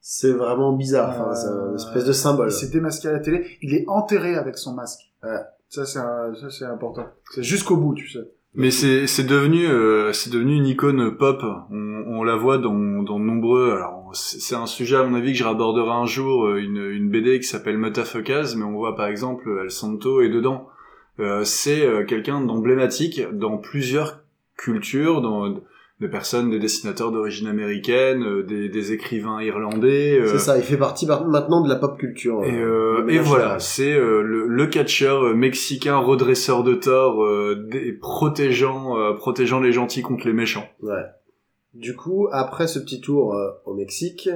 c'est 0.00 0.32
vraiment 0.32 0.72
bizarre. 0.72 1.10
Enfin, 1.10 1.34
c'est 1.34 1.48
Euh, 1.48 1.70
une 1.70 1.74
espèce 1.76 2.04
de 2.04 2.12
symbole. 2.12 2.48
Il 2.48 2.52
s'est 2.52 2.68
démasqué 2.68 3.08
à 3.08 3.12
la 3.12 3.20
télé. 3.20 3.46
Il 3.62 3.74
est 3.74 3.84
enterré 3.88 4.34
avec 4.36 4.58
son 4.58 4.74
masque. 4.74 5.00
Ouais. 5.22 5.30
Ça, 5.70 5.86
c'est 5.86 5.98
un- 5.98 6.34
ça, 6.38 6.50
c'est 6.50 6.66
important. 6.66 7.06
C'est 7.34 7.42
jusqu'au 7.42 7.76
bout, 7.76 7.94
tu 7.94 8.08
sais. 8.10 8.20
Mais 8.56 8.70
c'est 8.70 9.08
c'est 9.08 9.24
devenu 9.24 9.66
euh, 9.66 10.12
c'est 10.12 10.30
devenu 10.30 10.54
une 10.54 10.66
icône 10.66 11.16
pop. 11.16 11.42
On, 11.72 12.04
on 12.18 12.22
la 12.22 12.36
voit 12.36 12.58
dans 12.58 13.02
dans 13.02 13.18
de 13.18 13.24
nombreux. 13.24 13.72
Alors 13.72 14.10
c'est 14.14 14.38
c'est 14.40 14.54
un 14.54 14.66
sujet 14.66 14.94
à 14.96 15.02
mon 15.02 15.16
avis 15.16 15.32
que 15.32 15.38
je 15.38 15.42
raborderai 15.44 15.90
un 15.90 16.06
jour 16.06 16.46
euh, 16.46 16.58
une 16.62 16.76
une 16.76 17.10
BD 17.10 17.40
qui 17.40 17.48
s'appelle 17.48 17.78
Metafuckaz, 17.78 18.54
mais 18.54 18.64
on 18.64 18.72
voit 18.76 18.94
par 18.94 19.06
exemple 19.08 19.48
El 19.64 19.72
Santo 19.72 20.20
et 20.20 20.28
dedans. 20.28 20.68
Euh, 21.20 21.44
c'est 21.44 21.86
euh, 21.86 22.04
quelqu'un 22.04 22.40
d'emblématique 22.40 23.22
dans 23.32 23.56
plusieurs 23.58 24.24
cultures, 24.56 25.20
dans 25.20 25.54
des 26.00 26.08
personnes, 26.08 26.50
des 26.50 26.58
dessinateurs 26.58 27.12
d'origine 27.12 27.46
américaine, 27.46 28.24
euh, 28.24 28.42
des, 28.42 28.68
des 28.68 28.92
écrivains 28.92 29.40
irlandais. 29.40 30.18
euh, 30.18 30.26
C'est 30.26 30.38
ça, 30.40 30.56
il 30.58 30.64
fait 30.64 30.76
partie 30.76 31.06
par- 31.06 31.24
maintenant 31.26 31.62
de 31.62 31.68
la 31.68 31.76
pop 31.76 31.96
culture. 31.96 32.42
Et, 32.44 32.60
euh, 32.60 33.04
de 33.04 33.10
et 33.12 33.18
voilà, 33.20 33.60
c'est 33.60 33.94
euh, 33.94 34.22
le, 34.22 34.48
le 34.48 34.66
catcheur 34.66 35.34
mexicain 35.36 35.96
redresseur 35.98 36.64
de 36.64 36.74
tort, 36.74 37.22
euh, 37.24 37.66
des- 37.70 37.92
protégeant, 37.92 38.98
euh, 38.98 39.12
protégeant 39.14 39.60
les 39.60 39.70
gentils 39.72 40.02
contre 40.02 40.26
les 40.26 40.32
méchants. 40.32 40.66
Ouais. 40.82 41.02
Du 41.74 41.94
coup, 41.94 42.28
après 42.32 42.66
ce 42.66 42.80
petit 42.80 43.00
tour 43.00 43.34
euh, 43.34 43.50
au 43.64 43.74
Mexique, 43.74 44.28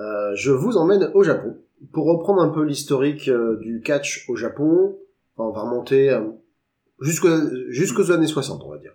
euh, 0.00 0.32
je 0.34 0.50
vous 0.50 0.76
emmène 0.76 1.10
au 1.14 1.22
Japon. 1.22 1.56
Pour 1.92 2.06
reprendre 2.06 2.42
un 2.42 2.48
peu 2.48 2.64
l'historique 2.64 3.30
du 3.60 3.80
catch 3.84 4.24
au 4.28 4.34
Japon, 4.36 4.96
enfin, 5.36 5.48
on 5.48 5.52
va 5.52 5.62
remonter 5.62 6.10
euh, 6.10 6.22
jusqu'aux 7.00 8.10
années 8.10 8.26
60, 8.26 8.62
on 8.64 8.70
va 8.70 8.78
dire. 8.78 8.92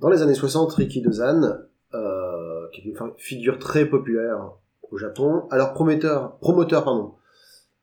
Dans 0.00 0.08
les 0.08 0.22
années 0.22 0.34
60, 0.34 0.72
Riki 0.72 1.02
Dozan, 1.02 1.42
euh, 1.94 2.68
qui 2.72 2.80
est 2.80 2.84
une 2.84 2.96
figure 3.18 3.58
très 3.58 3.86
populaire 3.86 4.52
au 4.90 4.98
Japon, 4.98 5.44
alors 5.50 5.72
promoteur, 5.72 6.38
promoteur 6.38 6.84
pardon, 6.84 7.14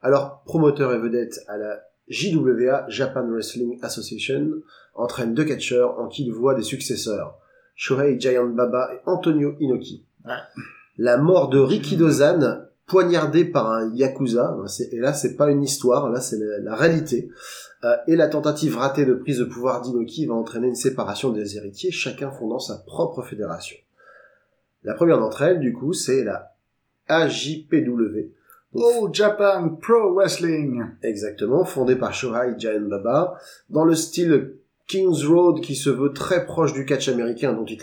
alors 0.02 0.44
promoteur 0.46 0.94
et 0.94 0.98
vedette 0.98 1.40
à 1.48 1.58
la 1.58 1.82
JWA, 2.08 2.86
Japan 2.90 3.28
Wrestling 3.30 3.80
Association, 3.82 4.50
entraîne 4.96 5.34
deux 5.34 5.46
catcheurs 5.46 6.00
en 6.00 6.08
qui 6.08 6.26
il 6.26 6.34
voit 6.34 6.56
des 6.56 6.64
successeurs. 6.64 7.38
Shohei 7.76 8.20
Giant 8.20 8.48
Baba 8.48 8.92
et 8.94 9.00
Antonio 9.06 9.56
Inoki. 9.60 10.04
Ouais. 10.26 10.34
La 10.98 11.18
mort 11.18 11.50
de 11.50 11.60
Riki 11.60 11.96
Dozan, 11.96 12.66
poignardé 12.90 13.46
par 13.46 13.72
un 13.72 13.94
yakuza, 13.94 14.58
et 14.92 14.98
là 14.98 15.14
c'est 15.14 15.36
pas 15.36 15.50
une 15.50 15.64
histoire, 15.64 16.10
là 16.10 16.20
c'est 16.20 16.38
la, 16.38 16.60
la 16.60 16.76
réalité, 16.76 17.30
euh, 17.84 17.96
et 18.08 18.16
la 18.16 18.28
tentative 18.28 18.78
ratée 18.78 19.06
de 19.06 19.14
prise 19.14 19.40
de 19.40 19.46
pouvoir 19.46 19.82
d'Inoki 19.82 20.26
va 20.26 20.34
entraîner 20.34 20.68
une 20.68 20.76
séparation 20.76 21.30
des 21.30 21.56
héritiers, 21.56 21.92
chacun 21.92 22.32
fondant 22.32 22.60
sa 22.60 22.78
propre 22.80 23.22
fédération. 23.22 23.78
La 24.84 24.94
première 24.94 25.20
d'entre 25.20 25.42
elles, 25.42 25.60
du 25.60 25.74
coup, 25.74 25.94
c'est 25.94 26.24
la 26.24 26.56
AJPW, 27.08 28.34
Oh, 28.74 29.10
Japan 29.12 29.78
Pro 29.82 30.14
Wrestling. 30.14 30.84
Exactement, 31.02 31.66
fondé 31.66 31.96
par 31.96 32.14
Shohei 32.14 32.54
Giant 32.58 32.88
Baba, 32.88 33.40
dans 33.70 33.84
le 33.84 33.96
style 33.96 34.54
Kings 34.88 35.26
Road 35.26 35.62
qui 35.62 35.76
se 35.76 35.90
veut 35.90 36.14
très 36.14 36.46
proche 36.46 36.74
du 36.74 36.86
catch 36.86 37.10
américain 37.10 37.54
dont 37.54 37.66
il 37.66 37.80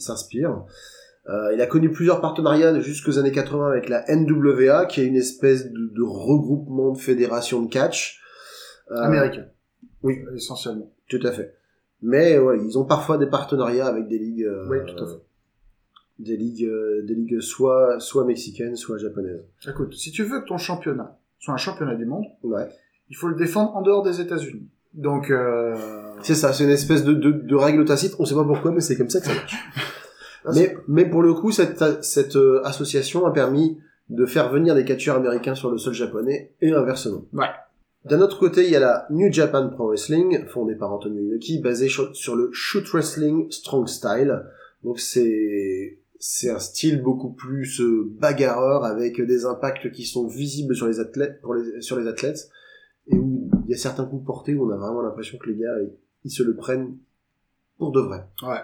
s'inspire. 0.00 0.64
Euh, 1.28 1.52
il 1.54 1.60
a 1.60 1.66
connu 1.66 1.90
plusieurs 1.90 2.20
partenariats 2.20 2.78
jusqu'aux 2.80 3.18
années 3.18 3.30
80 3.32 3.68
avec 3.68 3.88
la 3.88 4.04
NWA, 4.08 4.86
qui 4.86 5.00
est 5.02 5.06
une 5.06 5.16
espèce 5.16 5.70
de, 5.70 5.78
de 5.94 6.02
regroupement 6.02 6.92
de 6.92 6.98
fédérations 6.98 7.62
de 7.62 7.68
catch. 7.70 8.20
Euh, 8.90 8.96
Américain. 9.02 9.46
oui. 10.02 10.18
Essentiellement. 10.34 10.90
Tout 11.08 11.20
à 11.22 11.30
fait. 11.32 11.54
Mais 12.02 12.38
ouais, 12.38 12.58
ils 12.64 12.78
ont 12.78 12.84
parfois 12.84 13.18
des 13.18 13.26
partenariats 13.26 13.86
avec 13.86 14.08
des 14.08 14.18
ligues, 14.18 14.44
euh, 14.44 14.66
Oui, 14.68 14.78
tout 14.86 15.04
à 15.04 15.06
fait. 15.06 15.20
des 16.18 16.36
ligues, 16.36 16.64
euh, 16.64 17.02
des 17.02 17.14
ligues 17.14 17.40
soit 17.40 18.00
soit 18.00 18.24
mexicaines, 18.24 18.74
soit 18.76 18.96
japonaises. 18.98 19.42
Écoute, 19.68 19.94
si 19.94 20.10
tu 20.10 20.22
veux 20.24 20.40
que 20.40 20.46
ton 20.48 20.56
championnat 20.58 21.18
soit 21.38 21.52
un 21.54 21.58
championnat 21.58 21.94
du 21.96 22.06
monde, 22.06 22.24
Ouais. 22.42 22.66
il 23.10 23.16
faut 23.16 23.28
le 23.28 23.34
défendre 23.36 23.76
en 23.76 23.82
dehors 23.82 24.02
des 24.02 24.20
États-Unis. 24.20 24.66
Donc, 24.94 25.30
euh... 25.30 25.76
C'est 26.22 26.34
ça, 26.34 26.52
c'est 26.52 26.64
une 26.64 26.70
espèce 26.70 27.04
de, 27.04 27.12
de, 27.14 27.30
de 27.30 27.54
règle 27.54 27.84
tacite. 27.84 28.14
On 28.18 28.24
sait 28.24 28.34
pas 28.34 28.44
pourquoi, 28.44 28.72
mais 28.72 28.80
c'est 28.80 28.96
comme 28.96 29.08
ça 29.10 29.20
que 29.20 29.26
ça 29.26 29.34
marche. 29.34 29.54
là, 30.44 30.52
Mais, 30.54 30.76
mais 30.88 31.04
pour 31.08 31.22
le 31.22 31.34
coup, 31.34 31.52
cette, 31.52 32.02
cette 32.02 32.36
euh, 32.36 32.62
association 32.64 33.26
a 33.26 33.32
permis 33.32 33.78
de 34.08 34.26
faire 34.26 34.50
venir 34.50 34.74
des 34.74 34.84
catcheurs 34.84 35.16
américains 35.16 35.54
sur 35.54 35.70
le 35.70 35.78
sol 35.78 35.94
japonais 35.94 36.52
et 36.60 36.72
inversement. 36.72 37.24
Ouais. 37.32 37.46
D'un 38.04 38.20
autre 38.22 38.38
côté, 38.38 38.64
il 38.64 38.70
y 38.70 38.76
a 38.76 38.80
la 38.80 39.06
New 39.10 39.30
Japan 39.30 39.68
Pro 39.68 39.88
Wrestling, 39.88 40.46
fondée 40.46 40.74
par 40.74 40.92
Antonio 40.92 41.20
Inoki, 41.20 41.60
basée 41.60 41.88
sur 41.88 42.34
le 42.34 42.50
shoot 42.52 42.86
wrestling 42.92 43.50
strong 43.50 43.86
style. 43.86 44.42
Donc 44.82 44.98
c'est 44.98 45.98
c'est 46.18 46.50
un 46.50 46.58
style 46.58 47.02
beaucoup 47.02 47.30
plus 47.30 47.80
euh, 47.80 48.04
bagarreur 48.18 48.84
avec 48.84 49.20
des 49.20 49.46
impacts 49.46 49.90
qui 49.90 50.04
sont 50.04 50.26
visibles 50.26 50.76
sur 50.76 50.86
les 50.86 51.00
athlètes 51.00 51.40
pour 51.40 51.54
les 51.54 51.80
sur 51.80 51.98
les 51.98 52.06
athlètes 52.06 52.50
et 53.06 53.16
où 53.16 53.50
il 53.64 53.70
y 53.70 53.74
a 53.74 53.78
certains 53.78 54.04
coups 54.04 54.24
portés 54.24 54.54
où 54.54 54.66
on 54.66 54.70
a 54.70 54.76
vraiment 54.76 55.00
l'impression 55.00 55.38
que 55.38 55.48
les 55.48 55.56
gars 55.56 55.80
ils, 55.80 55.92
ils 56.24 56.30
se 56.30 56.42
le 56.42 56.54
prennent 56.56 56.96
pour 57.78 57.92
de 57.92 58.00
vrai. 58.00 58.26
Ouais. 58.42 58.60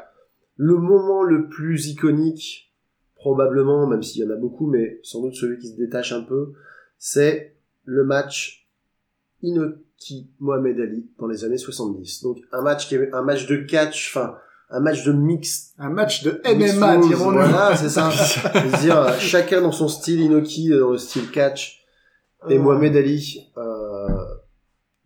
Le 0.57 0.77
moment 0.77 1.23
le 1.23 1.49
plus 1.49 1.89
iconique, 1.89 2.73
probablement, 3.15 3.87
même 3.87 4.03
s'il 4.03 4.24
y 4.24 4.27
en 4.27 4.31
a 4.31 4.37
beaucoup, 4.37 4.66
mais 4.66 5.01
sans 5.03 5.23
doute 5.23 5.35
celui 5.35 5.59
qui 5.59 5.69
se 5.69 5.77
détache 5.77 6.12
un 6.12 6.23
peu, 6.23 6.53
c'est 6.99 7.57
le 7.85 8.05
match 8.05 8.66
Inoki 9.43 10.31
Mohamed 10.41 10.81
Ali 10.81 11.11
dans 11.19 11.27
les 11.27 11.45
années 11.45 11.59
70. 11.59 12.23
Donc 12.23 12.39
un 12.53 12.62
match 12.62 12.89
qui 12.89 12.95
est 12.95 13.12
un 13.12 13.23
match 13.23 13.47
de 13.47 13.57
catch, 13.57 14.15
enfin 14.15 14.37
un 14.70 14.81
match 14.81 15.05
de 15.05 15.12
mix. 15.12 15.74
un 15.78 15.91
match 15.91 16.24
de 16.24 16.41
MMA, 16.45 16.99
dirons-nous. 16.99 17.39
Voilà, 17.39 17.77
c'est 17.77 17.89
ça. 17.91 18.11
C'est-à-dire 18.11 18.99
euh, 18.99 19.12
chacun 19.19 19.61
dans 19.61 19.73
son 19.73 19.89
style 19.89 20.20
Inoki 20.20 20.73
euh, 20.73 20.81
dans 20.81 20.91
le 20.91 20.99
style 20.99 21.31
catch 21.31 21.87
et 22.49 22.57
Euh, 22.57 22.62
Mohamed 22.62 22.97
Ali 22.97 23.51
euh, 23.57 23.76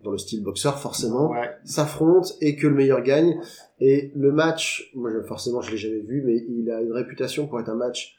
dans 0.02 0.10
le 0.12 0.18
style 0.18 0.42
boxeur 0.42 0.78
forcément, 0.78 1.30
Ouais. 1.30 1.50
s'affrontent 1.64 2.28
et 2.40 2.56
que 2.56 2.66
le 2.66 2.74
meilleur 2.74 3.02
gagne. 3.02 3.38
Et 3.80 4.10
le 4.16 4.32
match, 4.32 4.90
moi 4.94 5.10
forcément 5.24 5.60
je 5.60 5.70
l'ai 5.72 5.76
jamais 5.76 6.00
vu, 6.00 6.22
mais 6.24 6.36
il 6.48 6.70
a 6.70 6.80
une 6.80 6.92
réputation 6.92 7.46
pour 7.46 7.60
être 7.60 7.68
un 7.68 7.74
match 7.76 8.16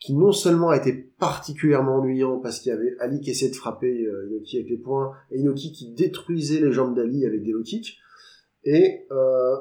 qui 0.00 0.12
non 0.14 0.32
seulement 0.32 0.68
a 0.70 0.76
été 0.76 0.92
particulièrement 0.92 1.96
ennuyant 1.96 2.38
parce 2.38 2.60
qu'il 2.60 2.70
y 2.70 2.74
avait 2.74 2.94
Ali 3.00 3.20
qui 3.20 3.30
essayait 3.30 3.50
de 3.50 3.56
frapper 3.56 4.04
euh, 4.04 4.26
Inoki 4.28 4.58
avec 4.58 4.68
les 4.68 4.76
poings 4.76 5.12
et 5.30 5.38
Inoki 5.38 5.72
qui 5.72 5.92
détruisait 5.94 6.60
les 6.60 6.72
jambes 6.72 6.94
d'Ali 6.94 7.24
avec 7.24 7.42
des 7.42 7.52
low 7.52 7.62
kicks. 7.62 7.96
Et 8.64 9.06
euh, 9.10 9.56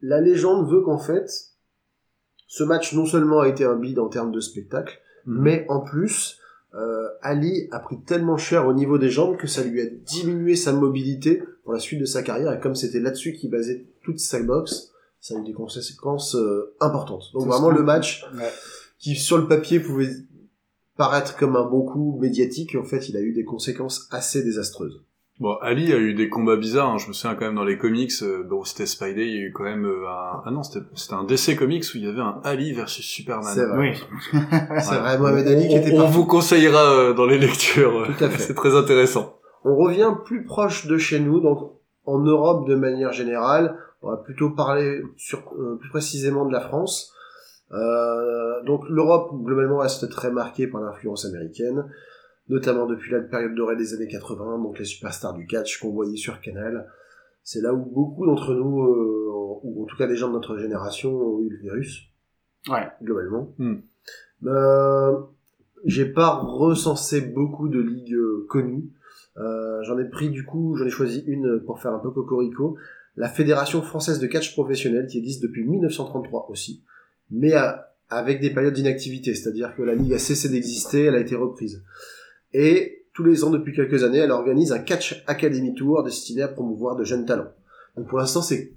la 0.00 0.20
légende 0.22 0.70
veut 0.70 0.80
qu'en 0.82 0.98
fait, 0.98 1.28
ce 2.46 2.64
match 2.64 2.94
non 2.94 3.04
seulement 3.04 3.40
a 3.40 3.48
été 3.48 3.64
un 3.64 3.76
bide 3.76 3.98
en 3.98 4.08
termes 4.08 4.32
de 4.32 4.40
spectacle, 4.40 4.98
Mhm. 5.26 5.42
mais 5.42 5.66
en 5.68 5.80
plus, 5.80 6.38
euh, 6.74 7.08
Ali 7.22 7.68
a 7.70 7.78
pris 7.78 8.00
tellement 8.02 8.36
cher 8.36 8.66
au 8.66 8.72
niveau 8.72 8.98
des 8.98 9.08
jambes 9.10 9.36
que 9.36 9.46
ça 9.46 9.62
lui 9.62 9.80
a 9.80 9.86
diminué 9.86 10.56
sa 10.56 10.72
mobilité 10.72 11.42
pour 11.62 11.72
la 11.72 11.78
suite 11.78 12.00
de 12.00 12.04
sa 12.04 12.22
carrière. 12.22 12.52
Et 12.52 12.60
comme 12.60 12.74
c'était 12.74 13.00
là-dessus 13.00 13.32
qu'il 13.32 13.50
basait 13.50 13.86
toute 14.02 14.18
sa 14.18 14.42
boxe, 14.42 14.90
ça 15.20 15.34
a 15.34 15.38
eu 15.40 15.44
des 15.44 15.52
conséquences 15.52 16.34
euh, 16.34 16.74
importantes. 16.80 17.24
Donc 17.32 17.46
vraiment 17.46 17.70
le 17.70 17.82
match 17.82 18.24
Ouais. 18.36 18.50
qui 18.98 19.14
sur 19.14 19.38
le 19.38 19.46
papier 19.48 19.80
pouvait 19.80 20.10
paraître 20.96 21.36
comme 21.36 21.56
un 21.56 21.64
bon 21.64 21.82
coup 21.82 22.18
médiatique, 22.20 22.74
en 22.76 22.84
fait 22.84 23.08
il 23.08 23.16
a 23.16 23.20
eu 23.20 23.32
des 23.32 23.44
conséquences 23.44 24.06
assez 24.10 24.42
désastreuses. 24.42 25.02
Bon, 25.40 25.56
Ali 25.62 25.92
a 25.92 25.96
eu 25.98 26.14
des 26.14 26.28
combats 26.28 26.56
bizarres. 26.56 26.90
hein. 26.90 26.98
Je 26.98 27.08
me 27.08 27.12
souviens 27.12 27.34
quand 27.34 27.44
même 27.46 27.56
dans 27.56 27.64
les 27.64 27.76
comics. 27.76 28.12
euh, 28.22 28.44
bon, 28.44 28.62
c'était 28.64 28.86
Spidey. 28.86 29.26
Il 29.26 29.34
y 29.34 29.38
a 29.38 29.46
eu 29.48 29.52
quand 29.52 29.64
même 29.64 29.84
euh, 29.84 30.06
un. 30.08 30.42
Ah 30.46 30.50
non, 30.52 30.62
c'était 30.62 30.84
c'était 30.94 31.14
un 31.14 31.24
DC 31.24 31.56
Comics 31.58 31.84
où 31.92 31.98
il 31.98 32.04
y 32.04 32.08
avait 32.08 32.20
un 32.20 32.40
Ali 32.44 32.72
versus 32.72 33.04
Superman. 33.04 33.52
C'est 33.52 33.66
vrai. 33.66 33.78
Oui. 34.32 34.40
C'est 34.80 34.98
vrai, 34.98 35.18
Mohamed 35.18 35.46
Ali 35.48 35.68
qui 35.68 35.74
On- 35.74 35.78
était 35.78 35.92
on, 35.92 35.96
parti. 35.98 36.12
vous 36.12 36.26
conseillera 36.26 36.84
euh, 36.92 37.14
dans 37.14 37.26
les 37.26 37.38
lectures. 37.38 38.06
Tout 38.16 38.24
à 38.24 38.28
fait. 38.28 38.38
C'est 38.42 38.54
très 38.54 38.76
intéressant. 38.76 39.34
On 39.64 39.74
revient 39.76 40.12
plus 40.24 40.44
proche 40.44 40.86
de 40.86 40.98
chez 40.98 41.18
nous, 41.18 41.40
donc 41.40 41.72
en 42.06 42.18
Europe 42.20 42.68
de 42.68 42.74
manière 42.76 43.12
générale. 43.12 43.76
On 44.02 44.10
va 44.10 44.18
plutôt 44.18 44.50
parler 44.50 45.02
sur, 45.16 45.38
euh, 45.58 45.78
plus 45.80 45.88
précisément 45.88 46.44
de 46.44 46.52
la 46.52 46.60
France. 46.60 47.12
Euh, 47.72 48.62
donc 48.66 48.82
l'Europe 48.88 49.30
globalement 49.42 49.78
reste 49.78 50.08
très 50.10 50.30
marquée 50.30 50.66
par 50.66 50.80
l'influence 50.82 51.24
américaine, 51.24 51.86
notamment 52.48 52.86
depuis 52.86 53.10
la 53.12 53.20
période 53.20 53.54
dorée 53.54 53.76
des 53.76 53.94
années 53.94 54.08
80, 54.08 54.58
donc 54.58 54.78
les 54.78 54.84
superstars 54.84 55.34
du 55.34 55.46
catch 55.46 55.78
qu'on 55.80 55.90
voyait 55.92 56.16
sur 56.16 56.40
Canal. 56.40 56.88
C'est 57.42 57.60
là 57.60 57.74
où 57.74 57.84
beaucoup 57.84 58.26
d'entre 58.26 58.54
nous, 58.54 58.82
euh, 58.82 59.28
ou 59.62 59.82
en 59.82 59.86
tout 59.86 59.96
cas 59.96 60.06
des 60.06 60.16
gens 60.16 60.28
de 60.28 60.34
notre 60.34 60.56
génération, 60.58 61.10
ont 61.14 61.40
eu 61.40 61.48
le 61.50 61.56
virus. 61.58 62.02
Ouais. 62.68 62.86
Globalement. 63.02 63.54
Euh, 64.46 65.18
j'ai 65.84 66.06
pas 66.06 66.34
recensé 66.36 67.20
beaucoup 67.20 67.68
de 67.68 67.80
ligues 67.80 68.14
euh, 68.14 68.46
connues. 68.48 68.90
Euh, 69.36 69.82
j'en 69.82 69.98
ai 69.98 70.08
pris 70.08 70.30
du 70.30 70.44
coup, 70.44 70.76
j'en 70.76 70.86
ai 70.86 70.90
choisi 70.90 71.24
une 71.26 71.60
pour 71.66 71.80
faire 71.82 71.92
un 71.92 71.98
peu 71.98 72.10
cocorico. 72.10 72.76
La 73.16 73.28
Fédération 73.28 73.82
française 73.82 74.18
de 74.18 74.26
catch 74.26 74.52
professionnel 74.54 75.06
qui 75.06 75.18
existe 75.18 75.42
depuis 75.42 75.64
1933 75.64 76.46
aussi, 76.50 76.82
mais 77.30 77.52
à- 77.52 77.90
avec 78.08 78.40
des 78.40 78.50
périodes 78.52 78.74
d'inactivité, 78.74 79.34
c'est-à-dire 79.34 79.74
que 79.76 79.82
la 79.82 79.94
ligue 79.94 80.12
a 80.14 80.18
cessé 80.18 80.48
d'exister, 80.48 81.04
elle 81.04 81.14
a 81.14 81.20
été 81.20 81.34
reprise. 81.36 81.82
Et 82.54 83.04
tous 83.12 83.22
les 83.24 83.44
ans 83.44 83.50
depuis 83.50 83.74
quelques 83.74 84.02
années, 84.04 84.18
elle 84.18 84.30
organise 84.30 84.72
un 84.72 84.78
catch 84.78 85.22
academy 85.26 85.74
tour 85.74 86.02
destiné 86.02 86.42
à 86.42 86.48
promouvoir 86.48 86.96
de 86.96 87.04
jeunes 87.04 87.26
talents. 87.26 87.52
Donc 87.96 88.08
pour 88.08 88.18
l'instant, 88.18 88.40
c'est 88.42 88.72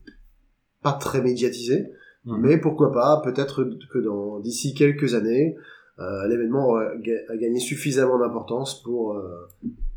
pas 0.84 0.94
très 0.94 1.22
médiatisé, 1.22 1.92
Mhm. 2.26 2.38
mais 2.42 2.58
pourquoi 2.58 2.92
pas, 2.92 3.22
peut-être 3.24 3.64
que 3.92 4.00
dans 4.00 4.40
d'ici 4.40 4.74
quelques 4.74 5.14
années, 5.16 5.56
euh, 6.00 6.28
l'événement 6.28 6.76
a 6.76 6.96
gagné 7.38 7.60
suffisamment 7.60 8.20
d'importance 8.20 8.82
pour 8.84 9.14
euh, 9.14 9.48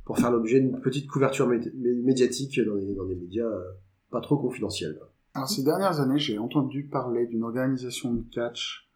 pour 0.04 0.18
faire 0.18 0.30
l'objet 0.30 0.58
d'une 0.60 0.80
petite 0.80 1.06
couverture 1.08 1.48
mé- 1.48 1.72
mé- 1.74 2.02
médiatique 2.02 2.60
dans 2.64 2.74
les, 2.74 2.94
dans 2.94 3.04
des 3.04 3.14
médias 3.14 3.44
euh, 3.46 3.62
pas 4.10 4.20
trop 4.20 4.36
confidentiels. 4.38 4.98
Alors, 5.34 5.48
ces 5.48 5.62
dernières 5.62 6.00
années, 6.00 6.18
j'ai 6.18 6.38
entendu 6.38 6.84
parler 6.84 7.26
d'une 7.26 7.44
organisation 7.44 8.12
de 8.14 8.22
catch 8.32 8.88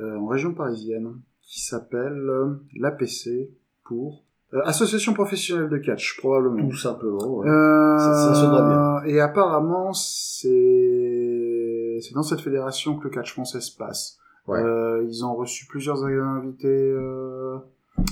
euh, 0.00 0.16
en 0.16 0.26
région 0.26 0.54
parisienne 0.54 1.20
qui 1.42 1.60
s'appelle 1.62 2.12
euh, 2.28 2.54
l'APC 2.76 3.50
pour 3.84 4.23
euh, 4.54 4.60
Association 4.64 5.14
professionnelle 5.14 5.68
de 5.68 5.78
catch, 5.78 6.18
probablement. 6.18 6.68
Tout 6.68 6.76
simplement. 6.76 7.38
ouais. 7.38 7.48
Euh, 7.48 7.98
Ça- 7.98 8.14
ça 8.14 8.34
sonnera 8.34 9.02
Et 9.06 9.20
apparemment, 9.20 9.92
c'est 9.92 11.98
c'est 12.00 12.14
dans 12.14 12.22
cette 12.22 12.40
fédération 12.40 12.96
que 12.98 13.04
le 13.04 13.10
catch 13.10 13.32
français 13.32 13.60
se 13.60 13.76
passe. 13.76 14.18
Ouais. 14.46 14.60
Euh, 14.62 15.04
ils 15.08 15.24
ont 15.24 15.34
reçu 15.34 15.66
plusieurs 15.66 16.04
invités 16.04 16.68
euh, 16.68 17.56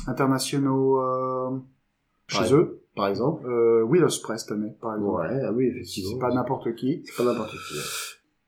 internationaux 0.07 1.01
euh, 1.01 1.51
chez 2.29 2.41
Ouais. 2.45 2.53
eux. 2.55 2.79
Par 2.95 3.09
exemple. 3.09 3.47
Euh, 3.49 3.83
Will 3.85 4.05
cette 4.11 4.53
année, 4.53 4.75
par 4.81 4.95
exemple. 4.97 5.23
Ouais, 5.23 5.41
ah 5.45 5.53
oui, 5.53 5.67
effectivement. 5.67 6.11
C'est 6.13 6.19
pas 6.19 6.35
n'importe 6.35 6.75
qui. 6.75 7.03
C'est 7.07 7.17
pas 7.25 7.31
n'importe 7.31 7.51
qui. 7.51 7.57
ouais. 7.75 7.81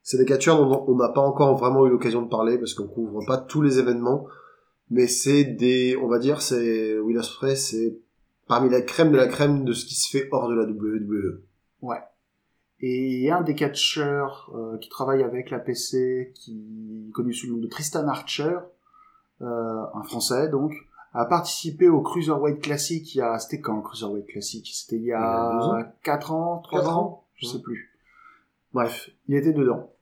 C'est 0.03 0.19
des 0.19 0.27
catcheurs 0.27 0.59
dont 0.59 0.85
on 0.87 0.97
n'a 0.97 1.09
pas 1.09 1.23
encore 1.23 1.57
vraiment 1.57 1.87
eu 1.87 1.91
l'occasion 1.91 2.21
de 2.23 2.29
parler 2.29 2.59
parce 2.59 2.75
qu'on 2.75 2.87
couvre 2.87 3.25
pas 3.27 3.39
tous 3.39 3.63
les 3.63 3.79
événements, 3.79 4.27
mais 4.91 5.07
c'est 5.07 5.45
des, 5.45 5.97
on 5.97 6.09
va 6.09 6.19
dire, 6.19 6.43
c'est 6.43 6.99
Will 6.99 7.19
Ospreay, 7.19 7.57
c'est 7.57 7.99
parmi 8.47 8.69
la 8.71 8.83
crème 8.83 9.11
de 9.13 9.17
la 9.17 9.27
crème 9.27 9.65
de 9.65 9.73
ce 9.73 9.85
qui 9.87 9.95
se 9.95 10.09
fait 10.11 10.29
hors 10.31 10.49
de 10.49 10.55
la 10.55 10.65
WWE. 10.65 11.43
Et 12.81 13.31
un 13.31 13.41
des 13.41 13.55
catcheurs 13.55 14.53
euh, 14.55 14.77
qui 14.79 14.91
travaille 14.91 15.23
avec 15.23 15.49
la 15.51 15.59
PC, 15.59 16.33
qui 16.35 17.11
connu 17.15 17.33
sous 17.33 17.47
le 17.47 17.53
nom 17.55 17.59
de 17.59 17.67
Tristan 17.67 18.07
Archer, 18.09 18.59
euh, 19.41 19.83
un 19.95 20.03
Français 20.03 20.49
donc, 20.51 20.75
a 21.15 21.25
participé 21.25 21.89
au 21.89 22.03
Cruiserweight 22.03 22.61
Classic 22.61 23.15
il 23.15 23.19
y 23.19 23.21
a... 23.23 23.39
C'était 23.39 23.61
quand 23.61 23.77
le 23.77 23.83
Cruiserweight 23.83 24.27
Classic? 24.27 24.67
C'était 24.71 24.97
il 24.97 25.03
y 25.03 25.07
Il 25.07 25.11
y 25.11 25.13
a 25.15 25.59
ans 25.59 25.83
4 26.03 26.33
ans, 26.33 26.59
3 26.59 26.81
Quatre 26.81 26.99
ans, 26.99 27.01
ans. 27.03 27.25
Je 27.37 27.47
Ouais. 27.47 27.53
sais 27.55 27.63
plus. 27.63 27.91
Bref, 28.75 29.09
il 29.29 29.37
était 29.37 29.53
dedans. 29.53 29.94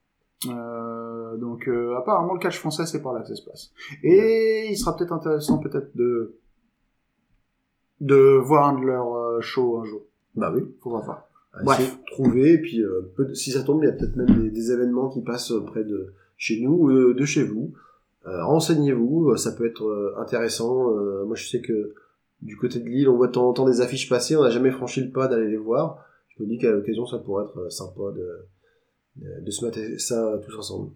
Euh, 0.49 1.37
donc 1.37 1.69
euh, 1.69 1.97
apparemment 1.97 2.35
le 2.35 2.41
catch 2.41 2.59
français 2.59 2.87
c'est 2.87 3.03
par 3.03 3.13
là 3.13 3.21
que 3.21 3.29
ça 3.29 3.35
se 3.35 3.45
passe. 3.45 3.73
Et 4.03 4.69
il 4.71 4.77
sera 4.77 4.97
peut-être 4.97 5.13
intéressant 5.13 5.59
peut-être 5.59 5.97
de 5.97 6.37
de 8.01 8.37
voir 8.37 8.69
un 8.69 8.81
de 8.81 8.87
leurs 8.87 9.15
euh, 9.15 9.41
shows 9.41 9.79
un 9.79 9.85
jour. 9.85 10.03
Bah 10.35 10.53
oui. 10.55 10.63
Faudra 10.83 11.01
voir. 11.01 11.29
À 11.53 11.63
Bref. 11.63 11.99
trouver, 12.07 12.55
et 12.55 12.59
puis 12.59 12.83
euh, 12.83 13.13
si 13.35 13.51
ça 13.53 13.63
tombe, 13.63 13.83
il 13.83 13.87
y 13.87 13.91
a 13.91 13.93
peut-être 13.93 14.17
même 14.17 14.43
des, 14.43 14.51
des 14.51 14.73
événements 14.73 15.11
qui 15.11 15.23
passent 15.23 15.53
près 15.67 15.85
de 15.85 16.15
chez 16.37 16.61
nous 16.61 16.73
ou 16.73 16.91
de, 16.91 17.13
de 17.13 17.25
chez 17.25 17.45
vous. 17.45 17.73
Renseignez-vous, 18.25 19.37
ça 19.37 19.51
peut 19.51 19.67
être 19.67 20.15
intéressant. 20.17 20.93
Moi, 21.27 21.35
je 21.35 21.49
sais 21.49 21.61
que 21.61 21.93
du 22.41 22.57
côté 22.57 22.79
de 22.79 22.89
Lille, 22.89 23.09
on 23.09 23.17
voit 23.17 23.27
de 23.27 23.33
temps 23.33 23.49
en 23.49 23.53
temps 23.53 23.67
des 23.67 23.81
affiches 23.81 24.09
passer, 24.09 24.37
on 24.37 24.43
n'a 24.43 24.51
jamais 24.51 24.71
franchi 24.71 25.01
le 25.05 25.11
pas 25.11 25.27
d'aller 25.27 25.49
les 25.49 25.57
voir. 25.57 26.05
Je 26.29 26.43
me 26.43 26.49
dis 26.49 26.57
qu'à 26.57 26.71
l'occasion, 26.71 27.05
ça 27.05 27.19
pourrait 27.19 27.45
être 27.45 27.71
sympa 27.71 28.13
de, 28.15 28.47
de, 29.17 29.45
de 29.45 29.51
se 29.51 29.65
mettre 29.65 29.79
ça 29.99 30.33
tous 30.45 30.57
ensemble. 30.59 30.91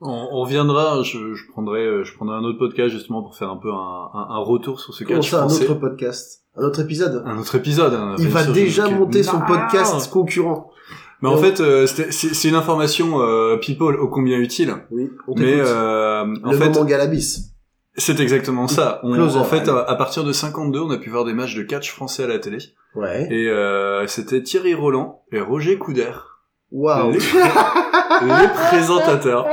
On, 0.00 0.28
on 0.32 0.40
reviendra. 0.42 1.02
Je, 1.02 1.34
je 1.34 1.50
prendrai, 1.52 1.84
euh, 1.86 2.04
je 2.04 2.14
prendrai 2.14 2.36
un 2.36 2.42
autre 2.44 2.58
podcast 2.58 2.90
justement 2.90 3.22
pour 3.22 3.36
faire 3.36 3.50
un 3.50 3.56
peu 3.56 3.70
un, 3.72 4.10
un, 4.12 4.26
un 4.30 4.38
retour 4.38 4.80
sur 4.80 4.92
ce 4.94 5.04
Comment 5.04 5.20
catch 5.20 5.30
ça, 5.30 5.42
un 5.42 5.46
autre 5.46 5.74
podcast? 5.74 6.42
Un 6.56 6.64
autre 6.64 6.80
épisode? 6.80 7.22
Un 7.26 7.38
autre 7.38 7.54
épisode. 7.56 7.94
hein, 7.94 8.16
Il 8.18 8.28
va 8.28 8.44
sûr, 8.44 8.52
déjà 8.52 8.88
je- 8.88 8.94
monter 8.94 9.22
son 9.22 9.38
Non. 9.40 9.46
podcast 9.46 10.10
concurrent. 10.10 10.70
Mais 11.22 11.28
en 11.30 11.38
fait, 11.38 11.60
euh, 11.60 11.86
c'était- 11.86 12.12
c'est 12.12 12.34
c'est 12.34 12.48
une 12.48 12.54
information 12.54 13.20
euh, 13.22 13.56
people 13.56 13.96
ô 13.96 14.08
combien 14.08 14.38
utile. 14.38 14.74
Oui, 14.90 15.10
on 15.26 15.34
Mais 15.36 15.54
euh, 15.58 16.22
en 16.22 16.50
le 16.50 16.56
fait, 16.58 16.68
moment 16.68 16.84
Galabis. 16.84 17.50
c'est 17.96 18.20
exactement 18.20 18.68
ça. 18.68 19.00
On- 19.04 19.12
Closer, 19.14 19.38
en 19.38 19.44
fait, 19.44 19.60
allez. 19.60 19.70
à, 19.70 19.78
à 19.84 19.94
partir 19.96 20.22
de 20.24 20.32
52, 20.32 20.80
on 20.80 20.90
a 20.90 20.98
pu 20.98 21.08
voir 21.08 21.24
des 21.24 21.32
matchs 21.32 21.54
de 21.56 21.62
catch 21.62 21.90
français 21.92 22.24
à 22.24 22.26
la 22.26 22.38
télé. 22.40 22.58
Ouais. 22.94 23.26
Et 23.32 23.48
euh, 23.48 24.06
c'était 24.06 24.42
Thierry 24.42 24.74
Roland 24.74 25.22
et 25.32 25.40
Roger 25.40 25.78
Coudert, 25.78 26.33
Waouh. 26.74 27.12
les, 27.12 27.18
les 28.26 28.48
présentateurs. 28.52 29.46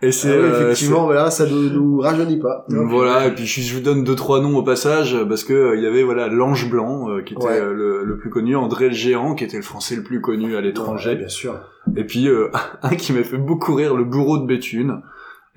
Et 0.00 0.12
c'est 0.12 0.28
Ah 0.32 0.36
oui, 0.36 0.42
euh, 0.44 0.62
effectivement, 0.70 1.06
mais 1.08 1.14
là, 1.14 1.28
ça 1.30 1.44
ne 1.44 1.68
nous 1.68 1.98
rajeunit 1.98 2.38
pas. 2.38 2.64
voilà. 2.68 3.26
Et 3.26 3.34
puis 3.34 3.44
je, 3.46 3.74
vous 3.74 3.80
donne 3.80 4.04
deux 4.04 4.14
trois 4.14 4.40
noms 4.40 4.56
au 4.56 4.62
passage 4.62 5.16
parce 5.28 5.42
que 5.44 5.52
euh, 5.52 5.76
il 5.76 5.82
y 5.82 5.86
avait 5.86 6.04
voilà 6.04 6.28
l'Ange 6.28 6.70
Blanc 6.70 7.10
euh, 7.10 7.22
qui 7.22 7.34
était 7.34 7.44
Ouais. 7.44 7.60
le, 7.60 8.04
le 8.04 8.16
plus 8.16 8.30
connu, 8.30 8.54
André 8.56 8.88
le 8.88 8.94
Géant 8.94 9.34
qui 9.34 9.42
était 9.44 9.56
le 9.56 9.62
Français 9.64 9.96
le 9.96 10.02
plus 10.04 10.20
connu 10.20 10.54
à 10.54 10.58
Ouais, 10.58 10.62
l'étranger. 10.62 11.16
bien 11.16 11.28
sûr. 11.28 11.56
Et 11.96 12.04
puis 12.04 12.28
un 12.82 12.94
qui 12.94 13.12
m'a 13.12 13.22
fait 13.24 13.38
beaucoup 13.38 13.74
rire, 13.74 13.96
le 13.96 14.04
bourreau 14.04 14.38
de 14.38 14.46
Béthune. 14.46 15.02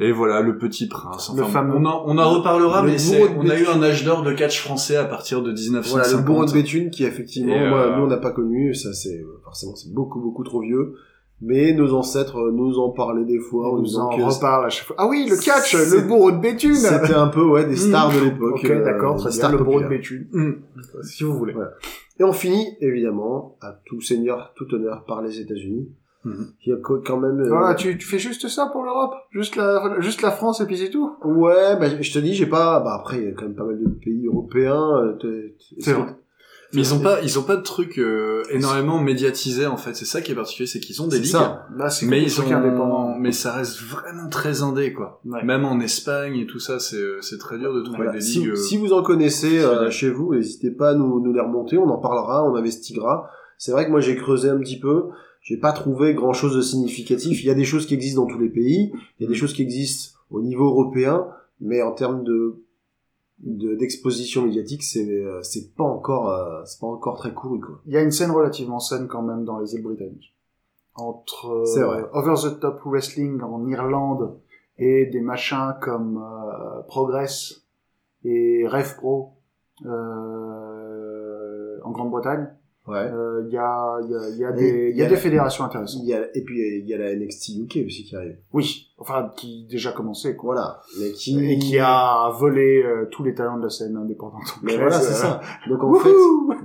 Et 0.02 0.12
voilà, 0.12 0.42
le 0.42 0.58
petit 0.58 0.88
prince. 0.88 1.30
Enfin, 1.30 1.42
Le 1.42 1.48
fameux- 1.48 1.76
on, 1.78 1.86
en, 1.86 2.04
on 2.08 2.18
en 2.18 2.30
reparlera, 2.32 2.82
Le 2.82 2.90
mais 2.90 2.98
on 3.38 3.48
a 3.48 3.60
eu 3.60 3.68
un 3.68 3.84
âge 3.84 4.04
d'or 4.04 4.24
de 4.24 4.34
catch 4.34 4.60
français 4.62 4.96
à 4.96 5.06
partir 5.06 5.44
de 5.44 5.52
1950. 5.52 5.92
Voilà, 5.92 6.18
le 6.18 6.26
bourreau 6.26 6.46
de 6.46 6.52
Béthune 6.52 6.90
qui, 6.90 7.04
effectivement, 7.04 7.56
moi, 7.56 7.80
euh, 7.80 7.98
nous, 7.98 8.04
on 8.04 8.08
n'a 8.08 8.18
pas 8.18 8.32
connu. 8.32 8.74
Ça, 8.74 8.94
c'est, 8.94 9.20
euh, 9.20 9.40
forcément, 9.44 9.76
c'est 9.76 9.94
beaucoup, 9.94 10.20
beaucoup 10.20 10.44
trop 10.44 10.62
vieux. 10.62 10.96
Mais 11.44 11.74
nos 11.74 11.94
ancêtres 11.94 12.38
euh, 12.38 12.52
nous 12.52 12.78
en 12.78 12.90
parlaient 12.90 13.26
des 13.26 13.40
fois 13.40 13.74
On 13.74 13.78
nous 13.82 13.98
en 13.98 14.16
que 14.16 14.22
reparle 14.22 14.66
à 14.66 14.70
chaque 14.70 14.86
fois. 14.86 14.96
Ah 15.00 15.08
oui, 15.08 15.28
le 15.28 15.38
catch, 15.38 15.74
le 15.74 16.02
bourreau 16.08 16.32
de 16.32 16.38
Béthune 16.38 16.76
c'était 16.76 17.14
un 17.16 17.28
peu, 17.28 17.44
ouais, 17.44 17.66
des 17.66 17.76
stars 17.76 18.14
de 18.14 18.26
l'époque. 18.26 18.60
Ok, 18.64 18.66
euh, 18.66 18.84
d'accord, 18.84 19.16
très 19.18 19.32
stars 19.32 19.52
le 19.52 19.58
bourreau 19.58 19.82
de. 19.82 19.88
Béthune. 19.88 20.28
Mm. 20.32 20.52
Si 21.04 21.24
vous 21.24 21.36
voulez. 21.36 21.54
Voilà. 21.54 21.72
Et 22.20 22.24
on 22.24 22.34
finit, 22.34 22.78
évidemment, 22.80 23.58
à 23.62 23.80
tout 23.86 24.02
seigneur, 24.02 24.54
tout 24.56 24.72
honneur 24.74 25.04
par 25.06 25.24
les 25.24 25.40
États-Unis. 25.40 25.90
Mhm. 26.24 26.48
Qui 26.62 26.72
a 26.72 26.76
co- 26.78 27.02
quand 27.06 27.18
même, 27.18 27.40
euh, 27.40 27.50
Voilà, 27.50 27.74
tu, 27.74 27.98
tu 27.98 28.06
fais 28.08 28.20
juste 28.20 28.48
ça 28.48 28.68
pour 28.72 28.84
l'Europe? 28.84 29.14
Juste 29.32 29.56
la, 29.56 29.96
juste 30.00 30.22
la 30.22 30.30
France 30.32 30.62
et 30.62 30.66
puis 30.66 30.78
c'est 30.78 30.90
tout? 30.92 31.16
Ouais, 31.24 31.76
bah, 31.80 31.88
je 32.00 32.14
te 32.14 32.20
dis, 32.20 32.36
j'ai 32.36 32.46
pas. 32.46 32.80
Bah 32.80 32.96
après, 33.00 33.18
il 33.18 33.24
y 33.24 33.28
a 33.28 33.32
quand 33.32 33.44
même 33.44 33.56
pas 33.56 33.64
mal 33.64 33.80
de 33.82 33.90
pays 33.90 34.28
européens. 34.28 34.98
euh, 35.00 35.14
t'es- 35.14 35.56
t'es- 35.76 35.82
C'est 35.82 35.94
vrai. 35.94 36.16
Mais 36.74 36.82
ils 36.84 36.94
ont 36.94 37.00
pas, 37.02 37.20
ils 37.22 37.38
ont 37.38 37.44
pas 37.44 37.58
de 37.58 37.64
trucs 37.64 37.98
euh, 38.00 38.44
énormément 38.50 39.02
médiatisés 39.02 39.66
en 39.66 39.76
fait. 39.76 39.94
C'est 39.94 40.06
ça 40.06 40.22
qui 40.22 40.32
est 40.32 40.36
particulier, 40.36 40.68
c'est 40.68 40.80
qu'ils 40.80 41.02
ont 41.02 41.08
des 41.08 41.18
C'est 41.18 41.24
ligues, 41.24 41.32
ça. 41.32 41.68
Là, 41.76 41.90
c'est 41.90 42.06
mais 42.06 42.22
ils 42.24 42.40
ont, 42.40 42.46
indépendants. 42.50 43.16
mais 43.20 43.34
ça 43.34 43.52
reste 43.52 43.82
vraiment 43.82 44.30
très 44.30 44.62
indé 44.64 44.94
quoi. 44.94 45.20
Ouais. 45.26 45.44
Même 45.44 45.66
en 45.66 45.82
Espagne 45.82 46.38
et 46.38 46.46
tout 46.46 46.60
ça, 46.60 46.80
c'est 46.80 46.96
euh, 46.96 47.20
c'est 47.22 47.40
très 47.40 47.58
dur 47.58 47.74
de 47.74 47.82
trouver 47.82 47.98
Voilà. 47.98 48.12
des 48.14 48.22
Si, 48.22 48.40
ligues. 48.40 48.50
euh, 48.52 48.56
si 48.56 48.78
vous 48.78 48.94
en 48.94 49.02
connaissez 49.04 49.60
euh, 49.60 49.90
chez 49.90 50.10
vous, 50.12 50.34
n'hésitez 50.34 50.72
pas 50.72 50.92
à 50.92 50.94
nous, 50.94 51.20
nous 51.20 51.34
les 51.34 51.42
remonter, 51.42 51.78
on 51.78 51.90
en 51.90 51.98
parlera, 51.98 52.46
on 52.50 52.56
investiguera. 52.56 53.30
C'est 53.58 53.74
vrai 53.74 53.86
que 53.86 53.92
moi 53.92 54.00
j'ai 54.00 54.16
creusé 54.16 54.48
un 54.50 54.58
petit 54.60 54.80
peu, 54.80 55.08
j'ai 55.42 55.58
pas 55.58 55.74
trouvé 55.74 56.14
grand 56.14 56.34
chose 56.34 56.56
de 56.56 56.62
significatif. 56.62 57.44
Il 57.44 57.48
y 57.48 57.50
a 57.52 57.56
des 57.56 57.66
choses 57.66 57.86
qui 57.88 57.94
existent 57.96 58.22
dans 58.22 58.28
tous 58.28 58.40
les 58.40 58.50
pays, 58.50 58.92
il 59.20 59.24
y 59.24 59.26
a 59.26 59.30
des 59.30 59.36
choses 59.36 59.54
qui 59.54 59.62
existent 59.64 60.18
au 60.30 60.42
niveau 60.42 60.66
européen, 60.66 61.28
mais 61.60 61.82
en 61.82 61.92
termes 61.94 62.24
de 62.24 62.64
de- 63.40 63.74
d'exposition 63.76 64.44
médiatique, 64.46 64.84
c'est 64.84 65.10
euh, 65.10 65.42
c'est 65.42 65.74
pas 65.76 65.84
encore 65.84 66.30
euh, 66.30 66.62
c'est 66.66 66.80
pas 66.80 66.88
encore 66.88 67.18
très 67.18 67.34
couru 67.34 67.60
quoi. 67.60 67.82
Il 67.88 67.94
y 67.94 67.98
a 67.98 68.02
une 68.02 68.12
scène 68.12 68.30
relativement 68.32 68.80
saine 68.80 69.08
quand 69.08 69.24
même 69.24 69.44
dans 69.46 69.58
les 69.60 69.74
îles 69.74 69.82
britanniques. 69.84 70.36
Entre 70.96 71.48
euh, 71.50 71.66
C'est 71.66 71.82
vrai. 71.82 72.04
Over 72.14 72.36
the 72.36 72.60
Top 72.60 72.82
Wrestling 72.86 73.42
en 73.42 73.66
Irlande 73.68 74.38
et 74.78 75.08
des 75.08 75.22
machins 75.22 75.74
comme 75.82 76.18
euh, 76.24 76.82
Progress 76.88 77.64
et 78.24 78.68
Rev 78.68 78.96
Pro 78.98 79.32
euh, 79.86 81.80
en 81.84 81.92
Grande-Bretagne, 81.92 82.48
Ouais. 82.88 82.98
euh, 82.98 83.44
il 83.48 83.54
y 83.54 83.58
a, 83.58 84.00
il 84.04 84.10
y 84.10 84.16
a, 84.16 84.30
il 84.30 84.38
y 84.38 84.44
a 84.46 84.52
des, 84.52 84.68
il 84.68 84.90
il 84.90 84.96
y 84.96 85.00
y 85.00 85.02
a 85.04 85.06
a 85.06 85.10
des 85.10 85.16
la- 85.16 85.22
fédérations 85.22 85.64
intéressantes. 85.64 86.02
Il 86.04 86.10
y 86.10 86.14
a, 86.16 86.36
et 86.36 86.42
puis 86.44 86.60
il 86.80 86.86
y 86.88 86.94
a 86.96 86.98
la 86.98 87.16
NXT 87.16 87.50
UK 87.60 87.86
aussi 87.86 88.04
qui 88.06 88.16
arrive. 88.16 88.38
Oui, 88.54 88.92
enfin 88.98 89.32
qui 89.38 89.66
déjà 89.70 89.92
commencé 89.92 90.36
quoi. 90.36 90.56
Voilà, 90.56 90.82
mais 91.00 91.12
qui 91.12 91.40
Et 91.52 91.60
qui 91.60 91.78
a 91.80 92.30
volé 92.40 92.82
euh, 92.84 93.06
tous 93.12 93.24
les 93.24 93.36
talents 93.36 93.58
de 93.60 93.64
la 93.64 93.70
scène 93.70 93.96
indépendante. 93.98 94.56
Mais 94.64 94.76
voilà, 94.78 95.00
c'est 95.00 95.12
euh, 95.12 95.14
ça. 95.14 95.42
Donc 95.70 95.84
en 95.84 95.94
fait, 95.96 96.10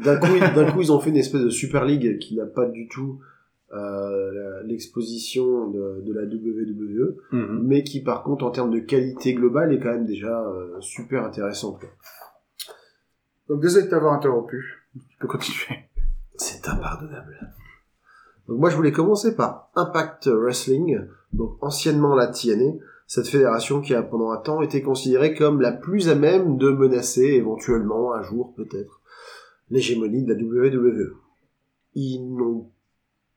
d'un 0.04 0.16
coup, 0.16 0.38
d'un 0.54 0.72
coup, 0.72 0.80
ils 0.80 0.90
ont 0.90 1.00
fait 1.00 1.10
une 1.10 1.18
espèce 1.18 1.42
de 1.42 1.50
Super 1.50 1.84
League 1.84 2.18
qui 2.18 2.34
n'a 2.36 2.46
pas 2.46 2.64
du 2.64 2.88
tout 2.88 3.20
euh, 3.74 4.62
l'exposition 4.64 5.68
de, 5.68 6.00
de 6.02 6.12
la 6.14 6.22
WWE, 6.22 7.16
mhm. 7.32 7.60
mais 7.62 7.82
qui 7.82 8.00
par 8.02 8.22
contre, 8.22 8.44
en 8.46 8.50
termes 8.50 8.70
de 8.70 8.78
qualité 8.78 9.34
globale, 9.34 9.72
est 9.74 9.80
quand 9.80 9.92
même 9.92 10.06
déjà 10.06 10.40
euh, 10.48 10.80
super 10.80 11.24
intéressante. 11.24 11.78
quoi. 11.80 11.90
Donc 13.50 13.60
désolé 13.60 13.84
de 13.84 13.90
t'avoir 13.90 14.14
interrompu. 14.14 14.86
Tu 15.10 15.18
peux 15.20 15.28
continuer. 15.28 15.80
C'est 16.38 16.68
impardonnable. 16.68 17.52
Donc 18.48 18.58
moi, 18.60 18.70
je 18.70 18.76
voulais 18.76 18.92
commencer 18.92 19.34
par 19.34 19.70
Impact 19.74 20.28
Wrestling, 20.28 21.00
donc 21.32 21.56
anciennement 21.62 22.14
la 22.14 22.28
TNA, 22.28 22.74
cette 23.08 23.28
fédération 23.28 23.80
qui 23.80 23.94
a 23.94 24.02
pendant 24.02 24.30
un 24.30 24.36
temps 24.38 24.62
été 24.62 24.82
considérée 24.82 25.34
comme 25.34 25.60
la 25.60 25.72
plus 25.72 26.08
à 26.08 26.14
même 26.14 26.56
de 26.58 26.70
menacer 26.70 27.22
éventuellement 27.24 28.14
un 28.14 28.22
jour 28.22 28.52
peut-être 28.56 29.00
l'hégémonie 29.70 30.24
de 30.24 30.32
la 30.34 30.40
WWE. 30.40 31.14
Ils 31.94 32.20
n'ont 32.36 32.70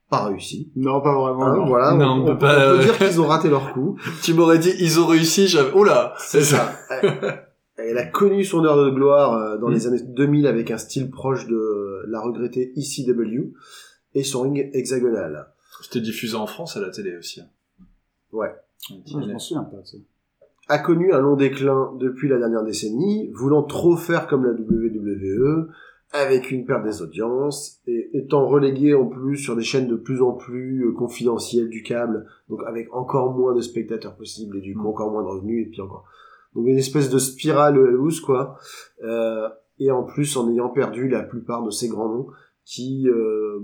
pas 0.10 0.26
réussi. 0.26 0.72
Non, 0.76 1.02
pas 1.02 1.14
vraiment. 1.14 1.46
Hein, 1.48 1.56
non. 1.58 1.66
voilà, 1.68 1.94
Non, 1.94 2.06
on, 2.06 2.22
on 2.22 2.26
peut 2.26 2.32
on 2.34 2.38
pas, 2.38 2.56
peut 2.56 2.62
euh, 2.62 2.78
dire 2.84 2.98
qu'ils 2.98 3.20
ont 3.22 3.28
raté 3.28 3.50
leur 3.50 3.74
coup. 3.74 3.98
Tu 4.24 4.34
m'aurais 4.34 4.58
dit, 4.60 4.74
ils 4.80 5.00
ont 5.00 5.06
réussi, 5.08 5.48
j'avais, 5.48 5.72
oh 5.74 5.84
là! 5.84 6.14
C'est 6.20 6.42
ça. 6.44 6.72
Elle- 6.90 7.46
Elle 7.78 7.98
a 7.98 8.06
connu 8.06 8.44
son 8.44 8.66
heure 8.66 8.76
de 8.78 8.90
gloire 8.90 9.34
euh, 9.34 9.58
dans 9.58 9.70
Mm. 9.70 9.74
les 9.74 9.88
années 9.88 10.02
2000 10.04 10.48
avec 10.48 10.70
un 10.72 10.78
style 10.78 11.10
proche 11.10 11.48
de 11.48 11.79
la 12.08 12.22
regrettée 12.22 12.74
ECW 12.78 13.54
et 14.14 14.24
son 14.24 14.42
ring 14.42 14.70
hexagonal. 14.74 15.48
C'était 15.82 16.02
diffusé 16.02 16.36
en 16.36 16.48
France 16.48 16.76
à 16.78 16.82
la 16.82 16.90
télé 16.90 17.16
aussi. 17.18 17.42
Ouais. 18.32 18.54
Un 18.92 19.02
petit 19.02 19.16
Ouais, 19.16 19.24
je 19.24 19.32
m'en 19.32 19.40
souviens 19.40 19.64
pas. 19.64 19.78
a 20.68 20.80
connu 20.80 21.14
un 21.14 21.20
long 21.20 21.36
déclin 21.36 21.94
depuis 22.00 22.28
la 22.28 22.38
dernière 22.38 22.64
décennie, 22.64 23.30
voulant 23.34 23.64
trop 23.64 23.96
faire 23.96 24.28
comme 24.28 24.46
la 24.46 24.52
WWE, 24.52 25.70
avec 26.12 26.50
une 26.50 26.66
perte 26.66 26.84
des 26.84 27.02
audiences, 27.02 27.82
et 27.86 28.10
étant 28.14 28.48
relégué 28.48 28.96
en 28.96 29.06
plus 29.06 29.38
sur 29.38 29.56
des 29.56 29.64
chaînes 29.64 29.88
de 29.88 29.96
plus 29.96 30.22
en 30.22 30.32
plus 30.32 30.86
euh, 30.86 30.92
confidentielles 30.92 31.70
du 31.70 31.84
câble, 31.84 32.26
donc 32.50 32.62
avec 32.66 32.94
encore 32.94 33.32
moins 33.32 33.54
de 33.54 33.62
spectateurs 33.62 34.16
possibles, 34.16 34.58
et 34.58 34.62
du 34.62 34.76
coup 34.76 34.88
encore 34.88 35.12
moins 35.12 35.22
de 35.22 35.28
revenus, 35.28 35.68
et 35.68 35.70
puis 35.70 35.82
encore. 35.82 36.06
Donc 36.56 36.66
une 36.66 36.78
espèce 36.78 37.10
de 37.10 37.20
spirale 37.20 37.76
loose, 37.76 38.22
quoi. 38.22 38.58
Euh, 39.04 39.50
et 39.80 39.92
en 39.92 40.04
plus 40.04 40.38
en 40.38 40.50
ayant 40.52 40.70
perdu 40.70 41.08
la 41.08 41.24
plupart 41.24 41.64
de 41.64 41.72
ces 41.72 41.88
grands 41.88 42.10
noms, 42.10 42.28
qui 42.66 43.08
euh, 43.10 43.60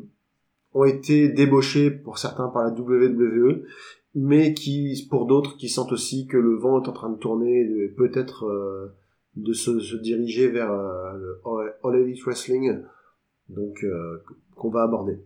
ont 0.73 0.85
été 0.85 1.29
débauchés 1.29 1.91
pour 1.91 2.17
certains 2.17 2.47
par 2.47 2.63
la 2.63 2.71
WWE, 2.71 3.63
mais 4.15 4.53
qui, 4.53 5.07
pour 5.09 5.25
d'autres, 5.25 5.57
qui 5.57 5.69
sentent 5.69 5.91
aussi 5.91 6.25
que 6.27 6.37
le 6.37 6.55
vent 6.55 6.81
est 6.81 6.87
en 6.87 6.93
train 6.93 7.09
de 7.09 7.17
tourner, 7.17 7.61
et 7.61 7.89
peut-être 7.89 8.45
euh, 8.45 8.95
de 9.35 9.53
se, 9.53 9.79
se 9.79 9.95
diriger 9.95 10.49
vers 10.49 10.71
euh, 10.71 11.13
le 11.17 11.41
All 11.83 11.95
Elite 11.95 12.23
Wrestling, 12.23 12.81
donc 13.49 13.83
euh, 13.83 14.23
qu'on 14.55 14.69
va 14.69 14.83
aborder. 14.83 15.19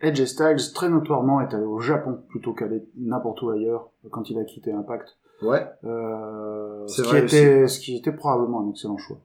Edge 0.00 0.24
Styles, 0.24 0.72
très 0.74 0.88
notoirement, 0.88 1.40
est 1.42 1.54
allé 1.54 1.66
au 1.66 1.78
Japon 1.78 2.20
plutôt 2.28 2.54
qu'aller 2.54 2.82
n'importe 2.96 3.42
où 3.42 3.50
ailleurs 3.50 3.90
quand 4.10 4.30
il 4.30 4.38
a 4.38 4.44
quitté 4.44 4.72
Impact. 4.72 5.18
Ouais, 5.42 5.66
Euh, 5.84 6.86
ce, 6.86 7.02
qui 7.02 7.16
était, 7.16 7.66
ce 7.66 7.80
qui 7.80 7.96
était 7.96 8.12
probablement 8.12 8.66
un 8.66 8.70
excellent 8.70 8.98
choix. 8.98 9.20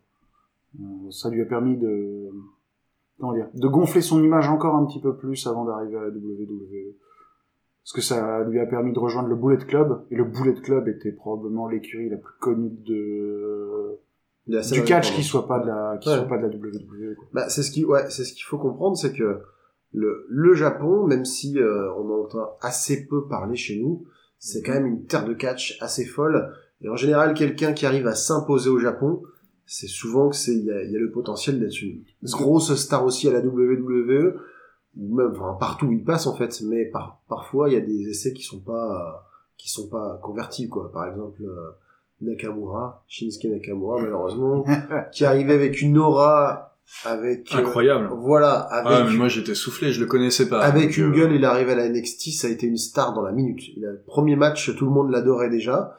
Euh, 0.79 1.11
ça 1.11 1.29
lui 1.29 1.41
a 1.41 1.45
permis 1.45 1.77
de, 1.77 2.29
comment 3.19 3.33
dire, 3.33 3.47
de 3.53 3.67
gonfler 3.67 4.01
son 4.01 4.23
image 4.23 4.49
encore 4.49 4.75
un 4.75 4.85
petit 4.85 5.01
peu 5.01 5.15
plus 5.15 5.45
avant 5.47 5.65
d'arriver 5.65 5.97
à 5.97 6.01
la 6.01 6.09
WWE. 6.09 6.95
Parce 7.83 7.93
que 7.93 8.01
ça 8.01 8.43
lui 8.45 8.59
a 8.59 8.65
permis 8.65 8.93
de 8.93 8.99
rejoindre 8.99 9.29
le 9.29 9.35
Bullet 9.35 9.57
Club, 9.63 10.05
et 10.09 10.15
le 10.15 10.23
Bullet 10.23 10.55
Club 10.55 10.87
était 10.87 11.11
probablement 11.11 11.67
l'écurie 11.67 12.09
la 12.09 12.17
plus 12.17 12.33
connue 12.39 12.71
de, 12.85 13.99
du 14.47 14.83
catch 14.83 15.13
qui 15.13 15.23
soit 15.23 15.47
pas 15.47 15.59
de 15.59 15.67
la, 15.67 15.97
qui 16.01 16.09
Ouais. 16.09 16.15
soit 16.15 16.27
pas 16.27 16.37
de 16.37 16.43
la 16.43 16.49
WWE, 16.49 17.15
quoi. 17.15 17.27
Bah, 17.33 17.47
c'est 17.49 17.61
ce 17.61 17.69
qui, 17.71 17.85
ouais, 17.85 18.09
c'est 18.09 18.23
ce 18.23 18.33
qu'il 18.33 18.43
faut 18.43 18.57
comprendre, 18.57 18.97
c'est 18.97 19.13
que 19.13 19.39
le, 19.93 20.25
le 20.29 20.53
Japon, 20.55 21.05
même 21.05 21.25
si 21.25 21.59
euh, 21.59 21.91
on 21.93 22.09
en 22.09 22.23
entend 22.23 22.57
assez 22.61 23.05
peu 23.05 23.27
parler 23.27 23.55
chez 23.55 23.79
nous, 23.79 24.03
c'est 24.39 24.61
quand 24.63 24.73
même 24.73 24.87
une 24.87 25.05
terre 25.05 25.25
de 25.25 25.33
catch 25.33 25.77
assez 25.79 26.05
folle. 26.05 26.53
Et 26.81 26.89
en 26.89 26.95
général, 26.95 27.33
quelqu'un 27.35 27.73
qui 27.73 27.85
arrive 27.85 28.05
à 28.07 28.15
s'imposer 28.15 28.69
au 28.69 28.79
Japon, 28.79 29.21
c'est 29.65 29.87
souvent 29.87 30.29
que 30.29 30.35
c'est 30.35 30.55
il 30.55 30.65
y 30.65 30.71
a, 30.71 30.83
il 30.83 30.91
y 30.91 30.95
a 30.95 30.99
le 30.99 31.11
potentiel 31.11 31.59
d'être 31.59 31.81
une 31.81 32.03
grosse 32.23 32.73
star 32.75 33.03
aussi 33.05 33.27
à 33.27 33.31
la 33.33 33.39
WWE 33.39 34.35
ou 34.97 35.15
même 35.15 35.31
enfin, 35.35 35.57
partout 35.59 35.87
où 35.87 35.91
il 35.91 36.03
passe 36.03 36.27
en 36.27 36.35
fait. 36.35 36.61
Mais 36.65 36.85
par, 36.85 37.19
parfois, 37.27 37.69
il 37.69 37.73
y 37.73 37.77
a 37.77 37.81
des 37.81 38.09
essais 38.09 38.33
qui 38.33 38.43
sont 38.43 38.59
pas 38.59 39.27
qui 39.57 39.69
sont 39.71 39.87
pas 39.89 40.19
convertis 40.23 40.67
quoi. 40.69 40.91
Par 40.91 41.07
exemple. 41.09 41.41
euh, 41.43 41.71
Nakamura, 42.21 43.03
Shinsuke 43.07 43.51
Nakamura 43.51 44.01
malheureusement, 44.01 44.63
qui 45.11 45.25
arrivait 45.25 45.53
avec 45.53 45.81
une 45.81 45.97
aura, 45.97 46.77
avec 47.03 47.53
euh, 47.53 47.57
Incroyable. 47.59 48.09
voilà, 48.17 48.53
avec 48.53 48.99
Ah, 48.99 49.03
mais 49.09 49.17
moi 49.17 49.27
j'étais 49.27 49.53
soufflé, 49.53 49.91
je 49.91 49.99
le 49.99 50.05
connaissais 50.05 50.47
pas. 50.47 50.61
avec 50.61 50.95
une 50.97 51.11
euh, 51.11 51.15
gueule, 51.15 51.33
il 51.33 51.43
arrive 51.43 51.67
à 51.69 51.75
la 51.75 51.89
NXT, 51.89 52.29
ça 52.31 52.47
a 52.47 52.51
été 52.51 52.67
une 52.67 52.77
star 52.77 53.13
dans 53.13 53.21
la 53.21 53.33
minute. 53.33 53.59
Le 53.77 54.01
premier 54.07 54.37
match, 54.37 54.73
tout 54.77 54.85
le 54.85 54.91
monde 54.91 55.11
l'adorait 55.11 55.49
déjà. 55.49 55.97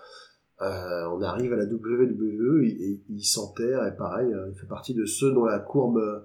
Euh, 0.63 1.05
on 1.13 1.21
arrive 1.21 1.53
à 1.53 1.57
la 1.57 1.65
WWE 1.67 2.63
et, 2.65 2.69
et 2.69 3.01
il 3.11 3.23
s'enterre 3.25 3.87
et 3.87 3.95
pareil, 3.95 4.33
euh, 4.33 4.49
il 4.51 4.59
fait 4.59 4.67
partie 4.67 4.95
de 4.95 5.05
ceux 5.05 5.31
dont 5.33 5.45
la 5.45 5.59
courbe 5.59 5.99
euh, 5.99 6.21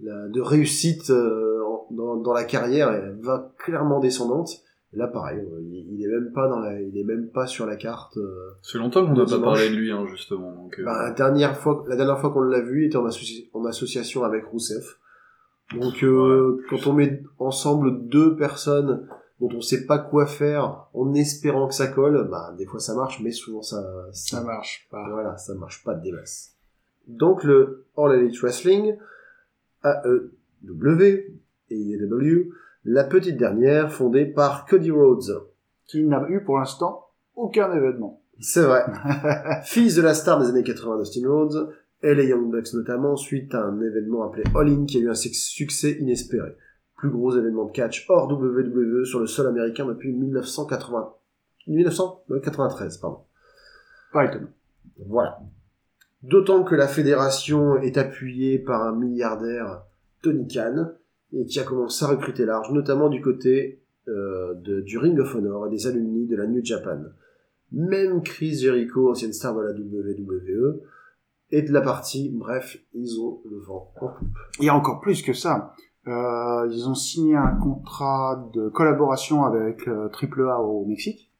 la- 0.00 0.28
de 0.28 0.40
réussite 0.40 1.10
euh, 1.10 1.58
dans, 1.90 2.16
dans 2.16 2.32
la 2.32 2.44
carrière 2.44 2.90
elle 2.90 3.18
va 3.20 3.52
clairement 3.58 4.00
descendante. 4.00 4.48
Et 4.92 4.96
là, 4.96 5.06
pareil, 5.06 5.46
il, 5.60 5.94
il 5.94 6.02
est 6.04 6.08
même 6.08 6.32
pas 6.32 6.48
dans 6.48 6.58
la, 6.58 6.80
il 6.80 6.96
est 6.98 7.04
même 7.04 7.28
pas 7.28 7.46
sur 7.46 7.64
la 7.66 7.76
carte. 7.76 8.16
C'est 8.62 8.78
longtemps 8.78 9.02
qu'on 9.06 9.12
n'a 9.12 9.24
pas 9.24 9.30
parlé 9.44 9.70
de 9.70 9.76
lui, 9.76 9.92
hein, 9.92 10.04
justement. 10.10 10.52
Donc, 10.52 10.80
bah, 10.84 11.02
la 11.04 11.10
dernière 11.12 11.56
fois, 11.56 11.84
la 11.86 11.94
dernière 11.96 12.18
fois 12.18 12.30
qu'on 12.32 12.40
l'a 12.40 12.60
vu, 12.60 12.82
il 12.84 12.86
était 12.86 12.96
en, 12.96 13.06
associ- 13.06 13.50
en 13.52 13.64
association 13.66 14.24
avec 14.24 14.44
Rousseff. 14.46 14.98
Donc, 15.78 16.02
euh, 16.02 16.60
quand 16.70 16.88
on 16.88 16.94
met 16.94 17.22
ensemble 17.38 18.08
deux 18.08 18.34
personnes 18.34 19.06
dont 19.40 19.48
on 19.54 19.60
sait 19.60 19.86
pas 19.86 19.98
quoi 19.98 20.26
faire, 20.26 20.86
en 20.92 21.14
espérant 21.14 21.66
que 21.66 21.74
ça 21.74 21.88
colle, 21.88 22.28
bah, 22.30 22.54
des 22.58 22.66
fois 22.66 22.78
ça 22.80 22.94
marche, 22.94 23.20
mais 23.20 23.30
souvent 23.32 23.62
ça, 23.62 23.82
ça, 24.12 24.42
marche 24.42 24.86
pas. 24.90 25.08
voilà, 25.10 25.36
ça 25.38 25.54
marche 25.54 25.82
pas 25.82 25.94
des 25.94 26.12
masses. 26.12 26.52
Donc, 27.08 27.42
le 27.44 27.86
All 27.96 28.14
Elite 28.20 28.38
Wrestling, 28.40 28.96
AEW 29.82 31.02
et 31.70 31.76
IEW, 31.76 32.52
la 32.84 33.04
petite 33.04 33.36
dernière 33.36 33.92
fondée 33.92 34.26
par 34.26 34.66
Cody 34.66 34.90
Rhodes. 34.90 35.46
Qui 35.86 36.04
n'a 36.04 36.24
eu 36.28 36.44
pour 36.44 36.58
l'instant 36.58 37.06
aucun 37.34 37.72
événement. 37.74 38.20
C'est 38.38 38.62
vrai. 38.62 38.84
Fils 39.64 39.96
de 39.96 40.02
la 40.02 40.14
star 40.14 40.40
des 40.40 40.48
années 40.48 40.62
80 40.62 40.98
Dustin 40.98 41.28
Rhodes, 41.28 41.74
et 42.02 42.14
les 42.14 42.28
Young 42.28 42.50
Bucks 42.50 42.72
notamment, 42.74 43.16
suite 43.16 43.54
à 43.54 43.64
un 43.64 43.80
événement 43.80 44.24
appelé 44.24 44.44
All 44.54 44.68
In 44.68 44.84
qui 44.86 44.98
a 44.98 45.00
eu 45.00 45.10
un 45.10 45.14
suc- 45.14 45.34
succès 45.34 45.96
inespéré. 46.00 46.54
Plus 47.00 47.10
gros 47.10 47.36
événement 47.36 47.64
de 47.64 47.72
catch 47.72 48.06
hors 48.08 48.30
WWE 48.30 49.04
sur 49.04 49.20
le 49.20 49.26
sol 49.26 49.46
américain 49.46 49.86
depuis 49.86 50.12
1980... 50.12 51.14
1993, 51.66 52.98
pardon. 52.98 53.20
Étonnant. 54.14 54.48
Voilà. 55.06 55.40
D'autant 56.22 56.62
que 56.62 56.74
la 56.74 56.88
fédération 56.88 57.78
est 57.78 57.96
appuyée 57.96 58.58
par 58.58 58.82
un 58.82 58.94
milliardaire, 58.94 59.82
Tony 60.22 60.46
Khan, 60.46 60.90
et 61.32 61.46
qui 61.46 61.58
a 61.60 61.64
commencé 61.64 62.04
à 62.04 62.08
recruter 62.08 62.44
large, 62.44 62.70
notamment 62.72 63.08
du 63.08 63.22
côté 63.22 63.80
euh, 64.08 64.54
de, 64.54 64.80
du 64.80 64.98
Ring 64.98 65.18
of 65.18 65.34
Honor 65.34 65.68
et 65.68 65.70
des 65.70 65.86
alumni 65.86 66.26
de 66.26 66.36
la 66.36 66.46
New 66.46 66.64
Japan. 66.64 67.04
Même 67.72 68.22
Chris 68.22 68.56
Jericho, 68.56 69.10
ancienne 69.10 69.32
star 69.32 69.54
de 69.54 69.62
la 69.62 69.72
WWE, 69.72 70.80
et 71.52 71.62
de 71.62 71.72
la 71.72 71.80
partie. 71.80 72.30
Bref, 72.30 72.78
ils 72.94 73.20
ont 73.20 73.40
le 73.48 73.58
vent 73.58 73.92
en 73.94 73.98
poupe. 73.98 74.28
Il 74.58 74.66
y 74.66 74.68
a 74.68 74.74
encore 74.74 75.00
plus 75.00 75.22
que 75.22 75.32
ça. 75.32 75.74
Euh, 76.06 76.68
ils 76.70 76.88
ont 76.88 76.94
signé 76.94 77.36
un 77.36 77.56
contrat 77.56 78.48
de 78.54 78.68
collaboration 78.68 79.44
avec 79.44 79.86
euh, 79.86 80.08
AAA 80.08 80.60
au 80.60 80.84
Mexique. 80.86 81.30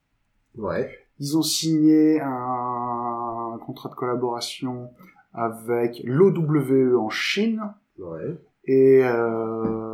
Ouais. 0.56 0.90
Ils 1.18 1.36
ont 1.36 1.42
signé 1.42 2.20
un 2.20 3.58
contrat 3.64 3.88
de 3.88 3.94
collaboration 3.94 4.90
avec 5.32 6.00
l'OWE 6.04 6.98
en 6.98 7.08
Chine. 7.08 7.62
Ouais. 7.98 8.38
Et 8.64 9.02
euh, 9.04 9.90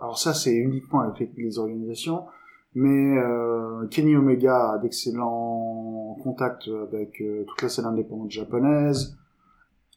alors 0.00 0.18
ça, 0.18 0.34
c'est 0.34 0.54
uniquement 0.54 1.00
avec 1.00 1.30
les, 1.36 1.58
organisations. 1.58 2.24
Mais 2.74 3.18
euh, 3.18 3.86
Kenny 3.88 4.16
Omega 4.16 4.72
a 4.72 4.78
d'excellents 4.78 6.18
contacts 6.22 6.68
avec 6.68 7.20
euh, 7.20 7.44
toute 7.46 7.62
la 7.62 7.68
scène 7.68 7.84
indépendante 7.84 8.30
japonaise. 8.30 9.16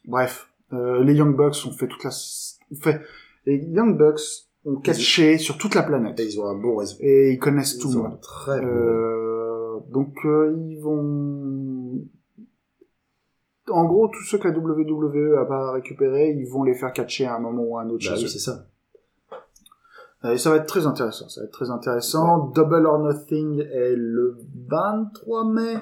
Bref, 0.04 0.50
euh, 0.72 1.02
les 1.02 1.14
Young 1.14 1.34
Bucks 1.34 1.56
ont 1.66 1.72
fait 1.72 1.88
toute 1.88 2.04
la... 2.04 2.10
ont 2.10 2.80
fait, 2.80 3.00
les 3.46 3.58
Young 3.58 3.96
Bucks 3.96 4.20
ont 4.64 4.76
catché 4.76 5.38
sur 5.38 5.56
toute 5.58 5.74
la 5.74 5.82
planète. 5.84 6.18
Et 6.20 6.24
ils 6.26 6.40
ont 6.40 6.46
un 6.46 6.54
bon 6.58 6.76
réseau. 6.76 6.96
Et 7.00 7.32
ils 7.32 7.38
connaissent 7.38 7.78
tout 7.78 7.88
Ils 7.88 7.94
le 7.94 8.00
ont 8.00 8.04
un 8.06 8.08
monde. 8.10 8.20
très 8.20 8.60
bon. 8.60 8.66
Euh, 8.66 9.78
donc 9.90 10.14
euh, 10.24 10.54
ils 10.68 10.78
vont... 10.80 12.04
En 13.68 13.84
gros, 13.86 14.08
tous 14.08 14.22
ceux 14.24 14.38
que 14.38 14.46
la 14.48 14.56
WWE 14.56 15.38
a 15.38 15.44
pas 15.44 15.72
récupéré, 15.72 16.30
ils 16.30 16.48
vont 16.48 16.62
les 16.62 16.74
faire 16.74 16.92
catcher 16.92 17.26
à 17.26 17.34
un 17.36 17.40
moment 17.40 17.62
ou 17.64 17.76
à 17.78 17.82
un 17.82 17.90
autre 17.90 18.04
Bah 18.08 18.14
oui, 18.16 18.28
c'est 18.28 18.38
ça. 18.38 18.66
Euh, 20.24 20.32
Et 20.34 20.38
ça 20.38 20.50
va 20.50 20.56
être 20.56 20.66
très 20.66 20.86
intéressant, 20.86 21.28
ça 21.28 21.40
va 21.40 21.46
être 21.46 21.52
très 21.52 21.70
intéressant. 21.70 22.46
Double 22.54 22.86
or 22.86 23.00
Nothing 23.00 23.60
est 23.60 23.94
le 23.96 24.38
23 24.68 25.44
mai, 25.52 25.74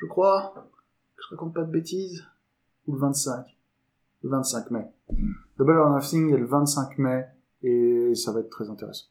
je 0.00 0.06
crois. 0.06 0.54
Je 1.20 1.34
raconte 1.34 1.54
pas 1.54 1.62
de 1.62 1.70
bêtises. 1.70 2.24
Ou 2.86 2.94
le 2.94 3.00
25. 3.00 3.44
Le 4.22 4.30
25 4.30 4.70
mai. 4.70 4.90
Double 5.58 5.76
or 5.76 5.90
Nothing 5.90 6.32
est 6.32 6.38
le 6.38 6.46
25 6.46 6.98
mai 6.98 7.24
et 7.62 8.12
ça 8.14 8.32
va 8.32 8.40
être 8.40 8.50
très 8.50 8.68
intéressant. 8.70 9.06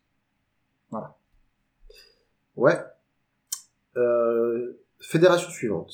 Ouais. 2.56 2.74
Euh, 3.98 4.74
fédération 5.00 5.50
suivante. 5.50 5.92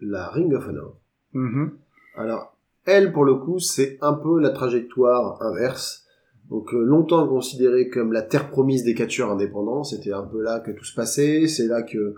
La 0.00 0.28
Ring 0.28 0.52
of 0.54 0.68
Honor. 0.68 0.96
Mhm. 1.32 1.78
Alors, 2.16 2.56
elle, 2.84 3.12
pour 3.12 3.24
le 3.24 3.34
coup, 3.34 3.58
c'est 3.58 3.98
un 4.00 4.12
peu 4.14 4.38
la 4.38 4.50
trajectoire 4.50 5.42
inverse. 5.42 6.04
Donc, 6.48 6.72
euh, 6.72 6.82
longtemps 6.82 7.26
considérée 7.26 7.88
comme 7.88 8.12
la 8.12 8.22
terre 8.22 8.48
promise 8.50 8.84
des 8.84 8.94
catcheurs 8.94 9.30
indépendants, 9.30 9.82
c'était 9.84 10.12
un 10.12 10.22
peu 10.22 10.40
là 10.40 10.60
que 10.60 10.70
tout 10.70 10.84
se 10.84 10.94
passait. 10.94 11.46
C'est 11.48 11.66
là 11.66 11.82
que 11.82 12.14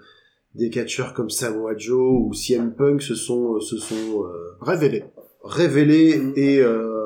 des 0.55 0.71
catcheurs 0.71 1.15
comme 1.15 1.31
Samoa 1.31 1.77
Joe 1.77 2.27
ou 2.27 2.33
CM 2.35 2.75
Punk 2.75 3.03
se 3.03 3.15
sont, 3.15 3.59
se 3.61 3.77
sont 3.79 4.25
euh, 4.25 4.57
Révélé. 4.61 5.05
révélés 5.43 6.33
et, 6.37 6.61
euh, 6.61 7.00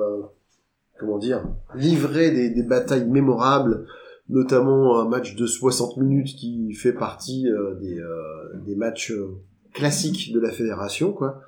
comment 0.99 1.19
dire, 1.19 1.45
livrés 1.75 2.31
des, 2.31 2.51
des 2.51 2.62
batailles 2.62 3.09
mémorables, 3.09 3.87
notamment 4.29 5.01
un 5.01 5.09
match 5.09 5.37
de 5.37 5.47
60 5.47 5.97
minutes 5.99 6.37
qui 6.37 6.73
fait 6.73 6.93
partie 6.93 7.49
euh, 7.49 7.75
des, 7.75 7.99
euh, 7.99 8.59
des 8.65 8.75
matchs 8.75 9.12
euh, 9.12 9.37
classiques 9.73 10.33
de 10.33 10.41
la 10.41 10.51
fédération, 10.51 11.12
quoi. 11.12 11.41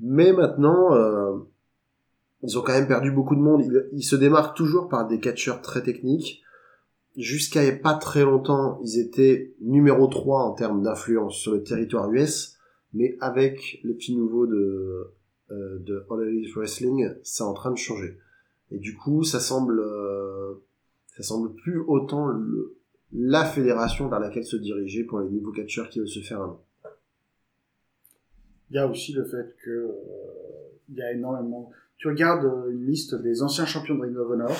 Mais 0.00 0.32
maintenant, 0.32 0.94
euh, 0.94 1.38
ils 2.42 2.56
ont 2.58 2.62
quand 2.62 2.72
même 2.72 2.86
perdu 2.86 3.10
beaucoup 3.10 3.34
de 3.34 3.40
monde. 3.40 3.64
Ils, 3.92 4.04
se 4.04 4.14
démarquent 4.14 4.56
toujours 4.56 4.88
par 4.88 5.08
des 5.08 5.18
catcheurs 5.18 5.60
très 5.60 5.82
techniques. 5.82 6.42
Jusqu'à 7.16 7.60
pas 7.72 7.94
très 7.94 8.22
longtemps, 8.22 8.78
ils 8.84 9.00
étaient 9.00 9.54
numéro 9.60 10.06
3 10.06 10.42
en 10.42 10.52
termes 10.52 10.82
d'influence 10.82 11.36
sur 11.36 11.52
le 11.52 11.64
territoire 11.64 12.12
US, 12.12 12.58
mais 12.94 13.16
avec 13.20 13.80
les 13.82 13.94
petits 13.94 14.16
nouveaux 14.16 14.46
de, 14.46 15.10
de 15.50 16.06
All 16.10 16.28
Elite 16.28 16.54
Wrestling, 16.54 17.10
c'est 17.24 17.42
en 17.42 17.54
train 17.54 17.72
de 17.72 17.76
changer. 17.76 18.18
Et 18.70 18.78
du 18.78 18.96
coup, 18.96 19.24
ça 19.24 19.40
semble, 19.40 19.80
euh, 19.80 20.54
ça 21.16 21.22
semble 21.22 21.54
plus 21.54 21.78
autant 21.80 22.26
le- 22.28 22.76
la 23.12 23.44
fédération 23.44 24.08
vers 24.08 24.20
laquelle 24.20 24.44
se 24.44 24.56
diriger 24.56 25.04
pour 25.04 25.20
les 25.20 25.30
nouveaux 25.30 25.52
catcheurs 25.52 25.88
qui 25.88 25.98
veulent 25.98 26.08
se 26.08 26.20
faire 26.20 26.42
un 26.42 26.46
nom. 26.48 26.58
Il 28.70 28.76
y 28.76 28.78
a 28.78 28.86
aussi 28.86 29.12
le 29.14 29.24
fait 29.24 29.54
que 29.64 29.70
euh, 29.70 29.92
il 30.90 30.96
y 30.96 31.02
a 31.02 31.12
énormément. 31.12 31.70
Tu 31.96 32.08
regardes 32.08 32.44
euh, 32.44 32.70
une 32.70 32.84
liste 32.86 33.14
des 33.14 33.42
anciens 33.42 33.64
champions 33.66 33.94
de 33.94 34.02
Ring 34.02 34.16
of 34.16 34.30
Honor 34.30 34.52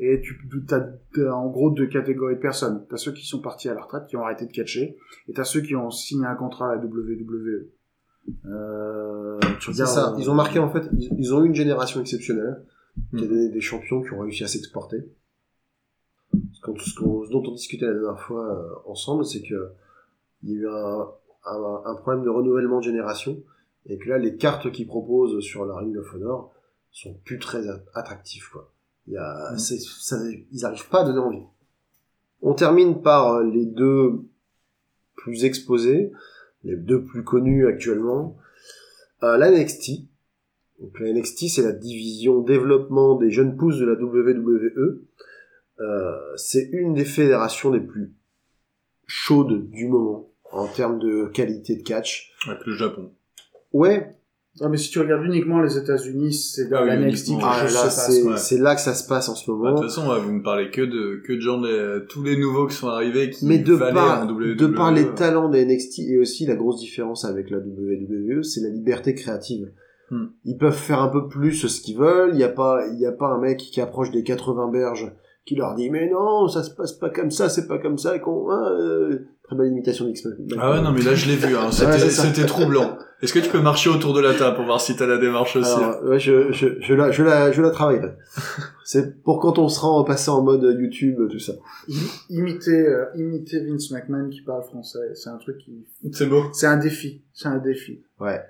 et 0.00 0.20
tu 0.20 0.36
as 0.70 1.34
en 1.36 1.48
gros 1.48 1.70
deux 1.70 1.86
catégories 1.86 2.34
de 2.36 2.40
personnes. 2.40 2.84
T'as 2.88 2.96
ceux 2.96 3.12
qui 3.12 3.24
sont 3.26 3.40
partis 3.40 3.68
à 3.68 3.74
la 3.74 3.82
retraite, 3.82 4.06
qui 4.08 4.16
ont 4.16 4.24
arrêté 4.24 4.46
de 4.46 4.52
catcher, 4.52 4.96
et 5.28 5.32
t'as 5.32 5.44
ceux 5.44 5.60
qui 5.60 5.76
ont 5.76 5.90
signé 5.90 6.26
un 6.26 6.34
contrat 6.34 6.72
à 6.72 6.76
la 6.76 6.82
WWE. 6.84 7.68
Euh, 8.46 9.38
tu 9.60 9.70
regardes, 9.70 9.90
ça. 9.90 10.12
euh, 10.12 10.16
Ils 10.18 10.30
ont 10.30 10.34
marqué 10.34 10.58
en 10.58 10.70
fait, 10.70 10.88
ils, 10.98 11.10
ils 11.18 11.34
ont 11.34 11.44
eu 11.44 11.46
une 11.46 11.54
génération 11.54 12.00
exceptionnelle 12.00 12.62
qui 13.16 13.24
a 13.24 13.26
donné 13.26 13.48
des 13.48 13.60
champions 13.60 14.02
qui 14.02 14.12
ont 14.12 14.20
réussi 14.20 14.44
à 14.44 14.48
s'exporter. 14.48 14.98
Ce, 16.52 17.00
dont 17.30 17.42
on 17.46 17.52
discutait 17.52 17.86
la 17.86 17.94
dernière 17.94 18.20
fois 18.20 18.46
euh, 18.46 18.90
ensemble, 18.90 19.24
c'est 19.24 19.42
que 19.42 19.72
il 20.42 20.50
y 20.50 20.52
a 20.54 20.60
eu 20.60 20.68
un, 20.68 21.08
un, 21.46 21.82
un 21.86 21.94
problème 21.96 22.24
de 22.24 22.30
renouvellement 22.30 22.78
de 22.78 22.84
génération 22.84 23.42
et 23.86 23.98
que 23.98 24.08
là, 24.08 24.18
les 24.18 24.36
cartes 24.36 24.70
qu'ils 24.70 24.86
proposent 24.86 25.40
sur 25.40 25.64
la 25.66 25.74
Ring 25.76 25.96
of 25.96 26.14
Honor 26.14 26.52
sont 26.92 27.14
plus 27.24 27.38
très 27.38 27.64
attractives. 27.94 28.48
Quoi. 28.52 28.72
Il 29.06 29.14
y 29.14 29.16
a, 29.16 29.56
c'est- 29.58 29.80
ça, 29.80 30.16
ils 30.52 30.64
arrivent 30.64 30.88
pas 30.88 31.00
à 31.02 31.04
donner 31.04 31.18
envie. 31.18 31.44
On 32.42 32.54
termine 32.54 33.02
par 33.02 33.34
euh, 33.34 33.44
les 33.44 33.66
deux 33.66 34.20
plus 35.16 35.44
exposés, 35.44 36.12
les 36.64 36.76
deux 36.76 37.04
plus 37.04 37.24
connus 37.24 37.66
actuellement. 37.66 38.36
Euh, 39.22 39.36
la 39.36 39.50
NXT. 39.50 40.08
Donc 40.80 40.98
la 41.00 41.12
NXT, 41.12 41.48
c'est 41.48 41.62
la 41.62 41.72
division 41.72 42.40
développement 42.40 43.16
des 43.16 43.30
jeunes 43.30 43.56
pousses 43.56 43.78
de 43.78 43.84
la 43.86 43.92
WWE. 43.94 45.00
Euh, 45.80 46.12
c'est 46.36 46.68
une 46.72 46.94
des 46.94 47.04
fédérations 47.04 47.70
les 47.70 47.80
plus 47.80 48.12
chaudes 49.06 49.70
du 49.70 49.86
moment 49.88 50.30
en 50.52 50.66
termes 50.66 50.98
de 50.98 51.26
qualité 51.32 51.76
de 51.76 51.82
catch. 51.82 52.32
Avec 52.48 52.64
le 52.66 52.72
Japon. 52.74 53.10
Ouais, 53.72 54.16
Ah, 54.60 54.68
mais 54.68 54.76
si 54.78 54.90
tu 54.90 54.98
regardes 54.98 55.24
uniquement 55.24 55.60
les 55.62 55.78
États-Unis, 55.78 56.32
c'est 56.34 56.68
dans 56.68 56.78
Ah 56.78 56.82
oui, 56.82 56.88
la 56.88 56.96
NXT 56.98 57.28
que 57.38 57.42
ah, 57.42 57.62
là, 57.62 57.88
c'est 57.90 58.22
ouais. 58.24 58.36
c'est 58.36 58.58
là 58.58 58.74
que 58.74 58.80
ça 58.80 58.94
se 58.94 59.06
passe 59.06 59.28
en 59.28 59.34
ce 59.36 59.48
Bah, 59.50 59.52
De 59.56 59.58
moment. 59.62 59.74
toute 59.80 59.90
façon, 59.90 60.18
vous 60.20 60.32
me 60.32 60.42
parlez 60.42 60.70
que 60.70 60.80
de 60.82 61.22
que 61.24 61.32
de 61.34 61.40
gens 61.40 61.60
de 61.60 62.04
tous 62.08 62.22
les 62.24 62.36
nouveaux 62.36 62.66
qui 62.66 62.74
sont 62.74 62.88
arrivés 62.88 63.30
qui 63.30 63.46
Mais 63.46 63.58
de 63.58 63.72
valaient 63.74 63.94
par, 63.94 64.24
en 64.24 64.28
WWE. 64.30 64.56
de 64.56 64.66
par 64.66 64.92
les 64.92 65.14
talents 65.14 65.48
des 65.50 65.64
NXT 65.64 66.00
et 66.00 66.18
aussi 66.18 66.46
la 66.46 66.56
grosse 66.56 66.80
différence 66.80 67.24
avec 67.24 67.48
la 67.50 67.58
WWE, 67.58 68.42
c'est 68.42 68.60
la 68.60 68.70
liberté 68.70 69.14
créative. 69.14 69.70
Hmm. 70.10 70.26
Ils 70.44 70.56
peuvent 70.56 70.72
faire 70.76 71.00
un 71.00 71.08
peu 71.08 71.28
plus 71.28 71.66
ce 71.66 71.80
qu'ils 71.80 71.96
veulent. 71.96 72.30
Il 72.32 72.36
n'y 72.36 72.44
a 72.44 72.48
pas, 72.48 72.86
il 72.92 72.98
y 72.98 73.06
a 73.06 73.12
pas 73.12 73.28
un 73.28 73.38
mec 73.38 73.58
qui 73.58 73.80
approche 73.80 74.10
des 74.10 74.22
80 74.24 74.68
berges 74.68 75.12
qui 75.46 75.56
leur 75.56 75.74
dit 75.74 75.90
mais 75.90 76.08
non, 76.10 76.48
ça 76.48 76.62
se 76.62 76.70
passe 76.70 76.92
pas 76.92 77.10
comme 77.10 77.30
ça, 77.30 77.48
c'est 77.48 77.66
pas 77.66 77.78
comme 77.78 77.98
ça. 77.98 78.16
Et 78.16 78.20
qu'on, 78.20 78.50
hein, 78.50 78.72
euh, 78.78 79.18
très 79.42 79.56
belle 79.56 79.68
imitation 79.68 80.04
d'X. 80.06 80.26
Ah 80.58 80.72
ouais, 80.72 80.80
non, 80.80 80.92
mais 80.92 81.02
là, 81.02 81.14
je 81.14 81.28
l'ai 81.28 81.36
vu, 81.36 81.56
hein. 81.56 81.70
C'était, 81.72 81.90
Ouais, 81.92 82.10
c'était 82.10 82.46
troublant. 82.46 82.98
Est-ce 83.22 83.34
que 83.34 83.38
tu 83.38 83.50
peux 83.50 83.60
marcher 83.60 83.90
autour 83.90 84.14
de 84.14 84.20
la 84.20 84.32
table 84.34 84.56
pour 84.56 84.64
voir 84.64 84.80
si 84.80 84.96
t'as 84.96 85.06
la 85.06 85.18
démarche 85.18 85.56
aussi? 85.56 85.70
Alors, 85.70 86.02
ouais, 86.04 86.18
je, 86.18 86.52
je, 86.52 86.80
je 86.80 86.94
la, 86.94 87.10
je 87.10 87.22
la, 87.22 87.52
je 87.52 87.60
la 87.60 87.70
travaillerai. 87.70 88.12
c'est 88.84 89.22
pour 89.22 89.40
quand 89.40 89.58
on 89.58 89.68
sera 89.68 89.88
en 89.88 90.04
passé 90.04 90.30
en 90.30 90.42
mode 90.42 90.62
YouTube, 90.78 91.18
tout 91.30 91.38
ça. 91.38 91.52
Imiter, 92.30 92.86
euh, 92.86 93.06
imiter 93.14 93.64
Vince 93.66 93.90
McMahon 93.90 94.30
qui 94.30 94.40
parle 94.40 94.62
français, 94.62 95.14
c'est 95.14 95.28
un 95.28 95.36
truc 95.36 95.58
qui, 95.58 95.84
C'est 96.12 96.26
beau. 96.26 96.44
c'est 96.52 96.66
un 96.66 96.78
défi, 96.78 97.22
c'est 97.34 97.48
un 97.48 97.58
défi. 97.58 98.02
Ouais. 98.20 98.40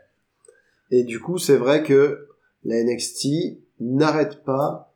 Et 0.91 1.05
du 1.05 1.21
coup, 1.21 1.39
c'est 1.39 1.57
vrai 1.57 1.83
que 1.83 2.27
la 2.65 2.83
NXT 2.83 3.59
n'arrête 3.81 4.45
pas, 4.45 4.95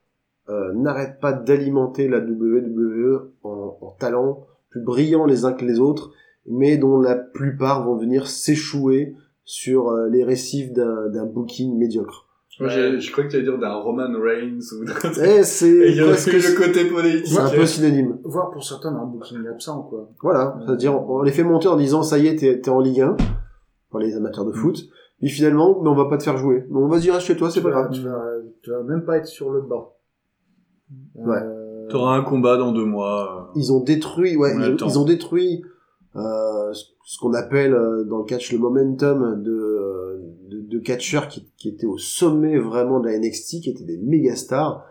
euh, 0.48 0.72
n'arrête 0.74 1.20
pas 1.20 1.32
d'alimenter 1.32 2.08
la 2.08 2.18
WWE 2.18 3.30
en, 3.42 3.78
en 3.80 3.90
talents 3.98 4.46
plus 4.70 4.82
brillants 4.82 5.26
les 5.26 5.44
uns 5.44 5.52
que 5.52 5.64
les 5.64 5.78
autres, 5.78 6.12
mais 6.46 6.76
dont 6.76 7.00
la 7.00 7.14
plupart 7.14 7.84
vont 7.84 7.96
venir 7.96 8.26
s'échouer 8.26 9.14
sur 9.44 9.90
euh, 9.90 10.08
les 10.08 10.24
récifs 10.24 10.72
d'un 10.72 11.08
d'un 11.08 11.26
booking 11.26 11.78
médiocre. 11.78 12.26
Moi, 12.60 12.68
je 12.68 13.10
crois 13.10 13.24
que 13.24 13.30
tu 13.30 13.36
allais 13.36 13.44
dire 13.44 13.58
d'un 13.58 13.74
Roman 13.74 14.12
Reigns 14.16 14.60
ou 14.78 14.84
d'un... 14.84 14.94
Et 15.24 15.42
c'est 15.42 15.90
il 15.90 15.96
y 15.96 16.00
a 16.00 16.04
presque, 16.04 16.32
le 16.32 16.56
côté 16.56 16.84
politique. 16.84 17.26
c'est 17.26 17.40
un 17.40 17.50
peu 17.50 17.66
synonyme. 17.66 18.18
Voire 18.22 18.50
pour 18.52 18.62
certains 18.62 18.94
un 18.94 19.06
booking 19.06 19.44
absent, 19.48 19.82
quoi. 19.82 20.08
Voilà, 20.22 20.56
c'est-à-dire 20.64 20.94
on 20.94 21.22
les 21.22 21.32
fait 21.32 21.42
monter 21.42 21.66
en 21.66 21.76
disant 21.76 22.04
ça 22.04 22.18
y 22.18 22.28
est, 22.28 22.36
t'es 22.36 22.60
t'es 22.60 22.70
en 22.70 22.80
Ligue 22.80 23.00
1 23.00 23.16
pour 23.90 23.98
les 23.98 24.16
amateurs 24.16 24.44
de 24.44 24.52
foot. 24.52 24.88
Et 25.24 25.28
finalement, 25.28 25.80
mais 25.82 25.88
on 25.88 25.94
va 25.94 26.04
pas 26.04 26.18
te 26.18 26.22
faire 26.22 26.36
jouer. 26.36 26.64
Non, 26.70 26.86
vas-y 26.86 27.10
reste 27.10 27.26
chez 27.26 27.36
toi, 27.36 27.50
c'est 27.50 27.62
pas 27.62 27.70
vas, 27.70 27.82
grave. 27.82 27.92
tu 27.92 28.00
vas, 28.02 28.24
tu 28.62 28.70
vas 28.70 28.82
même 28.82 29.04
pas 29.04 29.16
être 29.16 29.26
sur 29.26 29.50
le 29.50 29.62
banc. 29.62 29.94
Ouais. 31.14 31.38
Euh, 31.42 31.88
T'auras 31.88 32.16
un 32.16 32.22
combat 32.22 32.56
dans 32.56 32.72
deux 32.72 32.84
mois. 32.84 33.50
ils 33.56 33.72
ont 33.72 33.80
détruit, 33.80 34.36
ouais, 34.36 34.52
On 34.56 34.60
ils, 34.60 34.72
ont- 34.72 34.76
temps. 34.76 34.86
ils 34.88 34.98
ont 34.98 35.04
détruit 35.04 35.62
euh, 36.16 36.72
ce 36.72 37.18
qu'on 37.18 37.32
appelle 37.34 37.74
euh, 37.74 38.04
dans 38.04 38.18
le 38.18 38.24
catch 38.24 38.52
le 38.52 38.58
momentum 38.58 39.42
de, 39.42 40.20
de, 40.50 40.60
de 40.60 40.78
catcheurs 40.78 41.28
qui, 41.28 41.50
qui 41.56 41.68
étaient 41.70 41.86
au 41.86 41.98
sommet 41.98 42.58
vraiment 42.58 43.00
de 43.00 43.08
la 43.08 43.18
NXT, 43.18 43.62
qui 43.62 43.70
étaient 43.70 43.84
des 43.84 43.98
méga 43.98 44.36
stars, 44.36 44.84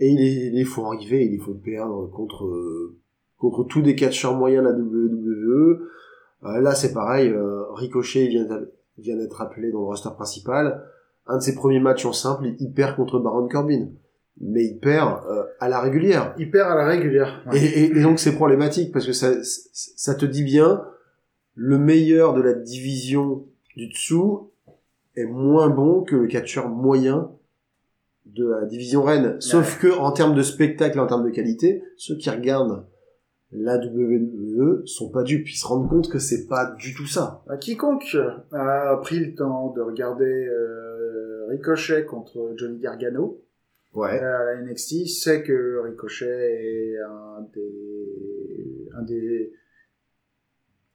et 0.00 0.08
ils 0.08 0.52
les, 0.54 0.64
font 0.64 0.86
arriver, 0.86 1.24
ils 1.24 1.32
les 1.32 1.38
font 1.38 1.54
perdre 1.54 2.08
contre 2.10 2.46
euh, 2.46 2.96
contre 3.38 3.64
tous 3.64 3.82
des 3.82 3.94
catcheurs 3.96 4.34
moyens 4.34 4.64
de 4.64 4.68
la 4.70 4.76
WWE. 4.76 5.80
Euh, 6.44 6.60
là, 6.60 6.74
c'est 6.74 6.92
pareil, 6.92 7.28
euh, 7.30 7.64
Ricochet 7.72 8.24
il 8.26 8.30
vient 8.30 8.46
vient 8.98 9.16
d'être 9.16 9.40
appelé 9.40 9.70
dans 9.72 9.80
le 9.80 9.86
roster 9.86 10.10
principal. 10.14 10.84
Un 11.26 11.38
de 11.38 11.42
ses 11.42 11.54
premiers 11.54 11.80
matchs 11.80 12.04
en 12.06 12.12
simple, 12.12 12.46
il 12.58 12.72
perd 12.72 12.96
contre 12.96 13.18
Baron 13.18 13.48
Corbin. 13.48 13.88
Mais 14.40 14.64
il 14.64 14.78
perd 14.78 15.20
euh, 15.30 15.44
à 15.60 15.68
la 15.68 15.80
régulière. 15.80 16.34
Il 16.38 16.50
perd 16.50 16.70
à 16.70 16.74
la 16.74 16.86
régulière. 16.86 17.44
Et, 17.52 17.56
et- 17.58 17.96
et 17.96 18.02
donc 18.02 18.18
c'est 18.18 18.34
problématique 18.34 18.92
parce 18.92 19.06
que 19.06 19.12
ça, 19.12 19.32
ça 19.42 20.14
te 20.14 20.24
dit 20.26 20.42
bien, 20.42 20.84
le 21.54 21.78
meilleur 21.78 22.34
de 22.34 22.42
la 22.42 22.52
division 22.52 23.44
du 23.76 23.88
dessous 23.88 24.50
est 25.16 25.24
moins 25.26 25.68
bon 25.70 26.02
que 26.02 26.16
le 26.16 26.26
catcheur 26.26 26.68
moyen 26.68 27.30
de 28.26 28.48
la 28.48 28.64
division 28.66 29.02
Rennes. 29.02 29.36
Sauf 29.40 29.78
que 29.78 29.96
en 29.98 30.10
termes 30.10 30.34
de 30.34 30.42
spectacle, 30.42 30.96
et 30.96 31.00
en 31.00 31.06
termes 31.06 31.24
de 31.24 31.30
qualité, 31.30 31.84
ceux 31.96 32.16
qui 32.16 32.28
regardent 32.30 32.84
la 33.54 33.76
WWE 33.78 34.82
sont 34.86 35.10
pas 35.10 35.22
dupes. 35.22 35.48
Ils 35.48 35.56
se 35.56 35.66
rendent 35.66 35.88
compte 35.88 36.10
que 36.10 36.18
c'est 36.18 36.46
pas 36.46 36.74
du 36.78 36.94
tout 36.94 37.06
ça. 37.06 37.42
Euh, 37.50 37.56
Quiconque 37.56 38.16
a 38.52 38.96
pris 39.02 39.20
le 39.20 39.34
temps 39.34 39.70
de 39.72 39.80
regarder 39.80 40.46
euh, 40.48 41.46
Ricochet 41.48 42.04
contre 42.04 42.52
Johnny 42.56 42.78
Gargano 42.78 43.40
Ouais. 43.94 44.20
euh, 44.20 44.38
à 44.40 44.44
la 44.54 44.60
NXT 44.62 45.06
sait 45.06 45.42
que 45.44 45.78
Ricochet 45.84 46.26
est 46.26 46.96
un 46.98 47.46
des 47.54 48.88
un 48.96 49.02
des 49.02 49.52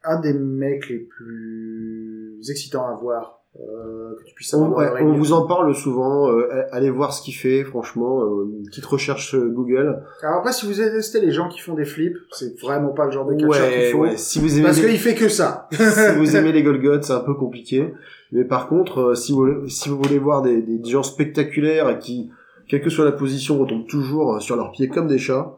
un 0.03 0.19
des 0.19 0.33
mecs 0.33 0.89
les 0.89 0.99
plus 0.99 2.39
excitants 2.49 2.87
à 2.87 2.95
voir 2.95 3.38
euh, 3.59 4.15
que 4.17 4.23
tu 4.25 4.33
puisses 4.33 4.53
On, 4.53 4.71
ouais, 4.73 4.87
on 5.01 5.13
vous 5.13 5.33
en 5.33 5.45
parle 5.45 5.73
souvent. 5.75 6.29
euh, 6.31 6.47
allez 6.71 6.89
voir 6.89 7.13
ce 7.13 7.21
qu'il 7.21 7.33
fait. 7.35 7.63
Franchement, 7.63 8.21
euh, 8.23 8.45
une 8.59 8.65
petite 8.67 8.85
recherche 8.85 9.35
euh, 9.35 9.49
Google. 9.49 10.01
Alors 10.23 10.37
après, 10.37 10.53
si 10.53 10.65
vous 10.65 10.73
détestez 10.73 11.19
les 11.21 11.31
gens 11.31 11.49
qui 11.49 11.59
font 11.59 11.73
des 11.73 11.85
flips, 11.85 12.15
c'est 12.31 12.59
vraiment 12.61 12.89
pas 12.93 13.05
le 13.05 13.11
genre 13.11 13.25
de 13.25 13.35
catcheur 13.35 13.69
qu'il 13.69 13.91
faut. 13.91 13.97
ouais. 13.99 14.17
Si 14.17 14.39
vous 14.39 14.53
aimez 14.55 14.63
Parce 14.67 14.81
les- 14.81 14.89
qu'il 14.89 14.97
fait 14.99 15.15
que 15.15 15.27
ça. 15.29 15.67
si 15.73 16.17
vous 16.17 16.35
aimez 16.35 16.51
les 16.53 16.63
Golgoth, 16.63 17.03
c'est 17.03 17.13
un 17.13 17.19
peu 17.19 17.33
compliqué. 17.33 17.93
Mais 18.31 18.45
par 18.45 18.67
contre, 18.69 18.99
euh, 18.99 19.15
si 19.15 19.31
vous 19.33 19.39
voulez, 19.39 19.69
si 19.69 19.89
vous 19.89 19.97
voulez 19.97 20.19
voir 20.19 20.41
des, 20.41 20.61
des 20.61 20.89
gens 20.89 21.03
spectaculaires 21.03 21.89
et 21.89 21.97
qui, 21.99 22.29
quelle 22.69 22.81
que 22.81 22.89
soit 22.89 23.05
la 23.05 23.11
position, 23.11 23.57
retombent 23.57 23.87
toujours 23.87 24.41
sur 24.41 24.55
leurs 24.55 24.71
pieds 24.71 24.87
comme 24.87 25.07
des 25.07 25.17
chats, 25.17 25.57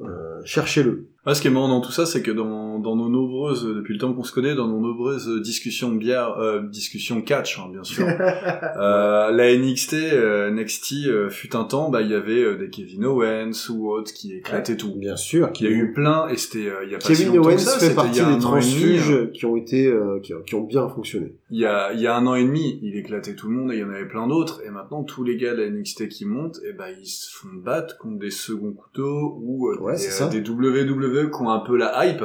euh, 0.00 0.40
cherchez-le. 0.44 1.06
Ah, 1.24 1.34
ce 1.34 1.40
qui 1.40 1.46
est 1.46 1.50
marrant 1.52 1.68
dans 1.68 1.80
tout 1.80 1.92
ça, 1.92 2.04
c'est 2.04 2.20
que 2.20 2.32
dans, 2.32 2.80
dans 2.80 2.96
nos 2.96 3.08
nombreuses, 3.08 3.64
depuis 3.64 3.94
le 3.94 4.00
temps 4.00 4.12
qu'on 4.12 4.24
se 4.24 4.32
connaît, 4.32 4.56
dans 4.56 4.66
nos 4.66 4.80
nombreuses 4.80 5.40
discussions 5.40 5.92
bière, 5.92 6.36
euh, 6.38 6.62
discussions 6.62 7.22
catch, 7.22 7.60
hein, 7.60 7.68
bien 7.70 7.84
sûr, 7.84 8.04
euh, 8.76 9.30
la 9.30 9.56
NXT, 9.56 9.94
euh, 9.94 10.50
NXT 10.50 11.06
euh, 11.06 11.30
fut 11.30 11.54
un 11.54 11.62
temps, 11.62 11.90
bah 11.90 12.02
il 12.02 12.10
y 12.10 12.14
avait 12.14 12.42
euh, 12.42 12.56
des 12.56 12.70
Kevin 12.70 13.04
Owens 13.04 13.70
ou 13.70 13.92
autres 13.92 14.12
qui 14.12 14.34
éclataient 14.34 14.76
tout. 14.76 14.96
Bien 14.96 15.14
sûr. 15.14 15.50
Il 15.60 15.64
y 15.64 15.68
a 15.68 15.70
eu 15.70 15.92
plein, 15.92 16.26
et 16.26 16.36
c'était 16.36 16.66
euh, 16.66 16.84
il 16.84 16.90
y 16.90 16.94
a 16.96 16.98
pas 16.98 17.04
si 17.04 17.14
Kevin 17.14 17.36
longtemps 17.36 17.48
Owens 17.50 17.54
que 17.54 17.62
ça, 17.62 17.72
fait 17.74 17.80
c'était 17.80 17.94
partie 17.94 18.18
des 18.18 18.24
demi, 18.24 18.34
hein. 18.34 18.38
transfuges 18.38 19.30
qui 19.32 19.46
ont 19.46 19.56
été, 19.56 19.86
euh, 19.86 20.18
qui, 20.20 20.32
qui 20.44 20.54
ont 20.56 20.64
bien 20.64 20.88
fonctionné. 20.88 21.36
Il 21.52 21.60
y 21.60 21.66
a, 21.66 21.92
il 21.92 22.00
y 22.00 22.08
a 22.08 22.16
un 22.16 22.26
an 22.26 22.34
et 22.34 22.42
demi, 22.42 22.80
il 22.82 22.96
éclatait 22.96 23.36
tout 23.36 23.48
le 23.48 23.54
monde 23.54 23.70
et 23.70 23.76
il 23.76 23.80
y 23.80 23.84
en 23.84 23.90
avait 23.90 24.08
plein 24.08 24.26
d'autres. 24.26 24.60
Et 24.66 24.70
maintenant, 24.70 25.04
tous 25.04 25.22
les 25.22 25.36
gars 25.36 25.54
de 25.54 25.62
la 25.62 25.70
NXT 25.70 26.08
qui 26.08 26.24
montent, 26.24 26.58
et 26.68 26.72
ben 26.72 26.86
ils 27.00 27.06
se 27.06 27.30
font 27.30 27.54
battre 27.54 27.96
contre 27.98 28.18
des 28.18 28.30
seconds 28.30 28.72
couteaux 28.72 29.38
ou 29.40 29.68
euh, 29.68 29.78
Ouais, 29.82 29.96
des, 29.96 30.40
des 30.40 30.50
WWE 30.50 31.11
qui 31.30 31.42
ont 31.42 31.50
un 31.50 31.60
peu 31.60 31.76
la 31.76 32.06
hype. 32.06 32.24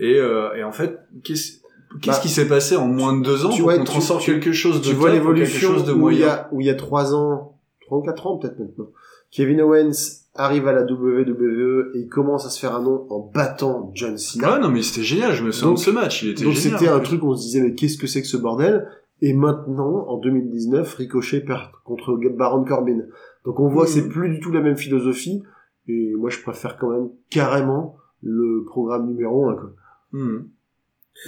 Et, 0.00 0.18
euh, 0.18 0.54
et 0.54 0.62
en 0.64 0.72
fait, 0.72 0.98
qu'est-ce 1.24 1.58
qu'est-ce 2.00 2.16
Bah, 2.16 2.22
qui 2.22 2.28
s'est 2.28 2.46
passé 2.48 2.76
en 2.76 2.86
moins 2.86 3.16
de 3.18 3.24
deux 3.24 3.44
ans 3.46 3.50
tu 3.50 3.62
pour 3.62 3.72
qu'on 3.72 3.84
transforme 3.84 4.20
quelque 4.22 4.52
chose 4.52 4.80
de 4.80 4.88
Tu 4.88 4.94
vois 4.94 5.08
top 5.10 5.18
l'évolution 5.18 5.70
où 5.96 6.10
il 6.10 6.18
y 6.18 6.24
a, 6.24 6.48
où 6.52 6.60
il 6.60 6.66
y 6.66 6.70
a 6.70 6.74
trois 6.74 7.14
ans, 7.14 7.58
trois 7.80 7.98
ou 7.98 8.02
quatre 8.02 8.26
ans 8.26 8.36
peut-être 8.38 8.58
maintenant. 8.58 8.88
Kevin 9.30 9.60
Owens 9.60 9.90
arrive 10.34 10.68
à 10.68 10.72
la 10.72 10.84
WWE 10.84 11.90
et 11.94 11.98
il 12.00 12.08
commence 12.08 12.46
à 12.46 12.50
se 12.50 12.60
faire 12.60 12.74
un 12.76 12.82
nom 12.82 13.06
en 13.10 13.18
battant 13.34 13.90
John 13.94 14.16
Cena. 14.16 14.54
Ouais, 14.54 14.60
non, 14.60 14.68
mais 14.68 14.82
c'était 14.82 15.02
génial, 15.04 15.32
je 15.34 15.42
me 15.44 15.50
souviens 15.50 15.70
Donc- 15.70 15.78
de 15.78 15.82
ce 15.82 15.90
match, 15.90 16.22
il 16.22 16.30
était 16.30 16.44
Donc 16.44 16.54
génial. 16.54 16.78
c'était 16.78 16.90
en 16.92 16.96
un 16.96 17.00
truc 17.00 17.22
où 17.22 17.28
on 17.30 17.36
se 17.36 17.42
disait 17.42 17.60
mais 17.60 17.74
qu'est-ce 17.74 17.98
que 17.98 18.06
c'est 18.06 18.22
que 18.22 18.28
ce 18.28 18.36
bordel? 18.36 18.88
Et 19.20 19.32
maintenant, 19.34 20.06
en 20.08 20.16
2019, 20.18 20.94
Ricochet 20.94 21.40
perd 21.40 21.62
contre 21.84 22.16
Baron 22.36 22.64
Corbin. 22.64 23.00
Donc 23.44 23.58
on 23.58 23.68
voit 23.68 23.84
que 23.86 23.90
c'est 23.90 24.02
Mhm. 24.02 24.08
plus 24.10 24.28
du 24.30 24.40
tout 24.40 24.52
la 24.52 24.60
même 24.60 24.76
philosophie. 24.76 25.42
Et 25.88 26.12
moi 26.16 26.30
je 26.30 26.40
préfère 26.40 26.76
quand 26.78 26.90
même 26.90 27.08
carrément 27.30 27.96
le 28.22 28.64
programme 28.64 29.06
numéro 29.08 29.48
1. 29.48 29.54
Quoi. 29.56 29.70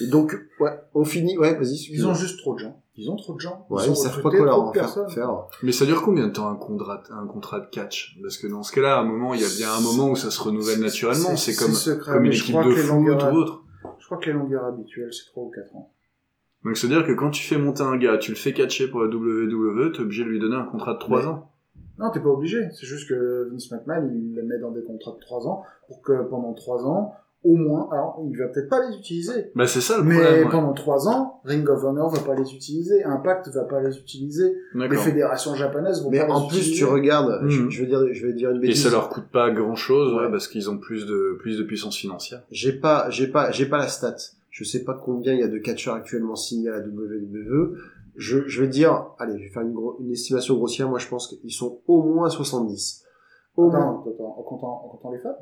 Et 0.03 0.07
donc 0.07 0.37
ouais, 0.61 0.71
on 0.95 1.05
finit. 1.05 1.37
Ouais, 1.39 1.55
vas-y. 1.57 1.75
Ils 1.91 2.07
ont 2.07 2.15
juste 2.15 2.39
trop 2.39 2.55
de 2.55 2.61
gens. 2.61 2.81
Ils 2.97 3.11
ont 3.11 3.17
trop 3.17 3.35
de 3.35 3.41
gens. 3.41 3.67
Ouais, 3.71 3.89
ont 3.89 3.93
ils 3.93 3.97
savent 3.97 4.21
pas 4.23 4.31
quoi 4.31 4.45
leur 4.45 4.61
en 4.61 4.73
faire. 4.73 5.47
Mais 5.63 5.73
ça 5.73 5.87
dure 5.87 6.03
combien 6.03 6.27
de 6.29 6.33
temps 6.33 6.49
un 6.49 6.57
contrat, 6.57 7.03
un 7.11 7.27
contrat 7.27 7.61
de 7.61 7.67
catch? 7.71 8.19
Parce 8.23 8.37
que 8.37 8.47
dans 8.47 8.63
ce 8.63 8.73
cas-là, 8.73 8.99
à 8.99 9.01
un 9.01 9.05
moment, 9.05 9.33
il 9.35 9.41
y 9.41 9.45
a 9.45 9.49
bien 9.57 9.73
un 9.73 9.81
moment 9.81 10.11
où 10.11 10.17
ça 10.17 10.31
se 10.31 10.41
renouvelle 10.43 10.81
naturellement. 10.81 11.35
C'est 11.37 11.55
comme, 11.55 11.73
secret, 11.73 12.13
comme 12.13 12.25
une 12.27 12.33
je 12.33 12.43
équipe 12.43 12.55
crois 12.55 12.65
de 12.65 12.71
que 12.71 12.75
les 12.77 12.83
foot 12.83 12.91
longueurs- 12.91 13.33
ou 13.33 13.37
autre. 13.37 13.65
Je 13.99 14.05
crois 14.07 14.19
que 14.19 14.27
les 14.27 14.33
longueurs 14.35 14.65
habituelles, 14.65 15.13
c'est 15.13 15.27
3 15.31 15.45
ou 15.45 15.51
4 15.51 15.75
ans. 15.77 15.93
Donc 16.65 16.77
c'est-à-dire 16.77 17.07
que 17.07 17.13
quand 17.13 17.31
tu 17.31 17.43
fais 17.43 17.57
monter 17.57 17.83
un 17.83 17.97
gars, 17.97 18.19
tu 18.19 18.33
le 18.33 18.37
fais 18.37 18.53
catcher 18.53 18.89
pour 18.89 19.01
la 19.01 19.09
WWE, 19.09 19.93
t'es 19.93 20.01
obligé 20.01 20.25
de 20.25 20.29
lui 20.29 20.39
donner 20.39 20.57
un 20.57 20.65
contrat 20.67 20.93
de 20.95 20.99
3 20.99 21.21
Mais- 21.23 21.27
ans. 21.27 21.51
Non, 22.01 22.11
t'es 22.11 22.21
pas 22.21 22.31
obligé. 22.31 22.69
C'est 22.73 22.87
juste 22.87 23.09
que 23.09 23.49
Vince 23.53 23.71
McMahon, 23.71 24.11
il 24.15 24.35
les 24.35 24.43
met 24.43 24.59
dans 24.59 24.71
des 24.71 24.83
contrats 24.83 25.13
de 25.13 25.21
3 25.21 25.47
ans 25.47 25.63
pour 25.87 26.01
que 26.03 26.23
pendant 26.29 26.55
3 26.55 26.87
ans, 26.87 27.13
au 27.43 27.57
moins, 27.57 27.89
alors 27.91 28.23
il 28.29 28.37
va 28.39 28.49
peut-être 28.49 28.69
pas 28.69 28.87
les 28.87 28.97
utiliser. 28.97 29.51
Bah 29.55 29.67
c'est 29.67 29.81
ça 29.81 29.97
le 29.97 30.05
Mais 30.05 30.15
problème. 30.21 30.45
ouais. 30.45 30.51
pendant 30.51 30.73
3 30.75 31.09
ans, 31.09 31.41
Ring 31.45 31.67
of 31.71 31.83
Honor 31.85 32.11
va 32.11 32.21
pas 32.21 32.35
les 32.35 32.53
utiliser, 32.55 33.03
Impact 33.05 33.49
va 33.55 33.65
pas 33.65 33.81
les 33.81 33.97
utiliser, 33.97 34.55
les 34.75 34.97
fédérations 34.97 35.55
japonaises 35.55 36.03
vont 36.03 36.11
Mais 36.11 36.19
pas 36.21 36.27
les 36.27 36.33
en 36.33 36.47
plus, 36.49 36.59
utiliser. 36.59 36.77
tu 36.79 36.85
regardes, 36.85 37.49
je, 37.49 37.63
Mhm. 37.63 37.71
je 37.71 37.81
vais 37.83 37.87
dire, 37.89 38.01
je 38.13 38.27
vais 38.27 38.33
dire 38.35 38.51
une 38.51 38.59
Et 38.59 38.61
bêtise. 38.69 38.83
ça 38.85 38.91
leur 38.91 39.09
coûte 39.09 39.25
pas 39.33 39.51
grand-chose, 39.51 40.13
ouais, 40.13 40.25
Ouais. 40.27 40.31
parce 40.31 40.49
qu'ils 40.49 40.69
ont 40.69 40.77
plus 40.77 41.07
de 41.07 41.37
plus 41.41 41.57
de 41.59 41.63
puissance 41.65 41.97
financière. 41.97 42.43
J'ai 42.51 42.73
pas, 42.73 43.09
j'ai 43.09 43.27
pas, 43.29 43.51
j'ai 43.53 43.65
pas 43.67 43.79
la 43.79 43.89
stat. 43.89 44.17
Je 44.51 44.65
sais 44.65 44.85
pas 44.85 44.93
combien 45.03 45.33
il 45.33 45.41
y 45.41 45.45
a 45.45 45.49
de 45.49 45.59
catcheurs 45.59 45.95
actuellement 45.95 46.37
signés 46.37 46.69
à 46.69 46.73
la 46.73 46.81
WWE. 46.81 47.77
Je, 48.21 48.47
je 48.47 48.61
vais 48.61 48.69
dire, 48.69 49.07
allez, 49.19 49.39
je 49.39 49.45
vais 49.45 49.49
faire 49.51 49.63
une, 49.63 49.73
gro- 49.73 49.97
une 49.99 50.13
estimation 50.13 50.55
grossière. 50.57 50.91
Moi, 50.91 50.99
je 50.99 51.09
pense 51.09 51.27
qu'ils 51.27 51.51
sont 51.53 51.81
au 51.89 52.03
moins 52.03 52.29
70. 52.29 53.03
Au 53.57 53.71
moins. 53.71 53.79
Attends, 54.07 54.37
en 54.39 54.43
comptant, 54.43 54.85
en 54.85 54.89
comptant 54.89 55.11
les 55.11 55.19
femmes? 55.21 55.37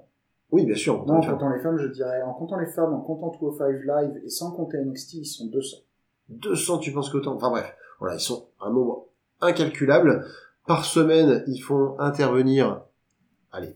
Oui, 0.52 0.64
bien 0.64 0.76
sûr. 0.76 1.02
on 1.02 1.06
Non, 1.06 1.14
en 1.14 1.20
comptant 1.20 1.50
les 1.50 1.60
femmes, 1.60 1.76
je 1.78 1.88
dirais, 1.88 2.22
en 2.22 2.32
comptant 2.34 2.56
les 2.56 2.66
femmes, 2.66 2.94
en 2.94 3.00
comptant 3.00 3.36
205 3.40 3.80
Live 3.84 4.22
et 4.24 4.28
sans 4.30 4.52
compter 4.52 4.78
NXT, 4.78 5.14
ils 5.14 5.24
sont 5.26 5.46
200. 5.46 5.76
200, 6.28 6.78
tu 6.78 6.92
penses 6.92 7.10
qu'autant 7.10 7.34
Enfin 7.34 7.50
bref, 7.50 7.74
voilà, 7.98 8.14
ils 8.14 8.20
sont 8.20 8.46
un 8.60 8.70
nombre 8.70 9.06
incalculable. 9.40 10.24
Par 10.66 10.84
semaine, 10.84 11.42
ils 11.48 11.58
font 11.60 11.98
intervenir, 11.98 12.82
allez, 13.50 13.74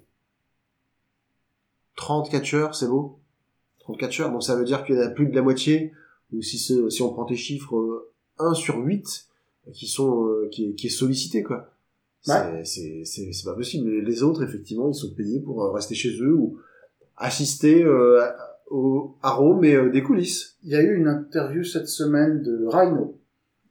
30 1.97 2.31
catcheurs, 2.31 2.74
c'est 2.74 2.87
beau? 2.89 3.19
30 3.81 3.99
catcheurs, 3.99 4.31
donc 4.31 4.43
ça 4.45 4.55
veut 4.55 4.65
dire 4.65 4.85
qu'il 4.85 4.95
y 4.95 4.99
en 4.99 5.07
a 5.07 5.11
plus 5.11 5.27
de 5.27 5.35
la 5.35 5.43
moitié, 5.43 5.93
ou 6.33 6.41
si, 6.41 6.59
si 6.59 7.03
on 7.03 7.12
prend 7.12 7.24
tes 7.24 7.37
chiffres, 7.37 7.77
euh, 7.77 8.11
1 8.43 8.55
sur 8.55 8.77
8, 8.78 9.27
qui 9.73 9.86
sont, 9.86 10.27
euh, 10.27 10.48
qui, 10.51 10.70
est, 10.70 10.73
qui 10.74 10.89
est 10.89 10.90
sollicité, 10.90 11.43
quoi. 11.43 11.69
C'est, 12.24 12.64
c'est, 12.64 13.02
c'est, 13.05 13.32
c'est 13.32 13.44
pas 13.44 13.55
possible. 13.56 13.90
Les- 13.90 14.23
autres, 14.23 14.44
effectivement, 14.44 14.89
ils 14.89 14.94
sont 14.94 15.12
payés 15.14 15.40
pour 15.40 15.64
euh, 15.64 15.73
rester 15.73 15.94
chez 15.97 16.16
eux 16.20 16.32
ou 16.35 16.59
assister 17.16 17.82
euh, 17.82 18.24
au, 18.70 19.16
à 19.23 19.32
Rome 19.32 19.64
et 19.64 19.74
euh, 19.74 19.90
des 19.90 20.02
coulisses. 20.02 20.56
Il 20.62 20.70
y 20.70 20.77
a 20.77 20.82
eu 20.82 20.94
une 20.97 21.09
interview 21.09 21.64
cette 21.64 21.89
semaine 21.89 22.43
de 22.43 22.64
Rhino, 22.66 23.19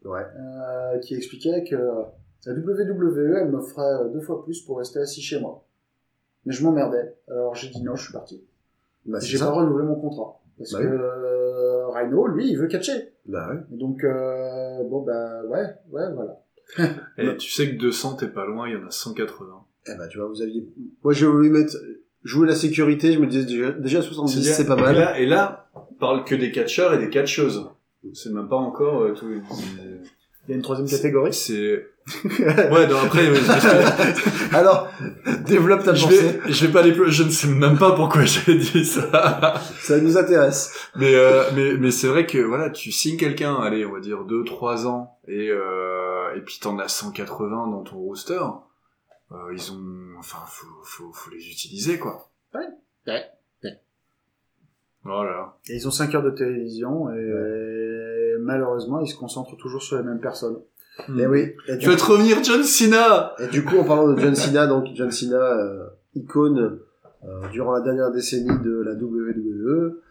Ouais. 0.03 0.25
euh, 0.37 0.97
qui 0.99 1.15
expliquait 1.15 1.63
que 1.63 1.75
la 2.45 2.53
WWE, 2.53 3.35
elle 3.41 3.51
m'offrait 3.51 4.09
deux 4.13 4.19
fois 4.19 4.43
plus 4.43 4.61
pour 4.63 4.79
rester 4.79 4.99
assis 4.99 5.21
chez 5.21 5.39
moi. 5.39 5.63
Mais 6.45 6.53
je 6.53 6.63
m'emmerdais. 6.63 7.15
Alors 7.29 7.55
j'ai 7.55 7.69
dit 7.69 7.81
non, 7.83 7.95
je 7.95 8.03
suis 8.03 8.13
parti. 8.13 8.43
Bah, 9.05 9.19
J'ai 9.21 9.37
pas 9.39 9.51
renouvelé 9.51 9.85
mon 9.85 9.95
contrat. 9.95 10.41
Parce 10.57 10.73
Bah 10.73 10.79
que 10.81 10.87
oui. 10.87 11.93
Rhino, 11.93 12.27
lui, 12.27 12.49
il 12.51 12.57
veut 12.57 12.67
catcher. 12.67 13.10
Bah 13.27 13.49
ouais. 13.49 13.59
Donc, 13.77 14.03
euh, 14.03 14.83
bon, 14.89 15.03
bah, 15.03 15.43
ouais, 15.45 15.65
ouais, 15.91 16.13
voilà. 16.13 16.39
Et 17.17 17.25
Bah. 17.25 17.33
tu 17.35 17.49
sais 17.51 17.69
que 17.71 17.75
200, 17.77 18.15
t'es 18.15 18.27
pas 18.27 18.45
loin, 18.45 18.67
il 18.67 18.73
y 18.73 18.75
en 18.77 18.85
a 18.87 18.91
180. 18.91 19.45
Eh 19.87 19.95
ben, 19.97 20.07
tu 20.07 20.17
vois, 20.19 20.27
vous 20.27 20.41
aviez... 20.41 20.65
Moi, 21.03 21.13
j'ai 21.13 21.25
voulu 21.27 21.49
mettre... 21.49 21.75
Jouer 22.23 22.47
la 22.47 22.53
sécurité, 22.55 23.13
je 23.13 23.19
me 23.19 23.25
disais 23.25 23.45
déjà, 23.45 23.71
déjà 23.71 24.01
70, 24.03 24.31
C'est-à-dire- 24.33 24.53
c'est 24.53 24.65
pas 24.67 24.77
Et 24.77 24.81
mal. 24.81 24.95
là, 24.95 25.19
et 25.19 25.25
là, 25.25 25.69
on 25.73 25.93
parle 25.95 26.23
que 26.23 26.35
des 26.35 26.51
catcheurs 26.51 26.93
et 26.93 26.99
des 26.99 27.09
catcheuses. 27.09 27.67
C'est 28.13 28.31
même 28.31 28.47
pas 28.47 28.57
encore 28.57 29.01
euh, 29.01 29.13
tout. 29.13 29.25
Il 29.31 29.41
y 30.51 30.53
a 30.53 30.57
une 30.57 30.61
troisième 30.61 30.87
catégorie. 30.87 31.33
C'est. 31.33 31.87
Ouais, 32.25 32.87
non, 32.87 32.97
après, 32.97 33.21
Alors, 34.53 34.89
développe 35.45 35.83
ta 35.83 35.93
je 35.93 36.03
pensée, 36.03 36.39
vais, 36.39 36.51
je 36.51 36.65
vais 36.65 36.73
pas 36.73 36.81
les 36.81 36.93
plus, 36.93 37.11
je 37.11 37.23
ne 37.23 37.29
sais 37.29 37.47
même 37.47 37.77
pas 37.77 37.91
pourquoi 37.93 38.23
j'ai 38.23 38.57
dit 38.57 38.85
ça. 38.85 39.53
ça 39.79 39.99
nous 39.99 40.17
intéresse. 40.17 40.89
Mais, 40.95 41.13
euh, 41.13 41.43
mais, 41.55 41.73
mais 41.75 41.91
c'est 41.91 42.07
vrai 42.07 42.25
que, 42.25 42.39
voilà, 42.39 42.69
tu 42.71 42.91
signes 42.91 43.17
quelqu'un, 43.17 43.55
allez, 43.55 43.85
on 43.85 43.93
va 43.93 43.99
dire 43.99 44.23
2, 44.25 44.43
3 44.43 44.87
ans, 44.87 45.19
et, 45.27 45.49
euh, 45.51 46.35
et 46.35 46.41
puis 46.41 46.57
t'en 46.59 46.79
as 46.79 46.87
180 46.87 47.67
dans 47.67 47.83
ton 47.83 47.97
roster, 47.97 48.41
euh, 49.31 49.35
ils 49.53 49.71
ont, 49.71 50.17
enfin, 50.17 50.39
faut, 50.47 50.67
faut, 50.83 51.11
faut 51.13 51.31
les 51.31 51.49
utiliser, 51.49 51.99
quoi. 51.99 52.29
Ouais. 52.53 52.61
Ouais. 53.07 53.23
Ouais. 53.63 53.79
Voilà. 55.03 55.55
Et 55.69 55.75
ils 55.75 55.87
ont 55.87 55.91
5 55.91 56.15
heures 56.15 56.23
de 56.23 56.31
télévision 56.31 57.09
et 57.11 57.15
malheureusement, 58.41 58.99
ils 58.99 59.07
se 59.07 59.17
concentrent 59.17 59.57
toujours 59.57 59.81
sur 59.81 59.97
les 59.97 60.03
mêmes 60.03 60.19
personnes. 60.19 60.57
Et 61.17 61.25
oui. 61.25 61.53
Et 61.67 61.77
du, 61.77 61.85
Faites 61.85 62.01
revenir 62.01 62.43
John 62.43 62.63
Cena! 62.63 63.33
et 63.39 63.47
du 63.47 63.63
coup, 63.63 63.77
en 63.77 63.83
parlant 63.83 64.11
de 64.11 64.19
John 64.19 64.35
Cena, 64.35 64.67
donc 64.67 64.87
John 64.93 65.09
Cena, 65.09 65.37
euh, 65.37 65.85
icône 66.15 66.79
euh, 67.23 67.47
durant 67.51 67.71
la 67.71 67.81
dernière 67.81 68.11
décennie 68.11 68.59
de 68.63 68.81
la 68.81 68.93
WWE, 68.93 70.01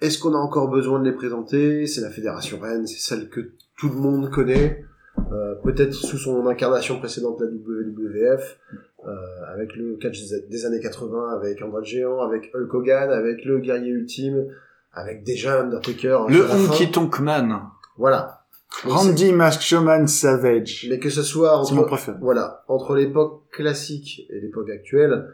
est-ce 0.00 0.18
qu'on 0.18 0.34
a 0.34 0.38
encore 0.38 0.68
besoin 0.68 1.00
de 1.00 1.04
les 1.04 1.14
présenter? 1.14 1.86
C'est 1.86 2.00
la 2.00 2.10
fédération 2.10 2.58
Rennes, 2.60 2.86
c'est 2.86 3.00
celle 3.00 3.28
que 3.28 3.40
tout 3.76 3.88
le 3.88 3.96
monde 3.96 4.30
connaît, 4.30 4.84
euh, 5.32 5.54
peut-être 5.64 5.92
sous 5.92 6.18
son 6.18 6.46
incarnation 6.46 6.98
précédente, 6.98 7.40
la 7.40 7.46
WWF, 7.46 8.58
euh, 9.06 9.10
avec 9.52 9.76
le 9.76 9.96
catch 9.96 10.22
des, 10.48 10.66
années 10.66 10.80
80, 10.80 11.30
avec 11.30 11.62
André 11.62 11.84
Géant, 11.84 12.20
avec 12.20 12.50
Hulk 12.54 12.72
Hogan, 12.72 13.10
avec 13.10 13.44
le 13.44 13.58
guerrier 13.58 13.90
ultime, 13.90 14.46
avec 14.92 15.22
déjà 15.24 15.62
Undertaker. 15.62 16.22
hein, 16.22 16.26
Le. 16.28 16.44
Honky 16.50 16.90
Tonk 16.90 17.20
Man. 17.20 17.62
Voilà. 17.96 18.44
Mais 18.84 18.92
Randy 18.92 19.32
Mask 19.32 19.60
Showman 19.62 20.06
Savage. 20.06 20.86
Mais 20.90 20.98
que 20.98 21.08
ce 21.10 21.22
soit 21.22 21.56
mon 21.56 21.62
entre, 21.62 21.86
préféré. 21.86 22.16
voilà, 22.20 22.64
entre 22.68 22.94
l'époque 22.94 23.48
classique 23.50 24.26
et 24.30 24.40
l'époque 24.40 24.68
actuelle, 24.70 25.26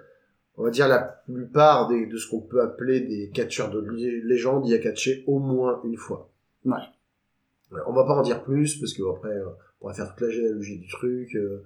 on 0.56 0.62
va 0.62 0.70
dire 0.70 0.86
la 0.86 1.00
plupart 1.00 1.88
des, 1.88 2.06
de 2.06 2.16
ce 2.16 2.30
qu'on 2.30 2.40
peut 2.40 2.62
appeler 2.62 3.00
des 3.00 3.30
catcheurs 3.34 3.70
de 3.70 3.80
lé- 3.80 4.20
légende 4.22 4.68
y 4.68 4.74
a 4.74 4.78
catché 4.78 5.24
au 5.26 5.40
moins 5.40 5.80
une 5.84 5.96
fois. 5.96 6.30
Ouais. 6.64 6.78
Voilà, 7.70 7.88
On 7.88 7.92
va 7.92 8.04
pas 8.04 8.14
en 8.14 8.22
dire 8.22 8.44
plus 8.44 8.76
parce 8.78 8.92
que 8.94 9.02
après 9.10 9.30
euh, 9.34 9.46
on 9.80 9.88
va 9.88 9.94
faire 9.94 10.08
toute 10.14 10.20
la 10.28 10.30
généalogie 10.32 10.78
du 10.78 10.88
truc. 10.88 11.34
euh, 11.34 11.64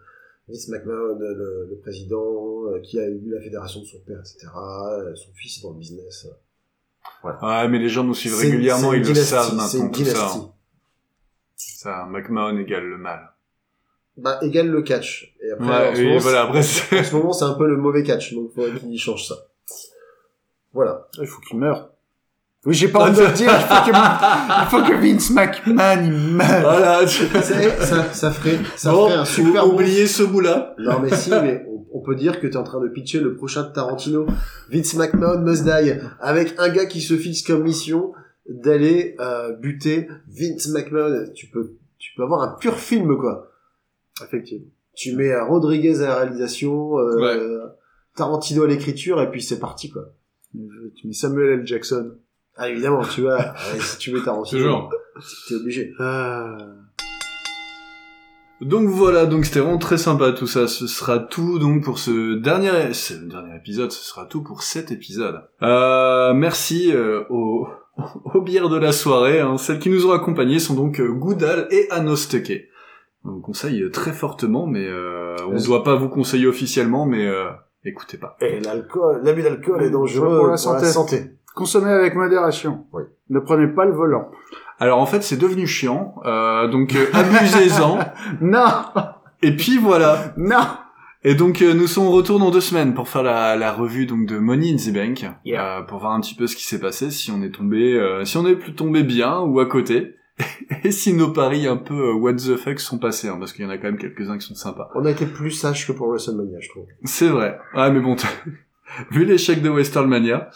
Vince 0.49 0.69
McMahon, 0.69 1.21
euh, 1.21 1.35
le, 1.35 1.67
le 1.69 1.77
président, 1.83 2.65
euh, 2.65 2.81
qui 2.81 2.99
a 2.99 3.07
eu 3.07 3.21
la 3.29 3.41
fédération 3.43 3.81
de 3.81 3.85
son 3.85 3.99
père, 4.07 4.19
etc. 4.21 4.47
euh, 4.57 5.15
Son 5.15 5.31
fils 5.35 5.59
est 5.59 5.63
dans 5.63 5.73
le 5.75 5.79
business. 5.79 6.27
Ouais, 7.25 7.69
mais 7.69 7.79
les 7.79 7.89
gens 7.89 8.05
nous 8.05 8.15
suivent 8.15 8.37
régulièrement, 8.37 8.93
ils 8.93 8.99
une 8.99 9.03
le 9.03 9.13
dynastie, 9.13 9.31
savent 9.31 9.55
maintenant, 9.55 9.89
tout 9.91 10.05
ça. 10.05 10.13
dynastie. 10.13 10.41
Ça, 11.57 12.07
McMahon 12.09 12.57
égale 12.59 12.85
le 12.85 12.99
mal. 12.99 13.33
Bah, 14.17 14.39
égale 14.43 14.69
le 14.69 14.83
catch. 14.83 15.35
Et 15.43 15.51
après, 15.53 15.67
Ouais, 15.67 15.89
en 15.91 15.95
ce 15.95 16.01
et 16.01 16.05
moment, 16.07 16.19
voilà, 16.19 16.43
après, 16.43 16.59
En 16.59 16.63
ce 16.63 17.17
moment, 17.17 17.33
c'est 17.33 17.45
un 17.45 17.55
peu 17.55 17.69
le 17.69 17.77
mauvais 17.77 18.03
catch, 18.03 18.35
donc 18.35 18.51
il 18.51 18.55
faudrait 18.55 18.79
qu'il 18.81 18.99
change 18.99 19.27
ça. 19.27 19.37
Voilà. 20.73 21.09
Il 21.21 21.27
faut 21.27 21.41
qu'il 21.41 21.59
meure. 21.59 21.91
Oui, 22.67 22.75
j'ai 22.75 22.89
pas 22.89 23.09
envie 23.09 23.17
de 23.19 23.25
le 23.25 23.33
dire. 23.33 23.51
Il 23.53 23.61
faut 23.67 23.91
que, 23.91 23.97
il 24.63 24.67
faut 24.69 24.83
que 24.83 25.01
Vince 25.01 25.31
McMahon 25.31 26.05
il 26.05 26.13
meure. 26.13 26.61
Voilà, 26.63 27.01
tu... 27.07 27.25
C'est- 27.43 27.81
ça, 27.85 28.13
ça 28.13 28.31
ferait, 28.33 28.59
ça 28.77 28.91
Bon, 28.91 29.07
ferait 29.09 29.19
un 29.21 29.25
super 29.25 29.67
bon... 29.67 29.75
oubliez 29.75 30.07
ce 30.07 30.23
bout-là. 30.25 30.75
Non 30.79 30.99
mais 31.01 31.15
si, 31.15 31.31
mais 31.31 31.65
on, 31.69 31.87
on 31.99 32.01
peut 32.03 32.17
dire 32.17 32.41
que 32.41 32.47
t'es 32.47 32.57
en 32.57 32.65
train 32.65 32.81
de 32.81 32.89
pitcher 32.89 33.21
le 33.21 33.37
prochain 33.37 33.63
Tarantino. 33.65 34.27
Vince 34.71 34.95
McMahon 34.95 35.41
must 35.43 35.65
die. 35.65 35.95
Avec 36.21 36.55
un 36.59 36.69
gars 36.69 36.87
qui 36.87 37.01
se 37.01 37.15
fixe 37.17 37.43
comme 37.43 37.63
mission 37.63 38.13
d'aller 38.49 39.15
euh, 39.21 39.53
buter 39.55 40.09
Vince 40.27 40.69
McMahon. 40.69 41.27
Tu 41.35 41.47
peux, 41.47 41.77
tu 41.99 42.11
peux 42.17 42.25
avoir 42.25 42.43
un 42.43 42.57
pur 42.59 42.75
film, 42.79 43.17
quoi. 43.19 43.53
Effectivement. 44.23 44.67
Tu 44.97 45.15
mets 45.15 45.31
euh, 45.31 45.45
Rodriguez 45.45 46.03
à 46.03 46.07
la 46.09 46.17
réalisation, 46.17 46.99
euh, 46.99 47.61
Tarantino 48.17 48.65
à 48.65 48.67
l'écriture, 48.67 49.21
et 49.23 49.31
puis 49.31 49.41
c'est 49.43 49.61
parti, 49.61 49.91
quoi. 49.91 50.07
Tu 50.97 51.07
mets 51.07 51.13
Samuel 51.13 51.61
L. 51.61 51.67
Jackson. 51.67 52.15
Ah 52.59 52.69
évidemment, 52.69 53.03
tu 53.05 53.23
vois, 53.23 53.37
ouais, 53.39 53.81
si 53.81 53.99
tu 53.99 54.13
mets 54.13 54.21
Tarantino, 54.21 54.61
Toujours. 54.61 54.91
t'es 55.49 55.55
obligé. 55.55 55.93
Ah. 56.01 56.57
Donc 58.61 58.89
voilà, 58.89 59.27
donc 59.27 59.45
c'était 59.45 59.61
vraiment 59.61 59.79
très 59.79 59.99
sympa 59.99 60.33
tout 60.33 60.49
ça. 60.49 60.67
Ce 60.67 60.89
sera 60.89 61.21
tout 61.21 61.61
donc 61.61 61.85
pour 61.85 62.01
ce 62.01 62.35
dernier, 62.35 62.93
ce 62.93 63.15
dernier 63.15 63.57
épisode. 63.57 63.93
Ce 63.93 64.05
sera 64.05 64.27
tout 64.27 64.43
pour 64.43 64.63
cet 64.63 64.91
épisode. 64.91 65.43
Euh, 65.63 66.35
merci 66.35 66.93
euh, 66.93 67.23
aux, 67.31 67.69
aux 68.35 68.41
bières 68.41 68.69
de 68.69 68.77
la 68.77 68.91
soirée. 68.91 69.41
Hein. 69.41 69.57
Celles 69.59 69.79
qui 69.79 69.91
nous 69.91 70.07
ont 70.07 70.13
accompagnés 70.13 70.59
sont 70.59 70.75
donc 70.75 71.01
euh, 71.01 71.09
Goudal 71.09 71.69
et 71.71 71.89
Anosteke. 71.93 72.69
On 73.25 73.31
vous 73.31 73.41
conseille 73.41 73.83
euh, 73.83 73.91
très 73.91 74.13
fortement, 74.13 74.67
mais 74.67 74.87
euh, 74.87 75.37
on 75.47 75.55
ne 75.55 75.65
doit 75.65 75.85
pas 75.85 75.97
vous 75.97 76.09
conseiller 76.09 76.47
officiellement, 76.47 77.07
mais 77.07 77.27
euh, 77.27 77.51
écoutez 77.85 78.17
pas. 78.17 78.37
Et 78.41 78.61
l'alcool, 78.61 79.21
l'abus 79.23 79.43
d'alcool 79.43 79.83
est 79.83 79.91
dangereux 79.91 80.39
Pour 80.39 80.49
la 80.49 80.57
santé. 80.57 81.31
Consommez 81.59 81.91
avec 81.91 82.15
modération. 82.15 82.87
Oui. 82.93 83.03
Ne 83.31 83.41
prenez 83.41 83.67
pas 83.67 83.85
le 83.85 83.91
volant. 83.93 84.31
Alors 84.79 85.01
en 85.01 85.07
fait, 85.07 85.25
c'est 85.25 85.37
devenu 85.37 85.67
chiant, 85.67 86.15
euh, 86.25 86.69
donc 86.69 86.95
euh, 86.95 87.07
abusez-en. 87.13 87.99
Non, 88.41 88.63
Et 89.43 89.57
puis 89.57 89.77
voilà. 89.79 90.33
non. 90.37 90.61
Et 91.25 91.35
donc 91.35 91.61
euh, 91.63 91.75
nous 91.75 91.89
sommes 91.89 92.07
au 92.07 92.13
retour 92.13 92.39
dans 92.39 92.53
deux 92.53 92.61
semaines 92.61 92.95
pour 92.95 93.09
faire 93.09 93.25
la, 93.25 93.57
la 93.57 93.73
revue 93.73 94.07
donc 94.07 94.25
de 94.27 94.39
Money 94.39 94.73
in 94.73 94.77
the 94.77 94.95
Bank, 94.95 95.27
Yeah. 95.45 95.79
euh, 95.79 95.83
pour 95.83 95.99
voir 95.99 96.13
un 96.13 96.21
petit 96.21 96.37
peu 96.37 96.47
ce 96.47 96.55
qui 96.55 96.65
s'est 96.65 96.79
passé, 96.79 97.11
si 97.11 97.33
on 97.33 97.43
est 97.43 97.51
tombé, 97.51 97.95
euh, 97.99 98.25
si 98.25 98.37
on 98.37 98.47
est 98.47 98.55
plus 98.55 98.75
tombé 98.77 99.03
bien 99.03 99.41
ou 99.41 99.59
à 99.59 99.67
côté, 99.67 100.15
et 100.85 100.93
si 100.93 101.13
nos 101.13 101.33
paris 101.33 101.67
un 101.67 101.77
peu 101.77 102.11
euh, 102.11 102.13
what 102.13 102.35
the 102.35 102.55
fuck 102.57 102.79
sont 102.79 102.99
passés, 102.99 103.27
hein, 103.29 103.37
parce 103.41 103.53
qu'il 103.53 103.65
y 103.65 103.67
en 103.67 103.71
a 103.71 103.79
quand 103.79 103.89
même 103.89 103.99
quelques 103.99 104.31
uns 104.31 104.39
qui 104.39 104.47
sont 104.47 104.55
sympas. 104.55 104.91
On 104.95 105.05
a 105.07 105.11
été 105.11 105.27
plus 105.27 105.51
sage 105.51 105.89
que 105.89 105.93
pour 105.93 106.07
WrestleMania, 106.07 106.61
je 106.61 106.69
trouve. 106.69 106.85
C'est 107.03 107.29
vrai. 107.31 107.59
Ouais, 107.75 107.91
mais 107.91 107.99
bon, 107.99 108.15
vu 109.11 109.25
l'échec 109.25 109.61
de 109.61 109.71
Westernmania. 109.71 110.51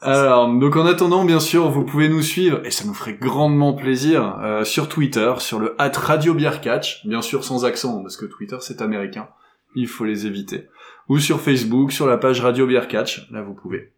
Alors, 0.00 0.48
donc 0.58 0.76
en 0.76 0.86
attendant, 0.86 1.24
bien 1.24 1.40
sûr, 1.40 1.68
vous 1.70 1.84
pouvez 1.84 2.08
nous 2.08 2.22
suivre, 2.22 2.60
et 2.64 2.70
ça 2.70 2.84
nous 2.84 2.94
ferait 2.94 3.14
grandement 3.14 3.72
plaisir, 3.72 4.38
euh, 4.42 4.62
sur 4.64 4.88
Twitter, 4.88 5.32
sur 5.38 5.58
le 5.58 5.74
at 5.78 5.90
Radio 5.96 6.34
Beer 6.34 6.60
Catch, 6.62 7.04
bien 7.06 7.20
sûr 7.20 7.42
sans 7.42 7.64
accent, 7.64 8.00
parce 8.02 8.16
que 8.16 8.26
Twitter 8.26 8.56
c'est 8.60 8.80
américain, 8.80 9.28
il 9.74 9.88
faut 9.88 10.04
les 10.04 10.26
éviter. 10.26 10.68
Ou 11.08 11.18
sur 11.18 11.40
Facebook, 11.40 11.90
sur 11.90 12.06
la 12.06 12.16
page 12.16 12.40
Radio 12.40 12.66
Beer 12.66 12.86
Catch, 12.88 13.28
là 13.32 13.42
vous 13.42 13.54
pouvez. 13.54 13.92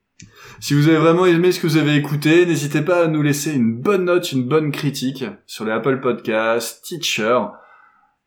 Si 0.59 0.75
vous 0.75 0.89
avez 0.89 0.97
vraiment 0.99 1.27
aimé 1.27 1.53
ce 1.53 1.61
que 1.61 1.67
vous 1.67 1.77
avez 1.77 1.97
écouté, 1.97 2.47
n'hésitez 2.47 2.83
pas 2.83 3.05
à 3.05 3.07
nous 3.07 3.23
laisser 3.23 3.53
une 3.53 3.75
bonne 3.75 4.05
note, 4.05 4.33
une 4.33 4.45
bonne 4.47 4.71
critique 4.71 5.25
sur 5.47 5.65
les 5.65 5.73
Apple 5.73 6.01
Podcasts, 6.01 6.83
Teacher. 6.85 7.41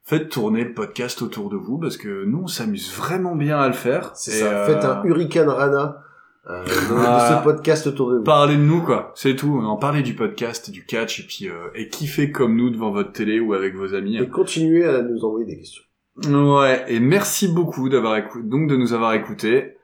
Faites 0.04 0.30
tourner 0.30 0.64
le 0.64 0.74
podcast 0.74 1.22
autour 1.22 1.50
de 1.50 1.56
vous 1.56 1.78
parce 1.78 1.98
que 1.98 2.26
nous 2.26 2.42
on 2.44 2.48
s'amuse 2.48 2.94
vraiment 2.94 3.36
bien 3.36 3.58
à 3.60 3.68
le 3.68 3.74
faire. 3.74 4.12
C'est 4.16 4.32
ça. 4.32 4.46
euh, 4.46 4.66
Faites 4.66 4.84
un 4.86 5.04
Hurricane 5.06 5.50
Rana 5.50 6.00
euh, 6.50 6.64
de, 6.64 6.70
de 6.70 6.76
Voilà. 6.94 7.38
ce 7.40 7.44
podcast 7.44 7.88
autour 7.88 8.12
de 8.12 8.18
vous. 8.18 8.24
Parlez 8.24 8.56
de 8.58 8.62
nous 8.62 8.82
quoi, 8.82 9.12
c'est 9.16 9.36
tout. 9.36 9.60
En 9.64 9.78
parlez 9.78 10.02
du 10.02 10.14
podcast, 10.16 10.70
du 10.72 10.86
catch 10.86 11.20
et 11.20 11.24
puis 11.24 11.50
euh, 11.50 11.70
et 11.76 11.88
kiffez 11.90 12.32
comme 12.32 12.56
nous 12.58 12.70
devant 12.70 12.92
votre 12.92 13.12
télé 13.14 13.40
ou 13.40 13.54
avec 13.54 13.76
vos 13.76 13.94
amis. 13.94 14.18
Et 14.18 14.28
continuez 14.28 14.86
à 14.86 15.02
nous 15.02 15.24
envoyer 15.24 15.46
des 15.46 15.58
questions. 15.58 15.84
Ouais, 16.28 16.84
et 16.90 17.00
merci 17.00 17.48
beaucoup 17.48 17.90
d'avoir 17.90 18.18
écouté, 18.18 18.44
donc 18.48 18.68
de 18.70 18.76
nous 18.76 18.94
avoir 18.94 19.14
écoutés. 19.14 19.78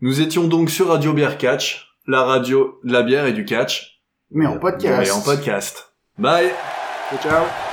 Nous 0.00 0.20
étions 0.20 0.48
donc 0.48 0.68
sur 0.70 0.88
Radio 0.88 1.12
Bière 1.12 1.38
Catch, 1.38 1.94
la 2.06 2.22
radio 2.22 2.78
de 2.84 2.92
la 2.92 3.02
bière 3.02 3.26
et 3.26 3.32
du 3.32 3.44
catch, 3.44 4.00
Mais 4.30 4.46
en 4.46 4.58
podcast. 4.58 4.98
mais 4.98 5.10
en 5.10 5.20
podcast. 5.22 5.92
Bye. 6.18 6.50
Ciao. 7.22 7.65